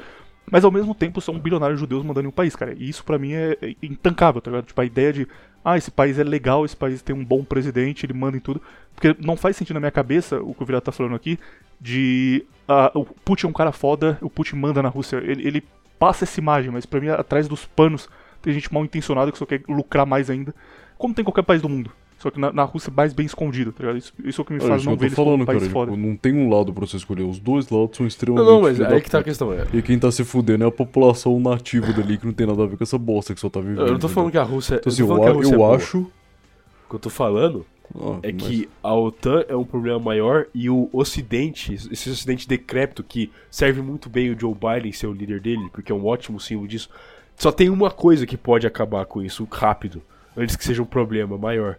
Mas 0.49 0.63
ao 0.65 0.71
mesmo 0.71 0.95
tempo 0.95 1.21
são 1.21 1.37
bilionários 1.39 1.79
judeus 1.79 2.03
mandando 2.03 2.25
em 2.25 2.29
um 2.29 2.33
país, 2.33 2.55
cara. 2.55 2.73
E 2.75 2.89
isso 2.89 3.03
pra 3.03 3.19
mim 3.19 3.33
é, 3.33 3.55
é 3.61 3.75
intancável, 3.83 4.41
tá 4.41 4.49
ligado? 4.49 4.65
Tipo, 4.65 4.81
a 4.81 4.85
ideia 4.85 5.13
de, 5.13 5.27
ah, 5.63 5.77
esse 5.77 5.91
país 5.91 6.17
é 6.17 6.23
legal, 6.23 6.65
esse 6.65 6.75
país 6.75 7.03
tem 7.03 7.15
um 7.15 7.23
bom 7.23 7.43
presidente, 7.43 8.05
ele 8.05 8.13
manda 8.13 8.35
em 8.35 8.39
tudo. 8.39 8.59
Porque 8.95 9.15
não 9.19 9.37
faz 9.37 9.55
sentido 9.55 9.75
na 9.75 9.79
minha 9.79 9.91
cabeça 9.91 10.41
o 10.41 10.55
que 10.55 10.63
o 10.63 10.65
Virato 10.65 10.85
tá 10.85 10.91
falando 10.91 11.15
aqui, 11.15 11.39
de 11.79 12.43
ah, 12.67 12.91
o 12.95 13.05
Putin 13.05 13.45
é 13.45 13.49
um 13.49 13.53
cara 13.53 13.71
foda, 13.71 14.17
o 14.21 14.29
Putin 14.29 14.55
manda 14.55 14.81
na 14.81 14.89
Rússia. 14.89 15.17
Ele, 15.17 15.47
ele 15.47 15.63
passa 15.99 16.23
essa 16.23 16.39
imagem, 16.39 16.71
mas 16.71 16.85
pra 16.85 16.99
mim, 16.99 17.09
atrás 17.09 17.47
dos 17.47 17.65
panos, 17.65 18.09
tem 18.41 18.53
gente 18.53 18.73
mal 18.73 18.83
intencionada 18.83 19.31
que 19.31 19.37
só 19.37 19.45
quer 19.45 19.61
lucrar 19.67 20.05
mais 20.05 20.29
ainda. 20.29 20.53
Como 20.97 21.13
tem 21.13 21.21
em 21.21 21.25
qualquer 21.25 21.43
país 21.43 21.61
do 21.61 21.69
mundo. 21.69 21.91
Só 22.17 22.31
que 22.31 22.39
na, 22.39 22.51
na 22.51 22.63
Rússia 22.63 22.91
mais 22.95 23.13
bem 23.13 23.25
escondido, 23.25 23.71
tá 23.71 23.81
ligado? 23.83 23.97
Isso, 23.97 24.13
isso 24.23 24.39
é 24.39 24.43
o 24.43 24.45
que 24.45 24.53
me 24.53 24.59
É 24.59 24.61
faz 24.67 24.81
isso 24.81 24.89
não 24.89 24.97
que 24.97 25.05
eu 25.05 25.09
ver 25.09 25.15
tô 25.15 25.21
eles 25.21 25.29
como 25.29 25.29
um 25.29 25.45
falando, 25.45 25.45
país 25.45 25.59
cara. 25.59 25.71
foda. 25.71 25.91
Tipo, 25.91 26.07
não 26.07 26.15
tem 26.15 26.33
um 26.33 26.49
lado 26.49 26.73
pra 26.73 26.85
você 26.87 26.97
escolher. 26.97 27.23
Os 27.23 27.39
dois 27.39 27.69
lados 27.69 27.97
são 27.97 28.03
Não, 28.03 28.07
extremamente. 28.07 28.45
não, 28.49 28.61
mas 28.61 28.77
filho 28.77 28.89
aí 28.93 29.01
que 29.01 29.11
tá 29.11 29.19
a 29.19 29.23
questão. 29.23 29.53
É. 29.53 29.65
E 29.73 29.81
quem 29.81 29.99
tá 29.99 30.11
se 30.11 30.23
fudendo 30.23 30.63
é 30.63 30.67
a 30.67 30.71
população 30.71 31.39
nativa 31.39 31.91
dali 31.93 32.17
que 32.17 32.25
não 32.25 32.33
tem 32.33 32.47
nada 32.47 32.63
a 32.63 32.65
ver 32.65 32.77
com 32.77 32.83
essa 32.83 32.97
bosta 32.97 33.33
que 33.33 33.39
só 33.39 33.49
tá 33.49 33.59
vivendo. 33.59 33.81
Eu 33.85 33.91
não 33.93 33.99
tô 33.99 34.07
falando 34.07 34.31
que 34.31 34.37
a 34.37 34.43
Rússia. 34.43 34.75
Então, 34.75 34.89
eu 34.89 34.93
assim, 34.93 35.01
não 35.03 35.09
eu, 35.09 35.17
falando 35.23 35.35
Rússia 35.37 35.53
é 35.53 35.57
eu 35.57 35.73
acho. 35.73 35.97
O 35.99 36.89
que 36.89 36.95
eu 36.95 36.99
tô 36.99 37.09
falando 37.09 37.65
Ah, 37.95 38.19
é 38.23 38.31
mas- 38.31 38.41
que 38.43 38.69
a 38.81 38.95
OTAN 38.95 39.43
é 39.49 39.55
um 39.55 39.63
problema 39.65 39.99
maior 39.99 40.45
e 40.55 40.69
o 40.69 40.89
Ocidente, 40.93 41.73
esse 41.73 42.09
Ocidente 42.09 42.47
decrépito 42.47 43.03
que 43.03 43.29
serve 43.51 43.81
muito 43.81 44.09
bem 44.09 44.31
o 44.31 44.39
Joe 44.39 44.53
Biden 44.55 44.91
ser 44.91 45.07
o 45.07 45.13
líder 45.13 45.39
dele, 45.41 45.67
porque 45.71 45.91
é 45.91 45.95
um 45.95 46.05
ótimo 46.05 46.39
símbolo 46.39 46.67
disso, 46.67 46.89
só 47.37 47.51
tem 47.51 47.69
uma 47.69 47.91
coisa 47.91 48.25
que 48.25 48.37
pode 48.37 48.65
acabar 48.65 49.05
com 49.05 49.21
isso 49.21 49.47
rápido, 49.51 50.01
antes 50.37 50.55
que 50.55 50.63
seja 50.63 50.81
um 50.81 50.85
problema 50.85 51.37
maior, 51.37 51.77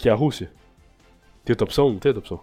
que 0.00 0.08
é 0.08 0.12
a 0.12 0.14
Rússia. 0.14 0.50
Tem 1.44 1.52
outra 1.52 1.64
opção? 1.64 1.90
Não 1.90 1.98
tem 1.98 2.08
outra 2.08 2.20
opção. 2.20 2.40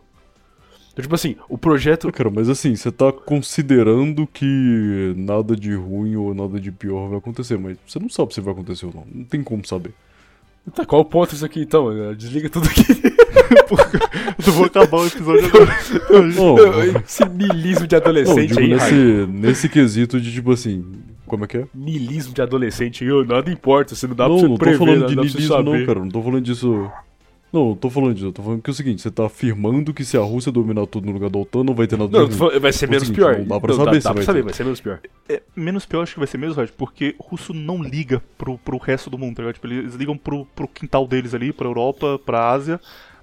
Então, 0.94 1.02
tipo 1.02 1.16
assim, 1.16 1.36
o 1.50 1.58
projeto. 1.58 2.08
Ah, 2.08 2.12
Cara, 2.12 2.30
mas 2.30 2.50
assim, 2.50 2.76
você 2.76 2.92
tá 2.92 3.12
considerando 3.12 4.28
que 4.28 5.14
nada 5.18 5.56
de 5.56 5.74
ruim 5.74 6.16
ou 6.16 6.34
nada 6.36 6.60
de 6.60 6.72
pior 6.72 7.10
vai 7.10 7.18
acontecer, 7.18 7.58
mas 7.58 7.78
você 7.86 8.00
não 8.00 8.10
sabe 8.10 8.34
se 8.34 8.42
vai 8.42 8.54
acontecer 8.54 8.86
ou 8.86 8.94
não. 8.94 9.08
Não 9.12 9.24
tem 9.24 9.42
como 9.44 9.66
saber. 9.66 9.92
Tá, 10.76 10.86
qual 10.86 11.02
o 11.02 11.06
ponto 11.06 11.32
disso 11.32 11.46
aqui 11.46 11.62
então? 11.62 11.90
Desliga 12.16 12.50
tudo 12.50 12.68
aqui. 12.68 12.84
Eu 14.46 14.54
vou 14.54 14.66
acabar 14.66 14.98
o 14.98 15.08
episódio 15.08 15.46
agora. 15.48 15.78
Não, 16.36 17.02
Esse 17.02 17.24
niilismo 17.30 17.88
de 17.88 17.96
não 17.96 18.02
adolescente 18.02 18.50
digo 18.50 18.60
aí, 18.60 18.68
nesse, 18.68 19.28
nesse 19.32 19.70
quesito 19.70 20.20
de 20.20 20.32
tipo 20.32 20.52
assim. 20.52 20.86
Como 21.26 21.46
é 21.46 21.48
que 21.48 21.58
é? 21.58 21.68
Niilismo 21.74 22.34
de 22.34 22.42
adolescente, 22.42 23.04
eu, 23.06 23.26
nada 23.26 23.50
importa, 23.52 23.96
você 23.96 24.08
não 24.08 24.16
dá 24.16 24.28
não, 24.28 24.36
pra 24.36 24.42
você 24.42 24.48
não 24.48 24.56
tô 24.56 24.60
prever, 24.60 24.78
falando 24.78 25.00
não 25.00 25.08
de 25.08 25.16
niilismo, 25.16 25.64
não, 25.64 25.86
cara. 25.86 26.00
Não 26.00 26.10
tô 26.10 26.22
falando 26.22 26.42
disso. 26.44 26.92
Não, 27.52 27.70
não 27.70 27.76
tô 27.76 27.90
falando 27.90 28.14
disso. 28.14 28.28
Eu 28.28 28.32
tô 28.34 28.44
falando 28.44 28.62
que 28.62 28.70
é 28.70 28.74
o 28.74 28.74
seguinte: 28.74 29.02
você 29.02 29.10
tá 29.10 29.26
afirmando 29.26 29.94
que 29.94 30.04
se 30.04 30.18
a 30.18 30.22
Rússia 30.22 30.52
dominar 30.52 30.86
tudo 30.88 31.06
no 31.08 31.14
lugar 31.14 31.30
da 31.30 31.40
OTAN, 31.40 31.64
não 31.64 31.74
vai 31.74 31.88
ter 31.88 31.98
nada 31.98 32.12
Não, 32.12 32.26
eu 32.26 32.32
falando- 32.32 32.60
vai 32.60 32.74
ser 32.74 32.86
o 32.88 32.90
menos 32.90 33.08
seguinte, 33.08 33.20
pior. 33.24 33.38
não 33.40 33.46
dá 33.46 33.60
pra 33.60 33.74
Não, 33.76 33.86
saber 33.86 34.02
se 34.02 34.04
dá 34.04 34.10
pra 34.10 34.14
vai 34.18 34.26
saber, 34.26 34.40
ter. 34.40 34.44
vai 34.46 34.54
ser 34.54 34.64
menos 34.66 34.82
pior. 34.82 35.00
É, 35.30 35.42
menos 35.56 35.86
pior 35.86 36.02
acho 36.04 36.14
que 36.14 36.20
vai 36.20 36.28
ser 36.28 36.38
menos, 36.38 36.56
Rod, 36.58 36.70
porque 36.78 37.16
russo 37.20 37.54
não 37.54 37.82
liga 37.82 38.22
pro, 38.38 38.58
pro 38.58 38.78
resto 38.78 39.10
do 39.10 39.18
mundo, 39.18 39.36
tá 39.38 39.44
ligado? 39.44 39.56
Tipo, 39.56 39.68
eles 39.68 39.96
ligam 39.96 40.18
pro, 40.18 40.46
pro 40.56 40.68
quintal 40.68 41.08
deles 41.08 41.34
ali, 41.34 41.54
pra 41.54 41.68
Europa, 41.68 42.20
pra 42.26 42.52
Ásia. 42.52 42.80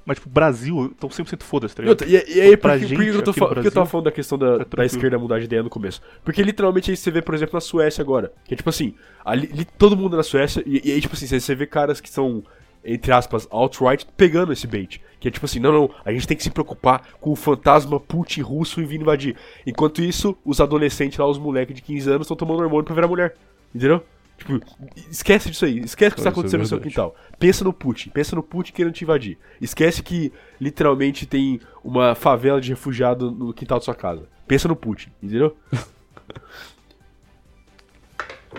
Mas, 0.06 0.18
tipo, 0.18 0.28
Brasil, 0.28 0.86
estão 0.92 1.08
100% 1.08 1.42
foda-se, 1.42 1.74
tá 1.74 1.82
ligado? 1.82 2.04
e, 2.06 2.12
e 2.36 2.40
aí, 2.40 2.56
por 2.58 2.62
Pra 2.62 2.78
que, 2.78 2.84
por 2.84 2.88
que 2.88 3.04
gente 3.04 3.16
eu 3.16 3.22
tô 3.22 3.30
eu 3.60 3.70
tava 3.72 3.86
falando 3.86 4.04
da 4.04 4.12
questão 4.12 4.36
da, 4.36 4.58
da 4.58 4.64
tranquilo. 4.66 4.84
esquerda 4.84 5.18
mudar 5.18 5.38
de 5.38 5.46
ideia 5.46 5.62
no 5.62 5.70
começo? 5.70 6.02
Porque 6.22 6.42
literalmente 6.42 6.90
aí 6.90 6.96
você 6.96 7.10
vê, 7.10 7.22
por 7.22 7.34
exemplo, 7.34 7.54
na 7.54 7.60
Suécia 7.62 8.02
agora. 8.02 8.30
Que 8.44 8.52
é 8.52 8.56
tipo 8.56 8.68
assim, 8.68 8.94
ali, 9.24 9.66
todo 9.78 9.96
mundo 9.96 10.14
na 10.14 10.22
Suécia, 10.22 10.62
e, 10.66 10.82
e 10.88 10.92
aí, 10.92 11.00
tipo 11.00 11.14
assim, 11.14 11.26
você 11.26 11.54
vê 11.54 11.66
caras 11.66 12.02
que 12.02 12.10
são, 12.10 12.42
entre 12.84 13.12
aspas, 13.12 13.48
alt-right, 13.50 14.06
pegando 14.16 14.52
esse 14.52 14.66
bait. 14.66 15.00
Que 15.18 15.28
é 15.28 15.30
tipo 15.30 15.46
assim, 15.46 15.58
não, 15.58 15.72
não, 15.72 15.90
a 16.04 16.12
gente 16.12 16.26
tem 16.26 16.36
que 16.36 16.42
se 16.42 16.50
preocupar 16.50 17.08
com 17.20 17.30
o 17.30 17.36
fantasma 17.36 17.98
Putin 17.98 18.42
russo 18.42 18.80
e 18.80 18.84
vir 18.84 19.00
invadir. 19.00 19.36
Enquanto 19.66 20.02
isso, 20.02 20.36
os 20.44 20.60
adolescentes 20.60 21.18
lá, 21.18 21.26
os 21.26 21.38
moleques 21.38 21.74
de 21.74 21.82
15 21.82 22.10
anos, 22.10 22.24
estão 22.26 22.36
tomando 22.36 22.62
hormônio 22.62 22.84
pra 22.84 22.94
virar 22.94 23.08
mulher. 23.08 23.34
Entendeu? 23.74 24.04
Tipo, 24.36 24.60
esquece 25.10 25.48
disso 25.48 25.64
aí, 25.64 25.78
esquece 25.78 26.12
o 26.12 26.14
que 26.16 26.20
está 26.20 26.30
é 26.30 26.32
acontecendo 26.32 26.60
no 26.60 26.66
seu 26.66 26.80
quintal. 26.80 27.14
Pensa 27.38 27.64
no 27.64 27.72
Putin, 27.72 28.10
pensa 28.10 28.34
no 28.34 28.42
Putin 28.42 28.72
querendo 28.72 28.92
te 28.92 29.04
invadir. 29.04 29.38
Esquece 29.60 30.02
que 30.02 30.32
literalmente 30.60 31.24
tem 31.24 31.60
uma 31.82 32.14
favela 32.14 32.60
de 32.60 32.70
refugiado 32.70 33.30
no 33.30 33.54
quintal 33.54 33.78
da 33.78 33.84
sua 33.84 33.94
casa. 33.94 34.28
Pensa 34.46 34.68
no 34.68 34.76
Putin, 34.76 35.10
entendeu? 35.22 35.56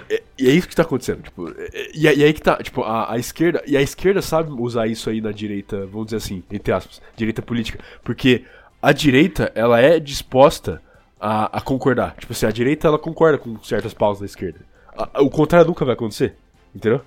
É- 0.09 0.22
E 0.38 0.49
é 0.49 0.51
isso 0.51 0.67
que 0.67 0.76
tá 0.76 0.81
acontecendo, 0.84 1.23
tipo, 1.23 1.49
é- 1.49 1.91
e, 1.93 2.01
e 2.03 2.23
aí 2.23 2.34
que 2.34 2.41
tá, 2.41 2.57
tipo, 2.57 2.84
a, 2.84 3.13
a 3.13 3.17
esquerda, 3.17 3.63
e 3.65 3.77
a 3.77 3.81
esquerda 3.81 4.22
sabe 4.22 4.51
usar 4.51 4.85
isso 4.88 5.09
aí 5.09 5.22
na 5.22 5.31
direita, 5.31 5.85
vamos 5.85 6.07
dizer 6.07 6.17
assim, 6.17 6.43
entre 6.51 6.73
aspas, 6.73 7.01
direita 7.15 7.41
política, 7.41 7.80
porque 8.03 8.43
a 8.81 8.91
direita, 8.91 9.51
ela 9.55 9.80
é 9.80 9.99
disposta 9.99 10.81
a, 11.19 11.57
a 11.57 11.61
concordar, 11.61 12.15
tipo 12.19 12.34
assim, 12.34 12.45
a 12.45 12.51
direita, 12.51 12.88
ela 12.88 12.99
concorda 12.99 13.38
com 13.38 13.57
certas 13.63 13.93
pausas 13.93 14.19
da 14.19 14.26
esquerda, 14.26 14.59
a- 14.95 15.22
o 15.22 15.30
contrário 15.30 15.67
nunca 15.67 15.85
vai 15.85 15.93
acontecer, 15.93 16.35
entendeu? 16.76 17.01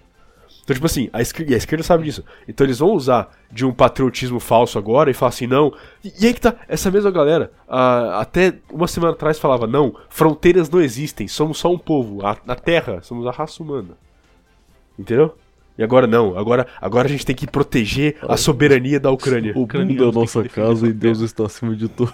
Então, 0.68 0.74
tipo 0.74 0.84
assim, 0.84 1.08
a 1.14 1.22
esquerda, 1.22 1.54
a 1.54 1.56
esquerda 1.56 1.82
sabe 1.82 2.04
disso. 2.04 2.22
Então 2.46 2.66
eles 2.66 2.78
vão 2.78 2.90
usar 2.90 3.30
de 3.50 3.64
um 3.64 3.72
patriotismo 3.72 4.38
falso 4.38 4.78
agora 4.78 5.10
e 5.10 5.14
falar 5.14 5.30
assim, 5.30 5.46
não. 5.46 5.72
E, 6.04 6.12
e 6.20 6.26
aí 6.26 6.34
que 6.34 6.42
tá, 6.42 6.56
essa 6.68 6.90
mesma 6.90 7.10
galera, 7.10 7.50
até 7.66 8.52
uma 8.70 8.86
semana 8.86 9.14
atrás 9.14 9.38
falava, 9.38 9.66
não, 9.66 9.96
fronteiras 10.10 10.68
não 10.68 10.82
existem, 10.82 11.26
somos 11.26 11.56
só 11.56 11.72
um 11.72 11.78
povo, 11.78 12.26
a, 12.26 12.36
a 12.46 12.54
terra, 12.54 13.00
somos 13.00 13.26
a 13.26 13.30
raça 13.30 13.62
humana. 13.62 13.96
Entendeu? 14.98 15.34
E 15.78 15.82
agora 15.84 16.08
não, 16.08 16.36
agora, 16.36 16.66
agora 16.80 17.06
a 17.06 17.10
gente 17.10 17.24
tem 17.24 17.36
que 17.36 17.46
proteger 17.46 18.16
a 18.22 18.36
soberania 18.36 18.98
da 18.98 19.12
Ucrânia. 19.12 19.52
O 19.54 19.60
mundo 19.60 20.04
é 20.04 20.08
a 20.08 20.12
nossa 20.12 20.42
casa 20.48 20.88
e 20.88 20.92
Deus 20.92 21.20
está 21.20 21.46
acima 21.46 21.76
de 21.76 21.88
tudo. 21.88 22.12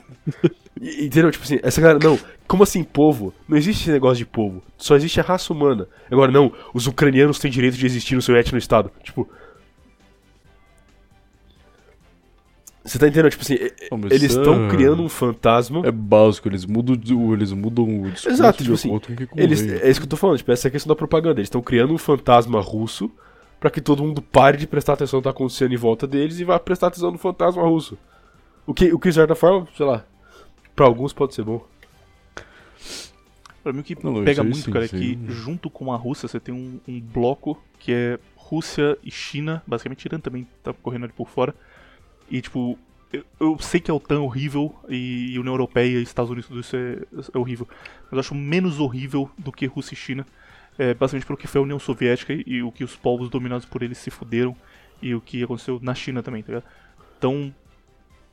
E- 0.79 1.07
Entendeu? 1.07 1.31
Tipo 1.31 1.45
assim, 1.45 1.59
essa 1.63 1.81
galera, 1.81 1.99
não, 2.03 2.19
como 2.47 2.63
assim 2.63 2.85
povo? 2.85 3.33
Não 3.49 3.57
existe 3.57 3.81
esse 3.85 3.91
negócio 3.91 4.19
de 4.19 4.27
povo, 4.27 4.63
só 4.77 4.95
existe 4.97 5.19
a 5.19 5.23
raça 5.23 5.51
humana. 5.51 5.89
Agora 6.11 6.31
não, 6.31 6.53
os 6.75 6.87
ucranianos 6.87 7.39
têm 7.39 7.51
direito 7.51 7.77
de 7.79 7.87
existir 7.87 8.15
no 8.15 8.21
seu 8.21 8.37
etno-estado. 8.37 8.91
Tipo. 9.03 9.27
Você 12.85 12.99
tá 12.99 13.09
entendendo? 13.09 13.31
Tipo 13.31 13.43
assim, 13.45 13.57
Não, 13.91 13.99
eles 14.11 14.23
estão 14.25 14.67
é- 14.67 14.69
criando 14.69 15.03
um 15.03 15.09
fantasma. 15.09 15.81
É 15.87 15.91
básico, 15.91 16.49
eles 16.49 16.67
mudam, 16.67 16.95
o- 17.17 17.33
eles 17.33 17.51
mudam 17.51 17.85
o 17.85 18.11
discurso 18.11 18.29
Exato, 18.29 18.59
de 18.63 18.65
tipo 18.65 18.75
assim. 18.75 19.01
Eles, 19.37 19.63
é 19.63 19.89
isso 19.89 20.01
que 20.01 20.05
eu 20.05 20.11
tô 20.11 20.17
falando, 20.19 20.37
tipo, 20.37 20.53
essa 20.53 20.67
é 20.67 20.69
a 20.69 20.73
questão 20.73 20.91
da 20.91 20.95
propaganda. 20.97 21.41
Eles 21.41 21.47
estão 21.47 21.63
criando 21.63 21.95
um 21.95 21.99
fantasma 21.99 22.61
russo 22.61 23.11
pra 23.65 23.71
que 23.71 23.81
todo 23.81 24.03
mundo 24.03 24.21
pare 24.21 24.59
de 24.59 24.67
prestar 24.67 24.93
atenção 24.93 25.17
no 25.17 25.23
que 25.23 25.25
tá 25.25 25.31
acontecendo 25.31 25.73
em 25.73 25.79
volta 25.79 26.07
deles 26.07 26.39
e 26.39 26.45
vá 26.45 26.59
prestar 26.59 26.89
atenção 26.89 27.11
no 27.11 27.17
fantasma 27.17 27.63
russo. 27.63 27.97
O 28.67 28.75
que, 28.75 28.93
o 28.93 28.99
que 28.99 29.09
de 29.09 29.15
certa 29.15 29.35
forma, 29.35 29.67
sei 29.75 29.87
lá, 29.87 30.05
pra 30.77 30.85
alguns 30.85 31.15
pode 31.15 31.35
ser 31.35 31.45
bom. 31.45 31.67
Pra 33.63 33.73
mim 33.73 33.81
o 33.81 33.83
que 33.83 33.97
Não, 34.05 34.23
pega 34.23 34.43
muito, 34.43 34.59
sim, 34.59 34.71
cara, 34.71 34.85
é 34.85 34.85
isso 34.85 34.95
que 34.95 35.19
junto 35.29 35.71
com 35.71 35.91
a 35.91 35.97
Rússia 35.97 36.29
você 36.29 36.39
tem 36.39 36.55
um, 36.55 36.79
um 36.87 37.01
bloco 37.01 37.59
que 37.79 37.91
é 37.91 38.19
Rússia 38.37 38.99
e 39.03 39.11
China, 39.11 39.63
basicamente 39.67 40.05
Irã 40.05 40.21
também 40.21 40.47
tá 40.63 40.75
correndo 40.75 41.05
ali 41.05 41.15
por 41.15 41.31
fora. 41.31 41.55
E 42.31 42.43
tipo, 42.43 42.79
eu, 43.11 43.25
eu 43.41 43.59
sei 43.59 43.81
que 43.81 43.91
a 43.91 43.95
OTAN 43.95 44.17
é 44.17 44.19
horrível 44.19 44.75
e, 44.91 45.33
e 45.33 45.39
União 45.39 45.55
Europeia 45.55 46.01
e 46.01 46.03
Estados 46.03 46.31
Unidos 46.31 46.49
tudo 46.49 46.61
isso 46.61 46.77
é, 46.77 46.99
é 47.35 47.39
horrível. 47.39 47.67
Mas 48.03 48.13
eu 48.13 48.19
acho 48.19 48.35
menos 48.35 48.79
horrível 48.79 49.31
do 49.39 49.51
que 49.51 49.65
Rússia 49.65 49.95
e 49.95 49.97
China. 49.97 50.27
É, 50.79 50.93
basicamente 50.93 51.27
pelo 51.27 51.37
que 51.37 51.47
foi 51.47 51.61
a 51.61 51.65
União 51.65 51.79
Soviética 51.79 52.33
e, 52.33 52.43
e 52.47 52.63
o 52.63 52.73
que 52.73 52.83
os 52.83 52.97
povos 52.97 53.29
dominados 53.29 53.65
por 53.65 53.83
eles 53.83 53.97
se 53.99 54.11
fuderam 54.11 54.57
e 55.01 55.15
o 55.15 55.21
que 55.21 55.43
aconteceu 55.45 55.79
na 55.83 55.95
China 55.95 56.23
também, 56.23 56.43
tá 56.43 56.53
ligado? 56.53 56.65
Então, 57.19 57.55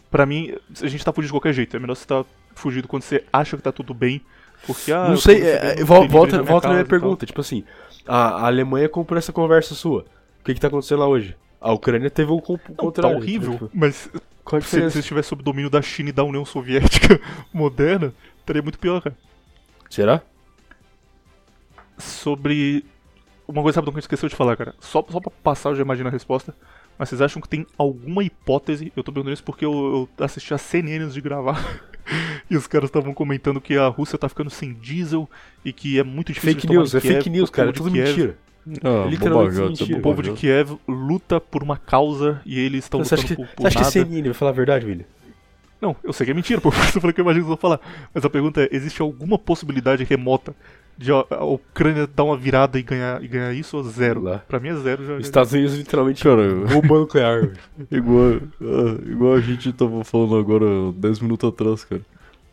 pra 0.09 0.25
mim, 0.25 0.53
a 0.81 0.87
gente 0.87 1.03
tá 1.05 1.13
fugindo 1.13 1.27
de 1.29 1.33
qualquer 1.33 1.53
jeito. 1.53 1.75
É 1.75 1.79
melhor 1.79 1.95
você 1.95 2.05
tá 2.07 2.25
fugindo 2.55 2.87
quando 2.87 3.03
você 3.03 3.23
acha 3.31 3.55
que 3.57 3.63
tá 3.63 3.71
tudo 3.71 3.93
bem. 3.93 4.21
Porque, 4.65 4.91
ah, 4.91 5.07
não 5.09 5.17
sei, 5.17 5.41
é, 5.41 5.79
é, 5.79 5.83
volta, 5.83 6.37
na 6.37 6.43
volta 6.43 6.67
na 6.67 6.73
minha 6.75 6.81
e 6.81 6.85
tal. 6.85 6.89
pergunta. 6.89 7.25
Tipo 7.25 7.41
assim, 7.41 7.63
a, 8.07 8.43
a 8.43 8.45
Alemanha 8.47 8.87
comprou 8.89 9.17
essa 9.17 9.31
conversa 9.33 9.73
sua. 9.75 10.05
O 10.39 10.43
que 10.43 10.53
que 10.53 10.59
tá 10.59 10.67
acontecendo 10.67 10.99
lá 10.99 11.07
hoje? 11.07 11.35
A 11.59 11.71
Ucrânia 11.71 12.09
teve 12.09 12.31
um 12.31 12.39
com- 12.39 12.53
Não, 12.53 12.59
tá 12.59 12.73
contrário. 12.75 13.17
horrível, 13.17 13.53
tipo, 13.53 13.69
mas 13.73 14.09
Qual 14.43 14.57
a 14.57 14.61
se, 14.61 14.67
se 14.69 14.75
diferença? 14.75 14.99
estivesse 14.99 15.29
sob 15.29 15.43
domínio 15.43 15.69
da 15.69 15.81
China 15.81 16.09
e 16.09 16.11
da 16.11 16.23
União 16.23 16.43
Soviética 16.45 17.19
moderna, 17.53 18.13
estaria 18.39 18.61
muito 18.63 18.79
pior, 18.79 19.01
cara. 19.01 19.15
Será? 19.89 20.21
Sobre. 22.01 22.83
Uma 23.47 23.61
coisa 23.61 23.79
rápida 23.79 23.91
que 23.91 23.97
a 23.97 23.99
gente 23.99 24.03
esqueceu 24.05 24.29
de 24.29 24.35
falar, 24.35 24.55
cara. 24.55 24.73
Só, 24.79 25.05
só 25.09 25.19
pra 25.19 25.31
passar, 25.43 25.69
eu 25.69 25.75
já 25.75 25.81
imagino 25.81 26.07
a 26.07 26.11
resposta. 26.11 26.55
Mas 26.97 27.09
vocês 27.09 27.21
acham 27.21 27.41
que 27.41 27.49
tem 27.49 27.65
alguma 27.77 28.23
hipótese? 28.23 28.93
Eu 28.95 29.03
tô 29.03 29.11
perguntando 29.11 29.33
isso 29.33 29.43
porque 29.43 29.65
eu, 29.65 30.07
eu 30.17 30.25
assisti 30.25 30.53
a 30.53 30.57
CNN 30.57 31.03
antes 31.03 31.13
de 31.13 31.21
gravar. 31.21 31.81
e 32.49 32.55
os 32.55 32.67
caras 32.67 32.89
estavam 32.89 33.13
comentando 33.13 33.59
que 33.59 33.77
a 33.77 33.87
Rússia 33.87 34.17
tá 34.17 34.29
ficando 34.29 34.49
sem 34.49 34.73
diesel 34.73 35.29
e 35.65 35.73
que 35.73 35.99
é 35.99 36.03
muito 36.03 36.31
difícil 36.31 36.53
Fake 36.53 36.67
de 36.67 36.73
news, 36.73 36.95
é 36.95 37.01
Kiev, 37.01 37.15
fake 37.15 37.29
news, 37.29 37.49
cara. 37.49 37.69
É 37.69 37.73
tudo 37.73 37.89
de 37.89 37.95
Kiev- 37.95 38.07
mentira. 38.07 38.37
Ah, 38.83 39.07
literalmente 39.09 39.57
é 39.59 39.65
mentira. 39.65 39.97
O 39.97 40.01
povo 40.01 40.21
de. 40.21 40.31
Kiev 40.33 40.77
luta 40.87 41.41
por 41.41 41.63
uma 41.63 41.77
causa 41.77 42.41
e 42.45 42.59
eles 42.59 42.83
estão 42.85 43.03
Você 43.03 43.15
lutando 43.15 43.33
acha 43.33 43.35
que, 43.35 43.41
por, 43.41 43.55
por 43.55 43.61
você 43.63 43.67
acha 43.67 43.77
que 43.77 43.97
nada. 43.99 44.09
é 44.09 44.11
CNN 44.13 44.23
vai 44.29 44.33
falar 44.33 44.51
a 44.51 44.53
verdade, 44.53 44.85
William? 44.85 45.05
Não, 45.81 45.95
eu 46.03 46.13
sei 46.13 46.25
que 46.25 46.31
é 46.31 46.35
mentira, 46.35 46.61
por 46.61 46.71
isso 46.73 46.97
eu 46.97 47.01
falei 47.01 47.13
que 47.13 47.19
eu 47.19 47.23
imagino 47.23 47.45
que 47.45 47.51
eu 47.51 47.55
vou 47.55 47.57
falar. 47.57 47.79
Mas 48.13 48.23
a 48.23 48.29
pergunta 48.29 48.61
é: 48.61 48.69
existe 48.71 49.01
alguma 49.01 49.39
possibilidade 49.39 50.03
remota 50.03 50.55
de 51.01 51.11
a, 51.11 51.25
a 51.31 51.43
Ucrânia 51.45 52.07
dar 52.07 52.23
uma 52.23 52.37
virada 52.37 52.77
e 52.79 52.83
ganhar, 52.83 53.23
e 53.23 53.27
ganhar 53.27 53.53
isso 53.53 53.75
ou 53.77 53.83
zero? 53.83 54.21
Lá. 54.21 54.39
Pra 54.47 54.59
mim 54.59 54.69
é 54.69 54.75
zero 54.75 55.03
já. 55.05 55.13
Os 55.13 55.19
já- 55.19 55.25
Estados 55.25 55.51
Unidos 55.53 55.75
literalmente 55.77 56.23
Cara, 56.23 56.53
bomba 56.71 56.99
nuclear. 56.99 57.49
igual, 57.91 58.39
ah, 58.61 59.01
igual 59.09 59.33
a 59.33 59.41
gente 59.41 59.73
tava 59.73 60.03
falando 60.03 60.35
agora 60.37 60.65
10 60.95 61.19
minutos 61.19 61.49
atrás, 61.49 61.83
cara. 61.83 62.01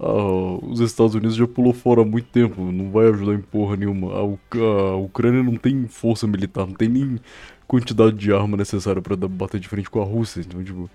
ah, 0.01 0.59
os 0.63 0.81
Estados 0.81 1.15
Unidos 1.15 1.37
já 1.37 1.47
pulou 1.47 1.73
fora 1.73 2.03
há 2.03 2.05
muito 2.05 2.29
tempo, 2.29 2.63
não 2.73 2.91
vai 2.91 3.09
ajudar 3.09 3.35
em 3.35 3.41
porra 3.43 3.77
nenhuma. 3.77 4.13
A, 4.15 4.23
Uc- 4.25 4.41
a 4.59 4.97
Ucrânia 4.97 5.43
não 5.43 5.57
tem 5.57 5.87
força 5.87 6.27
militar, 6.27 6.67
não 6.67 6.75
tem 6.75 6.89
nem 6.89 7.19
quantidade 7.67 8.17
de 8.17 8.33
arma 8.33 8.57
necessária 8.57 9.03
pra 9.03 9.15
dar- 9.15 9.29
bater 9.29 9.61
de 9.61 9.69
frente 9.69 9.91
com 9.91 10.01
a 10.01 10.05
Rússia. 10.05 10.41
Então, 10.41 10.63
tipo, 10.65 10.89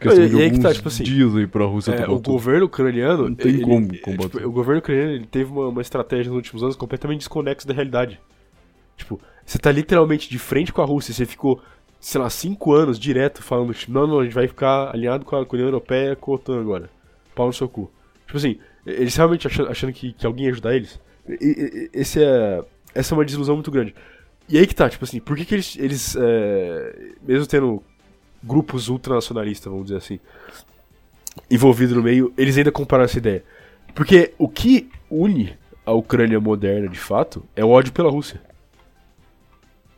questão 0.00 0.24
e 0.24 0.28
de 0.28 0.34
aí 0.36 0.40
que 0.42 0.44
alguns 0.56 0.62
tá, 0.62 0.74
tipo 0.74 0.88
assim, 0.88 1.02
dias 1.04 1.34
aí 1.36 1.46
pra 1.46 1.64
Rússia 1.64 1.92
É, 1.92 2.08
o 2.08 2.18
governo 2.20 2.66
ucraniano. 2.66 3.28
Não 3.28 3.34
tem 3.34 3.52
ele- 3.54 3.62
como 3.62 3.88
é, 3.94 3.98
combater. 3.98 4.30
tipo, 4.38 4.48
o 4.48 4.52
governo 4.52 4.78
ucraniano 4.80 5.12
ele 5.12 5.26
teve 5.26 5.50
uma, 5.50 5.68
uma 5.68 5.82
estratégia 5.82 6.26
nos 6.30 6.36
últimos 6.36 6.62
anos 6.62 6.76
completamente 6.76 7.18
desconexa 7.20 7.66
da 7.66 7.74
realidade. 7.74 8.20
Tipo, 8.96 9.20
você 9.44 9.58
tá 9.58 9.70
literalmente 9.70 10.28
de 10.28 10.38
frente 10.38 10.72
com 10.72 10.82
a 10.82 10.84
Rússia, 10.84 11.14
você 11.14 11.24
ficou, 11.24 11.60
sei 12.00 12.20
lá, 12.20 12.28
cinco 12.30 12.72
anos 12.72 12.98
direto 12.98 13.42
falando, 13.42 13.72
tipo, 13.74 13.92
não, 13.92 14.06
não, 14.06 14.20
a 14.20 14.24
gente 14.24 14.34
vai 14.34 14.46
ficar 14.48 14.90
alinhado 14.92 15.24
com 15.24 15.36
a, 15.36 15.44
com 15.46 15.54
a 15.54 15.56
União 15.56 15.68
Europeia 15.68 16.16
com 16.16 16.32
a 16.32 16.34
OTAN 16.34 16.60
agora. 16.60 16.90
Pau 17.34 17.46
no 17.46 17.52
seu 17.52 17.68
cu. 17.68 17.90
Tipo 18.26 18.36
assim, 18.38 18.58
eles 18.84 19.14
realmente 19.16 19.46
achando, 19.46 19.70
achando 19.70 19.92
que, 19.92 20.12
que 20.12 20.26
alguém 20.26 20.46
ia 20.46 20.52
ajudar 20.52 20.74
eles? 20.74 21.00
E- 21.28 21.34
e- 21.40 21.90
Esse 22.00 22.22
é, 22.22 22.62
essa 22.94 23.14
é 23.14 23.16
uma 23.16 23.24
desilusão 23.24 23.54
muito 23.54 23.70
grande. 23.70 23.94
E 24.48 24.58
aí 24.58 24.66
que 24.66 24.74
tá, 24.74 24.88
tipo 24.88 25.04
assim, 25.04 25.20
por 25.20 25.36
que, 25.36 25.44
que 25.44 25.54
eles, 25.54 25.76
eles 25.78 26.16
é, 26.18 27.10
mesmo 27.22 27.46
tendo 27.46 27.82
grupos 28.42 28.88
ultranacionalistas, 28.88 29.70
vamos 29.70 29.86
dizer 29.86 29.98
assim, 29.98 30.20
envolvidos 31.50 31.96
no 31.96 32.02
meio, 32.02 32.32
eles 32.36 32.56
ainda 32.56 32.72
compraram 32.72 33.04
essa 33.04 33.18
ideia? 33.18 33.44
Porque 33.94 34.32
o 34.38 34.48
que 34.48 34.88
une 35.10 35.56
a 35.84 35.92
Ucrânia 35.92 36.38
moderna, 36.40 36.88
de 36.88 36.98
fato, 36.98 37.44
é 37.56 37.64
o 37.64 37.70
ódio 37.70 37.92
pela 37.92 38.10
Rússia. 38.10 38.40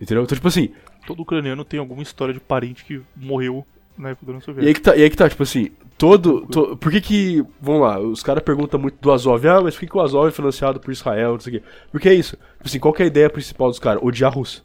Entendeu? 0.01 0.23
Então, 0.25 0.37
tipo 0.37 0.49
assim, 0.49 0.71
Todo 1.07 1.23
ucraniano 1.23 1.65
tem 1.65 1.81
alguma 1.81 2.03
história 2.03 2.33
de 2.33 2.39
parente 2.41 2.85
que 2.85 3.01
morreu 3.17 3.67
na 3.99 4.11
época 4.11 4.27
da 4.27 4.33
União 4.33 4.43
E 4.47 4.51
aí 4.51 4.55
Soviética. 4.55 4.75
que 4.75 4.81
tá, 4.83 4.97
e 4.97 5.03
aí 5.03 5.11
que 5.11 5.17
tá 5.17 5.29
tipo 5.29 5.43
assim, 5.43 5.71
todo. 5.99 6.47
to- 6.47 6.77
por 6.77 6.93
que 6.93 7.01
que. 7.01 7.45
Vamos 7.61 7.81
lá, 7.83 7.99
os 7.99 8.23
caras 8.23 8.43
perguntam 8.45 8.79
muito 8.79 8.99
do 9.01 9.11
Azov, 9.11 9.45
ah, 9.49 9.61
mas 9.63 9.75
por 9.75 9.81
que, 9.81 9.87
que 9.89 9.97
o 9.97 10.01
Azov 10.01 10.29
é 10.29 10.31
financiado 10.31 10.79
por 10.79 10.93
Israel, 10.93 11.33
não 11.33 11.41
sei 11.41 11.57
o 11.57 11.61
quê. 11.61 11.67
Porque 11.91 12.09
é 12.09 12.15
isso. 12.15 12.37
Tipo 12.37 12.67
assim, 12.67 12.79
qual 12.79 12.95
que 12.95 13.03
é 13.03 13.07
a 13.07 13.09
ideia 13.09 13.29
principal 13.31 13.69
dos 13.71 13.79
caras? 13.79 14.03
Odiar 14.03 14.31
a 14.31 14.35
Rússia. 14.35 14.63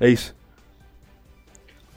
É 0.00 0.08
isso. 0.08 0.34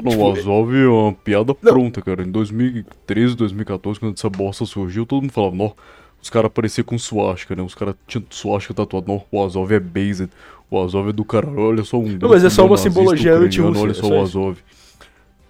Não, 0.03 0.11
tipo, 0.11 0.23
o 0.23 0.31
Azov 0.31 0.75
é 0.75 0.87
uma 0.87 1.13
piada 1.13 1.53
pronta, 1.55 2.01
cara. 2.01 2.23
Em 2.23 2.31
2013, 2.31 3.35
2014, 3.35 3.99
quando 3.99 4.13
essa 4.17 4.29
bosta 4.29 4.65
surgiu, 4.65 5.05
todo 5.05 5.21
mundo 5.21 5.31
falava, 5.31 5.55
não, 5.55 5.73
os 6.21 6.29
caras 6.29 6.51
pareciam 6.53 6.83
com 6.85 6.97
swastika, 6.97 7.55
né? 7.55 7.61
Os 7.63 7.75
caras 7.75 7.95
tinham 8.07 8.23
swastika 8.29 8.73
tatuado, 8.73 9.07
não, 9.07 9.23
o 9.31 9.43
Azov 9.43 9.71
é 9.71 9.79
based, 9.79 10.29
o 10.69 10.81
Azov 10.81 11.09
é 11.09 11.13
do 11.13 11.23
caralho, 11.23 11.59
olha 11.59 11.83
só 11.83 11.97
um... 11.97 12.17
Não, 12.19 12.29
mas 12.29 12.43
é 12.43 12.49
só 12.49 12.65
uma 12.65 12.77
simbologia 12.77 13.35
anti-Rússia, 13.35 13.81
Olha 13.83 13.91
é 13.91 13.93
só 13.93 14.01
só 14.01 14.07
o 14.07 14.23
isso. 14.23 14.39
Azov. 14.39 14.57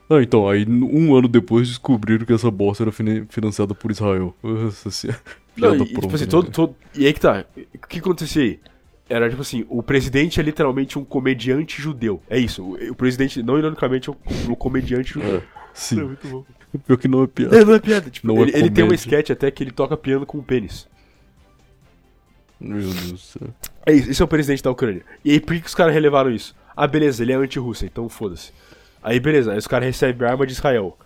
Ah, 0.07 0.21
então, 0.21 0.47
aí 0.47 0.65
um 0.69 1.15
ano 1.15 1.27
depois 1.27 1.67
descobriram 1.67 2.25
que 2.25 2.33
essa 2.33 2.51
bosta 2.51 2.83
era 2.83 2.91
fina- 2.91 3.25
financiada 3.29 3.73
por 3.73 3.89
Israel. 3.89 4.35
Senhora, 4.71 5.19
Não, 5.57 5.69
piada 5.69 5.83
e, 5.83 5.87
tipo 5.87 5.99
pronta, 6.01 6.15
assim, 6.15 6.25
né, 6.25 6.29
todo, 6.29 6.51
todo- 6.51 6.75
E 6.95 7.07
aí 7.07 7.13
que 7.13 7.19
tá. 7.19 7.43
O 7.57 7.87
que 7.87 7.97
acontecia 7.99 8.43
aí? 8.43 8.59
Era 9.07 9.29
tipo 9.29 9.41
assim, 9.41 9.65
o 9.69 9.83
presidente 9.83 10.39
é 10.39 10.43
literalmente 10.43 10.97
um 10.97 11.05
comediante 11.05 11.79
judeu. 11.81 12.21
É 12.29 12.39
isso. 12.39 12.63
O, 12.63 12.91
o 12.91 12.95
presidente, 12.95 13.43
não 13.43 13.57
ironicamente, 13.57 14.09
é 14.09 14.11
um, 14.11 14.15
um 14.51 14.55
comediante 14.55 15.13
judeu. 15.13 15.37
É, 15.37 15.41
sim, 15.73 15.99
É 15.99 16.03
muito 16.03 16.27
bom. 16.27 16.43
pior 16.85 16.97
que 16.97 17.07
não 17.07 17.23
é 17.23 17.27
piada. 17.27 17.57
É, 17.57 17.63
não 17.65 17.73
é 17.75 17.79
piada. 17.79 18.09
Tipo, 18.09 18.27
Não 18.27 18.37
é 18.37 18.41
ele, 18.41 18.51
ele 18.57 18.69
tem 18.71 18.83
uma 18.83 18.89
comédia. 18.89 18.95
sketch 18.95 19.29
até 19.29 19.51
que 19.51 19.63
ele 19.63 19.71
toca 19.71 19.95
piano 19.95 20.25
com 20.25 20.39
o 20.39 20.43
pênis. 20.43 20.87
Meu 22.59 22.79
Deus 22.79 23.11
do 23.11 23.17
céu. 23.17 23.47
É 23.85 23.93
isso, 23.93 24.09
esse 24.09 24.21
é 24.21 24.25
o 24.25 24.27
presidente 24.27 24.63
da 24.63 24.71
Ucrânia. 24.71 25.03
E 25.23 25.31
aí, 25.31 25.39
por 25.39 25.53
que, 25.53 25.61
que 25.61 25.67
os 25.67 25.75
caras 25.75 25.93
relevaram 25.93 26.31
isso? 26.31 26.55
Ah, 26.75 26.87
beleza, 26.87 27.21
ele 27.21 27.31
é 27.31 27.35
anti-Rússia, 27.35 27.85
então 27.85 28.09
foda-se. 28.09 28.51
Aí, 29.03 29.19
beleza, 29.19 29.51
aí 29.51 29.57
os 29.57 29.67
caras 29.67 29.85
recebem 29.85 30.27
arma 30.27 30.47
de 30.47 30.53
Israel. 30.53 30.97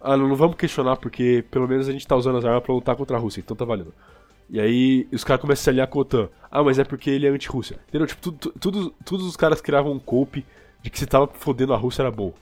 Ah, 0.00 0.16
não, 0.16 0.28
não 0.28 0.36
vamos 0.36 0.56
questionar, 0.56 0.96
porque 0.96 1.44
pelo 1.50 1.68
menos 1.68 1.88
a 1.88 1.92
gente 1.92 2.06
tá 2.06 2.16
usando 2.16 2.38
as 2.38 2.44
armas 2.44 2.62
pra 2.62 2.74
lutar 2.74 2.96
contra 2.96 3.16
a 3.16 3.20
Rússia, 3.20 3.40
então 3.40 3.56
tá 3.56 3.64
valendo. 3.64 3.92
E 4.48 4.60
aí, 4.60 5.08
os 5.10 5.24
caras 5.24 5.40
começam 5.40 5.62
a 5.62 5.64
se 5.64 5.70
aliar 5.70 5.86
com 5.88 5.98
a 5.98 6.02
OTAN. 6.02 6.28
Ah, 6.50 6.62
mas 6.62 6.78
é 6.78 6.84
porque 6.84 7.10
ele 7.10 7.26
é 7.26 7.30
anti-Rússia. 7.30 7.78
Entendeu? 7.88 8.06
Tipo, 8.06 8.20
tudo, 8.20 8.52
tudo, 8.60 8.90
todos 9.04 9.26
os 9.26 9.36
caras 9.36 9.60
criavam 9.60 9.92
um 9.92 9.98
cope 9.98 10.44
de 10.82 10.90
que 10.90 10.98
se 10.98 11.06
tava 11.06 11.26
fodendo 11.26 11.72
a 11.72 11.76
Rússia 11.76 12.02
era 12.02 12.10
bom. 12.10 12.32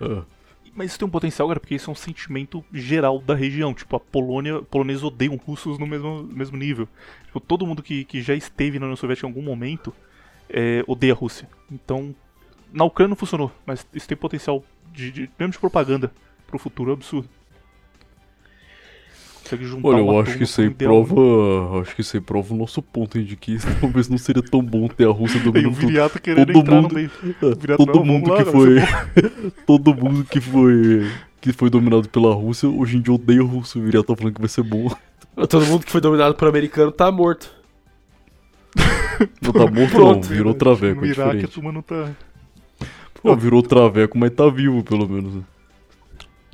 É. 0.00 0.22
Mas 0.74 0.90
isso 0.90 0.98
tem 0.98 1.06
um 1.06 1.10
potencial, 1.10 1.46
cara, 1.46 1.60
porque 1.60 1.76
isso 1.76 1.88
é 1.88 1.92
um 1.92 1.96
sentimento 1.96 2.64
geral 2.72 3.20
da 3.20 3.34
região. 3.34 3.72
Tipo, 3.72 3.96
a 3.96 4.00
Polônia, 4.00 4.60
poloneses 4.62 5.04
odeiam 5.04 5.36
russos 5.36 5.78
no 5.78 5.86
mesmo, 5.86 6.24
mesmo 6.24 6.56
nível. 6.56 6.88
Tipo, 7.26 7.38
todo 7.38 7.66
mundo 7.66 7.82
que, 7.82 8.04
que 8.04 8.20
já 8.20 8.34
esteve 8.34 8.78
na 8.78 8.86
União 8.86 8.96
Soviética 8.96 9.26
em 9.26 9.30
algum 9.30 9.42
momento 9.42 9.94
é, 10.48 10.82
odeia 10.86 11.12
a 11.12 11.16
Rússia. 11.16 11.48
Então, 11.70 12.14
na 12.72 12.84
Ucrânia 12.84 13.10
não 13.10 13.16
funcionou, 13.16 13.52
mas 13.64 13.86
isso 13.94 14.08
tem 14.08 14.16
potencial 14.16 14.64
de, 14.92 15.12
de 15.12 15.30
mesmo 15.38 15.52
de 15.52 15.58
propaganda 15.58 16.12
pro 16.46 16.58
futuro 16.58 16.92
absurdo. 16.92 17.28
Consegue 19.44 19.64
juntar 19.66 19.88
Olha, 19.88 19.98
eu 19.98 20.20
acho 20.20 20.36
que 20.38 20.44
isso 20.44 20.60
aí 20.60 20.68
um 20.68 20.72
prova. 20.72 21.80
Acho 21.82 21.94
que 21.94 22.00
isso 22.00 22.16
aí 22.16 22.20
prova 22.20 22.54
o 22.54 22.56
nosso 22.56 22.80
ponto 22.82 23.18
hein, 23.18 23.24
de 23.24 23.36
que 23.36 23.56
talvez 23.80 24.08
não 24.08 24.16
seria 24.18 24.42
tão 24.42 24.62
bom 24.62 24.88
ter 24.88 25.06
a 25.06 25.10
Rússia 25.10 25.36
E 25.38 25.40
o 25.40 25.44
dominando 25.44 25.74
tudo. 25.74 25.86
Viriato 25.86 26.20
querendo 26.20 26.46
todo 26.52 26.58
entrar 26.60 26.74
mundo- 26.76 26.88
no 26.88 26.94
meio. 26.94 27.10
É, 27.42 27.54
Viriato, 27.54 27.86
todo 27.86 27.94
não, 27.98 28.04
mundo 28.04 28.30
lá, 28.30 28.38
que 28.38 28.44
cara, 28.44 28.56
foi. 28.56 28.76
todo 29.66 29.94
mundo 29.94 30.24
que 30.24 30.40
foi. 30.40 31.06
Que 31.40 31.52
foi 31.52 31.68
dominado 31.68 32.08
pela 32.08 32.34
Rússia, 32.34 32.68
hoje 32.68 32.96
em 32.96 33.02
dia 33.02 33.12
odeia 33.12 33.42
a 33.42 33.44
Rússia. 33.44 33.78
O 33.78 33.84
Viriato 33.84 34.08
tá 34.08 34.16
falando 34.16 34.34
que 34.34 34.40
vai 34.40 34.48
ser 34.48 34.62
bom. 34.62 34.90
Todo 35.48 35.66
mundo 35.66 35.84
que 35.84 35.92
foi 35.92 36.00
dominado 36.00 36.34
por 36.34 36.48
americano 36.48 36.90
tá 36.90 37.12
morto. 37.12 37.50
Não 39.42 39.52
tá 39.52 39.58
morto, 39.60 39.78
não. 39.78 39.86
Pronto. 39.88 40.26
Virou 40.26 40.54
traveco, 40.54 41.00
No 41.02 41.06
é 41.06 41.10
Iraque 41.10 41.44
a 41.44 41.48
turma 41.48 41.70
não 41.70 41.82
tá. 41.82 42.10
Pô, 43.22 43.36
virou 43.36 43.62
traveco, 43.62 44.16
mas 44.18 44.30
tá 44.32 44.48
vivo, 44.48 44.82
pelo 44.82 45.08
menos. 45.08 45.42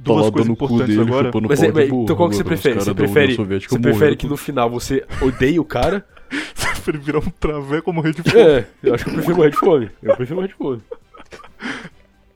Tá 0.02 0.12
Duas 0.14 0.24
lá 0.26 0.32
coisas 0.32 0.50
importantes 0.50 0.86
dele, 0.96 1.00
agora. 1.02 1.26
chupando 1.26 1.48
Mas, 1.48 1.62
é, 1.62 1.72
mas 1.72 1.88
burro. 1.90 2.02
então 2.04 2.16
qual 2.16 2.30
que 2.30 2.36
você 2.36 2.44
prefere? 2.44 2.74
Você 2.80 2.94
prefere, 2.94 3.34
você 3.36 3.78
prefere 3.78 4.16
que 4.16 4.26
no 4.26 4.36
final 4.36 4.70
você 4.70 5.04
odeie 5.20 5.58
o 5.60 5.64
cara? 5.64 6.06
Pra 6.84 6.94
ele 6.94 7.02
virar 7.04 7.18
um 7.18 7.30
traveco 7.38 7.90
ou 7.90 7.94
morrer 7.94 8.14
de 8.14 8.22
fome. 8.22 8.40
É, 8.40 8.66
eu 8.82 8.94
acho 8.94 9.04
que 9.04 9.10
eu 9.10 9.14
prefiro 9.14 9.36
morrer 9.36 9.50
de 9.50 9.56
fome. 9.58 9.90
Eu 10.02 10.16
prefiro 10.16 10.36
morrer 10.36 10.48
de 10.48 10.54
fome. 10.54 10.80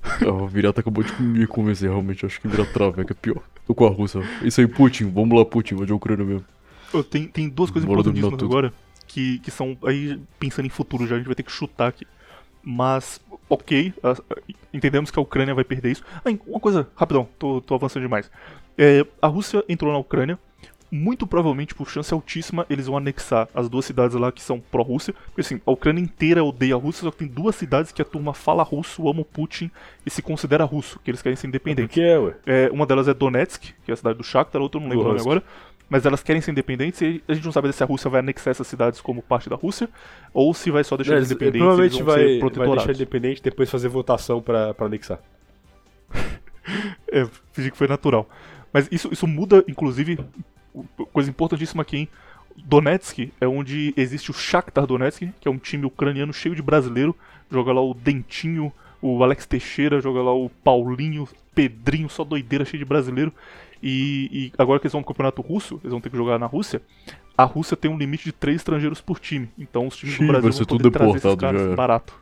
Ah, 0.02 0.30
O 0.32 0.46
Viriato 0.46 0.80
acabou 0.80 1.02
de 1.02 1.22
me 1.22 1.46
convencer, 1.46 1.88
realmente. 1.88 2.26
Acho 2.26 2.40
que 2.40 2.48
virar 2.48 2.66
traveco 2.66 3.10
é 3.12 3.14
pior. 3.14 3.42
Tô 3.66 3.74
com 3.74 3.86
a 3.86 3.90
Rússia. 3.90 4.20
Isso 4.42 4.60
aí, 4.60 4.66
Putin. 4.66 5.10
Vamos 5.10 5.36
lá, 5.38 5.44
Putin. 5.44 5.76
Vou 5.76 5.86
de 5.86 5.92
Ucrânia 5.94 6.24
mesmo. 6.24 6.44
Ô, 6.92 7.02
Tem, 7.02 7.26
tem 7.26 7.48
duas 7.48 7.70
coisas 7.70 7.88
Bora 7.88 8.02
dominar 8.02 8.26
importantíssimas 8.26 8.38
tudo. 8.38 8.52
agora 8.68 8.74
que, 9.06 9.38
que 9.38 9.50
são. 9.50 9.76
Aí, 9.86 10.20
pensando 10.38 10.66
em 10.66 10.70
futuro 10.70 11.06
já, 11.06 11.14
a 11.14 11.18
gente 11.18 11.26
vai 11.26 11.34
ter 11.34 11.42
que 11.42 11.52
chutar 11.52 11.88
aqui. 11.88 12.06
Mas, 12.64 13.20
ok, 13.48 13.92
entendemos 14.72 15.10
que 15.10 15.18
a 15.18 15.22
Ucrânia 15.22 15.54
vai 15.54 15.64
perder 15.64 15.92
isso. 15.92 16.04
Ah, 16.24 16.30
uma 16.46 16.60
coisa, 16.60 16.88
rapidão, 16.96 17.28
tô, 17.38 17.60
tô 17.60 17.74
avançando 17.74 18.02
demais. 18.02 18.30
É, 18.76 19.04
a 19.20 19.26
Rússia 19.26 19.62
entrou 19.68 19.92
na 19.92 19.98
Ucrânia. 19.98 20.38
Muito 20.90 21.26
provavelmente, 21.26 21.74
por 21.74 21.88
chance 21.90 22.14
altíssima, 22.14 22.64
eles 22.70 22.86
vão 22.86 22.96
anexar 22.96 23.48
as 23.52 23.68
duas 23.68 23.84
cidades 23.84 24.16
lá 24.16 24.30
que 24.30 24.40
são 24.40 24.60
pró-Rússia. 24.60 25.12
Porque 25.26 25.40
assim, 25.40 25.60
a 25.66 25.70
Ucrânia 25.72 26.00
inteira 26.00 26.44
odeia 26.44 26.76
a 26.76 26.78
Rússia, 26.78 27.02
só 27.02 27.10
que 27.10 27.18
tem 27.18 27.26
duas 27.26 27.56
cidades 27.56 27.90
que 27.90 28.00
a 28.00 28.04
turma 28.04 28.32
fala 28.32 28.62
russo, 28.62 29.08
ama 29.08 29.22
o 29.22 29.24
Putin 29.24 29.70
e 30.06 30.10
se 30.10 30.22
considera 30.22 30.62
russo, 30.62 31.00
que 31.02 31.10
eles 31.10 31.20
querem 31.20 31.34
ser 31.34 31.48
independentes. 31.48 31.98
É, 31.98 32.16
ué. 32.18 32.34
É, 32.46 32.70
uma 32.70 32.86
delas 32.86 33.08
é 33.08 33.14
Donetsk, 33.14 33.72
que 33.84 33.90
é 33.90 33.92
a 33.92 33.96
cidade 33.96 34.18
do 34.18 34.22
Shakhtar, 34.22 34.60
a 34.60 34.62
outra 34.62 34.78
eu 34.78 34.82
não 34.82 34.88
lembro 34.88 35.06
o 35.06 35.08
nome 35.08 35.20
agora. 35.20 35.42
Mas 35.88 36.06
elas 36.06 36.22
querem 36.22 36.40
ser 36.40 36.50
independentes 36.50 37.00
e 37.02 37.22
a 37.28 37.34
gente 37.34 37.44
não 37.44 37.52
sabe 37.52 37.72
se 37.72 37.82
a 37.82 37.86
Rússia 37.86 38.10
vai 38.10 38.20
anexar 38.20 38.50
essas 38.50 38.66
cidades 38.66 39.00
como 39.00 39.22
parte 39.22 39.50
da 39.50 39.56
Rússia 39.56 39.88
ou 40.32 40.54
se 40.54 40.70
vai 40.70 40.82
só 40.82 40.96
deixar 40.96 41.16
eles 41.16 41.30
independentes 41.30 41.60
provavelmente 41.60 42.02
vai, 42.02 42.38
vai 42.38 42.76
deixar 42.76 42.92
independente 42.92 43.38
e 43.40 43.42
depois 43.42 43.70
fazer 43.70 43.88
votação 43.88 44.40
pra 44.40 44.74
anexar. 44.78 45.20
É, 47.12 47.28
fingi 47.52 47.70
que 47.70 47.76
foi 47.76 47.86
natural. 47.86 48.26
Mas 48.72 48.88
isso, 48.90 49.10
isso 49.12 49.26
muda, 49.26 49.62
inclusive, 49.68 50.18
coisa 51.12 51.28
importantíssima 51.30 51.82
aqui, 51.82 51.98
hein? 51.98 52.08
Donetsk 52.56 53.30
é 53.40 53.46
onde 53.46 53.92
existe 53.96 54.30
o 54.30 54.34
Shakhtar 54.34 54.86
Donetsk, 54.86 55.28
que 55.40 55.48
é 55.48 55.50
um 55.50 55.58
time 55.58 55.84
ucraniano 55.84 56.32
cheio 56.32 56.54
de 56.54 56.62
brasileiro. 56.62 57.14
Joga 57.50 57.72
lá 57.72 57.82
o 57.82 57.94
Dentinho, 57.94 58.72
o 59.02 59.22
Alex 59.22 59.46
Teixeira, 59.46 60.00
joga 60.00 60.22
lá 60.22 60.32
o 60.32 60.48
Paulinho, 60.48 61.28
Pedrinho, 61.54 62.08
só 62.08 62.24
doideira, 62.24 62.64
cheio 62.64 62.78
de 62.78 62.84
brasileiro. 62.84 63.32
E, 63.86 64.30
e 64.32 64.52
agora 64.56 64.80
que 64.80 64.86
eles 64.86 64.92
vão 64.94 65.02
pro 65.02 65.12
campeonato 65.12 65.42
russo, 65.42 65.78
eles 65.82 65.90
vão 65.90 66.00
ter 66.00 66.08
que 66.08 66.16
jogar 66.16 66.38
na 66.38 66.46
Rússia. 66.46 66.80
A 67.36 67.44
Rússia 67.44 67.76
tem 67.76 67.90
um 67.90 67.98
limite 67.98 68.24
de 68.24 68.32
três 68.32 68.56
estrangeiros 68.56 69.02
por 69.02 69.20
time. 69.20 69.50
Então 69.58 69.86
os 69.86 69.94
times 69.94 70.14
Xiii, 70.14 70.26
do 70.26 70.32
Brasil 70.32 70.50
vão 70.52 70.64
poder 70.66 70.82
tudo 70.84 70.90
trazer 70.90 71.16
esses 71.18 71.34
caras 71.34 71.74
barato. 71.74 72.14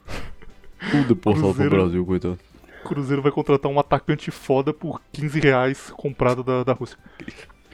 Tudo 0.90 1.06
deportado 1.06 1.20
pro 1.22 1.54
Cruzeiro. 1.54 1.70
Brasil, 1.70 2.04
coitado. 2.04 2.38
O 2.84 2.88
Cruzeiro 2.88 3.22
vai 3.22 3.30
contratar 3.30 3.70
um 3.70 3.78
atacante 3.78 4.28
foda 4.32 4.74
por 4.74 5.00
15 5.12 5.38
reais 5.38 5.92
comprado 5.96 6.42
da, 6.42 6.64
da 6.64 6.72
Rússia. 6.72 6.98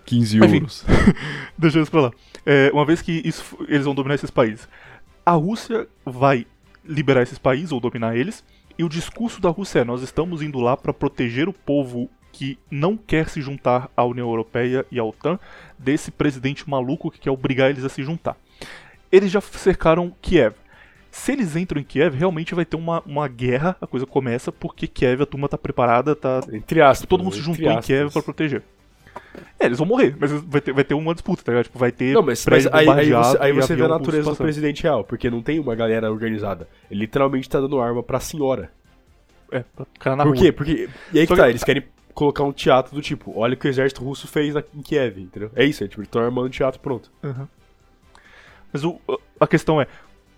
15 0.05 0.37
Enfim. 0.37 0.55
euros. 0.57 0.85
Deixa 1.57 1.81
isso 1.81 1.91
pra 1.91 2.03
lá. 2.03 2.13
É, 2.45 2.71
uma 2.75 2.85
vez 2.85 3.01
que 3.01 3.23
isso, 3.25 3.57
eles 3.69 3.87
vão 3.87 3.95
dominar 3.95 4.17
esses 4.17 4.31
países, 4.31 4.69
a 5.25 5.33
Rússia 5.33 5.89
vai 6.05 6.47
liberar 6.85 7.23
esses 7.23 7.39
países 7.39 7.73
ou 7.73 7.81
dominar 7.81 8.15
eles. 8.15 8.45
E 8.79 8.85
o 8.85 8.89
discurso 8.89 9.41
da 9.41 9.49
Rússia 9.49 9.81
é: 9.81 9.85
nós 9.85 10.03
estamos 10.03 10.43
indo 10.43 10.61
lá 10.61 10.77
para 10.77 10.93
proteger 10.93 11.49
o 11.49 11.55
povo 11.55 12.11
que 12.39 12.57
não 12.71 12.97
quer 12.97 13.29
se 13.29 13.41
juntar 13.41 13.91
à 13.97 14.05
União 14.05 14.29
Europeia 14.29 14.87
e 14.93 14.99
à 15.01 15.03
OTAN 15.05 15.41
desse 15.77 16.13
presidente 16.13 16.69
maluco 16.71 17.11
que 17.11 17.19
quer 17.19 17.31
obrigar 17.33 17.69
eles 17.69 17.85
a 17.85 17.89
se 17.89 18.01
juntar. 18.05 18.37
Eles 19.11 19.29
já 19.33 19.41
cercaram 19.41 20.15
Kiev. 20.23 20.55
Se 21.11 21.33
eles 21.33 21.57
entram 21.57 21.81
em 21.81 21.85
Kiev, 21.85 22.15
realmente 22.17 22.55
vai 22.55 22.65
ter 22.65 22.77
uma, 22.77 23.03
uma 23.05 23.27
guerra, 23.27 23.77
a 23.81 23.87
coisa 23.89 24.07
começa, 24.07 24.53
porque 24.53 24.87
Kiev, 24.87 25.23
a 25.23 25.27
turma 25.27 25.49
tá 25.49 25.59
preparada, 25.59 26.15
tá 26.15 26.41
Entre 26.53 26.81
aspas. 26.81 27.09
todo 27.09 27.25
mundo 27.25 27.35
se 27.35 27.41
juntou 27.43 27.73
em. 27.73 27.81
Kiev 27.81 28.13
para 28.13 28.23
proteger. 28.23 28.63
É, 29.59 29.67
eles 29.67 29.79
vão 29.79 29.87
morrer, 29.87 30.15
mas 30.21 30.31
vai 30.31 30.61
ter, 30.61 30.73
vai 30.73 30.85
ter 30.85 30.95
uma 30.95 31.13
disputa, 31.15 31.43
tá 31.43 31.51
ligado? 31.51 31.65
Tipo, 31.65 31.79
vai 31.79 31.91
ter 31.91 32.13
Não, 32.15 32.23
mas, 32.23 32.47
mas 32.47 32.67
aí, 32.69 32.89
aí 32.89 33.11
você, 33.11 33.39
aí 33.41 33.53
você 33.53 33.75
vê 33.75 33.83
a 33.85 33.89
natureza 33.89 34.31
do 34.31 34.37
presidente 34.37 34.85
real, 34.85 35.03
porque 35.03 35.29
não 35.29 35.43
tem 35.43 35.59
uma 35.59 35.75
galera 35.75 36.09
organizada. 36.13 36.69
Ele 36.89 37.01
literalmente 37.01 37.49
tá 37.49 37.61
dando 37.61 37.81
arma 37.81 38.01
pra 38.03 38.21
senhora. 38.21 38.71
É, 39.51 39.61
pra 39.75 39.87
ficar 39.87 40.15
na 40.15 40.23
Por 40.25 40.35
rua. 40.35 40.43
quê? 40.45 40.53
Porque. 40.53 40.89
E 41.13 41.19
aí 41.21 41.27
que 41.27 41.35
Só 41.35 41.37
tá, 41.37 41.45
que- 41.45 41.51
eles 41.51 41.65
querem 41.65 41.83
colocar 42.19 42.43
um 42.43 42.53
teatro 42.53 42.95
do 42.95 43.01
tipo, 43.01 43.33
olha 43.39 43.55
o 43.55 43.57
que 43.57 43.69
o 43.69 43.71
exército 43.71 44.03
russo 44.03 44.27
fez 44.27 44.53
na- 44.55 44.65
em 44.75 44.83
Kiev, 44.83 45.19
entendeu? 45.21 45.53
É 45.55 45.65
isso, 45.65 45.85
é 45.85 45.87
tipo, 45.87 46.01
eles 46.01 46.09
estão 46.09 46.21
armando 46.21 46.47
um 46.47 46.51
teatro 46.51 46.81
pronto. 46.81 47.13
Mas 48.73 48.83
o- 48.85 48.99
a 49.39 49.47
questão 49.47 49.81
é, 49.81 49.87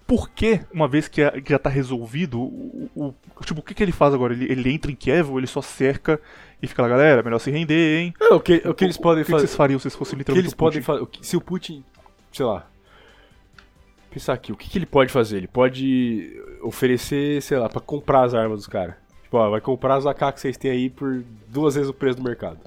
por 0.06 0.28
que, 0.30 0.60
uma 0.72 0.86
vez 0.86 1.08
que, 1.08 1.28
que 1.40 1.50
já 1.50 1.58
tá 1.58 1.70
resolvido, 1.70 2.38
o, 2.38 2.90
o- 2.94 3.14
tipo, 3.44 3.60
o 3.60 3.62
que, 3.62 3.72
que 3.72 3.82
ele 3.82 3.92
faz 3.92 4.12
agora? 4.12 4.34
Ele, 4.34 4.44
ele 4.52 4.70
entra 4.70 4.90
em 4.92 4.94
Kiev 4.94 5.30
ou 5.30 5.38
ele 5.38 5.46
só 5.46 5.62
cerca 5.62 6.20
e 6.62 6.66
fica 6.66 6.82
lá, 6.82 6.88
galera, 6.88 7.22
melhor 7.22 7.38
se 7.38 7.50
render, 7.50 8.00
hein? 8.00 8.14
Não, 8.20 8.36
o 8.36 8.40
que, 8.40 8.56
o 8.66 8.74
que 8.74 8.84
eles 8.84 8.98
podem 8.98 9.22
o 9.22 9.24
que, 9.24 9.28
que 9.28 9.32
fazer. 9.32 9.46
vocês 9.46 9.56
fariam 9.56 9.78
se 9.78 9.84
vocês 9.84 9.94
fossem 9.96 10.14
O 10.14 10.16
que 10.16 10.32
literalmente 10.32 10.46
eles 10.48 10.54
podem 10.54 10.82
fazer. 10.82 11.06
Se 11.22 11.36
o 11.36 11.40
Putin. 11.40 11.82
Sei 12.30 12.44
lá. 12.44 12.66
Pensar 14.10 14.34
aqui, 14.34 14.52
o 14.52 14.56
que, 14.56 14.68
que 14.68 14.76
ele 14.76 14.86
pode 14.86 15.10
fazer? 15.10 15.38
Ele 15.38 15.48
pode 15.48 16.30
oferecer, 16.62 17.40
sei 17.40 17.58
lá, 17.58 17.68
pra 17.68 17.80
comprar 17.80 18.24
as 18.24 18.34
armas 18.34 18.58
dos 18.58 18.66
caras. 18.66 18.94
Tipo, 19.30 19.38
ó, 19.38 19.48
vai 19.48 19.60
comprar 19.60 19.94
as 19.94 20.06
AK 20.06 20.34
que 20.34 20.40
vocês 20.40 20.56
têm 20.56 20.72
aí 20.72 20.90
por 20.90 21.22
duas 21.46 21.76
vezes 21.76 21.88
o 21.88 21.94
preço 21.94 22.18
do 22.18 22.24
mercado. 22.24 22.58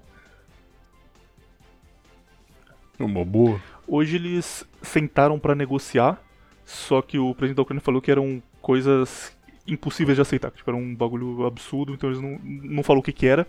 É 2.98 3.04
uma 3.04 3.26
boa. 3.26 3.60
Hoje 3.86 4.16
eles 4.16 4.66
sentaram 4.82 5.38
pra 5.38 5.56
negociar, 5.56 6.24
só 6.64 7.02
que 7.02 7.20
o 7.20 7.36
presidente 7.36 7.58
da 7.58 7.64
Ucrânia 7.64 7.82
falou 7.82 8.02
que 8.02 8.10
eram 8.10 8.42
coisas 8.62 9.36
impossíveis 9.68 10.16
de 10.16 10.22
aceitar, 10.22 10.52
que 10.52 10.58
tipo, 10.58 10.70
era 10.70 10.78
um 10.78 10.96
bagulho 10.96 11.46
absurdo, 11.46 11.94
então 11.94 12.10
eles 12.10 12.22
não, 12.22 12.40
não 12.42 12.82
falou 12.82 13.02
o 13.02 13.04
que 13.04 13.12
que 13.12 13.28
era, 13.28 13.46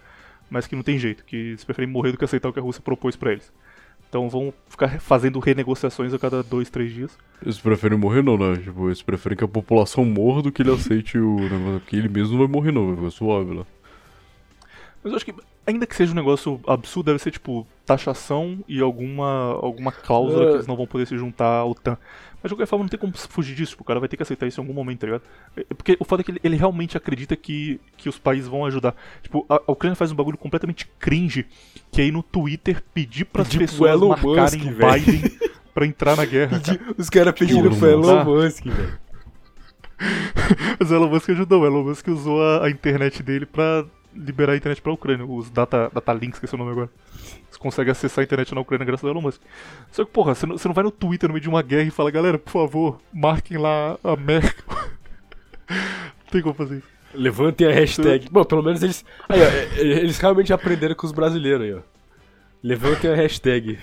mas 0.51 0.66
que 0.66 0.74
não 0.74 0.82
tem 0.82 0.99
jeito, 0.99 1.24
que 1.24 1.36
eles 1.36 1.62
preferem 1.62 1.89
morrer 1.89 2.11
do 2.11 2.19
que 2.19 2.24
aceitar 2.24 2.49
o 2.49 2.53
que 2.53 2.59
a 2.59 2.62
Rússia 2.62 2.82
propôs 2.82 3.15
pra 3.15 3.31
eles. 3.31 3.53
Então 4.15 4.28
vão 4.28 4.55
ficar 4.69 5.01
fazendo 5.01 5.41
renegociações 5.41 6.15
a 6.15 6.19
cada 6.20 6.41
dois, 6.41 6.70
três 6.70 6.93
dias. 6.93 7.19
Eles 7.43 7.59
preferem 7.59 7.99
morrer 7.99 8.23
não, 8.23 8.39
né? 8.39 8.57
Tipo, 8.62 8.86
eles 8.86 9.03
preferem 9.03 9.36
que 9.36 9.43
a 9.43 9.49
população 9.49 10.05
morra 10.05 10.41
do 10.41 10.53
que 10.53 10.62
ele 10.62 10.70
aceite 10.70 11.19
o 11.19 11.35
negócio. 11.36 11.81
Porque 11.81 11.97
ele 11.97 12.09
mesmo 12.09 12.35
não 12.35 12.39
vai 12.39 12.47
morrer 12.47 12.70
não, 12.70 12.86
vai 12.86 12.97
ficar 12.97 13.11
suave 13.11 13.55
lá. 13.55 13.66
Mas 15.03 15.11
eu 15.12 15.16
acho 15.16 15.24
que, 15.24 15.35
ainda 15.66 15.85
que 15.85 15.97
seja 15.97 16.12
um 16.12 16.15
negócio 16.15 16.61
absurdo, 16.65 17.07
deve 17.07 17.19
ser 17.19 17.32
tipo 17.32 17.66
taxação 17.85 18.61
e 18.69 18.81
alguma, 18.81 19.55
alguma 19.61 19.91
cláusula 19.91 20.45
É. 20.45 20.47
que 20.51 20.55
eles 20.59 20.66
não 20.69 20.77
vão 20.77 20.86
poder 20.86 21.09
se 21.09 21.19
juntar 21.19 21.49
à 21.59 21.65
OTAN. 21.65 21.99
Mas 22.45 22.51
de 22.51 22.57
qualquer 22.57 22.66
forma, 22.66 22.83
não 22.83 22.91
tem 22.91 23.01
como 23.01 23.15
fugir 23.16 23.55
disso, 23.57 23.75
o 23.81 23.85
cara 23.85 23.99
vai 23.99 24.07
ter 24.07 24.19
que 24.19 24.23
aceitar 24.23 24.47
isso 24.47 24.61
em 24.61 24.62
algum 24.62 24.75
momento, 24.75 25.01
tá 25.01 25.07
ligado? 25.07 25.23
É, 25.57 25.65
Porque 25.75 25.97
o 25.99 26.05
foda 26.05 26.21
é 26.21 26.25
que 26.25 26.31
ele, 26.31 26.41
ele 26.45 26.57
realmente 26.57 26.95
acredita 26.95 27.35
que, 27.35 27.81
que 27.97 28.07
os 28.07 28.19
países 28.19 28.47
vão 28.47 28.66
ajudar. 28.66 28.95
Tipo, 29.23 29.47
a, 29.49 29.55
a 29.66 29.73
Ucrânia 29.73 29.97
faz 29.97 30.12
um 30.12 30.15
bagulho 30.15 30.37
completamente 30.37 30.87
cringe, 30.99 31.47
que 31.91 32.03
aí 32.03 32.12
no 32.12 32.23
Twitter 32.23 32.83
pedir 32.93 33.25
pras 33.25 33.49
Pedir 33.49 33.61
pessoas 33.61 33.93
Elon 33.93 34.09
marcarem 34.09 34.61
Musk. 34.61 34.77
Biden 34.77 35.39
pra 35.73 35.87
entrar 35.87 36.16
na 36.19 36.27
guerra. 36.27 36.61
Os 36.99 37.09
caras 37.09 37.33
pediram 37.33 37.75
pro 37.75 37.89
Elon 37.89 38.25
Musk. 38.25 38.66
Musk, 38.66 38.77
velho. 38.77 38.99
Mas 40.79 40.91
o 40.91 40.95
Elon 40.95 41.09
Musk 41.09 41.31
ajudou, 41.31 41.62
o 41.62 41.66
Elon 41.66 41.83
Musk 41.83 42.09
usou 42.09 42.43
a, 42.43 42.66
a 42.66 42.71
internet 42.71 43.23
dele 43.23 43.47
pra 43.47 43.87
liberar 44.15 44.53
a 44.53 44.57
internet 44.57 44.81
pra 44.81 44.93
Ucrânia, 44.93 45.24
os 45.27 45.51
data, 45.51 45.91
data 45.93 46.12
links, 46.12 46.39
que 46.39 46.47
é 46.47 46.55
o 46.55 46.59
nome 46.59 46.70
agora. 46.70 46.91
Você 47.51 47.59
consegue 47.59 47.91
acessar 47.91 48.23
a 48.23 48.24
internet 48.24 48.55
na 48.55 48.61
Ucrânia 48.61 48.85
graças 48.85 49.05
ao 49.05 49.11
Elon 49.11 49.23
Musk. 49.23 49.41
Só 49.91 50.05
que, 50.05 50.11
porra, 50.11 50.35
você 50.35 50.47
não, 50.47 50.59
você 50.59 50.69
não 50.69 50.74
vai 50.74 50.85
no 50.85 50.91
Twitter 50.91 51.28
no 51.28 51.35
meio 51.35 51.43
de 51.43 51.49
uma 51.49 51.62
guerra 51.62 51.89
e 51.89 51.91
fala, 51.91 52.11
galera, 52.11 52.39
por 52.39 52.51
favor, 52.51 53.01
marquem 53.12 53.59
lá 53.59 53.99
a 54.03 54.16
Merkel. 54.16 54.65
não 54.69 55.77
tem 56.31 56.43
como 56.43 56.55
fazer 56.55 56.78
isso. 56.78 56.95
Levantem 57.15 57.66
a 57.66 57.73
hashtag. 57.73 58.28
Bom, 58.31 58.45
pelo 58.45 58.62
menos 58.62 58.82
eles. 58.82 59.05
Aí, 59.28 59.41
ó, 59.41 59.81
eles 59.81 60.19
realmente 60.19 60.53
aprenderam 60.53 60.95
com 60.95 61.07
os 61.07 61.12
brasileiros 61.12 61.62
aí, 61.62 61.74
ó. 61.74 61.81
Levantem 62.62 63.11
a 63.11 63.15
hashtag. 63.15 63.78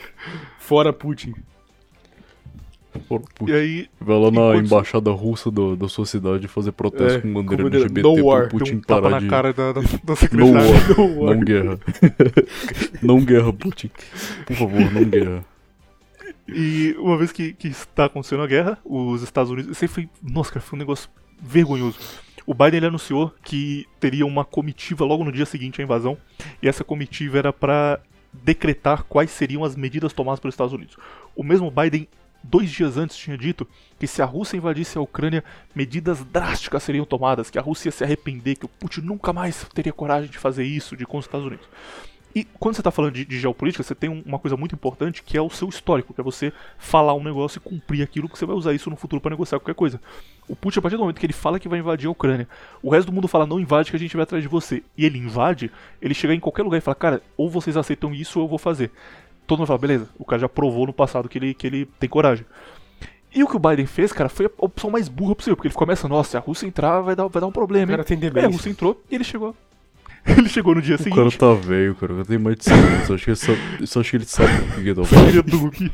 Fora 0.60 0.92
Putin. 0.92 1.34
E 3.48 3.52
aí, 3.54 3.90
Vai 4.00 4.16
lá 4.18 4.24
na 4.26 4.30
enquanto- 4.30 4.66
embaixada 4.66 5.12
russa 5.12 5.50
do- 5.50 5.76
da 5.76 5.88
sua 5.88 6.06
cidade 6.06 6.48
fazer 6.48 6.72
protesto 6.74 7.20
É, 7.20 7.22
com 7.22 7.34
bandeira 7.34 7.68
LGBT 7.68 8.02
No 8.02 8.16
pro 8.16 8.48
Putin 8.50 8.76
um 8.76 8.82
parar 8.82 9.10
na 9.10 9.20
de... 9.20 9.28
cara 9.28 9.54
da, 9.54 9.72
da, 9.72 9.82
da 9.82 9.88
No 10.34 10.52
war. 10.54 10.98
No 10.98 11.22
war. 11.24 11.36
Não 11.36 11.44
guerra. 11.44 11.80
não 13.02 13.22
guerra, 13.26 13.54
Putin. 13.54 13.90
Por 14.46 14.56
favor, 14.56 14.92
não 14.94 15.04
guerra. 15.06 15.46
E 16.48 16.96
uma 17.00 17.18
vez 17.18 17.32
que, 17.32 17.54
que 17.54 17.68
está 17.70 18.06
acontecendo 18.06 18.44
a 18.44 18.48
guerra, 18.48 18.78
os 18.84 19.22
Estados 19.22 19.52
Unidos. 19.52 19.72
Isso 19.72 19.86
aí 19.86 19.88
foi. 19.88 20.10
Nossa, 20.22 20.52
cara, 20.52 20.62
foi 20.66 20.78
um 20.78 20.80
negócio 20.80 21.10
vergonhoso. 21.42 21.98
O 22.46 22.54
Biden 22.54 22.78
ele 22.78 22.86
anunciou 22.88 23.32
que 23.44 23.86
teria 24.00 24.26
uma 24.26 24.44
comitiva 24.44 25.06
logo 25.06 25.24
no 25.24 25.32
dia 25.32 25.46
seguinte 25.46 25.80
à 25.80 25.84
invasão, 25.84 26.18
e 26.62 26.68
essa 26.68 26.84
comitiva 26.84 27.38
era 27.38 27.54
para 27.54 28.00
decretar 28.34 29.04
quais 29.04 29.30
seriam 29.30 29.64
as 29.64 29.76
medidas 29.76 30.12
tomadas 30.12 30.40
pelos 30.40 30.54
Estados 30.54 30.74
Unidos. 30.74 30.98
O 31.36 31.44
mesmo 31.44 31.70
Biden, 31.72 32.08
dois 32.44 32.70
dias 32.70 32.98
antes, 32.98 33.16
tinha 33.16 33.38
dito 33.38 33.68
que 34.00 34.08
se 34.08 34.22
a 34.22 34.26
Rússia 34.26 34.58
invadisse 34.58 34.98
a 34.98 35.02
Ucrânia, 35.02 35.44
medidas 35.76 36.24
drásticas 36.24 36.84
seriam 36.84 37.06
tomadas, 37.06 37.50
que 37.50 37.60
a 37.60 37.62
Rússia 37.62 37.90
ia 37.90 37.92
se 37.92 38.04
arrepender, 38.04 38.56
que 38.56 38.66
o 38.66 38.70
Putin 38.70 39.02
nunca 39.02 39.32
mais 39.32 39.66
teria 39.74 39.94
coragem 39.94 40.30
de 40.30 40.38
fazer 40.38 40.64
isso 40.64 40.98
de 40.98 41.06
com 41.06 41.18
os 41.18 41.26
Estados 41.26 41.46
Unidos. 41.46 41.68
E 42.34 42.46
quando 42.46 42.76
você 42.76 42.80
está 42.80 42.92
falando 42.92 43.14
de, 43.14 43.26
de 43.26 43.38
geopolítica, 43.38 43.84
você 43.84 43.94
tem 43.94 44.10
um- 44.10 44.24
uma 44.26 44.40
coisa 44.40 44.56
muito 44.56 44.74
importante 44.74 45.22
que 45.22 45.38
é 45.38 45.42
o 45.42 45.50
seu 45.50 45.68
histórico, 45.68 46.14
que 46.14 46.22
é 46.22 46.24
você 46.24 46.54
falar 46.78 47.14
um 47.14 47.22
negócio 47.22 47.60
e 47.60 47.60
cumprir 47.60 48.02
aquilo 48.02 48.30
que 48.30 48.40
você 48.40 48.46
vai 48.46 48.56
usar 48.56 48.72
isso 48.74 48.90
no 48.90 48.96
futuro 48.96 49.22
para 49.22 49.32
negociar 49.32 49.60
qualquer 49.60 49.76
coisa. 49.76 50.00
O 50.48 50.56
Putin, 50.56 50.80
a 50.80 50.82
partir 50.82 50.96
do 50.96 51.02
momento 51.02 51.20
que 51.20 51.26
ele 51.26 51.34
fala 51.34 51.60
que 51.60 51.68
vai 51.68 51.80
invadir 51.80 52.08
a 52.08 52.12
Ucrânia, 52.12 52.48
o 52.82 52.90
resto 52.90 53.08
do 53.08 53.14
mundo 53.14 53.28
fala 53.28 53.46
não 53.46 53.60
invade 53.60 53.92
que 53.92 53.98
a 53.98 54.00
gente 54.00 54.16
vai 54.16 54.24
atrás 54.24 54.42
de 54.42 54.48
você, 54.48 54.82
e 54.98 55.06
ele 55.06 55.18
invade, 55.20 55.70
ele 56.02 56.14
chega 56.14 56.34
em 56.34 56.40
qualquer 56.40 56.64
lugar 56.64 56.78
e 56.78 56.82
fala, 56.82 56.96
cara, 56.96 57.22
ou 57.36 57.50
vocês 57.50 57.76
aceitam 57.76 58.16
isso 58.16 58.40
ou 58.40 58.46
eu 58.46 58.50
vou 58.50 58.58
fazer. 58.58 58.92
Todo 59.52 59.60
mundo 59.60 59.68
fala, 59.68 59.80
beleza, 59.80 60.08
o 60.18 60.24
cara 60.24 60.40
já 60.40 60.48
provou 60.48 60.88
no 60.88 60.94
passado 60.94 61.28
que 61.28 61.38
ele, 61.38 61.54
que 61.54 61.68
ele 61.68 61.86
tem 62.00 62.08
coragem. 62.08 62.46
E 63.36 63.44
o 63.44 63.48
que 63.50 63.58
o 63.58 63.60
Biden 63.60 63.86
fez, 63.86 64.14
cara, 64.14 64.30
foi 64.30 64.46
a 64.46 64.50
opção 64.60 64.90
mais 64.90 65.10
burra 65.10 65.36
possível, 65.36 65.58
porque 65.58 65.68
ele 65.68 65.76
começa, 65.76 66.08
nossa, 66.08 66.30
se 66.30 66.38
a 66.38 66.40
Rússia 66.40 66.66
entrar 66.66 67.02
vai 67.02 67.18
dar, 67.18 67.28
vai 67.28 67.42
dar 67.42 67.48
um 67.48 67.52
problema, 67.52 67.84
O 67.84 67.98
cara 67.98 68.02
hein? 68.02 68.18
tem 68.18 68.30
Aí 68.30 68.46
a. 68.46 68.48
Rússia 68.48 68.70
entrou 68.70 69.04
e 69.12 69.16
ele 69.16 69.26
chegou. 69.26 69.54
Ele 70.26 70.48
chegou 70.48 70.74
no 70.74 70.82
dia 70.82 70.96
O 70.96 70.98
seguinte. 71.00 71.16
cara 71.18 71.32
tá 71.32 71.54
velho, 71.54 71.96
cara. 71.96 72.14
Eu 72.14 72.26
tenho 72.26 72.40
mais 72.40 72.56
de 72.56 72.64
100 72.64 72.74
anos. 72.78 73.12
Acho 73.12 73.24
que 73.26 73.30
ele 73.32 73.36
sabe, 73.36 73.60
eu 73.80 74.02
acho 74.02 74.10
que 74.10 74.16
ele 74.18 74.26
sabe 74.26 74.54
o 74.54 74.76
que 74.76 74.84
que 74.84 74.94
tá 74.94 75.04
falando. 75.04 75.30
Ele 75.30 75.92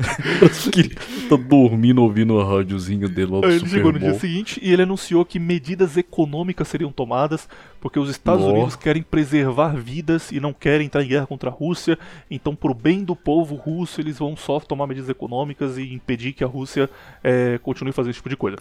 tá 1.28 1.36
dormindo 1.36 2.02
ouvindo 2.02 2.40
a 2.40 2.44
rádiozinha 2.44 3.08
dele 3.08 3.32
lá 3.32 3.40
do 3.40 3.46
ele 3.46 3.58
Super 3.58 3.70
chegou 3.70 3.92
no 3.92 3.98
Bowl. 3.98 4.10
dia 4.10 4.18
seguinte 4.18 4.60
e 4.62 4.72
ele 4.72 4.82
anunciou 4.82 5.24
que 5.24 5.38
medidas 5.38 5.96
econômicas 5.96 6.68
seriam 6.68 6.90
tomadas 6.90 7.48
porque 7.80 7.98
os 7.98 8.10
Estados. 8.10 8.44
Unidos 8.44 8.76
querem 8.76 9.02
preservar 9.02 9.74
vidas 9.76 10.30
e 10.30 10.38
não 10.38 10.52
querem 10.52 10.86
entrar 10.86 11.02
em 11.02 11.08
guerra 11.08 11.26
contra 11.26 11.50
a 11.50 11.52
Rússia. 11.52 11.98
Então, 12.30 12.54
pro 12.54 12.74
bem 12.74 13.02
do 13.02 13.16
povo 13.16 13.54
russo, 13.54 14.00
eles 14.00 14.18
vão 14.18 14.36
só 14.36 14.60
tomar 14.60 14.86
medidas 14.86 15.08
econômicas 15.08 15.78
e 15.78 15.92
impedir 15.92 16.32
que 16.32 16.44
a 16.44 16.46
Rússia 16.46 16.90
eh, 17.24 17.58
continue 17.62 17.92
fazendo 17.92 18.10
esse 18.10 18.18
tipo 18.18 18.28
de 18.28 18.36
coisa. 18.36 18.58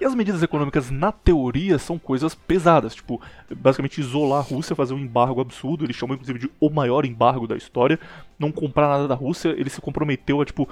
E 0.00 0.04
as 0.04 0.14
medidas 0.14 0.42
econômicas, 0.42 0.90
na 0.90 1.12
teoria, 1.12 1.78
são 1.78 1.98
coisas 1.98 2.34
pesadas. 2.34 2.94
Tipo, 2.94 3.20
basicamente 3.54 4.00
isolar 4.00 4.40
a 4.40 4.42
Rússia, 4.42 4.74
fazer 4.74 4.94
um 4.94 4.98
embargo 4.98 5.40
absurdo. 5.40 5.84
Ele 5.84 5.92
chamou, 5.92 6.14
inclusive, 6.14 6.38
de 6.38 6.50
o 6.58 6.70
maior 6.70 7.04
embargo 7.04 7.46
da 7.46 7.56
história. 7.56 7.98
Não 8.38 8.50
comprar 8.52 8.88
nada 8.88 9.06
da 9.08 9.14
Rússia. 9.14 9.50
Ele 9.50 9.70
se 9.70 9.80
comprometeu 9.80 10.40
a, 10.40 10.44
tipo, 10.44 10.68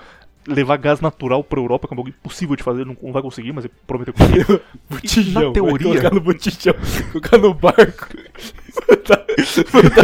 levar 0.47 0.76
gás 0.76 1.01
natural 1.01 1.44
pra 1.44 1.60
Europa, 1.60 1.86
que 1.86 1.93
é 1.93 1.94
um 1.94 1.98
bagulho 1.98 2.14
impossível 2.18 2.56
de 2.56 2.62
fazer, 2.62 2.84
não, 2.84 2.97
não 3.01 3.12
vai 3.12 3.22
conseguir, 3.22 3.52
mas 3.52 3.64
ele 3.64 3.74
prometeu. 3.86 4.14
E 4.90 4.94
Botijão, 4.94 5.43
na 5.48 5.52
teoria, 5.52 5.89
Colocar 5.89 6.14
no 6.14 6.20
botijão, 6.20 6.74
colocar 7.12 7.39
no 7.39 7.55
barco. 7.55 8.09
Tá- 9.06 9.24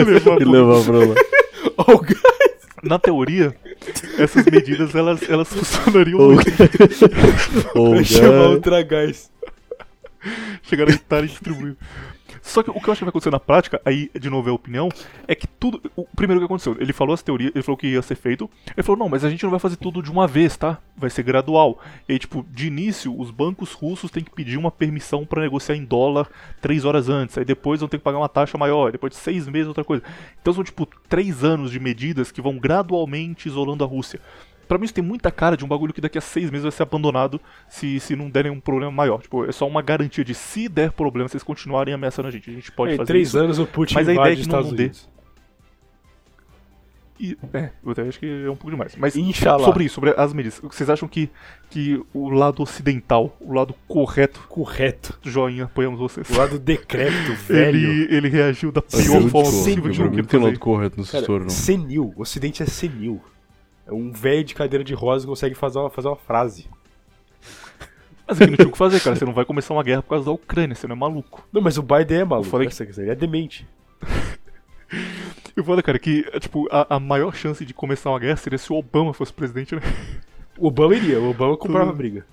levar 0.06 0.40
E 0.40 0.44
levar 0.44 0.84
pra 0.84 0.98
lá. 0.98 1.14
Ó, 1.78 1.92
o 1.94 1.98
gás. 2.00 2.20
na 2.82 2.98
teoria, 2.98 3.54
essas 4.18 4.44
medidas 4.46 4.94
elas, 4.94 5.28
elas 5.28 5.48
funcionariam 5.48 6.18
Ô, 6.20 6.32
muito. 6.34 6.50
Vai 7.90 8.04
chamar 8.04 8.28
cara. 8.30 8.48
outra 8.48 8.82
gás. 8.82 9.30
chegaram 10.62 10.92
a 10.92 10.94
Itália 10.94 11.26
e 11.26 11.30
distribuir. 11.30 11.76
Só 12.42 12.62
que 12.62 12.70
o 12.70 12.74
que 12.74 12.88
eu 12.88 12.92
acho 12.92 13.00
que 13.00 13.04
vai 13.04 13.10
acontecer 13.10 13.30
na 13.30 13.40
prática, 13.40 13.80
aí 13.84 14.10
de 14.18 14.30
novo 14.30 14.48
é 14.48 14.52
a 14.52 14.54
opinião, 14.54 14.88
é 15.26 15.34
que 15.34 15.46
tudo. 15.46 15.80
O 15.96 16.04
primeiro 16.04 16.40
que 16.40 16.46
aconteceu, 16.46 16.76
ele 16.78 16.92
falou 16.92 17.14
as 17.14 17.22
teorias, 17.22 17.52
ele 17.54 17.62
falou 17.62 17.76
que 17.76 17.86
ia 17.86 18.02
ser 18.02 18.14
feito. 18.14 18.48
Ele 18.76 18.82
falou, 18.82 18.98
não, 18.98 19.08
mas 19.08 19.24
a 19.24 19.30
gente 19.30 19.42
não 19.42 19.50
vai 19.50 19.60
fazer 19.60 19.76
tudo 19.76 20.02
de 20.02 20.10
uma 20.10 20.26
vez, 20.26 20.56
tá? 20.56 20.78
Vai 20.96 21.10
ser 21.10 21.22
gradual. 21.22 21.80
E 22.08 22.12
aí, 22.12 22.18
tipo, 22.18 22.44
de 22.50 22.66
início, 22.66 23.18
os 23.18 23.30
bancos 23.30 23.72
russos 23.72 24.10
têm 24.10 24.24
que 24.24 24.30
pedir 24.30 24.56
uma 24.56 24.70
permissão 24.70 25.24
pra 25.24 25.42
negociar 25.42 25.76
em 25.76 25.84
dólar 25.84 26.28
três 26.60 26.84
horas 26.84 27.08
antes. 27.08 27.36
Aí 27.38 27.44
depois 27.44 27.80
vão 27.80 27.88
ter 27.88 27.98
que 27.98 28.04
pagar 28.04 28.18
uma 28.18 28.28
taxa 28.28 28.58
maior. 28.58 28.92
Depois 28.92 29.12
de 29.12 29.18
seis 29.18 29.48
meses, 29.48 29.68
outra 29.68 29.84
coisa. 29.84 30.02
Então 30.40 30.52
são, 30.52 30.64
tipo, 30.64 30.86
três 31.08 31.44
anos 31.44 31.70
de 31.70 31.80
medidas 31.80 32.30
que 32.30 32.40
vão 32.40 32.58
gradualmente 32.58 33.48
isolando 33.48 33.84
a 33.84 33.86
Rússia. 33.86 34.20
Pra 34.68 34.76
mim 34.78 34.84
isso 34.84 34.92
tem 34.94 35.02
muita 35.02 35.30
cara 35.30 35.56
de 35.56 35.64
um 35.64 35.68
bagulho 35.68 35.94
que 35.94 36.00
daqui 36.00 36.18
a 36.18 36.20
seis 36.20 36.50
meses 36.50 36.62
vai 36.62 36.70
ser 36.72 36.82
abandonado 36.82 37.40
se, 37.68 37.98
se 38.00 38.14
não 38.14 38.28
der 38.28 38.44
nenhum 38.44 38.60
problema 38.60 38.92
maior. 38.92 39.20
Tipo, 39.22 39.46
é 39.46 39.52
só 39.52 39.66
uma 39.66 39.80
garantia 39.82 40.22
de 40.22 40.34
se 40.34 40.68
der 40.68 40.92
problema, 40.92 41.28
vocês 41.28 41.42
continuarem 41.42 41.94
ameaçando 41.94 42.28
a 42.28 42.30
gente. 42.30 42.50
A 42.50 42.52
gente 42.52 42.70
pode 42.70 42.92
Em 42.92 42.96
fazer 42.98 43.06
três 43.06 43.28
isso. 43.28 43.38
anos 43.38 43.58
o 43.58 43.66
Putin 43.66 43.94
Mas 43.94 44.08
a 44.08 44.12
ideia 44.12 44.26
é 44.26 44.30
que 44.36 44.36
não- 44.36 44.42
Estados 44.42 44.68
não 44.70 44.76
dê. 44.76 44.90
E, 47.20 47.36
é, 47.52 47.70
eu 47.84 47.90
até 47.90 48.02
acho 48.02 48.20
que 48.20 48.26
é 48.26 48.48
um 48.48 48.54
pouco 48.54 48.70
demais. 48.70 48.94
Mas 48.94 49.12
sobre 49.64 49.84
isso, 49.84 49.96
sobre 49.96 50.14
as 50.16 50.32
medidas, 50.32 50.60
vocês 50.62 50.88
acham 50.88 51.08
que, 51.08 51.28
que 51.68 52.00
o 52.14 52.28
lado 52.28 52.62
ocidental, 52.62 53.36
o 53.40 53.52
lado 53.52 53.74
correto, 53.88 54.38
Correto. 54.48 55.18
joinha, 55.24 55.64
apoiamos 55.64 55.98
vocês. 55.98 56.30
O 56.30 56.38
lado 56.38 56.60
decrépito, 56.60 57.32
velho. 57.48 57.76
Ele, 57.76 58.14
ele 58.16 58.28
reagiu 58.28 58.70
da 58.70 58.80
pior 58.80 59.02
forma 59.02 59.22
discordo, 59.22 59.50
possível 59.50 59.90
de 59.90 59.98
não 60.00 60.10
mim 60.10 60.16
não 60.18 60.24
tem 60.26 60.40
lado 60.40 60.58
correto 60.60 61.02
Cara, 61.04 61.18
história, 61.18 61.42
não. 61.42 61.50
senil. 61.50 62.12
O 62.16 62.22
ocidente 62.22 62.62
é 62.62 62.66
senil. 62.66 63.20
É 63.88 63.92
um 63.92 64.12
velho 64.12 64.44
de 64.44 64.54
cadeira 64.54 64.84
de 64.84 64.92
rosa 64.92 65.24
que 65.24 65.30
consegue 65.30 65.54
fazer 65.54 65.78
uma, 65.78 65.88
fazer 65.88 66.08
uma 66.08 66.16
frase. 66.16 66.66
Mas 68.26 68.38
ele 68.38 68.50
não 68.50 68.56
tinha 68.58 68.68
o 68.68 68.72
que 68.72 68.76
fazer, 68.76 69.00
cara. 69.00 69.16
Você 69.16 69.24
não 69.24 69.32
vai 69.32 69.46
começar 69.46 69.72
uma 69.72 69.82
guerra 69.82 70.02
por 70.02 70.10
causa 70.10 70.26
da 70.26 70.30
Ucrânia, 70.30 70.74
você 70.74 70.86
não 70.86 70.94
é 70.94 70.98
maluco. 70.98 71.48
Não, 71.50 71.62
mas 71.62 71.78
o 71.78 71.82
Biden 71.82 72.18
é 72.18 72.24
maluco. 72.24 72.46
Eu 72.46 72.50
falei 72.50 72.66
questão, 72.66 72.86
Ele 72.86 73.10
é 73.10 73.14
demente. 73.14 73.66
Eu 75.56 75.64
falei, 75.64 75.82
cara, 75.82 75.98
que 75.98 76.22
tipo, 76.38 76.68
a, 76.70 76.96
a 76.96 77.00
maior 77.00 77.34
chance 77.34 77.64
de 77.64 77.74
começar 77.74 78.10
uma 78.10 78.18
guerra 78.20 78.36
seria 78.36 78.58
se 78.58 78.72
o 78.72 78.76
Obama 78.76 79.12
fosse 79.12 79.32
presidente, 79.32 79.74
né? 79.74 79.80
O 80.56 80.68
Obama 80.68 80.94
iria. 80.94 81.18
O 81.18 81.30
Obama 81.30 81.56
comprava 81.58 81.92
briga. 81.92 82.24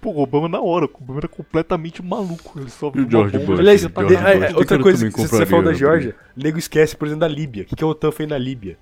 Pô, 0.00 0.10
o 0.10 0.20
Obama 0.20 0.48
na 0.48 0.60
hora, 0.60 0.86
o 0.86 0.90
Obama 1.00 1.20
era 1.20 1.28
completamente 1.28 2.02
maluco. 2.02 2.58
Ele 2.58 2.70
só 2.70 2.90
viu 2.90 3.02
uma 3.02 3.10
George 3.10 3.38
bomba, 3.38 3.46
Bush? 3.52 3.60
Aliás, 3.60 3.80
George. 3.82 4.02
Bush. 4.02 4.12
é, 4.12 4.36
é, 4.36 4.48
outra 4.48 4.64
Cara, 4.64 4.82
coisa, 4.82 5.10
que 5.10 5.20
você 5.20 5.46
falou 5.46 5.64
da 5.64 5.72
Geórgia, 5.74 6.16
o 6.36 6.42
nego 6.42 6.58
esquece, 6.58 6.96
por 6.96 7.06
exemplo, 7.06 7.20
da 7.20 7.28
Líbia. 7.28 7.62
O 7.62 7.66
que, 7.66 7.76
que 7.76 7.84
a 7.84 7.86
OTAN 7.86 8.10
fez 8.10 8.28
na 8.28 8.38
Líbia? 8.38 8.78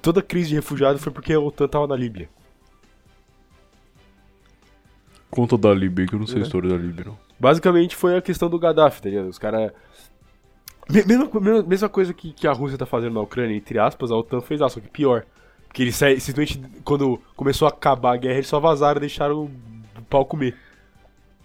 Toda 0.00 0.20
a 0.20 0.22
crise 0.22 0.50
de 0.50 0.54
refugiado 0.54 0.98
foi 0.98 1.12
porque 1.12 1.32
a 1.32 1.40
OTAN 1.40 1.68
tava 1.68 1.86
na 1.86 1.96
Líbia. 1.96 2.28
Conta 5.30 5.56
da 5.56 5.72
Líbia, 5.72 6.06
que 6.06 6.14
eu 6.14 6.18
não 6.18 6.26
sei 6.26 6.38
É. 6.38 6.40
a 6.40 6.42
história 6.44 6.68
da 6.68 6.76
Líbia, 6.76 7.06
não. 7.06 7.18
Basicamente 7.38 7.96
foi 7.96 8.16
a 8.16 8.22
questão 8.22 8.48
do 8.48 8.58
Gaddafi, 8.58 9.02
tá 9.02 9.08
ligado? 9.08 9.28
Os 9.28 9.38
caras. 9.38 9.72
Mesma, 10.88 11.28
mesma, 11.66 11.88
coisa 11.88 12.12
que, 12.12 12.32
que 12.32 12.46
a 12.46 12.52
Rússia 12.52 12.76
tá 12.76 12.84
fazendo 12.84 13.14
na 13.14 13.20
Ucrânia, 13.20 13.56
entre 13.56 13.78
aspas, 13.78 14.10
a 14.10 14.16
OTAN 14.16 14.40
fez 14.40 14.60
lá, 14.60 14.68
só 14.68 14.80
que 14.80 14.88
pior. 14.88 15.24
Porque 15.66 15.82
eles 15.82 15.96
simplesmente, 15.96 16.60
quando 16.84 17.18
começou 17.34 17.66
a 17.66 17.70
acabar 17.70 18.12
a 18.12 18.16
guerra, 18.16 18.34
eles 18.34 18.46
só 18.46 18.60
vazaram 18.60 18.98
e 18.98 19.00
deixaram 19.00 19.44
o 19.44 20.02
pau 20.10 20.26
comer. 20.26 20.54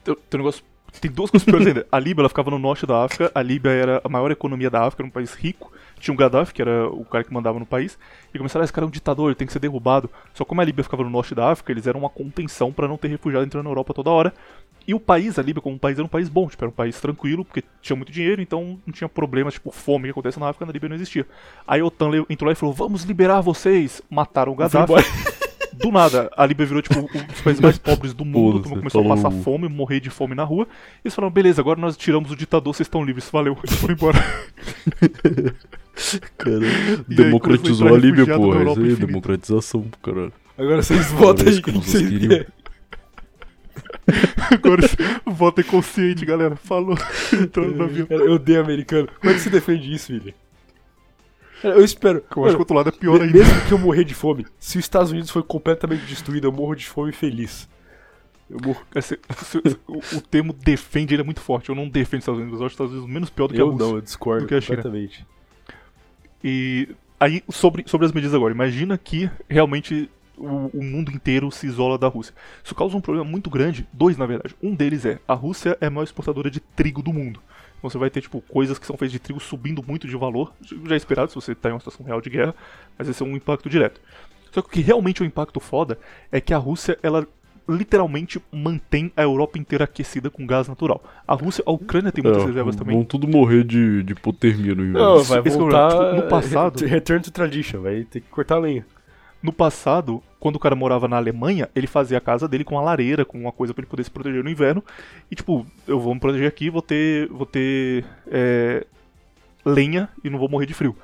Tem, 0.03 0.13
tem 0.15 0.39
um 0.39 0.43
negócio. 0.43 0.63
Tem 0.99 1.11
duas 1.11 1.29
coisas 1.29 1.45
piores 1.45 1.67
ainda. 1.67 1.85
A 1.91 1.99
Líbia 1.99 2.21
ela 2.21 2.29
ficava 2.29 2.49
no 2.49 2.57
norte 2.57 2.85
da 2.85 3.03
África. 3.03 3.31
A 3.33 3.41
Líbia 3.41 3.71
era 3.71 4.01
a 4.03 4.09
maior 4.09 4.31
economia 4.31 4.69
da 4.69 4.83
África, 4.83 5.03
era 5.03 5.07
um 5.07 5.11
país 5.11 5.33
rico. 5.33 5.71
Tinha 5.99 6.13
um 6.13 6.17
Gaddafi, 6.17 6.53
que 6.53 6.61
era 6.61 6.87
o 6.89 7.03
cara 7.05 7.23
que 7.23 7.33
mandava 7.33 7.59
no 7.59 7.65
país. 7.65 7.97
E 8.33 8.37
começaram, 8.37 8.63
ah, 8.63 8.65
esse 8.65 8.73
cara 8.73 8.85
é 8.85 8.87
um 8.87 8.91
ditador, 8.91 9.27
ele 9.27 9.35
tem 9.35 9.47
que 9.47 9.53
ser 9.53 9.59
derrubado. 9.59 10.09
Só 10.33 10.45
como 10.45 10.61
a 10.61 10.63
Líbia 10.63 10.83
ficava 10.83 11.03
no 11.03 11.09
norte 11.09 11.33
da 11.33 11.51
África, 11.51 11.71
eles 11.71 11.87
eram 11.87 12.01
uma 12.01 12.09
contenção 12.09 12.71
pra 12.71 12.87
não 12.87 12.97
ter 12.97 13.07
refugiado 13.07 13.45
entrando 13.45 13.63
na 13.63 13.69
Europa 13.69 13.93
toda 13.93 14.09
hora. 14.09 14.33
E 14.87 14.93
o 14.93 14.99
país, 14.99 15.37
a 15.37 15.41
Líbia, 15.41 15.61
como 15.61 15.75
um 15.75 15.79
país, 15.79 15.97
era 15.97 16.05
um 16.05 16.09
país 16.09 16.29
bom, 16.29 16.47
tipo, 16.47 16.63
era 16.63 16.69
um 16.69 16.73
país 16.73 16.99
tranquilo, 17.01 17.43
porque 17.43 17.63
tinha 17.81 17.95
muito 17.95 18.11
dinheiro, 18.11 18.41
então 18.41 18.79
não 18.85 18.93
tinha 18.93 19.09
problemas, 19.09 19.55
tipo, 19.55 19.69
fome 19.69 20.05
que 20.05 20.11
acontece 20.11 20.39
na 20.39 20.47
África, 20.47 20.65
na 20.65 20.71
Líbia 20.71 20.87
não 20.87 20.95
existia. 20.95 21.27
Aí 21.67 21.81
a 21.81 21.85
OTAN 21.85 22.09
entrou 22.29 22.47
lá 22.47 22.53
e 22.53 22.55
falou: 22.55 22.73
vamos 22.73 23.03
liberar 23.03 23.41
vocês. 23.41 24.01
Mataram 24.09 24.53
o 24.53 24.55
Gaddafi. 24.55 24.93
Do 25.79 25.91
nada, 25.91 26.29
a 26.35 26.45
Líbia 26.45 26.65
virou, 26.65 26.81
tipo, 26.81 26.99
um 26.99 27.23
dos 27.25 27.41
países 27.41 27.61
mais 27.61 27.77
pobres 27.77 28.13
do 28.13 28.25
mundo. 28.25 28.63
Foda-se, 28.63 28.75
Começou 28.75 29.01
a 29.01 29.03
falou- 29.03 29.15
passar 29.17 29.31
fome, 29.43 29.67
morrer 29.69 29.99
de 29.99 30.09
fome 30.09 30.33
na 30.35 30.43
rua. 30.43 30.67
E 31.03 31.07
eles 31.07 31.13
falaram, 31.15 31.31
beleza, 31.33 31.61
agora 31.61 31.79
nós 31.79 31.95
tiramos 31.95 32.31
o 32.31 32.35
ditador, 32.35 32.73
vocês 32.73 32.85
estão 32.87 33.03
livres, 33.03 33.29
valeu. 33.31 33.57
Eles 33.63 33.75
foram 33.75 33.93
embora. 33.93 34.17
Cara, 36.37 36.65
E 36.65 36.67
aí, 36.67 37.15
democratizou 37.15 37.87
quando 37.87 37.95
a 37.95 37.99
Líbia, 37.99 38.25
na 38.25 38.71
Isso 38.71 38.79
aí 38.81 38.91
é 38.91 38.95
democratização, 38.95 39.85
caralho. 40.03 40.33
Agora 40.57 40.81
vocês 40.83 41.07
votam 41.11 41.47
aí 41.47 41.55
que 41.61 41.71
quem 41.71 41.81
vocês 41.81 42.07
queriam. 42.09 42.45
Agora 44.51 44.81
votem 45.25 45.63
consciente, 45.63 46.25
galera. 46.25 46.55
Falou. 46.55 46.97
Entrando 47.33 47.75
no 47.75 47.83
avião. 47.83 48.07
Cara, 48.07 48.21
eu 48.21 48.33
odeio 48.33 48.61
americano. 48.61 49.07
Como 49.19 49.31
é 49.31 49.33
que 49.35 49.41
você 49.41 49.49
defende 49.49 49.93
isso, 49.93 50.07
filho? 50.07 50.33
Eu 51.63 51.83
espero. 51.83 52.23
Eu 52.35 52.43
acho 52.45 52.51
que 52.53 52.57
o 52.57 52.59
outro 52.59 52.75
lado 52.75 52.89
é 52.89 52.91
pior 52.91 53.21
ainda. 53.21 53.33
mesmo 53.37 53.61
que 53.67 53.71
eu 53.73 53.77
morrer 53.77 54.03
de 54.03 54.13
fome, 54.13 54.45
se 54.59 54.77
os 54.77 54.85
Estados 54.85 55.11
Unidos 55.11 55.29
for 55.29 55.41
completamente 55.43 56.05
destruído, 56.05 56.45
eu 56.47 56.51
morro 56.51 56.75
de 56.75 56.85
fome 56.87 57.11
feliz. 57.11 57.67
Eu 58.49 58.59
morro. 58.63 58.81
Cara, 58.91 59.01
se- 59.01 59.19
se- 59.43 59.77
o, 59.87 59.97
o 60.17 60.21
termo 60.21 60.53
defende 60.53 61.13
ele 61.13 61.21
é 61.21 61.25
muito 61.25 61.41
forte. 61.41 61.69
Eu 61.69 61.75
não 61.75 61.87
defendo 61.89 62.19
os 62.19 62.23
Estados 62.23 62.41
Unidos, 62.41 62.59
eu 62.59 62.65
acho 62.65 62.73
os 62.73 62.73
Estados 62.73 62.93
Unidos 62.93 63.09
menos 63.13 63.29
pior 63.29 63.47
do 63.47 63.53
que 63.53 63.59
a 63.59 63.63
Eu 63.63 63.71
Rússia. 63.71 63.87
não, 63.87 63.95
eu 63.95 64.01
discordo 64.01 64.45
do 64.45 64.47
que 64.47 64.55
a 64.55 64.61
China. 64.61 64.77
completamente. 64.77 65.25
E 66.43 66.89
aí, 67.19 67.43
sobre, 67.49 67.83
sobre 67.87 68.05
as 68.05 68.11
medidas 68.11 68.33
agora, 68.35 68.53
imagina 68.53 68.97
que 68.97 69.29
realmente 69.49 70.09
o, 70.37 70.69
o 70.73 70.83
mundo 70.83 71.11
inteiro 71.11 71.51
se 71.51 71.65
isola 71.65 71.97
da 71.97 72.07
Rússia. 72.07 72.33
Isso 72.63 72.75
causa 72.75 72.95
um 72.95 73.01
problema 73.01 73.27
muito 73.29 73.49
grande, 73.49 73.87
dois 73.91 74.17
na 74.17 74.25
verdade. 74.25 74.55
Um 74.61 74.75
deles 74.75 75.05
é, 75.05 75.19
a 75.27 75.33
Rússia 75.33 75.77
é 75.81 75.87
a 75.87 75.89
maior 75.89 76.03
exportadora 76.03 76.49
de 76.51 76.59
trigo 76.59 77.01
do 77.01 77.11
mundo. 77.11 77.41
Então 77.77 77.89
você 77.89 77.97
vai 77.97 78.09
ter, 78.09 78.21
tipo, 78.21 78.41
coisas 78.41 78.79
que 78.79 78.85
são 78.87 78.97
feitas 78.97 79.11
de 79.11 79.19
trigo 79.19 79.39
subindo 79.39 79.83
muito 79.87 80.07
de 80.07 80.15
valor, 80.17 80.51
já 80.85 80.95
é 80.95 80.97
esperado 80.97 81.29
se 81.29 81.35
você 81.35 81.51
está 81.51 81.69
em 81.69 81.73
uma 81.73 81.79
situação 81.79 82.05
real 82.05 82.19
de 82.19 82.29
guerra, 82.29 82.55
mas 82.97 83.07
esse 83.07 83.21
é 83.21 83.25
um 83.25 83.35
impacto 83.35 83.69
direto. 83.69 84.01
Só 84.51 84.61
que 84.61 84.67
o 84.67 84.71
que 84.71 84.81
realmente 84.81 85.21
é 85.21 85.25
um 85.25 85.27
impacto 85.27 85.59
foda 85.59 85.99
é 86.31 86.41
que 86.41 86.53
a 86.53 86.57
Rússia, 86.57 86.97
ela 87.03 87.27
literalmente 87.69 88.41
mantém 88.51 89.11
a 89.15 89.21
Europa 89.23 89.59
inteira 89.59 89.83
aquecida 89.83 90.29
com 90.29 90.47
gás 90.47 90.67
natural. 90.69 91.03
A 91.27 91.33
Rússia, 91.35 91.63
a 91.67 91.71
Ucrânia 91.71 92.11
tem 92.11 92.23
muitas 92.23 92.43
É, 92.43 92.45
reservas 92.47 92.75
também. 92.75 92.95
Vão 92.95 93.03
tudo 93.05 93.27
morrer 93.27 93.63
de, 93.65 94.03
de 94.03 94.13
hipotermia 94.13 94.73
no 94.73 94.83
inverno. 94.85 94.99
Não, 95.17 95.23
vai 95.23 95.39
é 95.39 95.41
voltar. 95.41 95.89
Tipo, 95.91 96.15
no 96.15 96.29
passado- 96.29 96.79
re- 96.79 96.87
Return 96.97 97.21
to 97.21 97.29
tradition, 97.31 97.81
vai 97.81 98.03
ter 98.05 98.21
que 98.21 98.29
cortar 98.29 98.55
a 98.55 98.59
lenha. 98.59 98.85
No 99.41 99.53
passado, 99.53 100.21
quando 100.39 100.55
o 100.55 100.59
cara 100.59 100.75
morava 100.75 101.07
na 101.07 101.17
Alemanha, 101.17 101.69
ele 101.75 101.87
fazia 101.87 102.17
a 102.17 102.21
casa 102.21 102.47
dele 102.47 102.63
com 102.63 102.75
uma 102.75 102.81
lareira, 102.81 103.23
com 103.23 103.39
uma 103.39 103.51
coisa 103.51 103.73
pra 103.73 103.81
ele 103.81 103.89
poder 103.89 104.03
se 104.03 104.11
proteger 104.11 104.43
no 104.43 104.49
inverno. 104.49 104.83
E 105.29 105.35
tipo, 105.35 105.65
eu 105.87 105.99
vou 105.99 106.13
me 106.13 106.19
proteger 106.19 106.47
aqui, 106.47 106.69
vou 106.69 106.81
ter, 106.81 107.27
vou 107.29 107.45
ter 107.45 108.03
é, 108.27 108.85
lenha 109.63 110.09
e 110.23 110.29
não 110.29 110.39
vou 110.39 110.49
morrer 110.49 110.65
de 110.65 110.73
frio. 110.73 110.95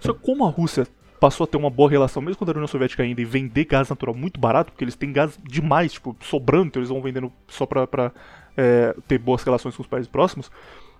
Só 0.00 0.12
que 0.12 0.20
como 0.20 0.44
a 0.44 0.50
Rússia 0.50 0.86
passou 1.18 1.44
a 1.44 1.46
ter 1.46 1.56
uma 1.56 1.70
boa 1.70 1.90
relação, 1.90 2.22
mesmo 2.22 2.36
quando 2.36 2.50
era 2.50 2.58
União 2.58 2.68
Soviética 2.68 3.02
ainda, 3.02 3.20
e 3.20 3.24
vender 3.24 3.64
gás 3.64 3.88
natural 3.88 4.14
muito 4.14 4.38
barato, 4.38 4.70
porque 4.70 4.84
eles 4.84 4.94
têm 4.94 5.12
gás 5.12 5.38
demais, 5.42 5.92
tipo, 5.92 6.16
sobrando, 6.20 6.68
então 6.68 6.80
eles 6.80 6.90
vão 6.90 7.02
vendendo 7.02 7.32
só 7.48 7.66
pra, 7.66 7.86
pra 7.86 8.12
é, 8.56 8.94
ter 9.06 9.18
boas 9.18 9.42
relações 9.42 9.74
com 9.74 9.82
os 9.82 9.88
países 9.88 10.08
próximos, 10.08 10.50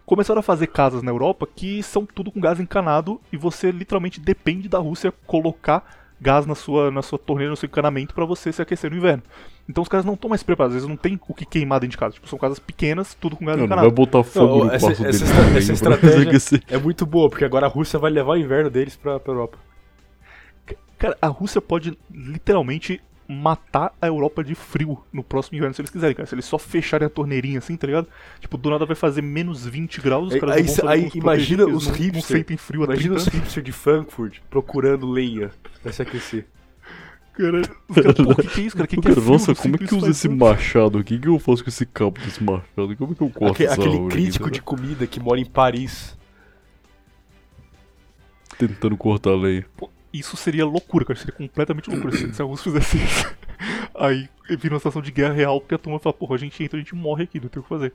começaram 0.04 0.40
a 0.40 0.42
fazer 0.42 0.68
casas 0.68 1.02
na 1.02 1.10
Europa 1.10 1.46
que 1.54 1.82
são 1.82 2.06
tudo 2.06 2.32
com 2.32 2.40
gás 2.40 2.58
encanado 2.58 3.20
e 3.30 3.36
você 3.36 3.70
literalmente 3.70 4.18
depende 4.18 4.68
da 4.68 4.78
Rússia 4.78 5.12
colocar 5.26 5.97
gás 6.20 6.46
na 6.46 6.54
sua, 6.54 6.90
na 6.90 7.02
sua 7.02 7.18
torneira, 7.18 7.50
no 7.50 7.56
seu 7.56 7.66
encanamento 7.66 8.14
pra 8.14 8.24
você 8.24 8.52
se 8.52 8.60
aquecer 8.60 8.90
no 8.90 8.96
inverno. 8.96 9.22
Então 9.68 9.82
os 9.82 9.88
caras 9.88 10.04
não 10.06 10.14
estão 10.14 10.28
mais 10.30 10.42
preparados, 10.42 10.76
às 10.76 10.82
vezes 10.82 10.88
não 10.88 10.96
tem 10.96 11.20
o 11.28 11.34
que 11.34 11.44
queimar 11.44 11.78
dentro 11.80 11.92
de 11.92 11.98
casa. 11.98 12.14
Tipo, 12.14 12.26
são 12.28 12.38
casas 12.38 12.58
pequenas, 12.58 13.14
tudo 13.14 13.36
com 13.36 13.44
gás 13.44 13.56
Não, 13.56 13.64
não 13.64 13.68
vai 13.68 13.76
encanado. 13.84 13.94
botar 13.94 14.22
fogo 14.24 14.58
Não, 14.58 14.64
no 14.66 14.72
essa- 14.72 14.86
quarto 14.86 14.92
essa 14.92 15.02
deles 15.04 15.22
essa 15.22 15.84
pra 15.84 15.94
estratégia-. 15.94 16.62
É 16.68 16.78
muito 16.78 17.04
boa, 17.06 17.28
porque 17.28 17.44
agora 17.44 17.66
a 17.66 17.68
Rússia 17.68 17.98
vai 17.98 18.10
levar 18.10 18.32
o 18.32 18.36
inverno 18.36 18.70
deles 18.70 18.96
pra, 18.96 19.20
pra 19.20 19.32
Europa. 19.32 19.58
Cara, 20.98 21.16
a 21.22 21.28
Rússia 21.28 21.60
pode 21.60 21.96
literalmente 22.10 23.00
matar 23.30 23.92
a 24.00 24.06
Europa 24.06 24.42
de 24.42 24.54
frio 24.54 24.98
no 25.12 25.22
próximo 25.22 25.58
inverno, 25.58 25.74
se 25.74 25.82
eles 25.82 25.90
quiserem, 25.90 26.16
cara. 26.16 26.26
Se 26.26 26.34
eles 26.34 26.46
só 26.46 26.58
fecharem 26.58 27.06
a 27.06 27.10
torneirinha 27.10 27.58
assim, 27.58 27.76
tá 27.76 27.86
ligado? 27.86 28.08
Tipo, 28.40 28.56
do 28.56 28.70
nada 28.70 28.86
vai 28.86 28.96
fazer 28.96 29.20
menos 29.20 29.66
20 29.66 30.00
graus, 30.00 30.28
os 30.28 30.34
Aí- 30.34 30.40
caras 30.40 30.56
aí- 30.56 30.64
não 30.66 30.74
vão 30.74 30.88
aí 30.88 31.10
imagina 31.14 31.66
os 31.66 31.86
não, 31.86 31.92
não 31.92 31.98
hipster- 31.98 32.22
sentem 32.38 32.56
frio 32.56 32.84
Imagina 32.84 33.14
30 33.14 33.16
os 33.16 33.22
anos. 33.28 33.34
hipsters 33.34 33.64
de 33.66 33.72
Frankfurt 33.72 34.38
procurando 34.48 35.06
lenha 35.10 35.50
pra 35.82 35.92
se 35.92 36.00
aquecer. 36.00 36.46
Cara, 37.34 37.60
os 37.88 37.94
caras, 37.94 38.14
pô, 38.16 38.22
o 38.32 38.34
que, 38.34 38.48
que 38.48 38.60
é 38.60 38.64
isso, 38.64 38.76
cara? 38.76 38.84
O 38.86 38.88
que, 38.88 38.96
que 38.96 39.00
é 39.08 39.10
Cara, 39.10 39.20
frio? 39.20 39.32
nossa, 39.32 39.48
Não 39.52 39.54
como 39.56 39.74
é 39.76 39.78
que 39.78 39.94
usa 39.94 40.10
esse 40.10 40.26
anos. 40.26 40.38
machado 40.40 40.98
aqui? 40.98 41.14
O 41.16 41.20
que 41.20 41.28
eu 41.28 41.38
faço 41.38 41.62
com 41.62 41.68
esse 41.68 41.86
cabo 41.86 42.18
desse 42.18 42.42
machado? 42.42 42.96
Como 42.96 43.12
é 43.12 43.14
que 43.14 43.22
eu 43.22 43.30
corto 43.30 43.52
Aque- 43.52 43.64
essa 43.64 43.74
aquele 43.74 43.92
árvore 43.94 44.10
crítico 44.14 44.50
de 44.50 44.62
comida 44.62 45.06
que 45.06 45.20
mora 45.20 45.38
em 45.38 45.44
Paris. 45.44 46.16
Tentando 48.58 48.96
cortar 48.96 49.30
a 49.30 49.36
lenha. 49.36 49.64
Pô, 49.76 49.88
isso 50.12 50.36
seria 50.36 50.64
loucura, 50.64 51.04
cara. 51.04 51.18
Seria 51.18 51.34
completamente 51.34 51.90
loucura 51.90 52.16
se, 52.16 52.40
a 52.40 52.44
Rússia 52.44 52.72
fizesse 52.72 52.96
isso. 53.02 53.36
Aí 53.94 54.28
vira 54.50 54.74
uma 54.74 54.78
situação 54.78 55.02
de 55.02 55.10
guerra 55.10 55.34
real, 55.34 55.60
porque 55.60 55.74
a 55.74 55.78
turma 55.78 55.98
fala, 55.98 56.12
porra, 56.12 56.36
a 56.36 56.38
gente 56.38 56.62
entra, 56.62 56.78
a 56.78 56.82
gente 56.82 56.94
morre 56.94 57.24
aqui, 57.24 57.40
não 57.40 57.48
tem 57.48 57.60
o 57.60 57.62
que 57.62 57.68
fazer. 57.68 57.92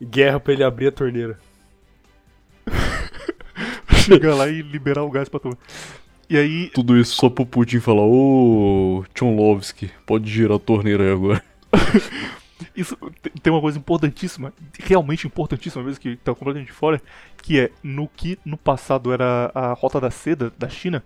Guerra 0.00 0.38
pra 0.38 0.52
ele 0.52 0.64
abrir 0.64 0.88
a 0.88 0.92
torneira. 0.92 1.38
Chegar 4.04 4.34
lá 4.34 4.48
e 4.48 4.62
liberar 4.62 5.02
o 5.02 5.10
gás 5.10 5.28
pra 5.28 5.40
turma. 5.40 5.58
E 6.28 6.36
aí, 6.36 6.70
Tudo 6.70 6.98
isso 6.98 7.14
só 7.14 7.30
pro 7.30 7.46
Putin 7.46 7.78
falar, 7.78 8.02
ô 8.02 9.04
Tchonlovsky, 9.14 9.90
pode 10.04 10.28
girar 10.28 10.56
a 10.56 10.60
torneira 10.60 11.04
aí 11.04 11.12
agora. 11.12 11.42
Isso 12.76 12.94
te- 13.22 13.30
tem 13.30 13.52
uma 13.52 13.60
coisa 13.60 13.78
importantíssima, 13.78 14.52
realmente 14.78 15.26
importantíssima, 15.26 15.82
mesmo 15.82 15.98
que 16.00 16.16
tá 16.16 16.34
completamente 16.34 16.72
fora, 16.72 17.00
que 17.42 17.58
é 17.58 17.70
no 17.82 18.06
que 18.06 18.38
no 18.44 18.56
passado 18.56 19.12
era 19.12 19.50
a 19.54 19.72
rota 19.72 19.98
da 20.00 20.10
seda 20.10 20.52
da 20.58 20.68
China, 20.68 21.02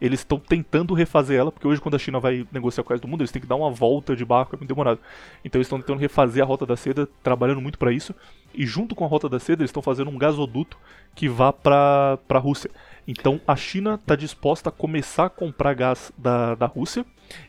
eles 0.00 0.20
estão 0.20 0.38
tentando 0.38 0.94
refazer 0.94 1.38
ela, 1.38 1.52
porque 1.52 1.68
hoje 1.68 1.80
quando 1.80 1.94
a 1.94 1.98
China 1.98 2.18
vai 2.18 2.46
negociar 2.50 2.82
com 2.82 2.90
o 2.90 2.92
resto 2.94 3.02
do 3.06 3.08
mundo, 3.08 3.20
eles 3.20 3.30
têm 3.30 3.42
que 3.42 3.46
dar 3.46 3.56
uma 3.56 3.70
volta 3.70 4.16
de 4.16 4.24
barco, 4.24 4.54
é 4.54 4.58
muito 4.58 4.68
demorado. 4.68 4.98
Então 5.44 5.58
eles 5.58 5.66
estão 5.66 5.78
tentando 5.78 5.98
refazer 6.00 6.42
a 6.42 6.46
rota 6.46 6.64
da 6.64 6.76
seda, 6.76 7.06
trabalhando 7.22 7.60
muito 7.60 7.78
pra 7.78 7.92
isso, 7.92 8.14
e 8.54 8.66
junto 8.66 8.94
com 8.94 9.04
a 9.04 9.08
rota 9.08 9.28
da 9.28 9.38
seda 9.38 9.62
eles 9.62 9.68
estão 9.70 9.82
fazendo 9.82 10.10
um 10.10 10.16
gasoduto 10.18 10.78
que 11.14 11.28
vá 11.28 11.52
pra, 11.52 12.18
pra 12.26 12.38
Rússia. 12.38 12.70
Então 13.06 13.40
a 13.46 13.54
China 13.56 13.94
está 13.94 14.16
disposta 14.16 14.70
a 14.70 14.72
começar 14.72 15.26
a 15.26 15.30
comprar 15.30 15.74
gás 15.74 16.10
da, 16.16 16.54
da 16.54 16.66
Rússia, 16.66 17.04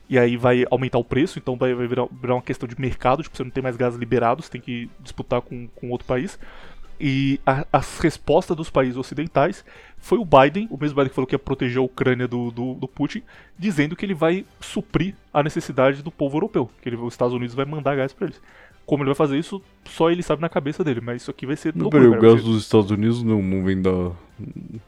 e 0.09 0.17
aí 0.19 0.37
vai 0.37 0.65
aumentar 0.69 0.97
o 0.97 1.03
preço, 1.03 1.39
então 1.39 1.55
vai, 1.55 1.73
vai 1.73 1.87
virar, 1.87 2.07
virar 2.11 2.35
uma 2.35 2.41
questão 2.41 2.67
de 2.67 2.79
mercado, 2.79 3.23
tipo, 3.23 3.35
você 3.35 3.43
não 3.43 3.51
tem 3.51 3.63
mais 3.63 3.77
gás 3.77 3.95
liberado, 3.95 4.41
você 4.41 4.51
tem 4.51 4.61
que 4.61 4.89
disputar 4.99 5.41
com, 5.41 5.67
com 5.75 5.89
outro 5.89 6.07
país. 6.07 6.37
E 6.99 7.39
a- 7.45 7.65
as 7.73 7.97
respostas 7.99 8.55
dos 8.55 8.69
países 8.69 8.95
ocidentais 8.95 9.65
foi 9.97 10.19
o 10.19 10.25
Biden, 10.25 10.67
o 10.69 10.77
mesmo 10.77 10.95
Biden 10.95 11.09
que 11.09 11.15
falou 11.15 11.27
que 11.27 11.33
ia 11.33 11.39
proteger 11.39 11.79
a 11.79 11.81
Ucrânia 11.81 12.27
do, 12.27 12.51
do, 12.51 12.75
do 12.75 12.87
Putin, 12.87 13.23
dizendo 13.57 13.95
que 13.95 14.05
ele 14.05 14.13
vai 14.13 14.45
suprir 14.59 15.15
a 15.33 15.41
necessidade 15.41 16.03
do 16.03 16.11
povo 16.11 16.37
europeu, 16.37 16.69
que 16.81 16.89
ele, 16.89 16.95
os 16.97 17.13
Estados 17.13 17.33
Unidos 17.33 17.55
vai 17.55 17.65
mandar 17.65 17.95
gás 17.95 18.13
pra 18.13 18.27
eles. 18.27 18.39
Como 18.91 19.03
ele 19.03 19.07
vai 19.11 19.15
fazer 19.15 19.39
isso, 19.39 19.61
só 19.85 20.11
ele 20.11 20.21
sabe 20.21 20.41
na 20.41 20.49
cabeça 20.49 20.83
dele, 20.83 20.99
mas 20.99 21.21
isso 21.21 21.31
aqui 21.31 21.45
vai 21.45 21.55
ser 21.55 21.73
Não, 21.73 21.83
loucura, 21.83 22.03
peraí, 22.03 22.17
o 22.17 22.21
gás 22.21 22.43
dos 22.43 22.61
Estados 22.61 22.91
Unidos 22.91 23.23
não, 23.23 23.41
não 23.41 23.63
vem 23.63 23.81
da, 23.81 24.11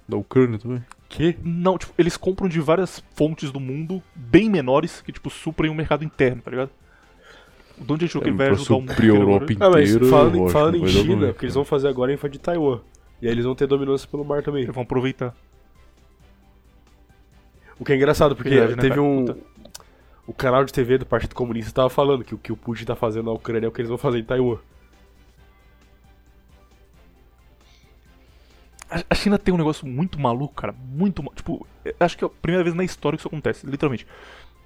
da 0.05 0.17
Ucrânia 0.17 0.59
também? 0.59 0.83
Que? 1.07 1.37
Não, 1.41 1.77
tipo, 1.77 1.93
eles 1.97 2.17
compram 2.17 2.49
de 2.49 2.59
várias 2.59 3.01
fontes 3.15 3.49
do 3.49 3.61
mundo 3.61 4.03
bem 4.13 4.49
menores 4.49 4.99
que, 4.99 5.13
tipo, 5.13 5.29
suprem 5.29 5.71
o 5.71 5.73
mercado 5.73 6.03
interno, 6.03 6.41
tá 6.41 6.51
ligado? 6.51 6.69
De 7.77 7.93
onde 7.93 8.03
a 8.03 8.07
gente 8.07 8.11
achou 8.11 8.21
que 8.21 8.27
ele 8.27 8.35
vai 8.35 8.47
pra 8.47 8.55
ajudar 8.57 8.75
um 8.75 8.87
suprir 8.89 9.13
a 9.13 9.15
Europa 9.17 9.45
Ah, 9.61 9.69
mas 9.69 9.89
inteira, 9.89 10.05
falando, 10.09 10.37
lógico, 10.37 10.49
falando 10.49 10.75
em 10.75 10.81
vai 10.81 10.89
China, 10.89 11.29
o 11.29 11.33
que 11.33 11.45
eles 11.45 11.55
vão 11.55 11.63
fazer 11.63 11.87
agora 11.87 12.11
é 12.11 12.15
invadir 12.15 12.39
Taiwan. 12.39 12.81
E 13.21 13.27
aí 13.27 13.31
eles 13.31 13.45
vão 13.45 13.55
ter 13.55 13.67
dominância 13.67 14.05
pelo 14.11 14.25
mar 14.25 14.43
também. 14.43 14.63
Eles 14.63 14.75
vão 14.75 14.83
aproveitar. 14.83 15.33
O 17.79 17.85
que 17.85 17.93
é 17.93 17.95
engraçado, 17.95 18.35
porque 18.35 18.49
Verdade, 18.49 18.75
né, 18.75 18.81
teve 18.81 18.95
cara? 18.95 19.01
um. 19.01 19.25
Puta. 19.25 19.52
O 20.25 20.33
canal 20.33 20.63
de 20.63 20.71
TV 20.71 20.97
do 20.97 21.05
Partido 21.05 21.35
Comunista 21.35 21.71
tava 21.73 21.89
falando 21.89 22.23
que 22.23 22.33
o 22.33 22.37
que 22.37 22.51
o 22.51 22.57
Putin 22.57 22.85
tá 22.85 22.95
fazendo 22.95 23.25
na 23.25 23.31
Ucrânia 23.31 23.65
é 23.67 23.69
o 23.69 23.71
que 23.71 23.81
eles 23.81 23.89
vão 23.89 23.97
fazer 23.97 24.19
em 24.19 24.23
Taiwan. 24.23 24.57
A- 29.09 29.15
China 29.15 29.37
tem 29.37 29.53
um 29.53 29.57
negócio 29.57 29.87
muito 29.87 30.19
maluco, 30.19 30.53
cara. 30.53 30.73
Muito. 30.73 31.23
Tipo, 31.35 31.65
eu 31.83 31.95
acho 31.99 32.17
que 32.17 32.23
é 32.23 32.27
a 32.27 32.29
primeira 32.29 32.63
vez 32.63 32.75
na 32.75 32.83
história 32.83 33.17
que 33.17 33.21
isso 33.21 33.27
acontece, 33.27 33.65
literalmente. 33.65 34.05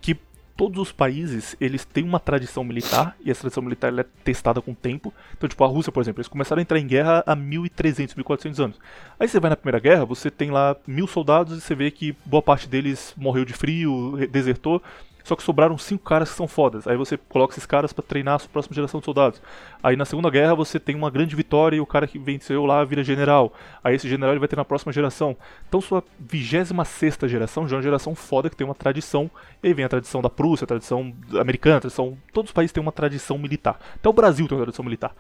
Que 0.02 0.18
todos 0.56 0.80
os 0.82 0.92
países, 0.92 1.56
eles 1.62 1.86
têm 1.86 2.04
uma 2.04 2.20
tradição 2.20 2.64
militar, 2.64 3.16
e 3.24 3.30
essa 3.30 3.42
tradição 3.42 3.62
militar 3.64 3.98
é 3.98 4.04
testada 4.24 4.60
com 4.62 4.72
o 4.72 4.76
tempo. 4.76 5.14
Então, 5.38 5.48
tipo, 5.48 5.64
a 5.64 5.68
Rússia, 5.68 5.92
por 5.92 6.02
exemplo, 6.02 6.20
eles 6.20 6.28
começaram 6.28 6.60
a 6.60 6.64
entrar 6.64 6.80
em 6.80 6.88
guerra 6.88 7.24
há 7.26 7.36
1300, 7.36 8.16
1400 8.16 8.60
anos. 8.60 8.80
Aí 9.20 9.28
você 9.28 9.40
vai 9.40 9.50
na 9.52 9.56
Primeira 9.56 9.80
Guerra, 9.80 10.04
você 10.04 10.30
tem 10.32 10.50
lá 10.52 10.76
mil 10.86 11.08
soldados 11.08 11.58
e 11.58 11.62
você 11.62 11.76
vê 11.76 11.92
que 11.92 12.16
boa 12.26 12.42
parte 12.42 12.68
deles 12.68 13.14
morreu 13.16 13.46
de 13.46 13.54
frio, 13.54 14.18
desertou. 14.30 14.82
Só 15.28 15.36
que 15.36 15.44
sobraram 15.44 15.78
cinco 15.78 16.06
caras 16.06 16.30
que 16.30 16.38
são 16.38 16.48
fodas. 16.48 16.88
Aí 16.88 16.96
você 16.96 17.18
coloca 17.18 17.54
esses 17.54 17.66
caras 17.66 17.92
pra 17.92 18.02
treinar 18.02 18.36
a 18.36 18.40
sua 18.40 18.48
próxima 18.48 18.74
geração 18.74 19.02
de 19.02 19.06
soldados. 19.06 19.42
Aí 19.84 19.98
na 19.98 20.06
Segunda 20.06 20.30
Guerra 20.30 20.56
você 20.56 20.80
tem 20.80 20.96
uma 20.96 21.10
grande 21.12 21.36
vitória 21.36 21.76
e 21.76 21.82
o 21.82 21.86
cara 21.86 22.08
que 22.08 22.18
venceu 22.18 22.66
lá 22.66 22.82
vira 22.86 23.04
general. 23.04 23.52
Aí 23.84 23.94
esse 23.94 24.08
general 24.08 24.32
ele 24.32 24.40
vai 24.40 24.48
ter 24.48 24.56
na 24.56 24.64
próxima 24.64 24.94
geração. 24.94 25.36
Então 25.68 25.82
sua 25.82 26.02
26 26.18 27.18
geração 27.28 27.68
já 27.68 27.76
é 27.76 27.78
uma 27.78 27.84
geração 27.84 28.16
foda 28.16 28.50
que 28.50 28.56
tem 28.56 28.64
uma 28.64 28.74
tradição. 28.74 29.30
E 29.62 29.68
aí 29.68 29.74
vem 29.74 29.84
a 29.84 29.90
tradição 29.90 30.22
da 30.22 30.30
Prússia, 30.30 30.64
a 30.64 30.68
tradição 30.68 31.14
americana, 31.38 31.76
a 31.76 31.82
tradição. 31.82 32.18
Todos 32.32 32.52
os 32.52 32.54
países 32.54 32.72
têm 32.72 32.82
uma 32.82 32.94
tradição 32.94 33.38
militar. 33.38 33.78
Até 33.96 34.08
o 34.08 34.14
Brasil 34.14 34.48
tem 34.48 34.58
uma 34.58 34.64
tradição 34.64 34.86
militar. 34.86 35.14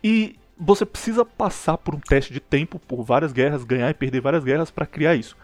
E 0.00 0.38
você 0.56 0.86
precisa 0.86 1.24
passar 1.24 1.76
por 1.76 1.96
um 1.96 1.98
teste 1.98 2.32
de 2.32 2.38
tempo, 2.38 2.78
por 2.78 3.02
várias 3.02 3.32
guerras, 3.32 3.64
ganhar 3.64 3.90
e 3.90 3.94
perder 3.94 4.20
várias 4.20 4.44
guerras 4.44 4.70
pra 4.70 4.86
criar 4.86 5.16
isso. 5.16 5.36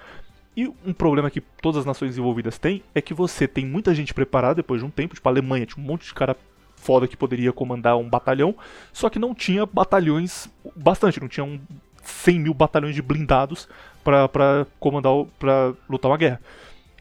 E 0.57 0.67
um 0.87 0.93
problema 0.93 1.31
que 1.31 1.41
todas 1.41 1.81
as 1.81 1.85
nações 1.85 2.17
envolvidas 2.17 2.59
têm 2.59 2.83
é 2.95 3.01
que 3.03 3.13
você 3.13 3.47
tem 3.47 3.67
muita 3.67 3.95
gente 3.95 4.15
preparada 4.15 4.55
depois 4.55 4.81
de 4.81 4.87
um 4.87 4.91
tempo, 4.91 5.15
tipo 5.15 5.29
a 5.29 5.33
Alemanha 5.33 5.67
tinha 5.67 5.85
um 5.85 5.87
monte 5.87 6.07
de 6.07 6.15
cara 6.15 6.35
foda 6.77 7.07
que 7.07 7.17
poderia 7.17 7.53
comandar 7.53 7.99
um 7.99 8.09
batalhão, 8.09 8.55
só 8.93 9.11
que 9.11 9.19
não 9.19 9.35
tinha 9.35 9.67
batalhões 9.67 10.49
bastante, 10.75 11.21
não 11.21 11.29
tinha 11.29 11.45
um 11.45 11.61
100 12.03 12.41
mil 12.41 12.55
batalhões 12.55 12.95
de 12.95 13.03
blindados 13.03 13.69
pra 14.03 14.67
comandar, 14.79 15.13
pra 15.39 15.75
lutar 15.91 16.11
uma 16.11 16.17
guerra. 16.17 16.41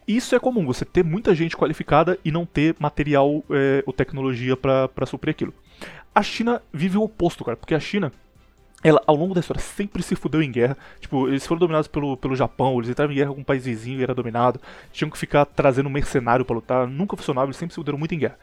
Isso 0.06 0.34
é 0.34 0.38
comum, 0.38 0.66
você 0.66 0.84
ter 0.84 1.02
muita 1.02 1.34
gente 1.34 1.56
qualificada 1.56 2.18
e 2.24 2.30
não 2.30 2.44
ter 2.44 2.76
material 2.78 3.42
é, 3.50 3.82
ou 3.86 3.92
tecnologia 3.92 4.56
pra 4.56 5.06
suprir 5.06 5.30
aquilo. 5.30 5.54
A 6.14 6.22
China 6.22 6.62
vive 6.72 6.98
o 6.98 7.02
oposto, 7.02 7.44
cara, 7.44 7.56
porque 7.56 7.74
a 7.74 7.80
China 7.80 8.12
ela, 8.84 9.02
ao 9.06 9.16
longo 9.16 9.34
da 9.34 9.40
história, 9.40 9.60
sempre 9.60 10.02
se 10.02 10.14
fudeu 10.14 10.42
em 10.42 10.50
guerra. 10.50 10.76
Tipo, 11.00 11.28
eles 11.28 11.46
foram 11.46 11.58
dominados 11.60 11.88
pelo, 11.88 12.16
pelo 12.16 12.36
Japão, 12.36 12.76
eles 12.78 12.90
entraram 12.90 13.12
em 13.12 13.16
guerra 13.16 13.32
com 13.32 13.40
um 13.40 13.44
país 13.44 13.64
vizinho 13.64 14.00
e 14.00 14.02
era 14.02 14.14
dominado. 14.14 14.60
Tinham 14.92 15.10
que 15.10 15.18
ficar 15.18 15.44
trazendo 15.44 15.88
um 15.88 15.92
mercenário 15.92 16.44
pra 16.44 16.54
lutar. 16.54 16.86
Nunca 16.86 17.16
funcionava, 17.16 17.46
eles 17.46 17.56
sempre 17.56 17.72
se 17.72 17.76
fuderam 17.76 17.98
muito 17.98 18.14
em 18.14 18.18
guerra. 18.18 18.38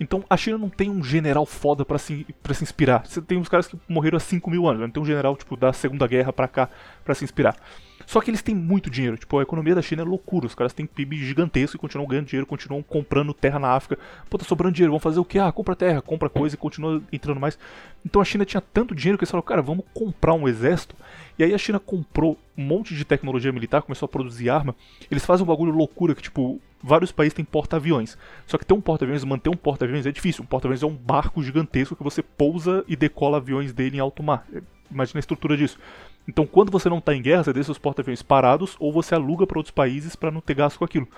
Então, 0.00 0.24
a 0.28 0.36
China 0.36 0.58
não 0.58 0.68
tem 0.68 0.90
um 0.90 1.04
general 1.04 1.46
foda 1.46 1.84
pra 1.84 1.98
se, 1.98 2.26
pra 2.42 2.52
se 2.52 2.64
inspirar. 2.64 3.06
Você 3.06 3.22
tem 3.22 3.38
uns 3.38 3.48
caras 3.48 3.68
que 3.68 3.78
morreram 3.88 4.16
há 4.16 4.20
5 4.20 4.50
mil 4.50 4.66
anos, 4.66 4.80
não 4.80 4.90
tem 4.90 5.02
um 5.02 5.06
general, 5.06 5.36
tipo, 5.36 5.56
da 5.56 5.72
Segunda 5.72 6.06
Guerra 6.06 6.32
pra 6.32 6.48
cá 6.48 6.68
pra 7.04 7.14
se 7.14 7.22
inspirar. 7.22 7.56
Só 8.06 8.20
que 8.20 8.30
eles 8.30 8.42
têm 8.42 8.54
muito 8.54 8.90
dinheiro. 8.90 9.16
Tipo, 9.16 9.38
a 9.38 9.42
economia 9.42 9.74
da 9.74 9.82
China 9.82 10.02
é 10.02 10.04
loucura. 10.04 10.46
Os 10.46 10.54
caras 10.54 10.72
têm 10.72 10.86
PIB 10.86 11.16
gigantesco 11.24 11.76
e 11.76 11.78
continuam 11.78 12.08
ganhando 12.08 12.26
dinheiro, 12.26 12.46
continuam 12.46 12.82
comprando 12.82 13.32
terra 13.34 13.58
na 13.58 13.68
África. 13.68 14.00
Pô, 14.28 14.38
tá 14.38 14.44
sobrando 14.44 14.74
dinheiro, 14.74 14.92
vão 14.92 15.00
fazer 15.00 15.20
o 15.20 15.24
quê? 15.24 15.38
Ah, 15.38 15.50
compra 15.52 15.76
terra, 15.76 16.02
compra 16.02 16.28
coisa 16.28 16.54
e 16.54 16.58
continua 16.58 17.02
entrando 17.12 17.40
mais. 17.40 17.58
Então 18.04 18.20
a 18.20 18.24
China 18.24 18.44
tinha 18.44 18.60
tanto 18.60 18.94
dinheiro 18.94 19.18
que 19.18 19.24
eles 19.24 19.30
falaram, 19.30 19.46
cara, 19.46 19.62
vamos 19.62 19.84
comprar 19.94 20.34
um 20.34 20.46
exército. 20.48 20.94
E 21.38 21.44
aí 21.44 21.54
a 21.54 21.58
China 21.58 21.80
comprou 21.80 22.38
um 22.56 22.62
monte 22.62 22.94
de 22.94 23.04
tecnologia 23.04 23.52
militar, 23.52 23.82
começou 23.82 24.06
a 24.06 24.08
produzir 24.08 24.50
arma. 24.50 24.74
Eles 25.10 25.24
fazem 25.24 25.44
um 25.44 25.48
bagulho 25.48 25.72
loucura 25.72 26.14
que, 26.14 26.22
tipo, 26.22 26.60
vários 26.82 27.10
países 27.10 27.34
têm 27.34 27.44
porta-aviões. 27.44 28.16
Só 28.46 28.58
que 28.58 28.64
ter 28.64 28.74
um 28.74 28.80
porta-aviões, 28.80 29.24
manter 29.24 29.48
um 29.48 29.56
porta-aviões 29.56 30.06
é 30.06 30.12
difícil. 30.12 30.44
Um 30.44 30.46
porta-aviões 30.46 30.82
é 30.82 30.86
um 30.86 30.94
barco 30.94 31.42
gigantesco 31.42 31.96
que 31.96 32.04
você 32.04 32.22
pousa 32.22 32.84
e 32.86 32.94
decola 32.94 33.38
aviões 33.38 33.72
dele 33.72 33.96
em 33.96 34.00
alto 34.00 34.22
mar. 34.22 34.46
Imagina 34.90 35.18
a 35.18 35.20
estrutura 35.20 35.56
disso. 35.56 35.78
Então, 36.26 36.46
quando 36.46 36.72
você 36.72 36.88
não 36.88 36.98
está 36.98 37.14
em 37.14 37.22
guerra, 37.22 37.44
você 37.44 37.52
deixa 37.52 37.72
os 37.72 37.78
porta-aviões 37.78 38.22
parados 38.22 38.76
ou 38.78 38.92
você 38.92 39.14
aluga 39.14 39.46
para 39.46 39.58
outros 39.58 39.74
países 39.74 40.16
para 40.16 40.30
não 40.30 40.40
ter 40.40 40.54
gasto 40.54 40.78
com 40.78 40.84
aquilo. 40.84 41.08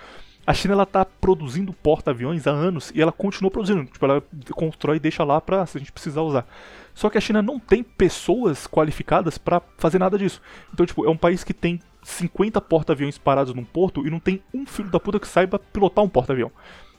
A 0.47 0.55
China 0.55 0.74
ela 0.74 0.87
tá 0.87 1.05
produzindo 1.05 1.73
porta-aviões 1.73 2.47
há 2.47 2.53
anos 2.53 2.93
e 2.95 3.03
ela 3.03 3.11
continua 3.11 3.51
produzindo. 3.51 3.85
Tipo, 3.85 4.05
ela 4.05 4.23
constrói 4.53 4.97
e 4.97 5.01
deixa 5.01 5.24
lá 5.24 5.41
para 5.41 5.66
se 5.66 5.77
a 5.77 5.81
gente 5.81 5.93
precisar 5.93 6.23
usar. 6.23 6.47
Só 6.95 7.11
que 7.11 7.19
a 7.19 7.20
China 7.20 7.43
não 7.43 7.59
tem 7.59 7.83
pessoas 7.83 8.66
qualificadas 8.66 9.39
para 9.39 9.61
fazer 9.77 9.99
nada 9.99 10.16
disso. 10.16 10.41
Então, 10.73 10.87
tipo, 10.87 11.05
é 11.05 11.11
um 11.11 11.16
país 11.16 11.43
que 11.43 11.53
tem 11.53 11.81
50 12.03 12.61
porta-aviões 12.61 13.19
parados 13.19 13.53
num 13.53 13.65
porto 13.65 14.07
e 14.07 14.11
não 14.11 14.20
tem 14.20 14.41
um 14.55 14.65
filho 14.65 14.89
da 14.89 15.01
puta 15.01 15.19
que 15.19 15.27
saiba 15.27 15.59
pilotar 15.59 16.05
um 16.05 16.09
porta-avião. 16.09 16.53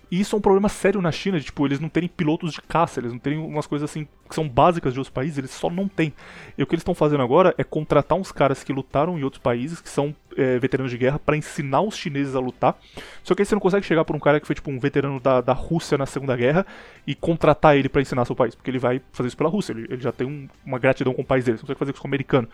E 0.09 0.19
isso 0.19 0.35
é 0.35 0.39
um 0.39 0.41
problema 0.41 0.69
sério 0.69 1.01
na 1.01 1.11
China, 1.11 1.39
de, 1.39 1.45
tipo, 1.45 1.65
eles 1.65 1.79
não 1.79 1.89
terem 1.89 2.07
pilotos 2.07 2.53
de 2.53 2.61
caça, 2.61 2.99
eles 2.99 3.11
não 3.11 3.19
terem 3.19 3.39
umas 3.39 3.67
coisas 3.67 3.89
assim 3.89 4.07
que 4.27 4.35
são 4.35 4.47
básicas 4.47 4.93
de 4.93 4.99
outros 4.99 5.13
países, 5.13 5.37
eles 5.37 5.51
só 5.51 5.69
não 5.69 5.87
têm. 5.87 6.13
E 6.57 6.63
o 6.63 6.67
que 6.67 6.75
eles 6.75 6.81
estão 6.81 6.95
fazendo 6.95 7.23
agora 7.23 7.53
é 7.57 7.63
contratar 7.63 8.17
uns 8.17 8.31
caras 8.31 8.63
que 8.63 8.73
lutaram 8.73 9.17
em 9.17 9.23
outros 9.23 9.41
países, 9.41 9.81
que 9.81 9.89
são 9.89 10.15
é, 10.37 10.59
veteranos 10.59 10.91
de 10.91 10.97
guerra, 10.97 11.19
para 11.19 11.35
ensinar 11.35 11.81
os 11.81 11.97
chineses 11.97 12.35
a 12.35 12.39
lutar. 12.39 12.77
Só 13.23 13.33
que 13.35 13.41
aí 13.41 13.45
você 13.45 13.55
não 13.55 13.59
consegue 13.59 13.85
chegar 13.85 14.05
por 14.05 14.15
um 14.15 14.19
cara 14.19 14.39
que 14.39 14.45
foi 14.45 14.55
tipo 14.55 14.69
um 14.71 14.79
veterano 14.79 15.19
da, 15.19 15.41
da 15.41 15.53
Rússia 15.53 15.97
na 15.97 16.05
Segunda 16.05 16.35
Guerra 16.37 16.65
e 17.05 17.15
contratar 17.15 17.75
ele 17.75 17.89
para 17.89 18.01
ensinar 18.01 18.23
seu 18.25 18.35
país, 18.35 18.55
porque 18.55 18.69
ele 18.69 18.79
vai 18.79 19.01
fazer 19.11 19.27
isso 19.27 19.37
pela 19.37 19.49
Rússia, 19.49 19.73
ele, 19.73 19.87
ele 19.89 20.01
já 20.01 20.11
tem 20.11 20.27
um- 20.27 20.47
uma 20.65 20.77
gratidão 20.79 21.13
com 21.13 21.21
o 21.21 21.25
país 21.25 21.43
dele, 21.45 21.57
você 21.57 21.61
não 21.63 21.65
consegue 21.67 21.79
fazer 21.79 21.91
isso 21.91 22.01
com 22.01 22.07
o 22.07 22.09
americano. 22.09 22.47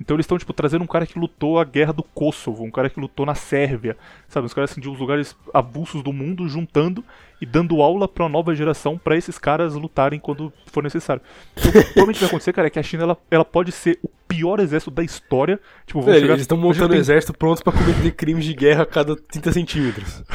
Então 0.00 0.16
eles 0.16 0.24
estão 0.24 0.38
tipo 0.38 0.52
trazendo 0.52 0.82
um 0.82 0.86
cara 0.86 1.06
que 1.06 1.18
lutou 1.18 1.58
a 1.58 1.64
guerra 1.64 1.92
do 1.92 2.02
Kosovo, 2.02 2.64
um 2.64 2.70
cara 2.70 2.88
que 2.88 2.98
lutou 2.98 3.26
na 3.26 3.34
Sérvia, 3.34 3.96
sabe, 4.28 4.46
os 4.46 4.54
caras 4.54 4.70
assim 4.70 4.80
de 4.80 4.88
uns 4.88 4.98
lugares 4.98 5.36
avulsos 5.52 6.02
do 6.02 6.12
mundo 6.12 6.48
juntando 6.48 7.04
e 7.40 7.46
dando 7.46 7.80
aula 7.82 8.06
para 8.06 8.24
uma 8.24 8.28
nova 8.28 8.54
geração 8.54 8.98
para 8.98 9.16
esses 9.16 9.38
caras 9.38 9.74
lutarem 9.74 10.20
quando 10.20 10.52
for 10.66 10.82
necessário. 10.82 11.22
Então, 11.56 11.72
provavelmente 11.72 12.16
o 12.16 12.18
que 12.18 12.20
vai 12.20 12.28
acontecer, 12.28 12.52
cara, 12.52 12.66
é 12.68 12.70
que 12.70 12.78
a 12.78 12.82
China 12.82 13.04
ela, 13.04 13.18
ela 13.30 13.44
pode 13.44 13.72
ser 13.72 13.98
o 14.02 14.08
pior 14.28 14.60
exército 14.60 14.90
da 14.90 15.02
história. 15.02 15.58
Tipo, 15.86 16.02
Velho, 16.02 16.20
chegar- 16.20 16.32
eles 16.34 16.42
estão 16.42 16.58
montando 16.58 16.86
um 16.86 16.88
tem- 16.90 16.98
exército 16.98 17.32
prontos 17.32 17.62
pra 17.62 17.72
cometer 17.72 18.10
crimes 18.12 18.44
de 18.44 18.52
guerra 18.54 18.82
a 18.82 18.86
cada 18.86 19.16
30 19.16 19.52
centímetros. 19.52 20.22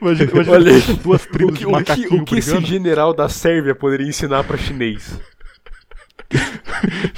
Imagina, 0.00 0.30
imagina 0.32 0.52
Olha 0.56 0.80
duas 1.02 1.24
O 1.24 1.28
tribos 1.30 1.58
que, 1.58 1.64
de 1.64 1.66
o 1.66 1.84
que, 1.84 2.14
o 2.16 2.24
que 2.24 2.38
esse 2.38 2.60
general 2.64 3.14
da 3.14 3.28
Sérvia 3.28 3.74
poderia 3.74 4.06
ensinar 4.06 4.44
pra 4.44 4.56
chinês? 4.58 5.18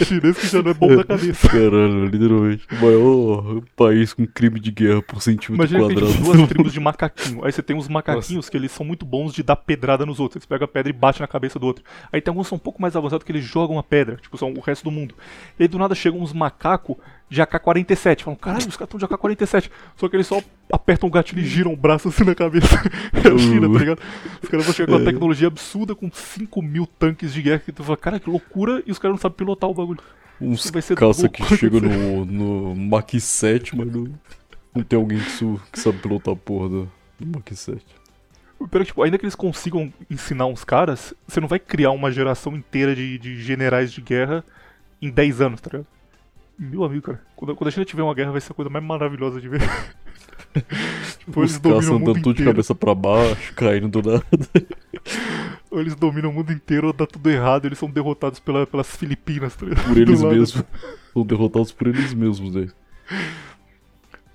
Chinês 0.05 0.39
que 0.39 0.47
já 0.47 0.62
não 0.62 0.70
é 0.70 0.74
bom 0.74 0.97
da 0.97 1.05
cabeça. 1.05 1.49
Caralho, 1.49 2.07
literalmente. 2.07 2.66
O 2.73 2.74
maior 2.77 3.62
país 3.77 4.12
com 4.12 4.27
crime 4.27 4.61
de 4.61 4.70
guerra 4.70 5.03
por 5.03 5.23
centímetro 5.23 5.55
Imagina 5.55 5.81
quadrado. 5.81 6.12
tipo, 6.12 6.32
duas 6.32 6.49
tribos 6.49 6.73
de 6.73 6.81
macaquinho. 6.81 7.45
Aí 7.45 7.53
você 7.53 7.62
tem 7.62 7.77
uns 7.77 7.89
macaquinhos 7.89 8.49
que 8.49 8.57
eles 8.57 8.73
são 8.73 8.85
muito 8.85 9.05
bons 9.05 9.32
de 9.32 9.43
dar 9.43 9.57
pedrada 9.57 10.05
nos 10.07 10.20
outros. 10.20 10.37
Eles 10.37 10.47
pegam 10.47 10.65
a 10.65 10.69
pedra 10.69 10.91
e 10.91 10.93
batem 10.93 11.20
na 11.20 11.28
cabeça 11.28 11.59
do 11.59 11.66
outro. 11.66 11.85
Aí 12.12 12.20
tem 12.20 12.31
alguns 12.31 12.47
que 12.47 12.51
são 12.51 12.57
um 12.57 12.61
pouco 12.61 12.81
mais 12.81 12.97
avançados 12.97 13.24
que 13.24 13.32
eles 13.32 13.45
jogam 13.45 13.78
a 13.78 13.82
pedra, 13.82 14.16
tipo, 14.16 14.37
são 14.39 14.53
o 14.53 14.61
resto 14.61 14.85
do 14.85 14.91
mundo. 14.91 15.15
E 15.59 15.62
aí 15.62 15.69
do 15.69 15.78
nada 15.78 15.95
chegam 15.95 16.20
uns 16.20 16.32
macacos 16.32 16.97
de 17.31 17.40
AK-47. 17.40 18.23
Falam, 18.24 18.36
caralho, 18.36 18.69
os 18.69 18.77
caras 18.77 18.93
estão 18.93 18.98
de 18.98 19.05
AK-47. 19.07 19.70
Só 19.97 20.09
que 20.09 20.16
eles 20.16 20.27
só 20.27 20.43
apertam 20.70 21.09
o 21.09 21.12
gatilho 21.12 21.40
e 21.40 21.47
giram 21.47 21.73
o 21.73 21.77
braço 21.77 22.09
assim 22.09 22.24
na 22.24 22.35
cabeça. 22.35 22.66
É 23.15 23.28
a 23.28 23.39
China, 23.39 23.73
tá 23.73 23.78
ligado? 23.78 24.01
Os 24.43 24.48
caras 24.48 24.66
vão 24.66 24.74
chegar 24.74 24.93
com 24.93 24.98
uma 24.98 25.05
tecnologia 25.05 25.47
absurda 25.48 25.94
com 25.94 26.11
5 26.11 26.61
mil 26.62 26.86
tanques 26.86 27.32
de 27.32 27.40
guerra. 27.40 27.61
Que 27.61 27.73
tu 27.73 27.85
fala, 27.85 27.97
cara, 27.97 28.20
que 28.20 28.28
loucura. 28.28 28.82
E 28.86 28.90
os 28.90 28.98
caras 28.98 29.15
não 29.15 29.20
sabem 29.20 29.36
pilotar 29.36 29.70
o 29.70 29.74
bagulho. 29.74 30.01
Uns 30.40 30.69
vai 30.70 30.82
ser 30.82 30.97
caça 30.97 31.28
que 31.28 31.44
chega 31.57 31.81
no, 31.81 32.24
no 32.27 32.74
Mach 32.74 33.09
7, 33.19 33.77
mas 33.77 33.86
não, 33.93 34.12
não 34.74 34.82
tem 34.82 34.98
alguém 34.98 35.19
que, 35.19 35.31
su- 35.31 35.61
que 35.70 35.78
sabe 35.78 35.98
pilotar 35.98 36.35
a 36.35 36.36
porra 36.36 36.69
do, 36.69 36.93
do 37.19 37.27
Mach 37.27 37.44
7. 37.55 37.85
O 38.59 38.66
pior 38.66 38.82
é 38.82 38.85
tipo, 38.85 39.02
ainda 39.02 39.16
que 39.19 39.24
eles 39.24 39.35
consigam 39.35 39.93
ensinar 40.11 40.47
uns 40.47 40.65
caras, 40.65 41.15
você 41.28 41.40
não 41.40 41.48
vai 41.48 41.59
criar 41.59 41.90
uma 41.93 42.11
geração 42.11 42.55
inteira 42.57 42.94
de, 42.94 43.19
de 43.19 43.40
generais 43.43 43.93
de 43.93 44.01
guerra 44.01 44.44
em 45.01 45.11
10 45.11 45.40
anos, 45.40 45.61
tá 45.61 45.70
ligado? 45.73 45.86
Meu 46.62 46.85
amigo, 46.85 47.03
cara, 47.07 47.23
quando, 47.35 47.57
quando 47.57 47.69
a 47.69 47.70
China 47.70 47.87
tiver 47.87 48.03
uma 48.03 48.12
guerra 48.15 48.32
vai 48.32 48.41
ser 48.41 48.53
a 48.53 48.55
coisa 48.55 48.69
mais 48.70 48.85
maravilhosa 48.85 49.41
de 49.41 49.49
ver. 49.49 49.61
tipo, 51.19 51.41
Os 51.41 51.53
eles 51.53 51.59
caras 51.59 51.87
dominam 51.87 51.97
o 51.97 51.99
mundo 51.99 52.11
andando 52.11 52.23
tudo 52.23 52.37
de 52.37 52.45
cabeça 52.45 52.74
pra 52.74 52.95
baixo, 52.95 53.55
caindo 53.55 53.89
do 53.89 54.11
nada. 54.11 54.24
Ou 55.70 55.81
eles 55.81 55.95
dominam 55.95 56.28
o 56.31 56.32
mundo 56.35 56.53
inteiro 56.53 56.89
ou 56.89 56.93
dá 56.93 57.07
tudo 57.07 57.31
errado, 57.31 57.65
eles 57.66 57.78
são 57.78 57.91
derrotados 57.91 58.41
pela- 58.41 58.66
pelas 58.66 58.95
Filipinas, 58.95 59.57
tá 59.57 59.65
ligado? 59.65 59.87
Por 59.89 59.97
eles 59.97 60.20
mesmos. 60.23 60.62
São 61.15 61.24
derrotados 61.24 61.73
por 61.73 61.87
eles 61.87 62.12
mesmos, 62.12 62.55
né? 62.55 62.69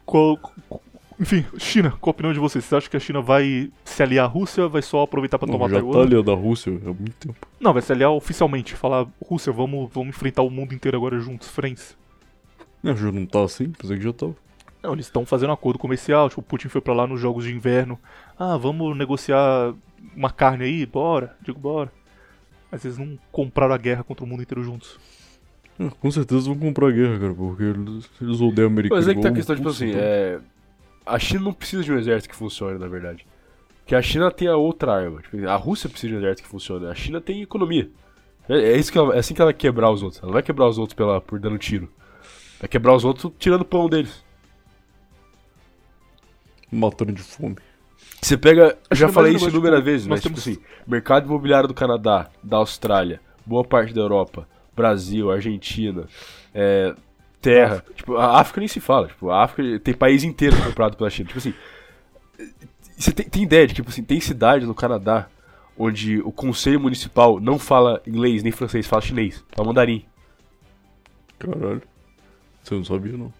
Qual- 0.06 0.40
enfim, 1.20 1.46
China, 1.58 1.92
qual 2.02 2.10
a 2.12 2.16
opinião 2.16 2.34
de 2.34 2.40
vocês? 2.40 2.66
Vocês 2.66 2.78
acham 2.78 2.90
que 2.92 2.98
a 2.98 3.00
China 3.00 3.22
vai 3.22 3.72
se 3.86 4.02
aliar 4.04 4.26
à 4.26 4.28
Rússia 4.28 4.68
vai 4.68 4.82
só 4.82 5.04
aproveitar 5.04 5.38
pra 5.40 5.48
Não, 5.48 5.54
tomar 5.54 5.70
já 5.70 5.76
Taiwan? 5.76 5.94
tá 5.94 6.00
ali 6.02 6.18
a 6.18 6.22
da 6.22 6.34
Rússia 6.34 6.72
há 6.74 6.86
muito 6.94 7.14
tempo. 7.20 7.48
Não, 7.60 7.72
vai 7.72 7.82
se 7.82 7.92
aliar 7.92 8.12
oficialmente. 8.12 8.74
Falar, 8.76 9.08
Rússia, 9.24 9.54
vamos, 9.54 9.90
vamos 9.94 10.10
enfrentar 10.10 10.42
o 10.42 10.50
mundo 10.50 10.74
inteiro 10.74 10.98
agora 10.98 11.20
juntos, 11.20 11.48
friends. 11.50 11.96
Não, 12.86 12.96
já 12.98 13.12
não 13.12 13.26
tá 13.26 13.44
assim, 13.44 13.70
pensei 13.72 13.98
que 13.98 14.04
já 14.04 14.14
tava. 14.14 14.36
Não, 14.84 14.94
eles 14.94 15.06
estão 15.08 15.26
fazendo 15.26 15.50
um 15.50 15.54
acordo 15.54 15.80
comercial, 15.80 16.30
tipo, 16.30 16.42
o 16.42 16.44
Putin 16.44 16.68
foi 16.70 16.80
pra 16.82 16.94
lá 16.94 17.08
nos 17.08 17.20
jogos 17.20 17.44
de 17.46 17.54
inverno. 17.54 18.00
Ah, 18.38 18.56
vamos 18.58 18.96
negociar 18.96 19.74
uma 20.16 20.30
carne 20.30 20.66
aí? 20.66 20.86
Bora. 20.86 21.36
Digo, 21.42 21.60
bora. 21.60 21.92
Mas 22.72 22.86
eles 22.86 22.98
não 22.98 23.18
compraram 23.32 23.74
a 23.74 23.78
guerra 23.78 24.04
contra 24.04 24.24
o 24.24 24.28
mundo 24.28 24.44
inteiro 24.44 24.64
juntos. 24.64 25.00
Ah, 25.80 25.90
com 26.00 26.12
certeza 26.12 26.46
vão 26.46 26.58
comprar 26.58 26.92
guerra, 26.92 27.20
cara, 27.20 27.34
porque 27.34 27.64
eles, 27.64 28.10
eles 28.22 28.40
odeiam 28.42 28.68
americanos. 28.68 29.06
Mas 29.06 29.12
é 29.12 29.16
que 29.16 29.22
tá 29.22 29.30
a 29.30 29.34
questão, 29.34 29.56
tipo 29.56 29.70
assim, 29.70 29.92
é... 29.96 30.40
A 31.06 31.18
China 31.20 31.42
não 31.46 31.54
precisa 31.54 31.84
de 31.84 31.92
um 31.92 31.98
exército 31.98 32.30
que 32.30 32.36
funcione, 32.36 32.78
na 32.80 32.88
verdade. 32.88 33.26
Porque 33.80 33.96
a 33.96 34.02
China 34.02 34.32
tem 34.32 34.48
a 34.48 34.56
outra 34.56 34.94
arma. 34.94 35.22
Tipo, 35.22 35.48
a 35.48 35.56
Rússia 35.56 35.90
precisa 35.90 36.10
de 36.12 36.16
um 36.16 36.20
exército 36.20 36.44
que 36.44 36.50
funcione. 36.50 36.86
A 36.88 36.96
China 36.96 37.20
tem 37.22 37.42
economia. 37.42 37.90
É, 38.50 38.74
é 38.74 38.78
isso 38.78 38.92
que 38.92 38.98
ela- 38.98 39.16
é 39.16 39.20
assim 39.20 39.34
que 39.34 39.42
ela 39.42 39.48
vai 39.52 39.54
quebrar 39.54 39.92
os 39.92 40.02
outros. 40.02 40.22
Ela 40.24 40.32
vai 40.32 40.42
quebrar 40.44 40.68
os 40.68 40.78
outros 40.78 40.96
pela, 40.96 41.20
por 41.22 41.40
dando 41.40 41.58
tiro. 41.60 41.90
Vai 42.66 42.70
quebrar 42.70 42.96
os 42.96 43.06
outros 43.06 43.32
tirando 43.38 43.62
o 43.62 43.66
pão 43.66 43.88
deles. 43.88 44.26
Matando 46.72 47.14
de 47.14 47.22
fome. 47.22 47.58
Você 48.20 48.36
pega. 48.36 48.76
Eu 48.90 48.96
já 48.98 49.06
é 49.06 49.12
falei 49.12 49.36
isso 49.36 49.48
inúmeras 49.48 49.82
tipo, 49.82 49.86
vezes, 49.86 50.08
mas 50.08 50.20
tipo 50.20 50.34
temos- 50.34 50.48
assim, 50.58 50.66
mercado 50.88 51.28
imobiliário 51.28 51.68
do 51.68 51.76
Canadá, 51.76 52.28
da 52.42 52.58
Austrália, 52.58 53.22
boa 53.46 53.64
parte 53.64 53.94
da 53.94 54.02
Europa, 54.02 54.48
Brasil, 54.76 55.30
Argentina, 55.30 56.08
é, 56.56 56.96
terra. 57.40 57.86
Tipo, 57.94 58.16
a 58.18 58.40
África 58.40 58.60
nem 58.60 58.68
se 58.68 58.80
fala. 58.80 59.10
Tipo, 59.10 59.30
a 59.30 59.44
África 59.44 59.80
tem 59.82 59.94
país 59.94 60.24
inteiro 60.24 60.58
comprado 60.64 60.98
pela 60.98 61.10
China. 61.12 61.28
Tipo 61.28 61.38
assim. 61.38 61.54
Você 62.98 63.12
tem, 63.12 63.30
tem 63.30 63.44
ideia 63.44 63.68
de 63.68 63.76
que 63.76 63.82
tipo 63.82 63.92
assim, 63.92 64.04
tem 64.04 64.20
cidade 64.20 64.66
no 64.66 64.74
Canadá 64.74 65.28
onde 65.78 66.20
o 66.22 66.32
conselho 66.32 66.80
municipal 66.80 67.40
não 67.40 67.60
fala 67.60 68.02
inglês 68.08 68.42
nem 68.42 68.52
francês, 68.52 68.88
fala 68.88 69.04
chinês, 69.04 69.44
fala 69.56 69.68
mandarim. 69.68 70.04
Caralho. 71.38 71.95
Você 72.66 72.74
não 72.76 72.84
sabia, 72.84 73.16
não. 73.16 73.32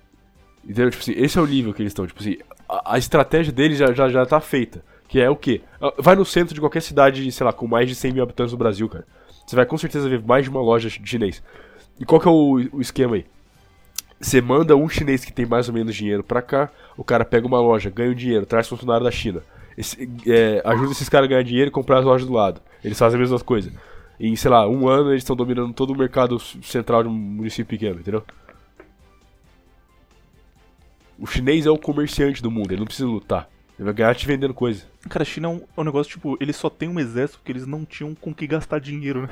Entendeu? 0.64 0.90
Tipo 0.92 1.02
assim, 1.04 1.14
esse 1.16 1.38
é 1.38 1.42
o 1.42 1.46
nível 1.48 1.74
que 1.74 1.82
eles 1.82 1.92
estão. 1.92 2.08
Tipo 2.08 2.20
assim, 2.22 2.38
a, 2.70 2.94
a 2.94 2.98
estratégia 2.98 3.52
deles 3.52 3.78
já, 3.78 3.92
já, 3.92 4.08
já 4.10 4.26
tá 4.26 4.40
feita. 4.40 4.84
Que 5.08 5.20
é 5.20 5.30
o 5.30 5.36
quê? 5.36 5.62
Ah, 5.82 5.94
Vai 6.00 6.16
no 6.16 6.26
centro 6.26 6.54
de 6.56 6.60
qualquer 6.60 6.82
cidade, 6.82 7.30
sei 7.32 7.46
lá, 7.46 7.52
com 7.54 7.68
mais 7.68 7.88
de 7.90 7.96
100 7.96 8.14
mil 8.14 8.24
habitantes 8.24 8.52
no 8.54 8.58
Brasil, 8.58 8.88
cara. 8.90 9.06
Você 9.46 9.56
vai 9.56 9.66
com 9.66 9.78
certeza 9.78 10.08
ver 10.10 10.22
mais 10.24 10.44
de 10.44 10.50
uma 10.50 10.62
loja 10.62 10.90
de 10.90 11.08
chinês. 11.10 11.44
E 12.00 12.06
qual 12.06 12.20
que 12.22 12.28
é 12.28 12.32
o, 12.32 12.54
o 12.74 12.82
esquema 12.82 13.16
aí? 13.16 13.26
Você 14.20 14.42
manda 14.42 14.76
um 14.76 14.88
chinês 14.90 15.24
que 15.26 15.32
tem 15.34 15.46
mais 15.46 15.68
ou 15.68 15.74
menos 15.74 15.96
dinheiro 15.96 16.24
pra 16.24 16.42
cá, 16.42 16.70
o 16.98 17.04
cara 17.04 17.26
pega 17.26 17.46
uma 17.46 17.60
loja, 17.60 17.90
ganha 17.90 18.12
o 18.12 18.16
dinheiro, 18.16 18.46
traz 18.46 18.68
funcionário 18.68 19.04
da 19.04 19.12
China. 19.12 19.44
Esse- 19.78 20.10
é, 20.26 20.62
ajuda 20.66 20.92
esses 20.94 21.10
caras 21.10 21.26
a 21.28 21.30
ganhar 21.30 21.44
dinheiro 21.44 21.68
e 21.68 21.72
comprar 21.72 22.00
as 22.00 22.06
lojas 22.06 22.26
do 22.26 22.34
lado. 22.34 22.62
Eles 22.84 22.98
fazem 22.98 23.18
a 23.18 23.22
mesma 23.22 23.40
coisa. 23.40 23.72
Em, 24.20 24.36
sei 24.36 24.50
lá, 24.50 24.68
um 24.68 24.88
ano 24.88 25.12
eles 25.12 25.22
estão 25.22 25.36
dominando 25.36 25.74
todo 25.74 25.92
o 25.92 25.98
mercado 25.98 26.40
central 26.40 27.04
de 27.04 27.10
um 27.10 27.14
município 27.14 27.66
pequeno, 27.78 28.00
entendeu? 28.00 28.24
O 31.18 31.26
chinês 31.26 31.66
é 31.66 31.70
o 31.70 31.78
comerciante 31.78 32.42
do 32.42 32.52
mundo, 32.52 32.72
ele 32.72 32.80
não 32.80 32.86
precisa 32.86 33.08
lutar. 33.08 33.50
Ele 33.78 33.86
vai 33.86 33.94
ganhar 33.94 34.16
te 34.16 34.26
vendendo 34.26 34.54
coisa. 34.54 34.84
Cara, 35.10 35.24
a 35.24 35.26
China 35.26 35.48
é 35.48 35.52
um, 35.52 35.62
é 35.78 35.82
um 35.82 35.84
negócio, 35.84 36.12
tipo, 36.12 36.38
eles 36.40 36.56
só 36.56 36.70
têm 36.70 36.88
um 36.88 37.00
exército 37.00 37.40
porque 37.40 37.52
eles 37.52 37.68
não 37.68 37.84
tinham 37.84 38.16
com 38.16 38.34
que 38.34 38.48
gastar 38.48 38.80
dinheiro, 38.80 39.24
né? 39.24 39.30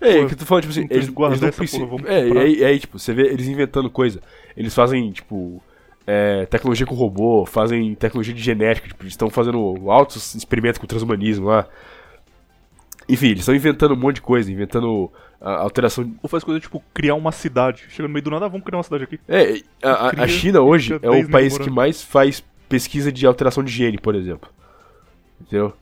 É, 0.00 0.18
Pô, 0.18 0.24
o 0.24 0.28
que 0.28 0.36
tô 0.36 0.44
falando, 0.44 0.62
tipo 0.62 0.72
assim, 0.72 0.86
eles, 0.90 1.08
eles 1.08 1.40
não 1.40 1.50
precisam. 1.50 1.96
É, 2.06 2.26
e 2.26 2.38
aí, 2.38 2.58
e 2.58 2.64
aí, 2.64 2.78
tipo, 2.78 2.98
você 2.98 3.12
vê 3.12 3.28
eles 3.28 3.46
inventando 3.46 3.88
coisa. 3.90 4.20
Eles 4.56 4.74
fazem, 4.74 5.12
tipo, 5.12 5.62
é, 6.06 6.46
tecnologia 6.46 6.86
com 6.86 6.94
robô, 6.94 7.46
fazem 7.46 7.94
tecnologia 7.94 8.34
de 8.34 8.42
genética, 8.42 8.88
tipo, 8.88 9.02
eles 9.02 9.12
estão 9.12 9.30
fazendo 9.30 9.90
altos 9.90 10.34
experimentos 10.34 10.78
com 10.78 10.86
transhumanismo 10.86 11.46
lá. 11.46 11.66
Enfim, 13.08 13.26
eles 13.28 13.40
estão 13.40 13.54
inventando 13.54 13.94
um 13.94 13.98
monte 13.98 14.16
de 14.16 14.22
coisa, 14.22 14.50
inventando 14.50 15.12
a 15.44 15.56
alteração. 15.58 16.14
Ou 16.22 16.28
faz 16.28 16.42
coisa 16.42 16.58
tipo 16.58 16.82
criar 16.94 17.14
uma 17.14 17.30
cidade. 17.30 17.84
Chega 17.90 18.08
no 18.08 18.12
meio 18.14 18.24
do 18.24 18.30
nada, 18.30 18.46
ah, 18.46 18.48
vamos 18.48 18.64
criar 18.64 18.78
uma 18.78 18.82
cidade 18.82 19.04
aqui. 19.04 19.20
É, 19.28 19.60
a, 19.82 20.22
a- 20.24 20.26
China 20.26 20.62
hoje 20.62 20.94
é 20.94 20.98
10 20.98 21.26
o 21.26 21.30
país 21.30 21.58
que 21.58 21.68
mais 21.68 22.02
faz 22.02 22.42
pesquisa 22.68 23.12
de 23.12 23.26
alteração 23.26 23.62
de 23.62 23.70
gene, 23.70 23.98
por 23.98 24.14
exemplo. 24.14 24.48
Entendeu? 25.40 25.74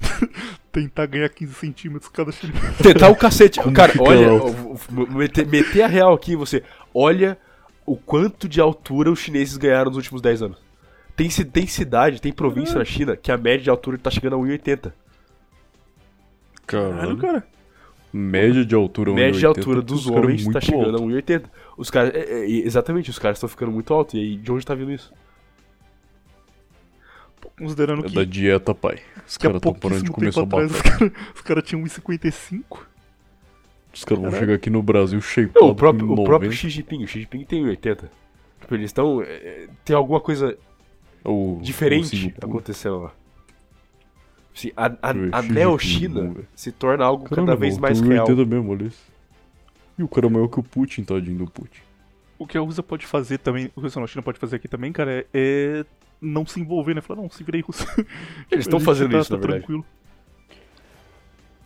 Tentar 0.72 1.06
ganhar 1.06 1.28
15 1.28 1.52
centímetros 1.54 2.10
cada 2.10 2.32
chinês. 2.32 2.58
Tentar 2.82 3.10
o 3.10 3.16
cacete. 3.16 3.60
Como 3.60 3.74
Cara, 3.74 3.92
olha, 4.00 4.30
meter, 5.10 5.46
meter 5.46 5.82
a 5.82 5.86
real 5.86 6.14
aqui, 6.14 6.34
você 6.34 6.62
olha 6.94 7.36
o 7.84 7.96
quanto 7.96 8.48
de 8.48 8.60
altura 8.60 9.10
os 9.10 9.18
chineses 9.18 9.56
ganharam 9.56 9.90
nos 9.90 9.96
últimos 9.96 10.22
10 10.22 10.42
anos. 10.42 10.58
Tem, 11.16 11.28
tem 11.28 11.66
cidade, 11.66 12.20
tem 12.20 12.32
província 12.32 12.78
na 12.78 12.84
China 12.84 13.16
que 13.16 13.32
a 13.32 13.36
média 13.36 13.64
de 13.64 13.70
altura 13.70 13.98
tá 13.98 14.08
chegando 14.10 14.36
a 14.36 14.38
1,80. 14.38 14.92
Caralho, 16.66 16.94
Caralho. 16.96 17.16
cara. 17.18 17.57
Média 18.12 18.64
de 18.64 18.74
altura 18.74 19.12
média 19.12 19.32
de 19.32 19.46
1,80, 19.46 19.48
altura 19.48 19.82
dos 19.82 20.06
os 20.06 20.10
caras 20.10 20.24
homens 20.24 20.48
tá 20.48 20.60
chegando 20.60 20.96
alto. 20.96 20.96
a 20.96 21.06
1,80. 21.06 21.44
Os 21.76 21.90
caras, 21.90 22.14
é, 22.14 22.20
é, 22.20 22.46
exatamente, 22.50 23.10
os 23.10 23.18
caras 23.18 23.36
estão 23.36 23.48
ficando 23.48 23.70
muito 23.72 23.92
alto. 23.92 24.16
E 24.16 24.20
aí, 24.20 24.36
de 24.36 24.50
onde 24.50 24.64
tá 24.64 24.74
vindo 24.74 24.90
isso? 24.92 25.12
Considerando 27.58 28.04
É 28.04 28.08
que, 28.08 28.14
da 28.14 28.24
dieta, 28.24 28.74
pai. 28.74 28.98
Os 29.26 29.36
caras 29.36 29.60
tão 29.60 29.74
parando 29.74 30.04
de 30.04 30.10
comer 30.10 30.32
só 30.32 30.42
atrás 30.42 30.70
os 30.72 30.80
caras 30.80 31.12
cara 31.44 31.62
tinham 31.62 31.82
1,55. 31.84 32.62
Os 33.92 34.04
caras 34.04 34.22
vão 34.22 34.32
chegar 34.32 34.54
aqui 34.54 34.70
no 34.70 34.82
Brasil 34.82 35.20
shapeado 35.20 35.60
Não, 35.60 35.70
o, 35.70 35.74
próprio, 35.74 36.04
o 36.06 36.10
90. 36.10 36.28
próprio 36.28 36.52
Xi 36.52 36.68
Jinping, 36.68 37.04
o 37.04 37.08
Xi 37.08 37.20
Jinping 37.20 37.44
tem 37.44 37.64
1,80. 37.64 38.08
Tipo, 38.60 38.74
eles 38.74 38.86
estão. 38.86 39.22
tem 39.84 39.96
alguma 39.96 40.20
coisa 40.20 40.56
O- 41.24 41.58
diferente 41.62 42.34
o 42.40 42.44
acontecendo 42.44 42.98
lá. 43.00 43.12
A, 44.76 44.86
a, 44.86 45.12
eu 45.12 45.28
a 45.32 45.42
Xi 45.42 45.52
Neo-China 45.52 46.36
se 46.54 46.72
torna 46.72 47.04
algo 47.04 47.24
Caramba, 47.24 47.52
cada 47.52 47.60
vez 47.60 47.78
mais 47.78 48.00
real. 48.00 48.26
80 48.26 48.44
mesmo, 48.48 48.72
olha 48.72 48.84
isso. 48.84 49.02
E 49.98 50.02
o 50.02 50.08
cara 50.08 50.26
é 50.26 50.30
maior 50.30 50.48
que 50.48 50.60
o 50.60 50.62
Putin, 50.62 51.04
tadinho 51.04 51.38
do 51.38 51.46
Putin. 51.50 51.80
O 52.38 52.46
que 52.46 52.56
a 52.56 52.60
Rússia 52.60 52.82
pode 52.82 53.04
fazer 53.06 53.38
também, 53.38 53.70
o 53.74 53.80
que 53.80 53.86
a 53.86 54.06
China 54.06 54.22
pode 54.22 54.38
fazer 54.38 54.56
aqui 54.56 54.68
também, 54.68 54.92
cara, 54.92 55.10
é, 55.12 55.26
é 55.32 55.84
não 56.20 56.46
se 56.46 56.60
envolver, 56.60 56.94
né? 56.94 57.00
Falar, 57.00 57.22
não, 57.22 57.30
se 57.30 57.42
virei 57.42 57.60
Rússia. 57.60 57.86
Eles 58.50 58.64
estão 58.64 58.78
fazendo 58.78 59.12
tá- 59.12 59.18
isso, 59.18 59.30
tá 59.30 59.36
na 59.36 59.40
verdade. 59.40 59.60
tranquilo. 59.60 59.84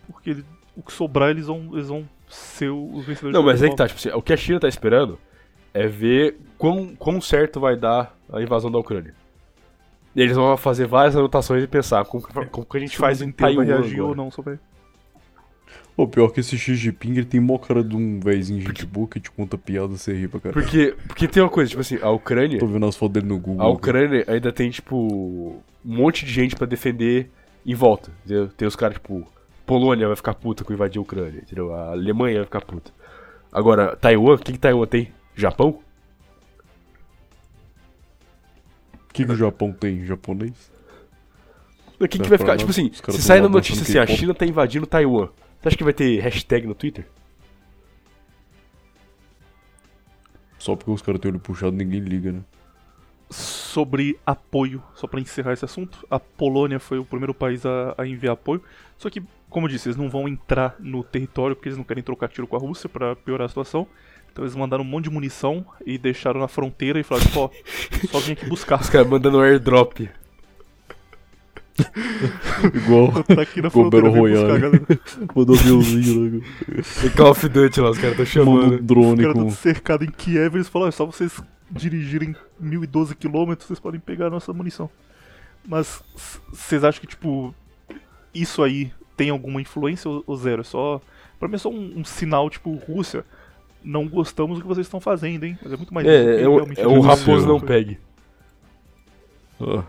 Porque 0.07 0.31
ele- 0.31 0.45
o 0.77 0.83
que 0.83 0.93
sobrar, 0.93 1.31
eles 1.31 1.47
vão, 1.47 1.71
eles 1.73 1.89
vão 1.89 2.09
ser 2.29 2.71
os 2.71 3.05
vencedores. 3.05 3.35
Não, 3.35 3.43
mas 3.43 3.63
é 3.63 3.69
que 3.69 3.77
tá, 3.77 3.87
tipo 3.87 3.99
assim, 3.99 4.11
o 4.11 4.23
que 4.23 4.33
a 4.33 4.37
China 4.37 4.61
tá 4.61 4.69
esperando 4.69 5.19
é 5.75 5.87
ver 5.87 6.39
quão, 6.59 6.95
quão 6.97 7.21
certo 7.21 7.61
vai 7.61 7.77
dar 7.77 8.17
a 8.33 8.43
invasão 8.43 8.71
da 8.71 8.79
Ucrânia. 8.79 9.15
E 10.15 10.21
eles 10.21 10.37
vão 10.37 10.57
fazer 10.57 10.87
várias 10.87 11.17
anotações 11.17 11.63
e 11.65 11.67
pensar 11.67 12.05
como, 12.05 12.23
que- 12.27 12.33
como 12.47 12.67
que 12.67 12.77
a 12.77 12.81
gente 12.81 12.97
faz 12.99 13.21
o 13.21 13.25
em 13.25 13.33
Taiwan 13.33 13.65
reagir 13.65 14.01
ou 14.03 14.15
não, 14.15 14.31
só 14.31 14.43
vai. 14.43 14.59
Pô, 15.95 16.09
pior 16.09 16.29
que 16.31 16.41
esse 16.41 16.57
Xi 16.57 16.75
Jinping, 16.75 17.13
ele 17.13 17.25
tem 17.27 17.39
mó 17.41 17.59
cara 17.59 17.85
de 17.85 17.95
um 17.95 18.19
véizinho 18.19 18.61
gente 18.63 18.87
boa 18.87 19.07
que 19.07 19.21
te 19.21 19.31
conta 19.31 19.59
piada, 19.59 19.89
você 19.89 20.15
ri 20.15 20.27
pra 20.27 20.41
caralho. 20.41 20.63
Porque, 20.63 20.95
porque 21.07 21.29
tem 21.29 21.43
uma 21.43 21.51
coisa, 21.51 21.69
tipo 21.69 21.83
assim, 21.83 21.99
a 22.01 22.09
Ucrânia, 22.11 22.59
Tô 22.59 22.67
vendo 22.67 22.87
as 22.87 22.97
fotos 22.97 23.15
dele 23.15 23.27
no 23.27 23.39
Google. 23.39 23.63
a 23.65 23.69
Ucrânia 23.69 24.25
ainda 24.27 24.51
tem, 24.51 24.71
tipo, 24.71 24.97
um 25.85 25.95
monte 25.97 26.25
de 26.25 26.33
gente 26.33 26.57
pra 26.57 26.67
defender 26.67 27.31
em 27.65 27.75
volta, 27.75 28.11
entendeu? 28.25 28.49
Tem 28.49 28.67
os 28.67 28.75
caras, 28.75 28.95
tipo, 28.97 29.27
Polônia 29.67 30.07
vai 30.07 30.17
ficar 30.17 30.33
puta 30.35 30.65
com 30.65 30.73
invadir 30.73 30.99
a 30.99 31.03
Ucrânia, 31.03 31.41
entendeu? 31.43 31.75
A 31.75 31.91
Alemanha 31.91 32.37
vai 32.39 32.45
ficar 32.47 32.63
puta. 32.63 32.91
Agora, 33.53 33.95
Taiwan, 33.95 34.35
o 34.35 34.39
que, 34.39 34.53
que 34.53 34.59
Taiwan 34.59 34.87
tem? 34.87 35.13
Japão? 35.37 35.79
O 39.13 39.15
que, 39.15 39.27
que 39.27 39.33
o 39.33 39.37
Japão 39.37 39.71
tem? 39.71 40.07
Japonês? 40.07 40.73
O 42.01 42.09
que, 42.09 42.19
que 42.19 42.29
Vai 42.31 42.39
ficar? 42.39 42.57
Tipo 42.57 42.71
assim, 42.71 42.91
se 42.91 43.23
sair 43.23 43.43
na 43.43 43.49
notícia 43.49 43.83
assim, 43.83 43.99
a. 43.99 44.07
China 44.07 44.33
tá 44.33 44.47
invadindo 44.47 44.87
Taiwan, 44.87 45.29
você 45.61 45.69
acha 45.69 45.77
que 45.77 45.85
vai 45.85 45.93
ter 45.93 46.19
hashtag 46.19 46.67
no 46.67 46.75
Twitter? 46.75 47.07
Só 50.59 50.75
porque 50.75 50.91
os 50.91 51.03
caras 51.03 51.21
têm 51.21 51.31
olho 51.31 51.39
puxado, 51.39 51.77
ninguém 51.77 52.01
liga, 52.01 52.33
né? 52.33 52.41
Sobre 53.29 54.19
apoio, 54.25 54.83
só 54.95 55.07
pra 55.07 55.21
encerrar 55.21 55.53
esse 55.53 55.65
assunto, 55.67 56.07
a 56.11 56.19
Polônia 56.19 56.81
foi 56.81 56.99
o 56.99 57.05
primeiro 57.05 57.35
país 57.35 57.67
a, 57.67 57.95
a 57.99 58.07
enviar 58.07 58.33
apoio. 58.33 58.63
Só 58.97 59.11
que, 59.11 59.23
como 59.51 59.67
eu 59.67 59.71
disse, 59.71 59.89
eles 59.89 59.97
não 59.97 60.09
vão 60.09 60.27
entrar 60.27 60.75
no 60.79 61.05
território 61.05 61.55
porque 61.55 61.69
eles 61.69 61.77
não 61.77 61.85
querem 61.85 62.03
trocar 62.03 62.29
tiro 62.29 62.47
com 62.47 62.57
a 62.57 62.59
Rússia 62.59 62.89
pra 62.89 63.15
piorar 63.15 63.45
a 63.45 63.49
situação. 63.49 63.87
Então 64.33 64.45
eles 64.45 64.57
mandaram 64.57 64.83
um 64.83 64.87
monte 64.87 65.05
de 65.05 65.11
munição 65.11 65.65
e 65.85 65.99
deixaram 65.99 66.41
na 66.41 66.49
fronteira 66.49 66.99
e 66.99 67.03
falaram, 67.03 67.31
pô, 67.31 67.51
só 68.11 68.19
vim 68.19 68.33
aqui 68.33 68.47
buscar. 68.47 68.81
Os 68.81 68.89
caras 68.89 69.07
mandando 69.07 69.41
airdrop. 69.41 70.09
Igual 72.75 73.23
Tá 73.25 73.43
aqui 73.43 73.61
na 73.61 73.69
buscar, 73.69 74.09
Royale. 74.09 74.81
mandou 75.35 75.57
aviãozinho, 75.57 76.31
né? 76.31 76.41
Em 77.05 77.11
Call 77.11 77.31
of 77.31 77.49
Duty 77.49 77.81
lá, 77.81 77.91
os 77.91 77.99
caras 77.99 78.19
estão 78.19 78.45
Manda 78.45 78.51
um 78.51 78.65
chamando. 78.65 78.81
Os 78.81 78.87
drone 78.87 79.17
caras 79.17 79.37
estão 79.37 79.45
com. 79.45 79.51
cercados 79.51 80.09
em 80.09 80.11
Kiev 80.11 80.55
e 80.55 80.57
eles 80.59 80.69
falaram, 80.69 80.89
é 80.89 80.93
só 80.93 81.05
vocês 81.05 81.43
dirigirem 81.71 82.35
1012 82.59 83.15
km, 83.15 83.55
vocês 83.59 83.79
podem 83.79 84.01
pegar 84.01 84.27
a 84.27 84.31
nossa 84.31 84.53
munição. 84.53 84.89
Mas 85.67 86.03
vocês 86.51 86.83
acham 86.85 87.01
que, 87.01 87.07
tipo, 87.07 87.55
isso 88.35 88.63
aí 88.63 88.93
tem 89.17 89.31
alguma 89.31 89.61
influência 89.61 90.11
ou, 90.11 90.25
ou 90.27 90.37
zero? 90.37 90.63
É 90.63 90.65
só. 90.65 91.01
Pra 91.39 91.49
mim 91.49 91.55
é 91.57 91.59
só 91.59 91.71
um, 91.71 91.99
um 91.99 92.05
sinal, 92.05 92.49
tipo, 92.49 92.75
Rússia, 92.75 93.25
não 93.85 94.09
gostamos 94.09 94.59
do 94.59 94.63
que 94.63 94.69
vocês 94.69 94.87
estão 94.87 95.01
fazendo, 95.01 95.45
hein? 95.45 95.59
Mas 95.63 95.73
é 95.73 95.77
muito 95.77 95.93
mais 95.95 96.07
É, 96.07 96.43
é, 96.43 96.49
o, 96.49 96.61
é 96.75 96.87
o 96.87 97.01
raposo 97.01 97.47
não 97.47 97.61
pegue. 97.61 97.99
Ah. 99.61 99.85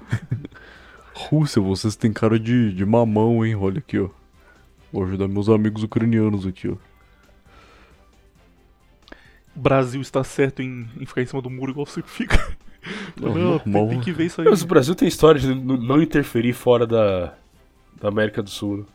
Rússia, 1.13 1.61
vocês 1.61 1.95
têm 1.95 2.11
cara 2.11 2.39
de, 2.39 2.73
de 2.73 2.85
mamão, 2.85 3.45
hein? 3.45 3.55
Olha 3.55 3.79
aqui, 3.79 3.99
ó. 3.99 4.09
Vou 4.91 5.03
ajudar 5.05 5.27
meus 5.27 5.49
amigos 5.49 5.83
ucranianos 5.83 6.45
aqui, 6.45 6.67
ó. 6.69 6.75
O 9.55 9.59
Brasil 9.59 10.01
está 10.01 10.23
certo 10.23 10.61
em, 10.61 10.87
em 10.99 11.05
ficar 11.05 11.21
em 11.21 11.25
cima 11.25 11.41
do 11.41 11.49
muro 11.49 11.71
igual 11.71 11.85
você 11.85 12.01
fica. 12.01 12.37
Não, 13.15 13.33
não, 13.33 13.59
tem, 13.59 13.87
tem 13.89 14.01
que 14.01 14.11
ver 14.11 14.25
isso 14.25 14.41
aí. 14.41 14.49
Mas 14.49 14.61
o 14.61 14.67
Brasil 14.67 14.93
tem 14.93 15.07
história 15.07 15.39
de 15.39 15.55
não 15.55 16.01
interferir 16.01 16.51
fora 16.51 16.85
da, 16.85 17.33
da 18.01 18.09
América 18.09 18.43
do 18.43 18.49
Sul. 18.49 18.85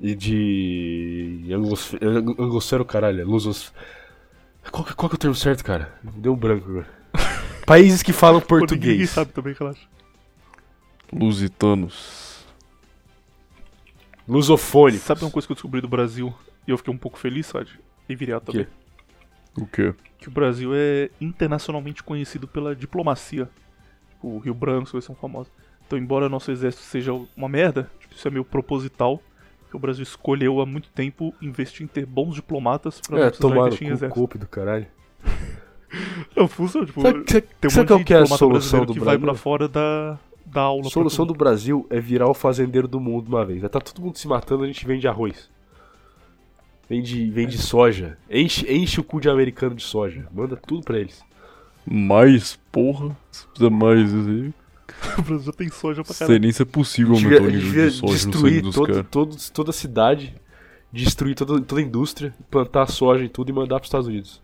E 0.00 0.14
de. 0.14 1.42
anglos- 1.52 1.92
ang- 2.00 2.34
Anglosfera, 2.38 2.82
caralho. 2.82 3.20
é 3.20 3.24
Lusos. 3.24 3.74
Qual, 4.70 4.84
que- 4.84 4.94
qual 4.94 5.08
que 5.08 5.14
é 5.14 5.16
o 5.16 5.18
termo 5.18 5.34
certo, 5.34 5.64
cara? 5.64 5.92
Deu 6.02 6.32
um 6.32 6.36
branco 6.36 6.68
agora. 6.68 6.86
Países 7.66 8.02
que 8.02 8.12
falam 8.12 8.40
Pô, 8.40 8.56
ninguém 8.56 8.68
português. 8.68 9.10
sabe 9.10 9.32
também, 9.32 9.54
relaxa. 9.58 9.86
Lusitanos. 11.12 12.44
Lusofone. 14.28 14.98
Sabe 14.98 15.22
uma 15.22 15.30
coisa 15.30 15.46
que 15.46 15.52
eu 15.52 15.54
descobri 15.54 15.80
do 15.80 15.88
Brasil 15.88 16.34
e 16.66 16.70
eu 16.70 16.76
fiquei 16.78 16.92
um 16.92 16.98
pouco 16.98 17.18
feliz, 17.18 17.46
Sad? 17.46 17.78
E 18.08 18.14
viriato 18.14 18.52
quê? 18.52 18.64
também. 18.64 18.68
O 19.56 19.66
quê? 19.66 19.94
Que 20.18 20.28
o 20.28 20.30
Brasil 20.30 20.72
é 20.74 21.10
internacionalmente 21.20 22.02
conhecido 22.02 22.48
pela 22.48 22.74
diplomacia. 22.74 23.48
Tipo, 24.10 24.28
o 24.28 24.38
Rio 24.38 24.54
Branco, 24.54 24.90
coisas 24.90 25.06
são 25.06 25.14
famosas. 25.14 25.52
Então, 25.86 25.98
embora 25.98 26.28
nosso 26.28 26.50
exército 26.50 26.82
seja 26.84 27.12
uma 27.36 27.48
merda, 27.48 27.88
tipo, 28.00 28.14
isso 28.14 28.26
é 28.26 28.30
meio 28.30 28.44
proposital. 28.44 29.22
O 29.76 29.78
Brasil 29.78 30.02
escolheu 30.02 30.60
há 30.60 30.66
muito 30.66 30.88
tempo 30.90 31.34
investir 31.40 31.84
em 31.84 31.86
ter 31.86 32.06
bons 32.06 32.34
diplomatas 32.34 33.00
pra 33.00 33.20
É, 33.26 33.30
tomar 33.30 33.66
investir 33.68 33.86
em 33.86 33.90
no 33.90 33.96
exército. 33.96 34.26
cu 34.28 34.38
do 34.38 34.46
caralho. 34.46 34.86
Não, 36.34 36.48
funciona, 36.48 36.86
tipo, 36.86 37.00
Sabe, 37.00 37.18
sabe, 37.30 37.46
tem 37.60 37.68
um 37.68 37.70
sabe 37.70 37.78
monte 37.82 37.88
qual 37.88 37.98
de 38.00 38.04
que 38.04 38.14
é 38.14 38.18
a 38.18 38.26
solução 38.26 38.84
do 38.84 38.92
que 38.92 38.98
vai 38.98 39.16
Brasil? 39.16 39.20
pra 39.26 39.34
fora 39.34 39.68
da, 39.68 40.18
da 40.44 40.60
aula. 40.62 40.86
A 40.86 40.90
solução 40.90 41.24
do 41.26 41.32
Brasil 41.34 41.86
é 41.88 42.00
virar 42.00 42.28
o 42.28 42.34
fazendeiro 42.34 42.88
do 42.88 43.00
mundo 43.00 43.24
de 43.24 43.28
uma 43.30 43.44
vez. 43.44 43.60
Vai 43.60 43.68
estar 43.68 43.80
todo 43.80 44.02
mundo 44.02 44.16
se 44.18 44.26
matando, 44.26 44.64
a 44.64 44.66
gente 44.66 44.84
vende 44.86 45.06
arroz. 45.06 45.48
Vende, 46.88 47.30
vende 47.30 47.58
soja. 47.58 48.16
Enche, 48.30 48.70
enche 48.72 49.00
o 49.00 49.04
cu 49.04 49.20
de 49.20 49.28
americano 49.28 49.74
de 49.74 49.82
soja. 49.82 50.26
Manda 50.32 50.56
tudo 50.56 50.82
pra 50.84 50.98
eles. 50.98 51.22
Mais, 51.84 52.56
porra. 52.70 53.16
Se 53.30 53.46
precisa 53.46 53.70
mais 53.70 54.12
isso 54.12 54.28
aí. 54.28 54.54
O 55.18 55.22
Brasil 55.22 55.46
já 55.46 55.52
tem 55.52 55.68
soja 55.68 56.04
pra 56.04 56.14
caralho. 56.14 56.38
nem 56.40 56.52
se 56.52 56.62
é 56.62 56.64
aumentar 57.14 57.42
o 57.42 57.46
nível 57.46 57.60
devia 57.60 57.90
de 57.90 57.96
soja 57.96 58.12
no 58.26 58.32
sangue 58.32 58.32
destruir 58.32 58.62
dos 58.62 58.74
todo, 59.10 59.36
toda 59.52 59.70
a 59.70 59.72
cidade, 59.72 60.34
destruir 60.92 61.34
toda, 61.34 61.60
toda 61.60 61.80
a 61.80 61.84
indústria, 61.84 62.34
plantar 62.50 62.86
soja 62.86 63.24
em 63.24 63.28
tudo 63.28 63.50
e 63.50 63.52
mandar 63.52 63.76
pros 63.76 63.88
Estados 63.88 64.06
Unidos. 64.06 64.42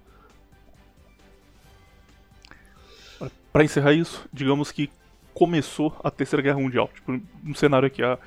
Pra 3.52 3.62
encerrar 3.62 3.92
isso, 3.92 4.26
digamos 4.32 4.72
que 4.72 4.90
começou 5.34 5.94
a 6.02 6.10
Terceira 6.10 6.42
Guerra 6.42 6.58
Mundial. 6.58 6.90
Tipo, 6.94 7.20
um 7.44 7.54
cenário 7.54 7.86
aqui, 7.86 8.02
a, 8.02 8.18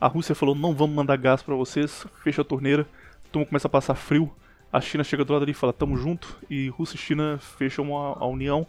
a 0.00 0.06
Rússia 0.06 0.34
falou, 0.34 0.54
não 0.54 0.74
vamos 0.74 0.94
mandar 0.94 1.16
gás 1.16 1.42
pra 1.42 1.54
vocês, 1.54 2.06
fecha 2.22 2.42
a 2.42 2.44
torneira, 2.44 2.86
mundo 3.34 3.46
começa 3.46 3.66
a 3.66 3.70
passar 3.70 3.94
frio, 3.94 4.30
a 4.72 4.80
China 4.80 5.04
chega 5.04 5.24
do 5.24 5.32
lado 5.32 5.42
ali 5.42 5.52
e 5.52 5.54
fala, 5.54 5.72
tamo 5.72 5.96
junto, 5.96 6.36
e 6.50 6.68
Rússia 6.68 6.96
e 6.96 6.98
China 6.98 7.38
fecham 7.38 7.96
a, 7.96 8.18
a 8.18 8.26
união, 8.26 8.66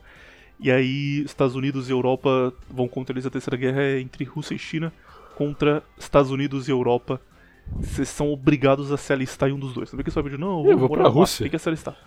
e 0.60 0.72
aí 0.72 1.23
Estados 1.23 1.56
Unidos 1.56 1.90
e 1.90 1.91
Europa 1.91 2.53
vão 2.69 2.88
contra 2.88 3.14
eles, 3.14 3.26
a 3.26 3.30
Terceira 3.30 3.57
Guerra 3.57 3.82
é 3.82 3.99
entre 3.99 4.23
Rússia 4.23 4.56
e 4.56 4.60
China 4.60 4.91
contra 5.36 5.84
Estados 5.98 6.32
Unidos 6.32 6.68
e 6.68 6.72
Europa. 6.72 7.22
Vocês 7.68 8.07
são 8.10 8.32
obrigados 8.32 8.91
a 8.91 8.98
se 8.98 9.11
alistar 9.11 9.49
em 9.49 9.53
um 9.53 9.60
dos 9.60 9.73
dois. 9.73 9.91
Não 9.91 9.98
vê 9.98 10.03
que 10.03 10.11
você 10.11 10.15
vai 10.15 10.23
pedir, 10.23 10.40
não, 10.40 10.65
Eu 10.69 10.77
vou 10.77 10.90
pra 10.90 11.03
lá, 11.03 11.10
Rússia. 11.10 11.44
Tem 11.44 11.52
que 11.52 11.57
se 11.57 11.68
alistar. 11.68 11.98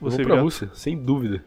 Você, 0.00 0.16
pra 0.16 0.24
Viriato? 0.24 0.42
Rússia, 0.42 0.70
sem 0.74 0.96
dúvida. 0.96 1.44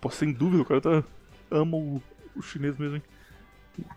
Pô, 0.00 0.10
sem 0.10 0.32
dúvida, 0.32 0.62
o 0.62 0.64
cara 0.64 0.80
tá. 0.80 1.04
ama 1.50 1.76
o, 1.76 2.02
o 2.34 2.42
chinês 2.42 2.76
mesmo, 2.78 2.96
hein? 2.96 3.02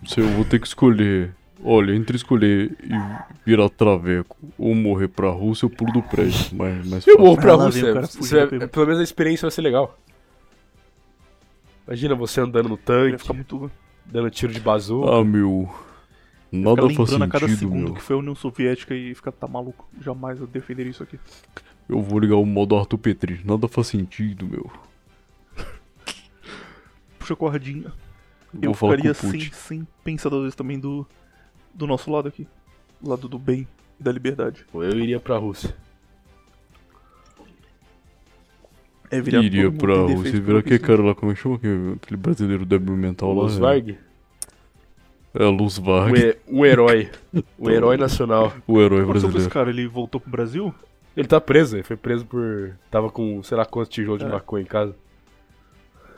Se 0.06 0.20
eu 0.20 0.28
vou 0.30 0.46
ter 0.46 0.60
que 0.60 0.68
escolher. 0.68 1.34
Olha, 1.64 1.94
entre 1.96 2.16
escolher 2.16 2.76
e 2.84 2.92
virar 3.46 3.70
traveco 3.70 4.36
ou 4.58 4.74
morrer 4.74 5.08
pra 5.08 5.30
Rússia, 5.30 5.66
eu 5.66 5.70
pulo 5.70 5.92
do 5.94 6.02
prédio. 6.02 6.56
Mas, 6.56 6.88
mas 6.88 7.08
Eu 7.08 7.16
fácil. 7.16 7.20
morro 7.20 7.38
pra 7.38 7.54
Rússia. 7.54 7.94
cara 7.94 8.08
Você 8.08 8.68
pelo 8.68 8.86
menos 8.88 9.00
a 9.00 9.04
experiência 9.04 9.46
vai 9.46 9.52
ser 9.52 9.62
legal. 9.62 9.98
Imagina 11.88 12.16
você 12.16 12.42
andando 12.42 12.70
no 12.70 12.78
tanque, 12.78 13.18
ficar 13.20 13.34
muito. 13.34 13.72
dando 14.06 14.30
tiro 14.32 14.52
de 14.54 14.60
bazuca. 14.60 15.10
Ah, 15.12 15.24
meu. 15.24 15.70
Nada 16.52 16.82
faz 16.90 16.98
lembrando 17.12 17.24
a 17.24 17.28
cada 17.28 17.48
sentido, 17.48 17.60
segundo 17.60 17.84
meu. 17.86 17.94
que 17.94 18.02
foi 18.02 18.16
a 18.16 18.20
União 18.20 18.36
Soviética 18.36 18.94
e 18.96 19.14
ficar, 19.16 19.32
tá 19.32 19.48
maluco. 19.48 19.88
Jamais 20.02 20.40
eu 20.40 20.48
defenderia 20.48 20.90
isso 20.92 21.04
aqui. 21.04 21.20
Eu 21.88 22.02
vou 22.02 22.20
ligar 22.20 22.36
o 22.36 22.46
modo 22.46 22.76
Arthur 22.76 22.98
Petri. 22.98 23.40
Nada 23.46 23.68
faz 23.68 23.88
sentido, 23.88 24.48
meu. 24.48 24.70
Puxa 27.20 27.34
a 27.34 27.38
cordinha. 27.38 27.94
Eu 28.54 28.60
Eu 28.62 28.74
vou 28.74 28.90
com 28.90 28.96
ficaria 28.96 29.14
sem, 29.14 29.40
sem 29.54 29.88
pensar 30.04 30.30
duas 30.30 30.42
vezes 30.44 30.56
também 30.56 30.80
do, 30.80 31.08
do 31.74 31.86
nosso 31.88 32.12
lado 32.12 32.28
aqui. 32.28 32.48
Do 33.02 33.10
lado 33.10 33.28
do 33.28 33.40
bem 33.40 33.68
e 34.00 34.04
da 34.04 34.12
liberdade. 34.12 34.66
Eu 34.74 35.00
iria 35.00 35.20
pra 35.20 35.38
Rússia. 35.38 35.76
É 39.10 39.20
virar 39.20 39.42
Iria 39.44 39.70
pra 39.72 39.94
Rússia 39.96 40.38
e 40.38 40.40
virar 40.40 40.60
aquele 40.60 40.76
isso. 40.76 40.86
cara 40.86 41.02
lá, 41.04 41.14
como 41.14 41.32
é 41.32 41.36
que 41.36 41.42
chama? 41.42 41.56
aquele- 41.56 42.18
brasileiro 42.18 42.66
débil 42.66 42.96
mental 42.96 43.34
lá. 43.34 43.44
Los 43.44 43.58
é- 43.58 43.60
Varg, 43.60 43.98
É, 45.34 45.44
Luz 45.46 45.78
um, 45.80 45.84
Varg, 45.84 46.18
he- 46.18 46.38
um 46.48 46.66
herói. 46.66 47.10
Um 47.60 47.70
herói 47.72 47.98
nacional. 47.98 48.54
o 48.68 48.80
herói 48.82 49.02
O 49.02 49.06
que 49.08 49.12
com 49.12 49.18
esse 49.18 49.22
brasileiro. 49.28 49.50
cara? 49.54 49.70
Ele 49.70 49.86
voltou 49.88 50.20
pro 50.22 50.30
Brasil? 50.32 50.74
Ele 51.16 51.28
tá 51.28 51.42
preso, 51.42 51.76
ele 51.76 51.84
foi 51.84 51.98
preso 51.98 52.26
por. 52.26 52.74
Tava 52.90 53.10
com 53.10 53.44
sei 53.44 53.58
lá 53.58 53.66
quantos 53.66 53.90
tijolos 53.94 54.22
de 54.22 54.28
É. 54.28 54.30
maconha 54.32 54.64
em 54.64 54.66
casa. 54.68 54.96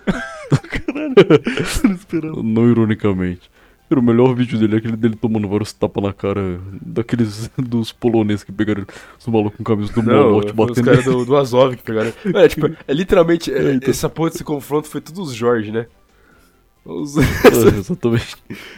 Esperando. 1.95 2.43
Não 2.43 2.69
ironicamente. 2.69 3.49
Cara, 3.93 3.99
o 3.99 4.03
melhor 4.03 4.33
vídeo 4.33 4.57
dele 4.57 4.73
é 4.73 4.77
aquele 4.79 4.97
dele 4.97 5.15
tomando 5.15 5.47
vários 5.47 5.71
tapas 5.71 6.03
na 6.03 6.11
cara 6.11 6.59
daqueles 6.81 7.47
dos 7.57 7.91
poloneses 7.91 8.43
que 8.43 8.51
pegaram 8.51 8.85
os 9.19 9.27
malucos 9.27 9.55
com 9.57 9.63
camisa 9.63 9.93
do 9.93 10.01
molote 10.01 10.51
foi 10.51 10.65
os 10.65 10.69
batendo. 10.69 10.85
caras 10.85 11.05
do, 11.05 11.25
do 11.25 11.35
Azov 11.37 11.75
que 11.75 11.83
pegaram. 11.83 12.11
É, 12.33 12.47
tipo, 12.47 12.65
é 12.87 12.93
literalmente. 12.93 13.53
é, 13.53 13.57
É, 13.57 13.73
então. 13.75 13.89
Essa 13.91 14.09
porra 14.09 14.31
desse 14.31 14.43
confronto 14.43 14.87
foi 14.87 14.99
tudo 14.99 15.21
os 15.21 15.31
Jorge, 15.35 15.71
né? 15.71 15.85
Os, 16.83 17.15
É, 17.17 17.21
exatamente. 17.77 18.35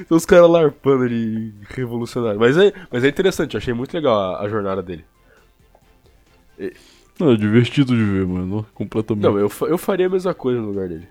os 0.09 0.25
caras 0.25 0.49
larpando 0.49 1.03
ali, 1.05 1.53
revolucionário. 1.69 2.37
Mas 2.37 2.57
é, 2.57 2.73
mas 2.91 3.03
é 3.05 3.07
interessante, 3.07 3.53
eu 3.53 3.57
achei 3.59 3.73
muito 3.73 3.93
legal 3.93 4.19
a, 4.35 4.41
a 4.41 4.49
jornada 4.49 4.83
dele. 4.83 5.05
Não, 7.17 7.31
é 7.31 7.35
divertido 7.37 7.95
de 7.95 8.03
ver, 8.03 8.27
mano. 8.27 8.65
Completamente. 8.73 9.23
Não, 9.23 9.39
eu, 9.39 9.49
eu 9.61 9.77
faria 9.77 10.07
a 10.07 10.09
mesma 10.09 10.33
coisa 10.33 10.59
no 10.59 10.67
lugar 10.67 10.89
dele. 10.89 11.07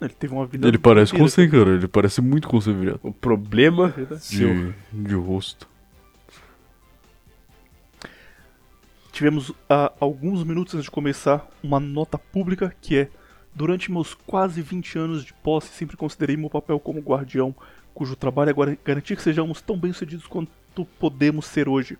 Ele 0.00 0.14
teve 0.14 0.32
uma 0.32 0.46
vida. 0.46 0.66
Ele 0.66 0.78
parece 0.78 1.12
com 1.12 1.18
você, 1.18 1.46
cara. 1.46 1.70
Ele 1.70 1.88
parece 1.88 2.20
muito 2.20 2.48
com 2.48 2.60
você, 2.60 2.72
viado. 2.72 3.00
O 3.02 3.12
problema. 3.12 3.88
Verdade. 3.88 4.24
seu. 4.24 4.54
De, 4.54 4.74
de 4.92 5.14
rosto. 5.14 5.68
Tivemos 9.12 9.52
há 9.68 9.92
alguns 10.00 10.42
minutos 10.44 10.74
antes 10.74 10.84
de 10.84 10.90
começar 10.90 11.46
uma 11.62 11.78
nota 11.78 12.16
pública 12.16 12.74
que 12.80 12.96
é: 12.96 13.08
Durante 13.54 13.90
meus 13.90 14.14
quase 14.14 14.62
20 14.62 14.98
anos 14.98 15.24
de 15.24 15.32
posse, 15.34 15.68
sempre 15.68 15.96
considerei 15.96 16.36
meu 16.36 16.48
papel 16.48 16.78
como 16.78 17.00
guardião, 17.00 17.54
cujo 17.92 18.14
trabalho 18.14 18.50
é 18.50 18.78
garantir 18.84 19.16
que 19.16 19.22
sejamos 19.22 19.60
tão 19.60 19.76
bem-sucedidos 19.76 20.26
quanto 20.26 20.50
podemos 20.98 21.46
ser 21.46 21.68
hoje. 21.68 21.98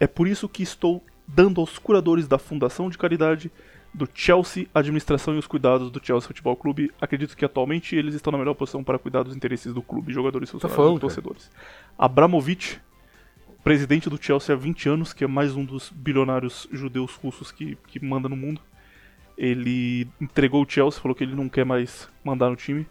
É 0.00 0.06
por 0.06 0.26
isso 0.26 0.48
que 0.48 0.62
estou 0.62 1.04
dando 1.26 1.60
aos 1.60 1.78
curadores 1.78 2.26
da 2.26 2.38
Fundação 2.38 2.88
de 2.88 2.96
Caridade 2.96 3.50
do 3.96 4.06
Chelsea 4.12 4.66
administração 4.74 5.34
e 5.34 5.38
os 5.38 5.46
cuidados 5.46 5.90
do 5.90 6.04
Chelsea 6.04 6.28
Futebol 6.28 6.54
Clube. 6.54 6.92
Acredito 7.00 7.34
que 7.34 7.46
atualmente 7.46 7.96
eles 7.96 8.14
estão 8.14 8.30
na 8.30 8.36
melhor 8.36 8.52
posição 8.52 8.84
para 8.84 8.98
cuidar 8.98 9.22
dos 9.22 9.34
interesses 9.34 9.72
do 9.72 9.80
clube, 9.80 10.12
jogadores, 10.12 10.50
funcionários 10.50 10.76
falando, 10.76 10.98
e 10.98 11.00
torcedores. 11.00 11.50
Abramovich, 11.98 12.78
presidente 13.64 14.10
do 14.10 14.22
Chelsea 14.22 14.54
há 14.54 14.58
20 14.58 14.88
anos, 14.90 15.12
que 15.14 15.24
é 15.24 15.26
mais 15.26 15.56
um 15.56 15.64
dos 15.64 15.88
bilionários 15.88 16.68
judeus 16.70 17.14
russos 17.14 17.50
que, 17.50 17.78
que 17.86 17.98
manda 18.04 18.28
no 18.28 18.36
mundo. 18.36 18.60
Ele 19.36 20.06
entregou 20.20 20.62
o 20.62 20.68
Chelsea, 20.68 21.00
falou 21.00 21.14
que 21.14 21.24
ele 21.24 21.34
não 21.34 21.48
quer 21.48 21.64
mais 21.64 22.06
mandar 22.22 22.50
no 22.50 22.56
time, 22.56 22.86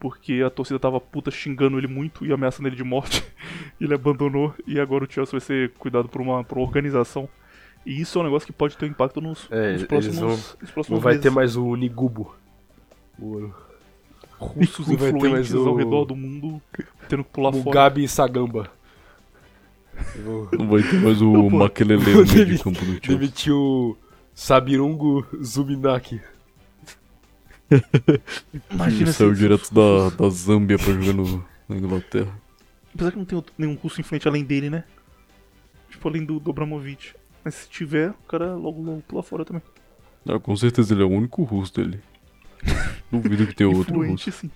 porque 0.00 0.42
a 0.42 0.48
torcida 0.48 0.78
tava 0.78 0.98
puta 0.98 1.30
xingando 1.30 1.76
ele 1.76 1.86
muito 1.86 2.24
e 2.24 2.32
ameaçando 2.32 2.66
ele 2.66 2.76
de 2.76 2.84
morte. 2.84 3.22
ele 3.78 3.92
abandonou 3.92 4.54
e 4.66 4.80
agora 4.80 5.04
o 5.04 5.10
Chelsea 5.10 5.32
vai 5.32 5.40
ser 5.40 5.72
cuidado 5.72 6.08
por 6.08 6.22
uma, 6.22 6.42
por 6.42 6.56
uma 6.56 6.66
organização. 6.66 7.28
E 7.86 8.00
isso 8.00 8.18
é 8.18 8.20
um 8.20 8.24
negócio 8.24 8.44
que 8.46 8.52
pode 8.52 8.76
ter 8.76 8.84
um 8.84 8.88
impacto 8.88 9.20
nos, 9.20 9.46
É, 9.50 9.72
nos 9.72 9.82
eles 9.82 9.84
próximos, 9.86 10.18
vão- 10.18 10.28
nos 10.60 10.70
próximos 10.72 10.88
Não 10.90 11.00
vai 11.00 11.12
meses. 11.14 11.22
ter 11.22 11.30
mais 11.30 11.56
o 11.56 11.74
Nigubo. 11.76 12.34
O 13.18 13.50
russos 14.38 14.88
não 14.88 14.96
ter 14.96 15.06
influentes 15.08 15.30
mais 15.30 15.54
o- 15.54 15.68
ao 15.68 15.76
redor 15.76 16.04
do 16.04 16.14
mundo 16.16 16.60
tendo 17.08 17.24
que 17.24 17.30
pular 17.30 17.52
fora. 17.52 17.64
Mugabe 17.64 18.06
Sagamba. 18.08 18.70
Eu 20.16 20.48
Não 20.52 20.68
vai 20.68 20.82
ter 20.82 21.00
mais 21.00 21.22
o 21.22 21.32
Não. 21.32 21.48
Makelele 21.50 22.02
no 22.04 22.26
meio 22.26 22.44
de 22.46 22.58
campo 22.58 22.78
do 22.80 22.84
Chelsea. 22.92 23.00
Demitiu 23.16 23.56
o 23.56 23.96
Sabirungo 24.34 25.26
Zubinaki. 25.42 26.20
Imagina 28.70 29.12
saiu 29.12 29.34
se 29.34 29.40
direto 29.40 29.72
da, 29.72 30.10
da 30.10 30.28
Zâmbia 30.28 30.76
pra 30.78 30.92
jogar 30.92 31.12
no, 31.14 31.44
na 31.68 31.76
Inglaterra. 31.76 32.32
Apesar 32.94 33.10
que 33.12 33.18
não 33.18 33.24
tem 33.24 33.36
outro- 33.36 33.54
nenhum 33.56 33.74
russo 33.74 34.00
em 34.00 34.04
frente 34.04 34.26
além 34.28 34.44
dele, 34.44 34.70
né? 34.70 34.84
Tipo, 35.90 36.08
além 36.08 36.24
do, 36.24 36.38
do 36.38 36.50
Abramovich. 36.50 37.14
Mas 37.46 37.54
se 37.54 37.68
tiver, 37.68 38.10
o 38.10 38.26
cara 38.26 38.56
logo, 38.56 38.82
logo 38.82 39.02
pula 39.02 39.22
fora 39.22 39.44
também. 39.44 39.62
Ah, 40.28 40.36
com 40.40 40.56
certeza 40.56 40.92
ele 40.92 41.02
é 41.04 41.06
o 41.06 41.08
único 41.08 41.44
russo 41.44 41.72
dele. 41.74 42.00
Duvido 43.08 43.46
que 43.46 43.54
tenha 43.54 43.70
outro 43.70 44.04
russo. 44.04 44.32
sim. 44.32 44.50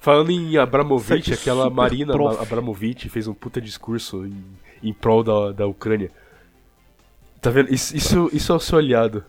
Falando 0.00 0.30
em 0.30 0.56
Abramovich, 0.56 1.34
aquela 1.34 1.68
Marina 1.68 2.14
prof. 2.14 2.40
Abramovich 2.40 3.10
fez 3.10 3.28
um 3.28 3.34
puta 3.34 3.60
discurso 3.60 4.24
em, 4.26 4.42
em 4.82 4.94
prol 4.94 5.22
da, 5.22 5.52
da 5.52 5.66
Ucrânia. 5.66 6.10
Tá 7.42 7.50
vendo? 7.50 7.68
Isso, 7.74 7.94
isso, 7.94 8.30
isso 8.32 8.50
é 8.50 8.54
o 8.56 8.60
seu 8.60 8.78
aliado. 8.78 9.22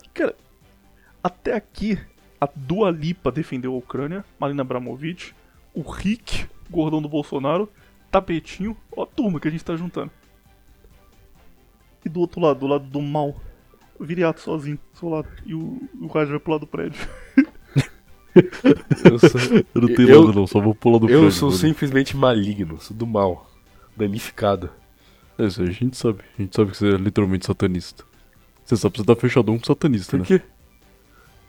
Até 1.22 1.56
aqui, 1.56 2.00
a 2.40 2.48
Dua 2.56 2.90
Lipa 2.90 3.34
defendeu 3.34 3.74
a 3.74 3.78
Ucrânia, 3.78 4.24
Marina 4.40 4.62
Abramovic, 4.62 5.34
o 5.74 5.82
Rick, 5.82 6.48
gordão 6.72 7.02
do 7.02 7.10
Bolsonaro, 7.10 7.70
Tapetinho, 8.10 8.78
ó 8.96 9.04
a 9.04 9.06
turma 9.06 9.42
que 9.42 9.50
a 9.50 9.52
gente 9.52 9.66
tá 9.66 9.76
juntando. 9.76 10.10
E 12.08 12.10
do 12.10 12.22
outro 12.22 12.40
lado, 12.40 12.62
do 12.62 12.68
lado 12.68 12.86
do 12.86 13.02
mal, 13.02 13.36
Viriato 14.00 14.40
sozinho, 14.40 14.80
do 14.94 14.98
seu 15.00 15.10
lado, 15.10 15.28
e 15.46 15.54
o, 15.54 15.82
o 16.00 16.08
Raj 16.08 16.30
vai 16.30 16.40
pro 16.40 16.52
lado 16.54 16.62
do 16.62 16.68
prédio. 16.68 17.06
Eu 19.04 19.20
sou, 19.20 19.42
Eu 19.76 19.82
não 19.82 19.88
tenho 19.96 20.10
Eu- 20.10 20.22
nada 20.26 20.34
não, 20.40 20.48
só 20.48 20.60
vou 20.62 20.76
pular 20.76 21.00
do 21.00 21.10
eu 21.10 21.20
prédio, 21.22 21.32
sou 21.32 21.50
velho. 21.50 21.60
simplesmente 21.60 22.16
maligno, 22.16 22.80
sou 22.80 22.96
do 22.96 23.06
mal. 23.08 23.50
Danificado. 23.96 24.70
É 25.38 25.46
isso 25.46 25.62
aí, 25.62 25.70
a 25.70 25.72
gente 25.72 25.98
sabe. 25.98 26.20
A 26.38 26.42
gente 26.42 26.56
sabe 26.56 26.72
que 26.72 26.78
você 26.78 26.94
é 26.94 26.98
literalmente 26.98 27.46
satanista. 27.46 28.04
Você 28.64 28.76
sabe 28.78 28.94
que 28.94 29.00
você 29.02 29.06
tá 29.06 29.16
fechadão 29.16 29.58
com 29.58 29.66
satanista, 29.66 30.12
Por 30.12 30.20
né? 30.20 30.26
quê? 30.26 30.42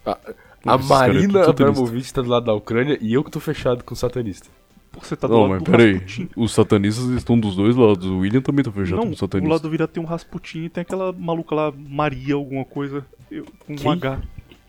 A, 0.07 0.13
a 0.13 0.79
caras 0.79 0.87
é 0.87 0.89
Marina. 0.89 1.45
Abramovich 1.49 2.13
tá 2.13 2.23
do 2.23 2.29
lado 2.29 2.47
da 2.47 2.55
Ucrânia 2.55 2.99
e 3.01 3.13
eu 3.13 3.23
que 3.23 3.31
tô 3.31 3.41
fechado 3.41 3.85
com 3.85 3.93
o 3.95 3.97
satanista. 3.97 4.49
Pô, 4.91 5.01
você 5.01 5.15
tá 5.17 5.27
do 5.29 5.35
Não, 5.35 5.41
lado 5.43 5.51
mas 5.51 5.63
do 5.63 5.71
peraí. 5.71 5.93
Rasputin. 5.95 6.29
Os 6.37 6.53
satanistas 6.53 7.07
estão 7.11 7.39
dos 7.39 7.55
dois 7.55 7.77
lados. 7.77 8.07
O 8.07 8.19
William 8.19 8.41
também 8.41 8.65
tá 8.65 8.73
fechado 8.73 8.97
Não, 8.97 9.05
com 9.05 9.11
do 9.11 9.17
satanista. 9.17 9.51
lado 9.53 9.63
do 9.63 9.71
Viriato 9.71 9.93
tem 9.93 10.03
um 10.03 10.07
Rasputin 10.07 10.65
e 10.65 10.69
tem 10.69 10.83
aquela 10.83 11.13
maluca 11.13 11.55
lá, 11.55 11.73
Maria 11.73 12.35
alguma 12.35 12.65
coisa, 12.65 13.05
eu- 13.31 13.45
com 13.67 13.77
Quem? 13.77 13.87
um 13.87 13.91
H, 13.91 14.23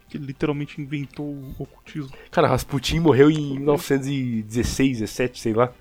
que 0.09 0.17
literalmente 0.17 0.81
inventou 0.81 1.25
o 1.25 1.55
ocultismo. 1.57 2.11
Cara, 2.31 2.47
Rasputin 2.47 2.99
morreu 2.99 3.31
em 3.31 3.53
1916, 3.59 4.99
17, 4.99 5.39
sei 5.39 5.53
lá. 5.53 5.71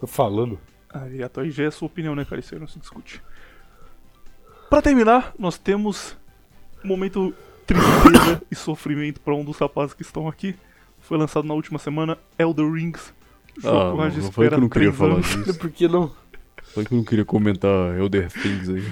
Tô 0.00 0.06
falando. 0.06 0.58
Ah, 0.90 1.00
Viriato, 1.06 1.40
aí 1.40 1.50
já 1.50 1.64
é 1.64 1.66
a 1.66 1.70
sua 1.70 1.86
opinião, 1.86 2.14
né, 2.14 2.24
cara? 2.24 2.40
Isso 2.40 2.54
aí 2.54 2.60
não 2.60 2.66
se 2.68 2.78
discute. 2.78 3.22
Pra 4.68 4.82
terminar, 4.82 5.32
nós 5.38 5.56
temos 5.58 6.16
um 6.84 6.88
momento 6.88 7.32
tristeza 7.66 8.42
e 8.50 8.54
sofrimento 8.54 9.20
pra 9.20 9.34
um 9.34 9.44
dos 9.44 9.58
rapazes 9.58 9.94
que 9.94 10.02
estão 10.02 10.26
aqui. 10.26 10.56
Foi 11.00 11.16
lançado 11.16 11.46
na 11.46 11.54
última 11.54 11.78
semana, 11.78 12.18
Elder 12.38 12.68
Rings. 12.70 13.14
Jogo 13.60 13.76
Ah, 14.02 14.08
não, 14.10 14.16
não 14.22 14.32
foi 14.32 14.48
que 14.48 14.54
eu 14.54 14.60
não 14.60 14.68
queria 14.68 14.92
falar 14.92 15.20
disso. 15.20 15.54
Por 15.58 15.70
que 15.70 15.88
não? 15.88 16.10
Só 16.74 16.82
que 16.84 16.92
eu 16.92 16.96
não 16.98 17.04
queria 17.04 17.24
comentar 17.24 17.98
Elder 17.98 18.30
Things 18.30 18.68
aí. 18.68 18.84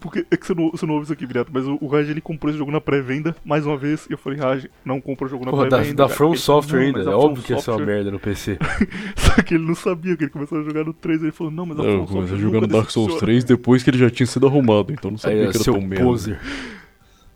Porque 0.00 0.26
é 0.28 0.36
que 0.36 0.44
você 0.44 0.52
não, 0.52 0.72
você 0.72 0.84
não 0.84 0.94
ouve 0.94 1.04
isso 1.04 1.12
aqui, 1.12 1.24
Viriato, 1.24 1.52
mas 1.54 1.64
o, 1.64 1.78
o 1.80 1.86
Raj 1.86 2.10
ele 2.10 2.20
comprou 2.20 2.50
esse 2.50 2.58
jogo 2.58 2.72
na 2.72 2.80
pré-venda, 2.80 3.36
mais 3.44 3.64
uma 3.64 3.76
vez, 3.76 4.04
e 4.10 4.12
eu 4.14 4.18
falei, 4.18 4.36
Raj, 4.36 4.66
não 4.84 5.00
compra 5.00 5.26
o 5.26 5.30
jogo 5.30 5.44
na 5.44 5.52
Porra, 5.52 5.68
da, 5.68 5.76
pré-venda. 5.76 5.94
da 6.02 6.04
cara. 6.06 6.16
From 6.16 6.34
Software 6.34 6.80
"Não, 6.80 6.98
ainda. 6.98 7.10
É 7.10 7.12
a 7.12 7.16
óbvio 7.16 7.44
que 7.44 7.52
ia 7.52 7.60
ser 7.60 7.70
uma 7.70 7.76
Software-" 7.78 7.94
merda 7.94 8.10
no 8.10 8.18
PC. 8.18 8.58
Só 9.14 9.42
que 9.44 9.54
ele 9.54 9.64
não 9.64 9.76
sabia 9.76 10.16
que 10.16 10.24
ele 10.24 10.30
começou 10.32 10.58
a 10.58 10.64
jogar 10.64 10.82
no 10.82 10.92
3, 10.92 11.22
ele 11.22 11.30
falou, 11.30 11.52
não, 11.52 11.66
mas 11.66 11.78
a 11.78 11.84
Eu 11.84 11.92
From 11.98 12.06
comecei 12.06 12.20
Software 12.30 12.38
jogando 12.38 12.62
nunca 12.62 12.76
Dark 12.78 12.90
Souls 12.90 13.06
decepciona." 13.10 13.32
3 13.32 13.44
depois 13.44 13.82
que 13.84 13.90
ele 13.90 13.98
já 13.98 14.10
tinha 14.10 14.26
sido 14.26 14.46
arrumado, 14.48 14.92
então 14.92 15.08
não 15.12 15.18
sabia 15.18 15.36
Aí, 15.42 15.50
que 15.50 15.56
era 15.56 15.62
seu 15.64 15.74
tão 15.74 15.82
merda. 15.82 16.04
poser. 16.04 16.40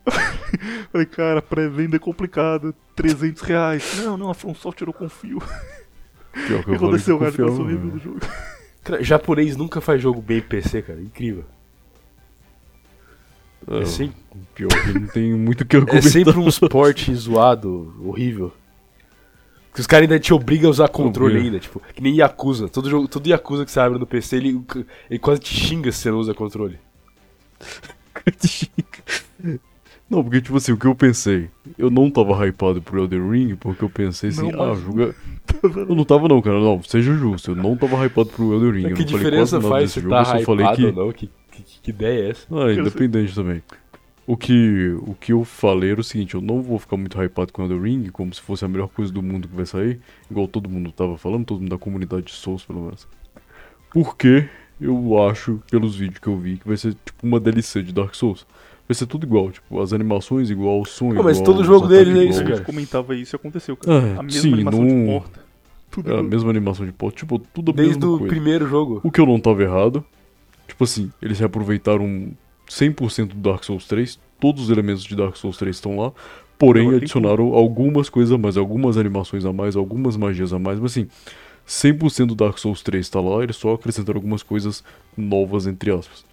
Falei, 0.91 1.07
cara, 1.07 1.41
pré-venda 1.41 1.95
é 1.97 1.99
complicado, 2.01 2.75
300 2.97 3.43
reais. 3.43 4.03
Não, 4.03 4.17
não, 4.17 4.29
a 4.29 4.35
From 4.35 4.55
Software 4.57 4.89
eu 4.89 4.93
confio. 4.93 5.41
Pior 6.33 6.59
O 6.59 6.59
que 6.59 6.65
que 6.65 6.65
eu 6.65 6.65
que 6.65 6.75
aconteceu, 6.75 7.19
Raj, 7.19 7.37
com 7.37 7.43
a 7.43 7.47
confiava, 7.47 7.57
sua 7.57 7.67
review 7.69 7.87
né? 7.87 7.93
do 7.93 7.99
jogo? 7.99 8.21
Cara, 8.83 9.05
japonês 9.05 9.57
nunca 9.57 9.81
faz 9.81 10.01
jogo 10.01 10.23
bem 10.23 10.39
em 10.39 10.43
PC, 10.43 10.83
cara. 10.83 11.01
Incrível. 11.01 11.45
É, 13.69 13.83
É, 13.83 13.85
sempre, 13.85 14.17
Pior 14.55 14.69
que 14.71 14.99
não 14.99 15.07
tem 15.07 15.33
muito 15.35 15.61
o 15.63 15.67
que 15.67 15.77
é 15.77 15.81
argumentar. 15.81 16.09
sempre 16.09 16.39
um 16.39 16.51
suporte 16.51 17.15
zoado, 17.15 17.95
horrível. 18.03 18.53
Que 19.75 19.81
os 19.81 19.87
caras 19.87 20.05
ainda 20.05 20.19
te 20.19 20.33
obrigam 20.35 20.69
a 20.69 20.71
usar 20.71 20.89
controle 20.89 21.39
ainda, 21.39 21.61
tipo, 21.61 21.81
que 21.95 22.03
nem 22.03 22.17
Yakuza. 22.17 22.69
Todo, 22.69 22.91
jogo, 22.91 23.07
todo 23.07 23.29
Yakuza 23.29 23.65
que 23.65 23.71
você 23.71 23.79
abre 23.79 23.99
no 23.99 24.07
PC, 24.07 24.37
ele, 24.37 24.61
ele 25.09 25.19
quase 25.21 25.41
te 25.41 25.55
xinga 25.55 25.93
se 25.93 25.99
você 25.99 26.11
não 26.11 26.19
usa 26.19 26.35
controle. 26.35 26.79
Não, 30.11 30.25
porque 30.25 30.41
tipo 30.41 30.57
assim, 30.57 30.73
o 30.73 30.77
que 30.77 30.87
eu 30.87 30.95
pensei? 30.95 31.49
Eu 31.79 31.89
não 31.89 32.11
tava 32.11 32.45
hypado 32.45 32.83
pro 32.83 33.01
Elden 33.01 33.31
Ring, 33.31 33.55
porque 33.55 33.85
eu 33.85 33.89
pensei 33.89 34.31
assim, 34.31 34.51
Não, 34.51 34.61
ah, 34.61 34.67
mas- 34.69 34.81
joga. 34.81 35.15
Eu 35.63 35.95
não 35.97 36.05
tava 36.05 36.29
não, 36.29 36.41
cara, 36.41 36.61
não, 36.61 36.81
seja 36.83 37.13
justo, 37.13 37.51
eu 37.51 37.57
não 37.57 37.77
tava 37.77 38.07
hypado 38.07 38.29
pro 38.29 38.53
Elden 38.55 38.71
Ring. 38.71 38.91
eu 38.91 38.97
que 38.97 39.03
não 39.03 39.09
falei 39.09 39.25
diferença 39.25 39.61
faz 39.61 39.91
se 39.91 40.01
jogo, 40.01 40.15
tá 40.15 40.21
eu 40.21 40.25
só 40.25 40.41
falei 40.41 40.67
que. 40.77 40.85
ou 40.87 40.93
não? 40.93 41.13
Que, 41.13 41.29
que, 41.51 41.63
que 41.83 41.91
ideia 41.91 42.27
é 42.27 42.31
essa? 42.31 42.47
Ah, 42.53 42.73
independente 42.73 43.35
também. 43.35 43.61
O 44.27 44.37
que, 44.37 44.97
o 45.01 45.15
que 45.15 45.33
eu 45.33 45.45
falei 45.45 45.91
era 45.91 46.01
o 46.01 46.05
seguinte, 46.05 46.37
eu 46.37 46.41
não 46.41 46.63
vou 46.63 46.79
ficar 46.79 46.97
muito 46.97 47.21
hypado 47.21 47.53
com 47.53 47.65
Elden 47.65 47.83
Ring, 47.83 48.11
como 48.11 48.33
se 48.33 48.41
fosse 48.41 48.65
a 48.65 48.69
melhor 48.69 48.89
coisa 48.89 49.13
do 49.13 49.21
mundo 49.21 49.49
que 49.49 49.57
vai 49.57 49.67
sair, 49.67 50.01
igual 50.31 50.47
todo 50.47 50.69
mundo 50.69 50.93
tava 50.93 51.19
falando, 51.19 51.45
todo 51.45 51.61
mundo 51.61 51.71
da 51.71 51.79
comunidade 51.79 52.27
de 52.27 52.33
Souls, 52.33 52.65
pelo 52.65 52.83
menos. 52.83 53.09
Porque 53.93 54.49
eu 54.81 55.21
acho, 55.25 55.61
pelos 55.69 55.97
vídeos 55.97 56.21
que 56.21 56.29
eu 56.29 56.37
vi, 56.39 56.59
que 56.59 56.69
vai 56.69 56.77
ser 56.77 56.95
tipo 57.05 57.27
uma 57.27 57.41
DLC 57.41 57.83
de 57.83 57.93
Dark 57.93 58.15
Souls. 58.15 58.47
Vai 58.91 58.95
ser 58.97 59.07
tudo 59.07 59.25
igual, 59.25 59.53
tipo, 59.53 59.81
as 59.81 59.93
animações 59.93 60.51
igual, 60.51 60.81
o 60.81 60.85
som 60.85 61.15
Pô, 61.15 61.23
mas 61.23 61.39
igual, 61.39 61.55
todo 61.55 61.65
jogo 61.65 61.87
deles 61.87 62.09
é 62.09 62.11
igual. 62.23 62.29
isso, 62.29 62.41
A 62.41 62.43
cara. 62.43 62.57
gente 62.57 62.67
comentava 62.67 63.15
isso 63.15 63.35
e 63.35 63.37
aconteceu, 63.37 63.77
cara. 63.77 63.99
Ah, 64.17 64.19
a 64.19 64.23
mesma 64.25 64.41
sim, 64.43 64.53
animação 64.53 64.81
não- 64.85 64.99
de 65.05 65.07
porta. 65.07 65.41
Tudo 65.93 66.09
É 66.09 66.11
a 66.11 66.17
igual. 66.17 66.29
mesma 66.29 66.51
animação 66.51 66.87
de 66.87 66.91
pau, 66.93 67.13
tipo, 67.13 67.39
tudo 67.39 67.71
a 67.71 67.75
Desde 67.75 67.95
mesma 67.95 68.11
o 68.13 68.19
coisa. 68.19 68.35
primeiro 68.35 68.67
jogo. 68.67 69.01
O 69.05 69.09
que 69.13 69.21
eu 69.21 69.27
não 69.27 69.39
tava 69.39 69.63
errado, 69.63 70.05
tipo 70.67 70.83
assim, 70.83 71.09
eles 71.23 71.39
reaproveitaram 71.39 72.33
100% 72.69 73.29
do 73.37 73.49
Dark 73.49 73.63
Souls 73.63 73.87
3, 73.87 74.19
todos 74.41 74.65
os 74.65 74.71
elementos 74.71 75.05
de 75.05 75.15
Dark 75.15 75.37
Souls 75.37 75.57
3 75.57 75.77
estão 75.77 75.97
lá, 75.97 76.11
porém 76.59 76.83
Agora 76.83 76.97
tem 76.97 77.05
adicionaram 77.05 77.55
algumas 77.55 78.09
coisas 78.09 78.33
a 78.35 78.39
mais, 78.39 78.57
algumas 78.57 78.97
animações 78.99 79.45
a 79.45 79.53
mais, 79.53 79.77
algumas 79.77 80.17
magias 80.17 80.53
a 80.53 80.59
mais, 80.59 80.81
mas 80.81 80.91
assim, 80.91 81.07
100% 81.65 82.27
do 82.27 82.35
Dark 82.35 82.59
Souls 82.59 82.83
3 82.83 83.09
tá 83.09 83.21
lá, 83.21 83.45
eles 83.45 83.55
só 83.55 83.75
acrescentaram 83.75 84.19
algumas 84.19 84.43
coisas 84.43 84.83
novas, 85.17 85.69
entre 85.69 85.93
aspas. 85.93 86.25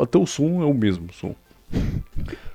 Até 0.00 0.18
o 0.18 0.26
som 0.26 0.60
é 0.60 0.64
o 0.64 0.74
mesmo 0.74 1.06
som. 1.12 1.36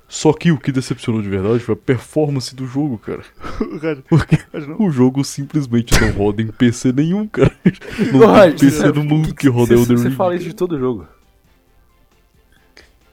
Só 0.08 0.32
que 0.32 0.52
o 0.52 0.58
que 0.58 0.70
decepcionou 0.70 1.20
de 1.20 1.28
verdade 1.28 1.58
foi 1.58 1.74
a 1.74 1.76
performance 1.76 2.54
do 2.54 2.64
jogo, 2.66 2.96
cara. 2.96 3.22
Porque 4.08 4.38
o 4.78 4.88
jogo 4.90 5.24
simplesmente 5.24 6.00
não 6.00 6.12
roda 6.12 6.40
em 6.40 6.46
PC 6.46 6.92
nenhum, 6.92 7.26
cara. 7.26 7.50
Não 8.12 8.32
tem 8.42 8.52
PC 8.52 8.70
você- 8.70 8.92
no 8.92 9.04
mundo 9.04 9.28
que, 9.28 9.34
que- 9.34 9.48
roda 9.48 9.76
você- 9.76 9.82
Elden 9.82 9.96
Você 9.96 10.08
Ring. 10.08 10.14
fala 10.14 10.36
isso 10.36 10.44
de 10.44 10.54
todo 10.54 10.78
jogo. 10.78 11.06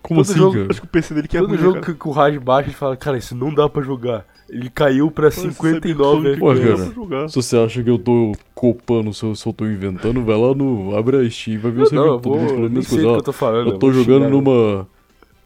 Como 0.03 0.21
todo 0.21 0.29
assim, 0.31 0.39
jogo- 0.39 0.53
cara? 0.53 0.67
Acho 0.69 0.81
que 0.81 0.87
o 0.87 0.89
PC 0.89 1.13
dele 1.13 1.27
que 1.27 1.37
é 1.37 1.39
todo 1.39 1.49
ruim, 1.49 1.57
né, 1.57 1.63
jogo 1.63 1.73
cara? 1.79 1.85
que, 1.93 1.99
que 1.99 2.07
o 2.07 2.11
Raj 2.11 2.37
baixa 2.37 2.69
e 2.69 2.73
fala, 2.73 2.95
cara, 2.97 3.17
isso 3.17 3.33
não 3.35 3.53
dá 3.53 3.67
pra 3.69 3.81
jogar. 3.81 4.25
Ele 4.49 4.69
caiu 4.69 5.09
pra 5.09 5.23
Pô, 5.23 5.27
esse 5.29 5.41
59 5.41 6.35
Cyberpunk 6.35 6.93
Pô, 6.93 7.07
cara. 7.07 7.29
Se 7.29 7.35
você 7.35 7.57
acha 7.57 7.81
que 7.81 7.89
eu 7.89 7.97
tô 7.97 8.33
copando, 8.53 9.13
se 9.13 9.23
eu, 9.23 9.33
se 9.35 9.47
eu 9.47 9.53
tô 9.53 9.65
inventando, 9.65 10.21
vai 10.23 10.37
lá 10.37 10.53
no. 10.53 10.95
Abre 10.95 11.17
a 11.25 11.29
Steam, 11.29 11.59
vai 11.59 11.71
ver 11.71 11.79
Não, 11.79 11.85
você 11.87 11.95
não, 11.95 12.19
todo 12.19 12.33
mundo 12.35 12.39
vou, 12.39 12.49
falando 12.49 12.65
a 12.65 12.69
mesma 12.69 12.89
coisa. 12.89 13.07
o 13.07 13.15
eu 13.15 13.21
tô 13.23 13.31
falando. 13.31 13.69
eu 13.71 13.79
tô 13.79 13.91
jogando 13.91 14.25
xingar, 14.25 14.29
numa. 14.29 14.87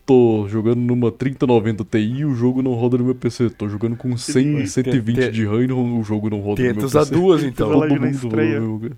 Tô 0.07 0.47
jogando 0.47 0.79
numa 0.79 1.11
3090 1.11 1.83
Ti 1.83 1.97
e 1.97 2.25
o 2.25 2.33
jogo 2.33 2.61
não 2.63 2.73
roda 2.73 2.97
no 2.97 3.03
meu 3.03 3.13
PC. 3.13 3.49
Tô 3.49 3.67
jogando 3.67 3.97
com 3.97 4.15
100, 4.17 4.33
Tem- 4.55 4.65
120 4.65 5.15
tem- 5.17 5.31
de 5.31 5.45
RAM 5.45 5.63
e 5.65 5.71
o 5.73 6.01
jogo 6.03 6.29
não 6.29 6.39
roda 6.39 6.63
no 6.63 6.75
meu 6.75 6.85
usar 6.85 6.99
PC. 7.01 7.13
duas 7.13 7.41
Fez 7.41 7.51
então. 7.53 7.69
Todo 7.69 7.87
na 7.89 7.95
mundo 7.95 8.07
estreia. 8.07 8.61
falou, 8.61 8.79
meu- 8.79 8.91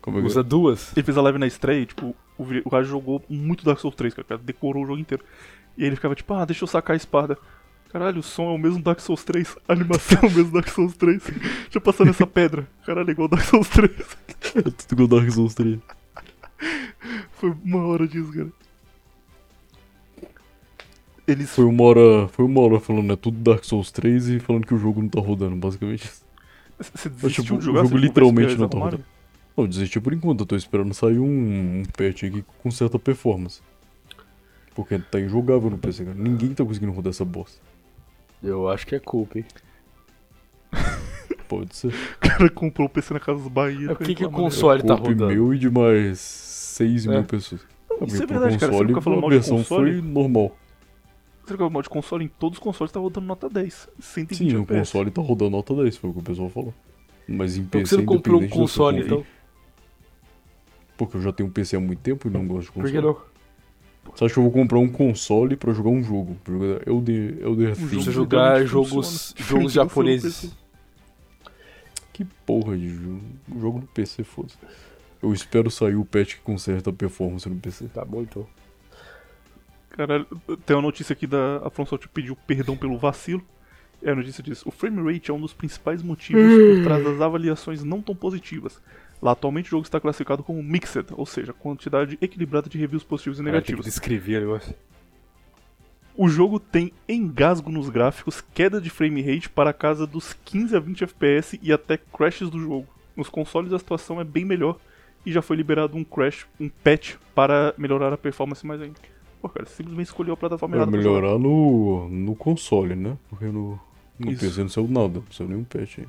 Como 0.00 0.18
é 0.18 0.22
Usa 0.22 0.42
duas. 0.42 0.96
Ele 0.96 1.04
fez 1.04 1.18
a 1.18 1.20
live 1.20 1.38
na 1.38 1.46
estreia 1.46 1.82
e, 1.82 1.84
tipo, 1.86 2.16
o, 2.38 2.44
o 2.64 2.68
Raj 2.70 2.88
jogou 2.88 3.22
muito 3.28 3.66
Dark 3.66 3.78
Souls 3.78 3.94
3, 3.94 4.14
cara. 4.14 4.24
O 4.24 4.28
cara 4.30 4.40
decorou 4.42 4.82
o 4.82 4.86
jogo 4.86 4.98
inteiro. 4.98 5.22
E 5.76 5.84
ele 5.84 5.94
ficava 5.94 6.14
tipo, 6.14 6.32
ah, 6.32 6.44
deixa 6.46 6.64
eu 6.64 6.68
sacar 6.68 6.94
a 6.94 6.96
espada. 6.96 7.36
Caralho, 7.92 8.20
o 8.20 8.22
som 8.22 8.44
é 8.50 8.54
o 8.54 8.58
mesmo 8.58 8.80
Dark 8.82 8.98
Souls 9.00 9.22
3, 9.24 9.56
a 9.68 9.72
animação 9.74 10.20
é 10.22 10.26
o 10.26 10.30
mesmo 10.30 10.52
Dark 10.52 10.68
Souls 10.68 10.96
3. 10.96 11.22
Deixa 11.22 11.68
eu 11.74 11.80
passar 11.82 12.06
nessa 12.06 12.26
pedra. 12.26 12.66
Caralho, 12.86 13.10
é 13.10 13.12
igual 13.12 13.28
Dark 13.28 13.44
Souls 13.44 13.68
3. 13.68 13.90
é 14.56 14.62
tudo 14.62 15.02
igual 15.04 15.20
Dark 15.20 15.30
Souls 15.32 15.54
3. 15.54 15.78
Foi 17.32 17.52
uma 17.64 17.86
hora 17.86 18.06
disso, 18.08 18.32
cara. 18.32 18.48
Eles. 21.26 21.50
Foi 21.50 21.64
uma 21.64 21.84
hora. 21.84 22.28
Foi 22.28 22.44
uma 22.44 22.60
hora 22.60 22.80
falando, 22.80 23.12
é 23.12 23.16
tudo 23.16 23.38
Dark 23.38 23.64
Souls 23.64 23.90
3 23.92 24.28
e 24.30 24.38
falando 24.40 24.66
que 24.66 24.74
o 24.74 24.78
jogo 24.78 25.00
não 25.02 25.08
tá 25.08 25.20
rodando, 25.20 25.56
basicamente. 25.56 26.08
Você 26.78 27.08
Mas, 27.08 27.16
desistiu 27.16 27.44
tipo, 27.44 27.58
de 27.58 27.60
o 27.62 27.66
jogar? 27.66 27.78
jogo 27.80 27.88
Você 27.88 27.94
ficou 27.94 27.98
literalmente 28.08 28.56
não 28.58 28.68
tá 28.68 28.76
arrumaram? 28.76 28.98
rodando. 28.98 29.04
Não, 29.56 29.66
desisti 29.68 30.00
por 30.00 30.12
enquanto, 30.14 30.40
eu 30.40 30.46
tô 30.46 30.56
esperando 30.56 30.94
sair 30.94 31.18
um, 31.18 31.80
um 31.80 31.82
patch 31.96 32.24
aqui 32.24 32.44
com 32.62 32.70
certa 32.70 32.98
performance. 32.98 33.60
Porque 34.74 34.98
tá 34.98 35.20
injogável 35.20 35.68
no 35.68 35.76
PC, 35.76 36.04
cara. 36.04 36.16
Ninguém 36.16 36.54
tá 36.54 36.64
conseguindo 36.64 36.92
rodar 36.92 37.10
essa 37.10 37.24
bosta. 37.24 37.60
Eu 38.42 38.68
acho 38.68 38.86
que 38.86 38.94
é 38.94 38.98
culpa, 38.98 39.38
hein. 39.38 39.44
Pode 41.48 41.74
ser. 41.76 41.88
O 41.88 42.18
cara 42.20 42.48
comprou 42.50 42.86
o 42.86 42.90
PC 42.90 43.12
na 43.12 43.20
casa 43.20 43.40
dos 43.40 43.48
Bahia. 43.48 43.90
É 43.90 43.94
porque 43.94 44.14
que 44.14 44.24
o 44.24 44.30
console 44.30 44.82
tá 44.82 44.94
rodando. 44.94 45.26
meu 45.26 45.52
e 45.52 45.58
de 45.58 45.68
mais 45.68 46.18
6 46.20 47.06
É. 47.06 47.10
mil 47.10 47.24
pessoas. 47.24 47.60
Não, 47.90 48.06
Isso 48.06 48.22
é 48.22 48.26
verdade, 48.26 48.56
cara. 48.56 48.72
Você 48.72 48.78
console, 48.78 48.88
nunca 48.88 49.00
falou 49.02 49.18
a 49.18 49.22
mal 49.22 49.30
de 49.30 49.36
versão 49.36 49.56
console? 49.58 49.92
foi 50.00 50.00
normal. 50.00 50.56
Você 51.50 51.54
jogava 51.54 51.70
mal 51.70 51.82
de 51.82 51.88
console 51.88 52.24
em 52.24 52.28
todos 52.28 52.58
os 52.58 52.62
consoles, 52.62 52.92
tá 52.92 53.00
rodando 53.00 53.26
nota 53.26 53.48
10. 53.48 53.88
120 53.98 54.38
Sim, 54.38 54.56
o 54.56 54.62
FPS. 54.62 54.78
console 54.78 55.10
tá 55.10 55.20
rodando 55.20 55.50
nota 55.50 55.74
10, 55.74 55.96
foi 55.96 56.10
o 56.10 56.12
que 56.12 56.18
o 56.20 56.22
pessoal 56.22 56.48
falou. 56.48 56.72
Mas 57.26 57.56
em 57.56 57.64
Por 57.64 57.70
que 57.72 57.78
PC, 57.78 57.88
você 57.88 57.96
não 57.96 58.06
comprou 58.06 58.40
um 58.40 58.48
console 58.48 59.02
então? 59.02 59.24
Porque 60.96 61.16
eu 61.16 61.22
já 61.22 61.32
tenho 61.32 61.48
um 61.48 61.52
PC 61.52 61.74
há 61.74 61.80
muito 61.80 61.98
tempo 61.98 62.28
e 62.28 62.30
não 62.30 62.46
gosto 62.46 62.66
de 62.66 62.72
Por 62.72 62.82
console. 62.82 62.92
que 62.92 63.00
não? 63.04 63.16
Você 64.14 64.24
acha 64.24 64.34
que 64.34 64.38
eu 64.38 64.44
vou 64.44 64.52
comprar 64.52 64.78
um 64.78 64.88
console 64.88 65.56
pra 65.56 65.72
jogar 65.72 65.90
um 65.90 66.02
jogo? 66.04 66.36
Pra 66.44 66.52
jogar 66.54 66.88
Elder, 66.88 67.38
Elder 67.42 67.76
Things? 67.76 67.90
Você 67.90 68.12
jogo 68.12 68.12
jogar 68.12 68.64
jogos, 68.64 69.34
jogos 69.38 69.72
japoneses. 69.74 70.54
Que 72.12 72.24
porra 72.46 72.78
de 72.78 72.90
jogo? 72.90 73.20
Jogo 73.58 73.78
no 73.80 73.86
PC, 73.88 74.22
foda-se. 74.22 74.56
Eu 75.20 75.32
espero 75.32 75.68
sair 75.68 75.96
o 75.96 76.04
patch 76.04 76.36
que 76.36 76.40
conserta 76.42 76.90
a 76.90 76.92
performance 76.92 77.48
no 77.48 77.56
PC. 77.56 77.88
Tá 77.88 78.04
bom 78.04 78.22
então. 78.22 78.46
Caralho, 79.90 80.26
tem 80.64 80.76
uma 80.76 80.82
notícia 80.82 81.12
aqui 81.12 81.26
da 81.26 81.58
a 81.64 81.70
From 81.70 81.84
Software 81.86 82.10
pediu 82.12 82.36
perdão 82.46 82.76
pelo 82.76 82.96
vacilo. 82.96 83.44
E 84.02 84.08
a 84.08 84.14
notícia 84.14 84.42
diz: 84.42 84.64
o 84.64 84.70
frame 84.70 85.12
rate 85.12 85.30
é 85.30 85.34
um 85.34 85.40
dos 85.40 85.52
principais 85.52 86.02
motivos 86.02 86.42
por 86.42 86.84
trás 86.84 87.04
das 87.04 87.20
avaliações 87.20 87.84
não 87.84 88.00
tão 88.00 88.14
positivas. 88.14 88.80
Lá 89.20 89.32
atualmente 89.32 89.66
o 89.66 89.70
jogo 89.70 89.82
está 89.84 90.00
classificado 90.00 90.42
como 90.42 90.62
mixed, 90.62 91.06
ou 91.12 91.26
seja, 91.26 91.52
quantidade 91.52 92.16
equilibrada 92.22 92.70
de 92.70 92.78
reviews 92.78 93.04
positivos 93.04 93.38
e 93.38 93.42
Cara, 93.42 93.56
tem 93.56 93.62
que 93.62 93.72
negativos. 93.72 93.84
descrever 93.84 94.38
o 94.38 94.40
negócio. 94.40 94.74
O 96.16 96.28
jogo 96.28 96.58
tem 96.58 96.92
engasgo 97.08 97.70
nos 97.70 97.88
gráficos, 97.88 98.42
queda 98.54 98.80
de 98.80 98.90
frame 98.90 99.22
rate 99.22 99.48
para 99.48 99.70
a 99.70 99.74
casa 99.74 100.06
dos 100.06 100.32
15 100.44 100.76
a 100.76 100.80
20 100.80 101.04
FPS 101.04 101.58
e 101.62 101.72
até 101.72 101.98
crashes 101.98 102.48
do 102.48 102.58
jogo. 102.58 102.86
Nos 103.16 103.28
consoles 103.28 103.72
a 103.72 103.78
situação 103.78 104.20
é 104.20 104.24
bem 104.24 104.44
melhor 104.44 104.78
e 105.24 105.32
já 105.32 105.42
foi 105.42 105.56
liberado 105.56 105.96
um 105.96 106.04
crash, 106.04 106.46
um 106.58 106.68
patch 106.68 107.16
para 107.34 107.74
melhorar 107.76 108.12
a 108.12 108.18
performance 108.18 108.66
mais 108.66 108.80
ainda. 108.80 108.98
Pô, 109.40 109.48
cara, 109.48 109.66
você 109.66 109.76
simplesmente 109.76 110.06
escolheu 110.06 110.34
a 110.34 110.36
plataforma 110.36 110.76
errada 110.76 110.90
melhorar 110.90 111.38
no, 111.38 112.08
no 112.08 112.34
console, 112.34 112.94
né? 112.94 113.16
Porque 113.28 113.46
no, 113.46 113.80
no 114.18 114.30
Isso. 114.30 114.40
PC 114.40 114.60
não 114.62 114.68
saiu 114.68 114.88
nada, 114.88 115.20
não 115.20 115.32
saiu 115.32 115.48
nenhum 115.48 115.64
patch 115.64 116.00
aí. 116.00 116.08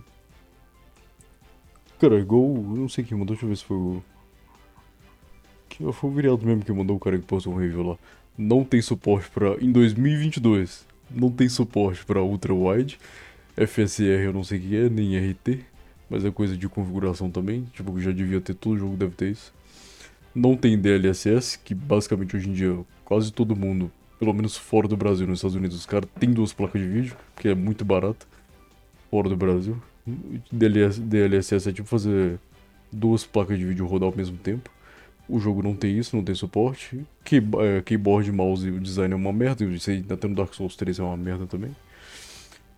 Cara, 2.00 2.20
igual. 2.20 2.44
Eu 2.44 2.76
não 2.78 2.90
sei 2.90 3.04
quem 3.04 3.18
mandou, 3.18 3.36
deixa 3.36 3.46
eu 3.46 3.50
ver 3.50 3.56
se 3.56 3.64
foi 3.64 3.78
o. 3.78 4.04
Que 5.70 5.92
foi 5.94 6.10
o 6.10 6.14
Viriato 6.14 6.46
mesmo 6.46 6.66
que 6.66 6.74
mandou 6.74 6.98
o 6.98 7.00
cara 7.00 7.18
que 7.18 7.26
postou 7.26 7.54
um 7.54 7.58
review 7.58 7.84
lá. 7.84 7.98
Não 8.38 8.66
tem 8.66 8.82
suporte 8.82 9.30
pra. 9.30 9.56
Em 9.62 9.72
2022, 9.72 10.86
não 11.10 11.32
tem 11.32 11.48
suporte 11.48 12.04
pra 12.04 12.22
ultra 12.22 12.54
wide. 12.54 13.00
FSR 13.56 14.26
eu 14.26 14.34
não 14.34 14.44
sei 14.44 14.58
o 14.58 14.62
que 14.62 14.76
é, 14.76 14.90
nem 14.90 15.18
RT. 15.18 15.60
Mas 16.10 16.26
é 16.26 16.32
coisa 16.32 16.58
de 16.58 16.68
configuração 16.68 17.32
também. 17.32 17.64
Tipo, 17.72 17.98
já 18.02 18.12
devia 18.12 18.42
ter, 18.42 18.56
todo 18.56 18.78
jogo 18.78 18.98
deve 18.98 19.14
ter 19.16 19.32
isso. 19.32 19.54
Não 20.36 20.58
tem 20.58 20.78
DLSS, 20.78 21.58
que 21.58 21.74
basicamente 21.74 22.36
hoje 22.36 22.50
em 22.50 22.54
dia 22.54 22.78
quase 23.12 23.30
todo 23.30 23.58
mundo, 23.58 23.92
pelo 24.18 24.34
menos 24.34 24.56
fora 24.56 24.88
do 24.88 24.96
Brasil, 24.96 25.28
nos 25.28 25.40
Estados 25.40 25.58
Unidos, 25.58 25.76
os 25.76 25.86
caras 25.86 26.10
têm 26.18 26.32
duas 26.32 26.54
placas 26.54 26.82
de 26.82 26.88
vídeo, 26.88 27.18
porque 27.36 27.50
é 27.50 27.54
muito 27.54 27.84
barato. 27.84 28.26
Fora 29.10 29.28
do 29.28 29.36
Brasil. 29.36 29.76
DLS, 30.50 31.02
DLSS 31.02 31.68
é 31.68 31.74
tipo 31.74 31.90
fazer 31.90 32.40
duas 32.90 33.26
placas 33.26 33.60
de 33.60 33.66
vídeo 33.66 33.86
rodar 33.86 34.08
ao 34.08 34.16
mesmo 34.16 34.38
tempo. 34.38 34.70
O 35.28 35.42
jogo 35.42 35.62
não 35.62 35.76
tem 35.76 35.98
isso, 35.98 36.16
não 36.16 36.24
tem 36.24 36.34
suporte. 36.34 37.02
Key, 37.26 37.42
é, 37.60 37.82
keyboard, 37.82 38.32
mouse 38.32 38.66
e 38.66 38.72
o 38.72 38.80
design 38.80 39.14
é 39.14 39.18
uma 39.18 39.34
merda. 39.34 39.66
Isso 39.66 39.90
aí 39.90 40.06
até 40.10 40.26
no 40.26 40.34
Dark 40.34 40.54
Souls 40.54 40.78
3 40.78 41.00
é 41.00 41.04
uma 41.04 41.18
merda 41.18 41.46
também. 41.46 41.76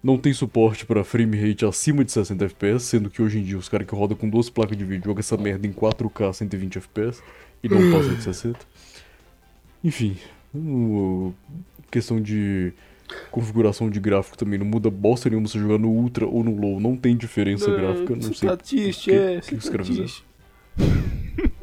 Não 0.01 0.17
tem 0.17 0.33
suporte 0.33 0.83
para 0.83 1.03
frame 1.03 1.37
rate 1.37 1.63
acima 1.63 2.03
de 2.03 2.11
60 2.11 2.43
FPS, 2.45 2.85
sendo 2.85 3.11
que 3.11 3.21
hoje 3.21 3.37
em 3.37 3.43
dia 3.43 3.57
os 3.59 3.69
caras 3.69 3.85
que 3.85 3.93
rodam 3.93 4.17
com 4.17 4.27
duas 4.27 4.49
placas 4.49 4.75
de 4.75 4.83
vídeo 4.83 5.05
jogam 5.05 5.19
essa 5.19 5.37
merda 5.37 5.67
em 5.67 5.71
4K 5.71 6.33
120 6.33 6.79
FPS 6.79 7.21
e 7.61 7.69
não 7.69 7.91
passa 7.91 8.15
de 8.15 8.23
60. 8.23 8.72
Enfim, 9.83 10.15
questão 11.91 12.21
de 12.21 12.73
configuração 13.29 13.89
de 13.89 13.99
gráfico 13.99 14.37
também 14.37 14.57
não 14.57 14.65
muda 14.65 14.89
bosta 14.89 15.29
nenhuma 15.29 15.47
você 15.47 15.59
jogar 15.59 15.77
no 15.77 15.89
Ultra 15.89 16.25
ou 16.25 16.43
no 16.43 16.55
Low, 16.55 16.79
não 16.79 16.95
tem 16.95 17.15
diferença 17.15 17.69
gráfica, 17.69 18.15
não 18.15 18.33
sei. 18.33 18.49
tá 18.49 18.57
triste, 18.57 19.09
que- 19.09 19.15
é. 19.15 19.39
que 19.41 19.45
você 19.47 19.55
os 19.55 19.65
tá 19.65 19.71
caras 19.71 19.87
fizeram. 19.87 20.07
triste. 20.07 20.25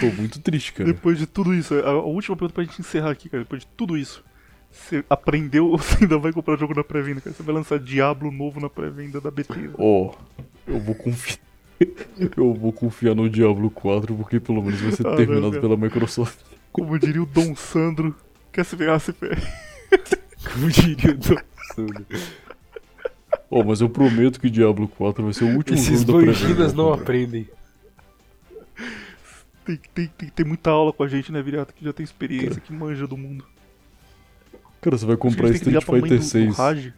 Tô 0.00 0.06
muito 0.20 0.40
triste, 0.40 0.72
cara. 0.72 0.92
Depois 0.92 1.18
de 1.18 1.26
tudo 1.26 1.54
isso, 1.54 1.74
a, 1.74 1.92
última 2.02 2.36
pergunta 2.36 2.54
pra 2.54 2.64
gente 2.64 2.80
encerrar 2.80 3.10
aqui, 3.10 3.28
cara. 3.28 3.44
Depois 3.44 3.62
de 3.62 3.68
tudo 3.76 3.96
isso, 3.96 4.22
você 4.70 5.04
aprendeu 5.08 5.68
ou 5.68 5.78
você 5.78 6.02
ainda 6.04 6.18
vai 6.18 6.32
comprar 6.32 6.56
jogo 6.58 6.74
na 6.74 6.82
pré-venda, 6.82 7.20
cara? 7.20 7.34
Você 7.34 7.42
vai 7.42 7.54
lançar 7.54 7.78
Diablo 7.78 8.32
novo 8.32 8.58
na 8.60 8.68
pré-venda 8.68 9.20
da 9.20 9.30
Bethesda. 9.30 9.74
Ó, 9.78 10.12
eu 10.66 10.80
vou 10.80 10.94
confiar. 10.94 11.38
Eu 12.36 12.54
vou 12.54 12.72
confiar 12.72 13.14
no 13.14 13.28
Diablo 13.28 13.68
4 13.68 14.14
porque 14.14 14.40
pelo 14.40 14.62
menos 14.62 14.80
vai 14.80 14.92
ser 14.92 15.06
Ah, 15.06 15.14
terminado 15.14 15.60
pela 15.60 15.76
Microsoft. 15.76 16.38
Como 16.76 16.98
diria 16.98 17.22
o 17.22 17.26
Dom 17.26 17.56
Sandro, 17.56 18.14
quer 18.52 18.62
se 18.62 18.76
ferrar, 18.76 19.00
se 19.00 19.10
ferra. 19.10 19.40
Como 20.52 20.68
diria 20.68 21.12
o 21.12 21.14
Dom 21.14 21.42
Sandro. 21.74 22.06
Ó, 23.50 23.64
mas 23.64 23.80
eu 23.80 23.88
prometo 23.88 24.38
que 24.38 24.50
Diablo 24.50 24.86
4 24.86 25.24
vai 25.24 25.32
ser 25.32 25.44
o 25.44 25.56
último 25.56 25.78
Esses 25.78 26.02
jogo 26.02 26.26
da 26.26 26.32
eu 26.32 26.72
não 26.74 26.92
aprendem. 26.92 27.48
Tem, 29.64 29.80
tem, 29.94 30.06
tem 30.06 30.28
que 30.28 30.34
ter 30.34 30.44
muita 30.44 30.68
aula 30.68 30.92
com 30.92 31.02
a 31.02 31.08
gente, 31.08 31.32
né, 31.32 31.40
Viriato? 31.40 31.72
Que 31.72 31.82
já 31.82 31.94
tem 31.94 32.04
experiência, 32.04 32.60
que 32.60 32.74
manja 32.74 33.06
do 33.06 33.16
mundo. 33.16 33.42
Cara, 34.82 34.98
você 34.98 35.06
vai 35.06 35.16
comprar 35.16 35.48
Street 35.52 35.82
Fighter 35.82 36.10
do, 36.10 36.18
do 36.18 36.22
6. 36.22 36.56
Raj. 36.58 36.92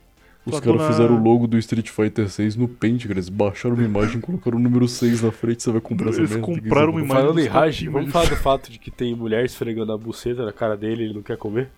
Os 0.50 0.60
caras 0.60 0.78
dona- 0.78 0.90
fizeram 0.90 1.20
o 1.20 1.22
logo 1.22 1.46
do 1.46 1.58
Street 1.58 1.88
Fighter 1.88 2.28
6 2.28 2.56
no 2.56 2.68
Paint, 2.68 3.02
cara. 3.02 3.14
Eles 3.14 3.28
baixaram 3.28 3.74
uma 3.76 3.84
imagem, 3.84 4.20
colocaram 4.20 4.56
o 4.58 4.60
número 4.60 4.86
6 4.88 5.22
na 5.22 5.30
frente, 5.32 5.62
você 5.62 5.70
vai 5.72 5.80
comprar 5.80 6.10
essa 6.10 6.20
Eles 6.20 6.34
que 6.34 6.40
compraram 6.40 6.90
uma 6.92 7.00
imagem 7.00 7.22
Falando 7.22 7.40
em 7.40 7.46
Raj, 7.46 7.84
vamos 7.86 8.12
falar 8.12 8.28
do 8.28 8.36
fato 8.36 8.70
de 8.70 8.78
que 8.78 8.90
tem 8.90 9.14
mulher 9.14 9.44
esfregando 9.44 9.92
a 9.92 9.98
buceta 9.98 10.44
na 10.44 10.52
cara 10.52 10.76
dele 10.76 11.02
e 11.02 11.04
ele 11.06 11.14
não 11.14 11.22
quer 11.22 11.36
comer? 11.36 11.68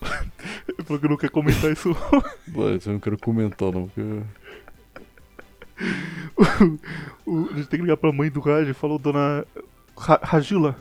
Ele 0.68 0.82
falou 0.84 1.00
que 1.00 1.08
não 1.08 1.16
quer 1.16 1.30
comentar 1.30 1.70
isso. 1.72 1.90
Isso 2.76 2.88
eu 2.88 2.92
não 2.94 3.00
quero 3.00 3.16
comentar, 3.18 3.70
não. 3.72 3.88
Porque... 3.88 4.22
O- 7.26 7.48
a 7.52 7.56
gente 7.56 7.68
tem 7.68 7.78
que 7.78 7.84
ligar 7.84 7.96
pra 7.96 8.12
mãe 8.12 8.30
do 8.30 8.40
Raj 8.40 8.68
e 8.68 8.74
falou, 8.74 8.98
dona 8.98 9.44
Ra 9.96 10.18
Ragila, 10.22 10.76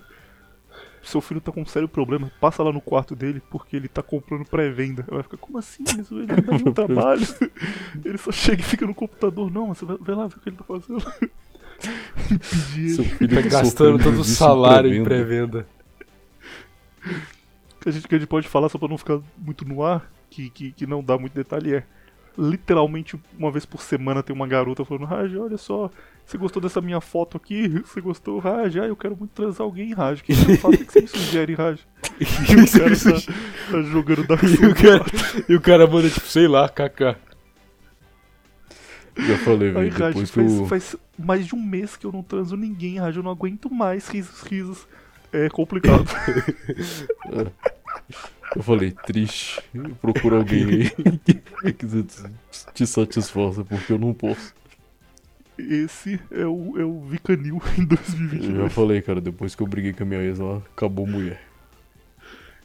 seu 1.03 1.19
filho 1.21 1.41
tá 1.41 1.51
com 1.51 1.61
um 1.61 1.65
sério 1.65 1.87
problema, 1.87 2.31
passa 2.39 2.61
lá 2.63 2.71
no 2.71 2.79
quarto 2.81 3.15
dele 3.15 3.41
porque 3.49 3.75
ele 3.75 3.87
tá 3.87 4.03
comprando 4.03 4.45
pré-venda. 4.45 5.03
Ela 5.07 5.17
vai 5.17 5.23
ficar, 5.23 5.37
como 5.37 5.57
assim? 5.57 5.83
Isso, 5.99 6.15
Ele 6.17 6.27
não 6.27 6.35
dá 6.43 6.57
nenhum 6.57 6.73
trabalho. 6.73 7.21
Ele 8.05 8.17
só 8.17 8.31
chega 8.31 8.61
e 8.61 8.65
fica 8.65 8.85
no 8.85 8.93
computador. 8.93 9.51
Não, 9.51 9.67
mas 9.67 9.79
você 9.79 9.85
vai, 9.85 9.97
vai 9.99 10.15
lá 10.15 10.27
ver 10.27 10.35
o 10.37 10.39
que 10.39 10.49
ele 10.49 10.57
tá 10.57 10.63
fazendo. 10.63 11.01
Seu 12.95 13.03
ele. 13.03 13.15
filho 13.15 13.35
Tá 13.35 13.41
tá 13.41 13.49
gastando 13.49 14.03
todo 14.03 14.19
o 14.19 14.23
salário 14.23 14.93
em 14.93 15.03
pré-venda. 15.03 15.65
pré-venda. 15.65 15.67
Que 17.79 17.89
a 17.89 17.91
gente, 17.91 18.07
que 18.07 18.15
a 18.15 18.19
gente 18.19 18.27
pode 18.27 18.47
falar 18.47 18.69
só 18.69 18.77
pra 18.77 18.87
não 18.87 18.97
ficar 18.97 19.19
muito 19.37 19.65
no 19.65 19.83
ar, 19.83 20.11
que, 20.29 20.49
que, 20.51 20.71
que 20.71 20.85
não 20.85 21.03
dá 21.03 21.17
muito 21.17 21.33
detalhe, 21.33 21.75
é 21.75 21.83
literalmente 22.37 23.19
uma 23.37 23.51
vez 23.51 23.65
por 23.65 23.81
semana 23.81 24.23
tem 24.23 24.35
uma 24.35 24.47
garota 24.47 24.85
falando, 24.85 25.05
Raj, 25.05 25.35
olha 25.35 25.57
só, 25.57 25.89
você 26.25 26.37
gostou 26.37 26.61
dessa 26.61 26.79
minha 26.81 27.01
foto 27.01 27.37
aqui? 27.37 27.67
Você 27.85 27.99
gostou, 27.99 28.39
Raj? 28.39 28.77
Ah, 28.77 28.87
eu 28.87 28.95
quero 28.95 29.17
muito 29.17 29.31
transar 29.31 29.65
alguém, 29.65 29.93
Raj. 29.93 30.21
O 30.21 30.23
que? 30.23 30.31
O 30.33 30.35
que 30.35 30.91
você 30.91 31.01
me 31.01 31.07
sugere, 31.07 31.53
Raj? 31.55 31.79
E 32.21 32.55
o 32.55 32.71
cara 32.71 32.95
tá, 32.95 33.31
tá 33.71 33.81
jogando 33.81 34.27
Dark 34.27 34.43
E 34.43 34.65
o, 34.65 34.75
cara, 34.75 35.05
e 35.49 35.55
o 35.55 35.61
cara 35.61 35.87
manda, 35.87 36.09
tipo, 36.09 36.27
sei 36.27 36.47
lá, 36.47 36.69
kaká. 36.69 37.15
Já 39.17 39.37
falei, 39.39 39.71
velho. 39.71 39.91
Raj, 39.91 40.07
Depois 40.07 40.31
faz, 40.31 40.57
eu. 40.57 40.65
faz 40.67 40.95
mais 41.17 41.45
de 41.45 41.55
um 41.55 41.61
mês 41.61 41.97
que 41.97 42.05
eu 42.05 42.11
não 42.11 42.23
transo 42.23 42.55
ninguém, 42.55 42.99
Raj. 42.99 43.17
Eu 43.17 43.23
não 43.23 43.31
aguento 43.31 43.69
mais 43.69 44.07
risos, 44.07 44.41
risos. 44.43 44.87
É 45.33 45.49
complicado. 45.49 46.05
Eu 48.55 48.63
falei, 48.63 48.91
triste. 48.91 49.61
Procura 50.01 50.37
alguém 50.37 50.63
aí 50.65 50.89
que 51.23 51.33
te- 51.73 52.31
te 52.73 52.87
satisfaça, 52.87 53.63
porque 53.63 53.93
eu 53.93 53.97
não 53.97 54.13
posso. 54.13 54.53
Esse 55.57 56.19
é 56.31 56.45
o, 56.45 56.77
é 56.79 56.83
o 56.83 57.01
Vicanil 57.01 57.61
em 57.77 57.81
Eu 57.81 57.87
2022. 57.87 58.57
já 58.57 58.69
falei, 58.69 59.01
cara, 59.01 59.21
depois 59.21 59.55
que 59.55 59.61
eu 59.63 59.67
briguei 59.67 59.93
com 59.93 60.03
a 60.03 60.05
minha 60.05 60.21
ex, 60.21 60.39
ela 60.39 60.63
acabou 60.73 61.05
mulher. 61.07 61.41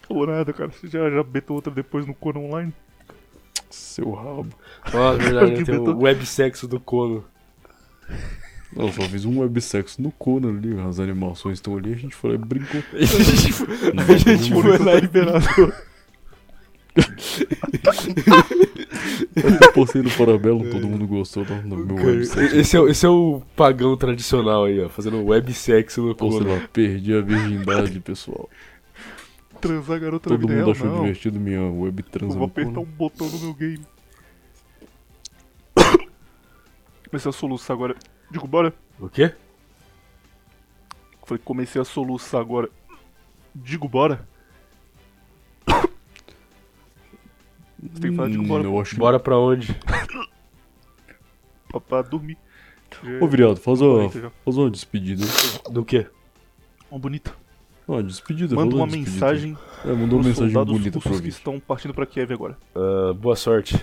Acabou 0.02 0.26
nada, 0.26 0.52
cara. 0.52 0.70
Você 0.70 0.88
já, 0.88 1.10
já 1.10 1.22
betou 1.22 1.56
outra 1.56 1.72
depois 1.72 2.06
no 2.06 2.14
Conan 2.14 2.40
Online? 2.40 2.72
Seu 3.70 4.12
rabo. 4.12 4.48
Nossa, 4.92 5.18
verdade, 5.18 5.50
tem 5.64 5.74
o 5.74 5.78
inventou. 5.78 5.98
websexo 6.02 6.66
do 6.68 6.80
Kono. 6.80 7.24
Eu 8.76 8.92
só 8.92 9.02
fiz 9.02 9.24
um 9.24 9.40
websexo 9.40 10.02
no 10.02 10.10
Conan 10.12 10.50
ali, 10.58 10.78
as 10.80 11.00
animações 11.00 11.58
estão 11.58 11.76
ali, 11.76 11.92
a 11.94 11.96
gente 11.96 12.14
foi 12.14 12.30
lá 12.30 12.36
e 12.36 12.38
brincou. 12.38 12.82
A 12.92 12.98
gente, 13.04 13.94
Não, 13.94 14.04
a 14.04 14.16
gente 14.18 14.52
foi 14.52 14.78
lá 14.78 14.94
e 14.96 15.00
liberado. 15.00 15.72
Eu 19.34 19.72
postei 19.72 20.02
no 20.02 20.10
Parabellum, 20.10 20.70
todo 20.70 20.86
mundo 20.88 21.06
gostou 21.06 21.44
do, 21.44 21.54
do 21.62 21.76
meu 21.86 21.96
Cara, 21.96 22.08
website. 22.08 22.56
Esse 22.56 22.76
é, 22.76 22.80
o- 22.80 22.88
esse 22.88 23.06
é 23.06 23.08
o 23.08 23.42
pagão 23.54 23.96
tradicional 23.96 24.64
aí, 24.64 24.80
ó, 24.82 24.88
fazendo 24.88 25.22
websexo 25.24 26.02
no 26.02 26.14
Postei 26.14 26.40
Kono. 26.46 26.60
lá, 26.60 26.68
perdi 26.72 27.14
a 27.16 27.20
virgindade, 27.20 28.00
pessoal. 28.00 28.48
Transar 29.60 29.98
garota 30.00 30.28
Todo 30.28 30.40
vida 30.40 30.54
mundo 30.54 30.70
achou 30.70 30.86
não. 30.86 31.00
divertido 31.02 31.40
minha 31.40 31.62
web 31.62 32.02
Eu 32.04 32.10
trans 32.10 32.34
vou 32.34 32.44
apertar 32.46 32.70
um 32.80 32.84
Conan. 32.84 32.88
botão 32.96 33.28
no 33.28 33.38
meu 33.38 33.54
game. 33.54 33.80
Comecei 37.10 37.28
a 37.28 37.32
soluçar 37.32 37.74
agora. 37.74 37.94
Digo, 38.30 38.46
bora. 38.46 38.72
O 38.98 39.08
quê? 39.08 39.34
Falei, 41.24 41.42
comecei 41.44 41.80
a 41.80 41.84
soluçar 41.84 42.40
agora. 42.40 42.68
Digo, 43.54 43.88
bora. 43.88 44.26
Você 47.82 48.00
tem 48.00 48.10
que 48.10 48.16
falar, 48.16 48.28
digo, 48.30 48.42
Hum, 48.42 48.48
bora. 48.48 48.64
eu 48.64 48.80
acho. 48.80 48.96
Bora 48.96 49.20
pra 49.20 49.38
onde? 49.38 49.74
Pra, 51.68 51.80
pra 51.80 52.02
dormir. 52.02 52.36
Ô, 53.20 53.26
Viriato, 53.26 53.60
faz 53.60 53.80
uma, 53.80 53.94
40 54.08 54.20
já. 54.20 54.30
faz 54.44 54.56
uma 54.56 54.70
despedida. 54.70 55.24
Do 55.70 55.84
quê? 55.84 56.06
Uma 56.90 56.98
bonita. 57.00 57.34
Ó, 57.86 58.00
despedida. 58.00 58.54
Manda 58.54 58.74
uma 58.74 58.86
despedida. 58.86 59.10
mensagem 59.12 59.58
É, 59.84 59.92
mandou 59.92 60.18
uma 60.18 60.28
mensagem 60.28 60.64
bonita 60.64 60.98
pro 60.98 61.20
que 61.20 61.28
estão 61.28 61.60
partindo 61.60 61.92
pra 61.94 62.06
Kiev 62.06 62.32
agora. 62.32 62.56
Ah, 62.74 63.12
boa 63.12 63.36
sorte. 63.36 63.78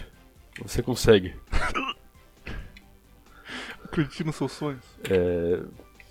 Você 0.62 0.82
consegue. 0.82 1.36
Acredite 3.94 4.24
nos 4.24 4.36
seus 4.36 4.52
sonhos. 4.52 4.82
É, 5.10 5.60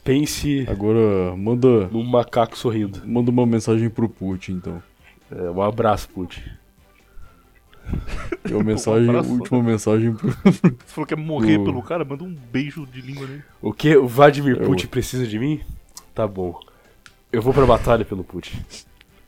pense 0.04 0.64
Agora, 0.68 1.34
manda, 1.36 1.88
num 1.88 2.04
macaco 2.04 2.56
sorrindo. 2.56 3.02
manda 3.04 3.30
uma 3.30 3.44
mensagem 3.44 3.90
pro 3.90 4.08
Putin, 4.08 4.52
então. 4.52 4.82
É, 5.30 5.50
um 5.50 5.60
abraço, 5.62 6.08
Putin. 6.08 6.40
E 8.48 8.54
a 8.54 8.62
mensagem, 8.62 9.08
abraço. 9.10 9.30
última 9.32 9.62
mensagem 9.62 10.14
pro... 10.14 10.28
Você 10.46 10.70
falou 10.86 11.06
que 11.06 11.14
é 11.14 11.16
morrer 11.16 11.58
O- 11.58 11.64
pelo 11.64 11.82
cara, 11.82 12.04
manda 12.04 12.24
um 12.24 12.34
beijo 12.52 12.86
de 12.86 13.00
língua 13.00 13.26
nele. 13.26 13.42
O 13.60 13.72
que? 13.72 13.96
O 13.96 14.06
Vladimir 14.06 14.56
Eu- 14.56 14.66
Putin 14.66 14.86
precisa 14.86 15.26
de 15.26 15.38
mim? 15.38 15.60
Tá 16.14 16.26
bom. 16.26 16.58
Eu 17.32 17.42
vou 17.42 17.52
pra 17.52 17.66
batalha 17.66 18.04
pelo 18.04 18.22
Putin. 18.22 18.56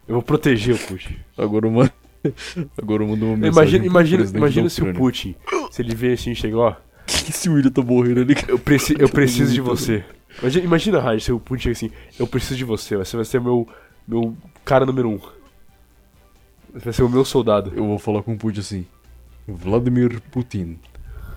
Eu 0.06 0.14
vou 0.14 0.22
proteger 0.22 0.74
o 0.74 0.78
Putin. 0.78 1.16
Agora 1.36 1.66
uma... 1.66 1.90
Agora 2.78 3.04
manda 3.06 3.24
uma 3.24 3.36
mensagem 3.36 3.80
Imagina, 3.80 3.82
pro 3.84 3.90
imagina, 3.90 4.38
imagina 4.38 4.68
se 4.70 4.82
o. 4.82 4.94
Putin, 4.94 5.34
se 5.70 5.82
ele 5.82 5.94
vê 5.94 6.12
assim 6.12 6.30
e 6.30 6.34
chega, 6.36 6.56
ó, 6.56 6.74
Se 7.32 7.48
o 7.48 7.54
William 7.54 7.70
tá 7.70 7.82
morrendo 7.82 8.20
ali... 8.20 8.34
eu, 8.48 8.58
preci 8.58 8.94
eu 8.98 9.08
preciso 9.10 9.52
de 9.52 9.60
mundo 9.60 9.76
você. 9.76 10.04
Imagina, 10.40 10.64
imagina 10.64 11.00
Raj, 11.00 11.22
se 11.22 11.32
o 11.32 11.38
Putin 11.38 11.62
chega 11.62 11.72
assim, 11.72 11.90
eu 12.18 12.26
preciso 12.26 12.56
de 12.56 12.64
você, 12.64 12.96
você 12.96 13.16
vai 13.16 13.24
ser 13.24 13.40
meu, 13.40 13.68
meu 14.06 14.36
cara 14.64 14.84
número 14.84 15.08
um. 15.10 15.18
Você 16.72 16.84
vai 16.86 16.92
ser 16.92 17.02
o 17.04 17.08
meu 17.08 17.24
soldado. 17.24 17.72
Eu 17.76 17.86
vou 17.86 17.98
falar 17.98 18.22
com 18.22 18.32
o 18.34 18.38
Putin 18.38 18.60
assim. 18.60 18.86
Vladimir 19.46 20.20
Putin. 20.32 20.78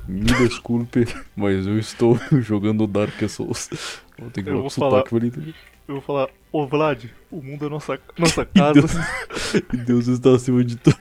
Me 0.08 0.22
desculpe, 0.24 1.06
mas 1.36 1.68
eu 1.68 1.78
estou 1.78 2.18
jogando 2.40 2.88
Dark 2.88 3.22
Souls. 3.30 3.70
Vou 4.18 4.32
ter 4.32 4.42
que 4.42 4.50
Eu 4.50 4.62
vou 4.62 4.70
falar- 4.70 5.04
pra 5.04 5.18
ele 5.18 5.28
entender. 5.28 5.54
Eu 5.88 5.96
vou 5.96 6.02
falar, 6.02 6.30
ô 6.52 6.66
Vlad, 6.68 7.06
o 7.32 7.42
mundo 7.42 7.66
é 7.66 7.70
nossa, 7.70 8.00
nossa 8.18 8.46
casa. 8.46 8.82
Deus, 8.82 8.94
e 9.74 9.78
Deus 9.78 10.08
está 10.08 10.32
acima 10.36 10.64
de 10.64 10.76
tudo. 10.76 10.98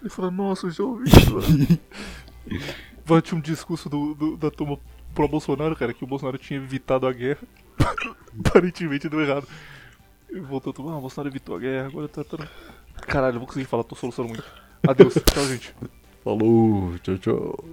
Ele 0.00 0.10
fala, 0.10 0.30
nossa, 0.30 0.70
já 0.70 0.84
ouvi. 0.84 1.10
Vai 2.46 2.60
tinha 3.22 3.38
um 3.38 3.40
discurso 3.40 3.88
do, 3.88 4.14
do- 4.14 4.36
da 4.36 4.50
turma 4.50 4.78
pró-Bolsonaro, 5.14 5.76
cara, 5.76 5.94
que 5.94 6.04
o 6.04 6.06
Bolsonaro 6.06 6.38
tinha 6.38 6.58
evitado 6.58 7.06
a 7.06 7.12
guerra. 7.12 7.40
Aparentemente 8.38 9.08
deu 9.08 9.20
errado. 9.20 9.46
E 10.30 10.40
voltou 10.40 10.72
tudo, 10.72 10.90
ah, 10.90 10.98
o 10.98 11.00
Bolsonaro 11.00 11.30
evitou 11.32 11.56
a 11.56 11.58
guerra, 11.58 11.86
agora 11.86 12.08
tá. 12.08 12.24
tá... 12.24 12.36
Caralho, 13.02 13.36
eu 13.36 13.40
vou 13.40 13.46
conseguir 13.46 13.66
falar, 13.66 13.84
tô 13.84 13.94
solucionando 13.94 14.34
muito. 14.34 14.50
Adeus, 14.86 15.14
tchau, 15.14 15.44
gente. 15.46 15.74
Falou, 16.24 16.98
tchau, 16.98 17.18
tchau. 17.18 17.64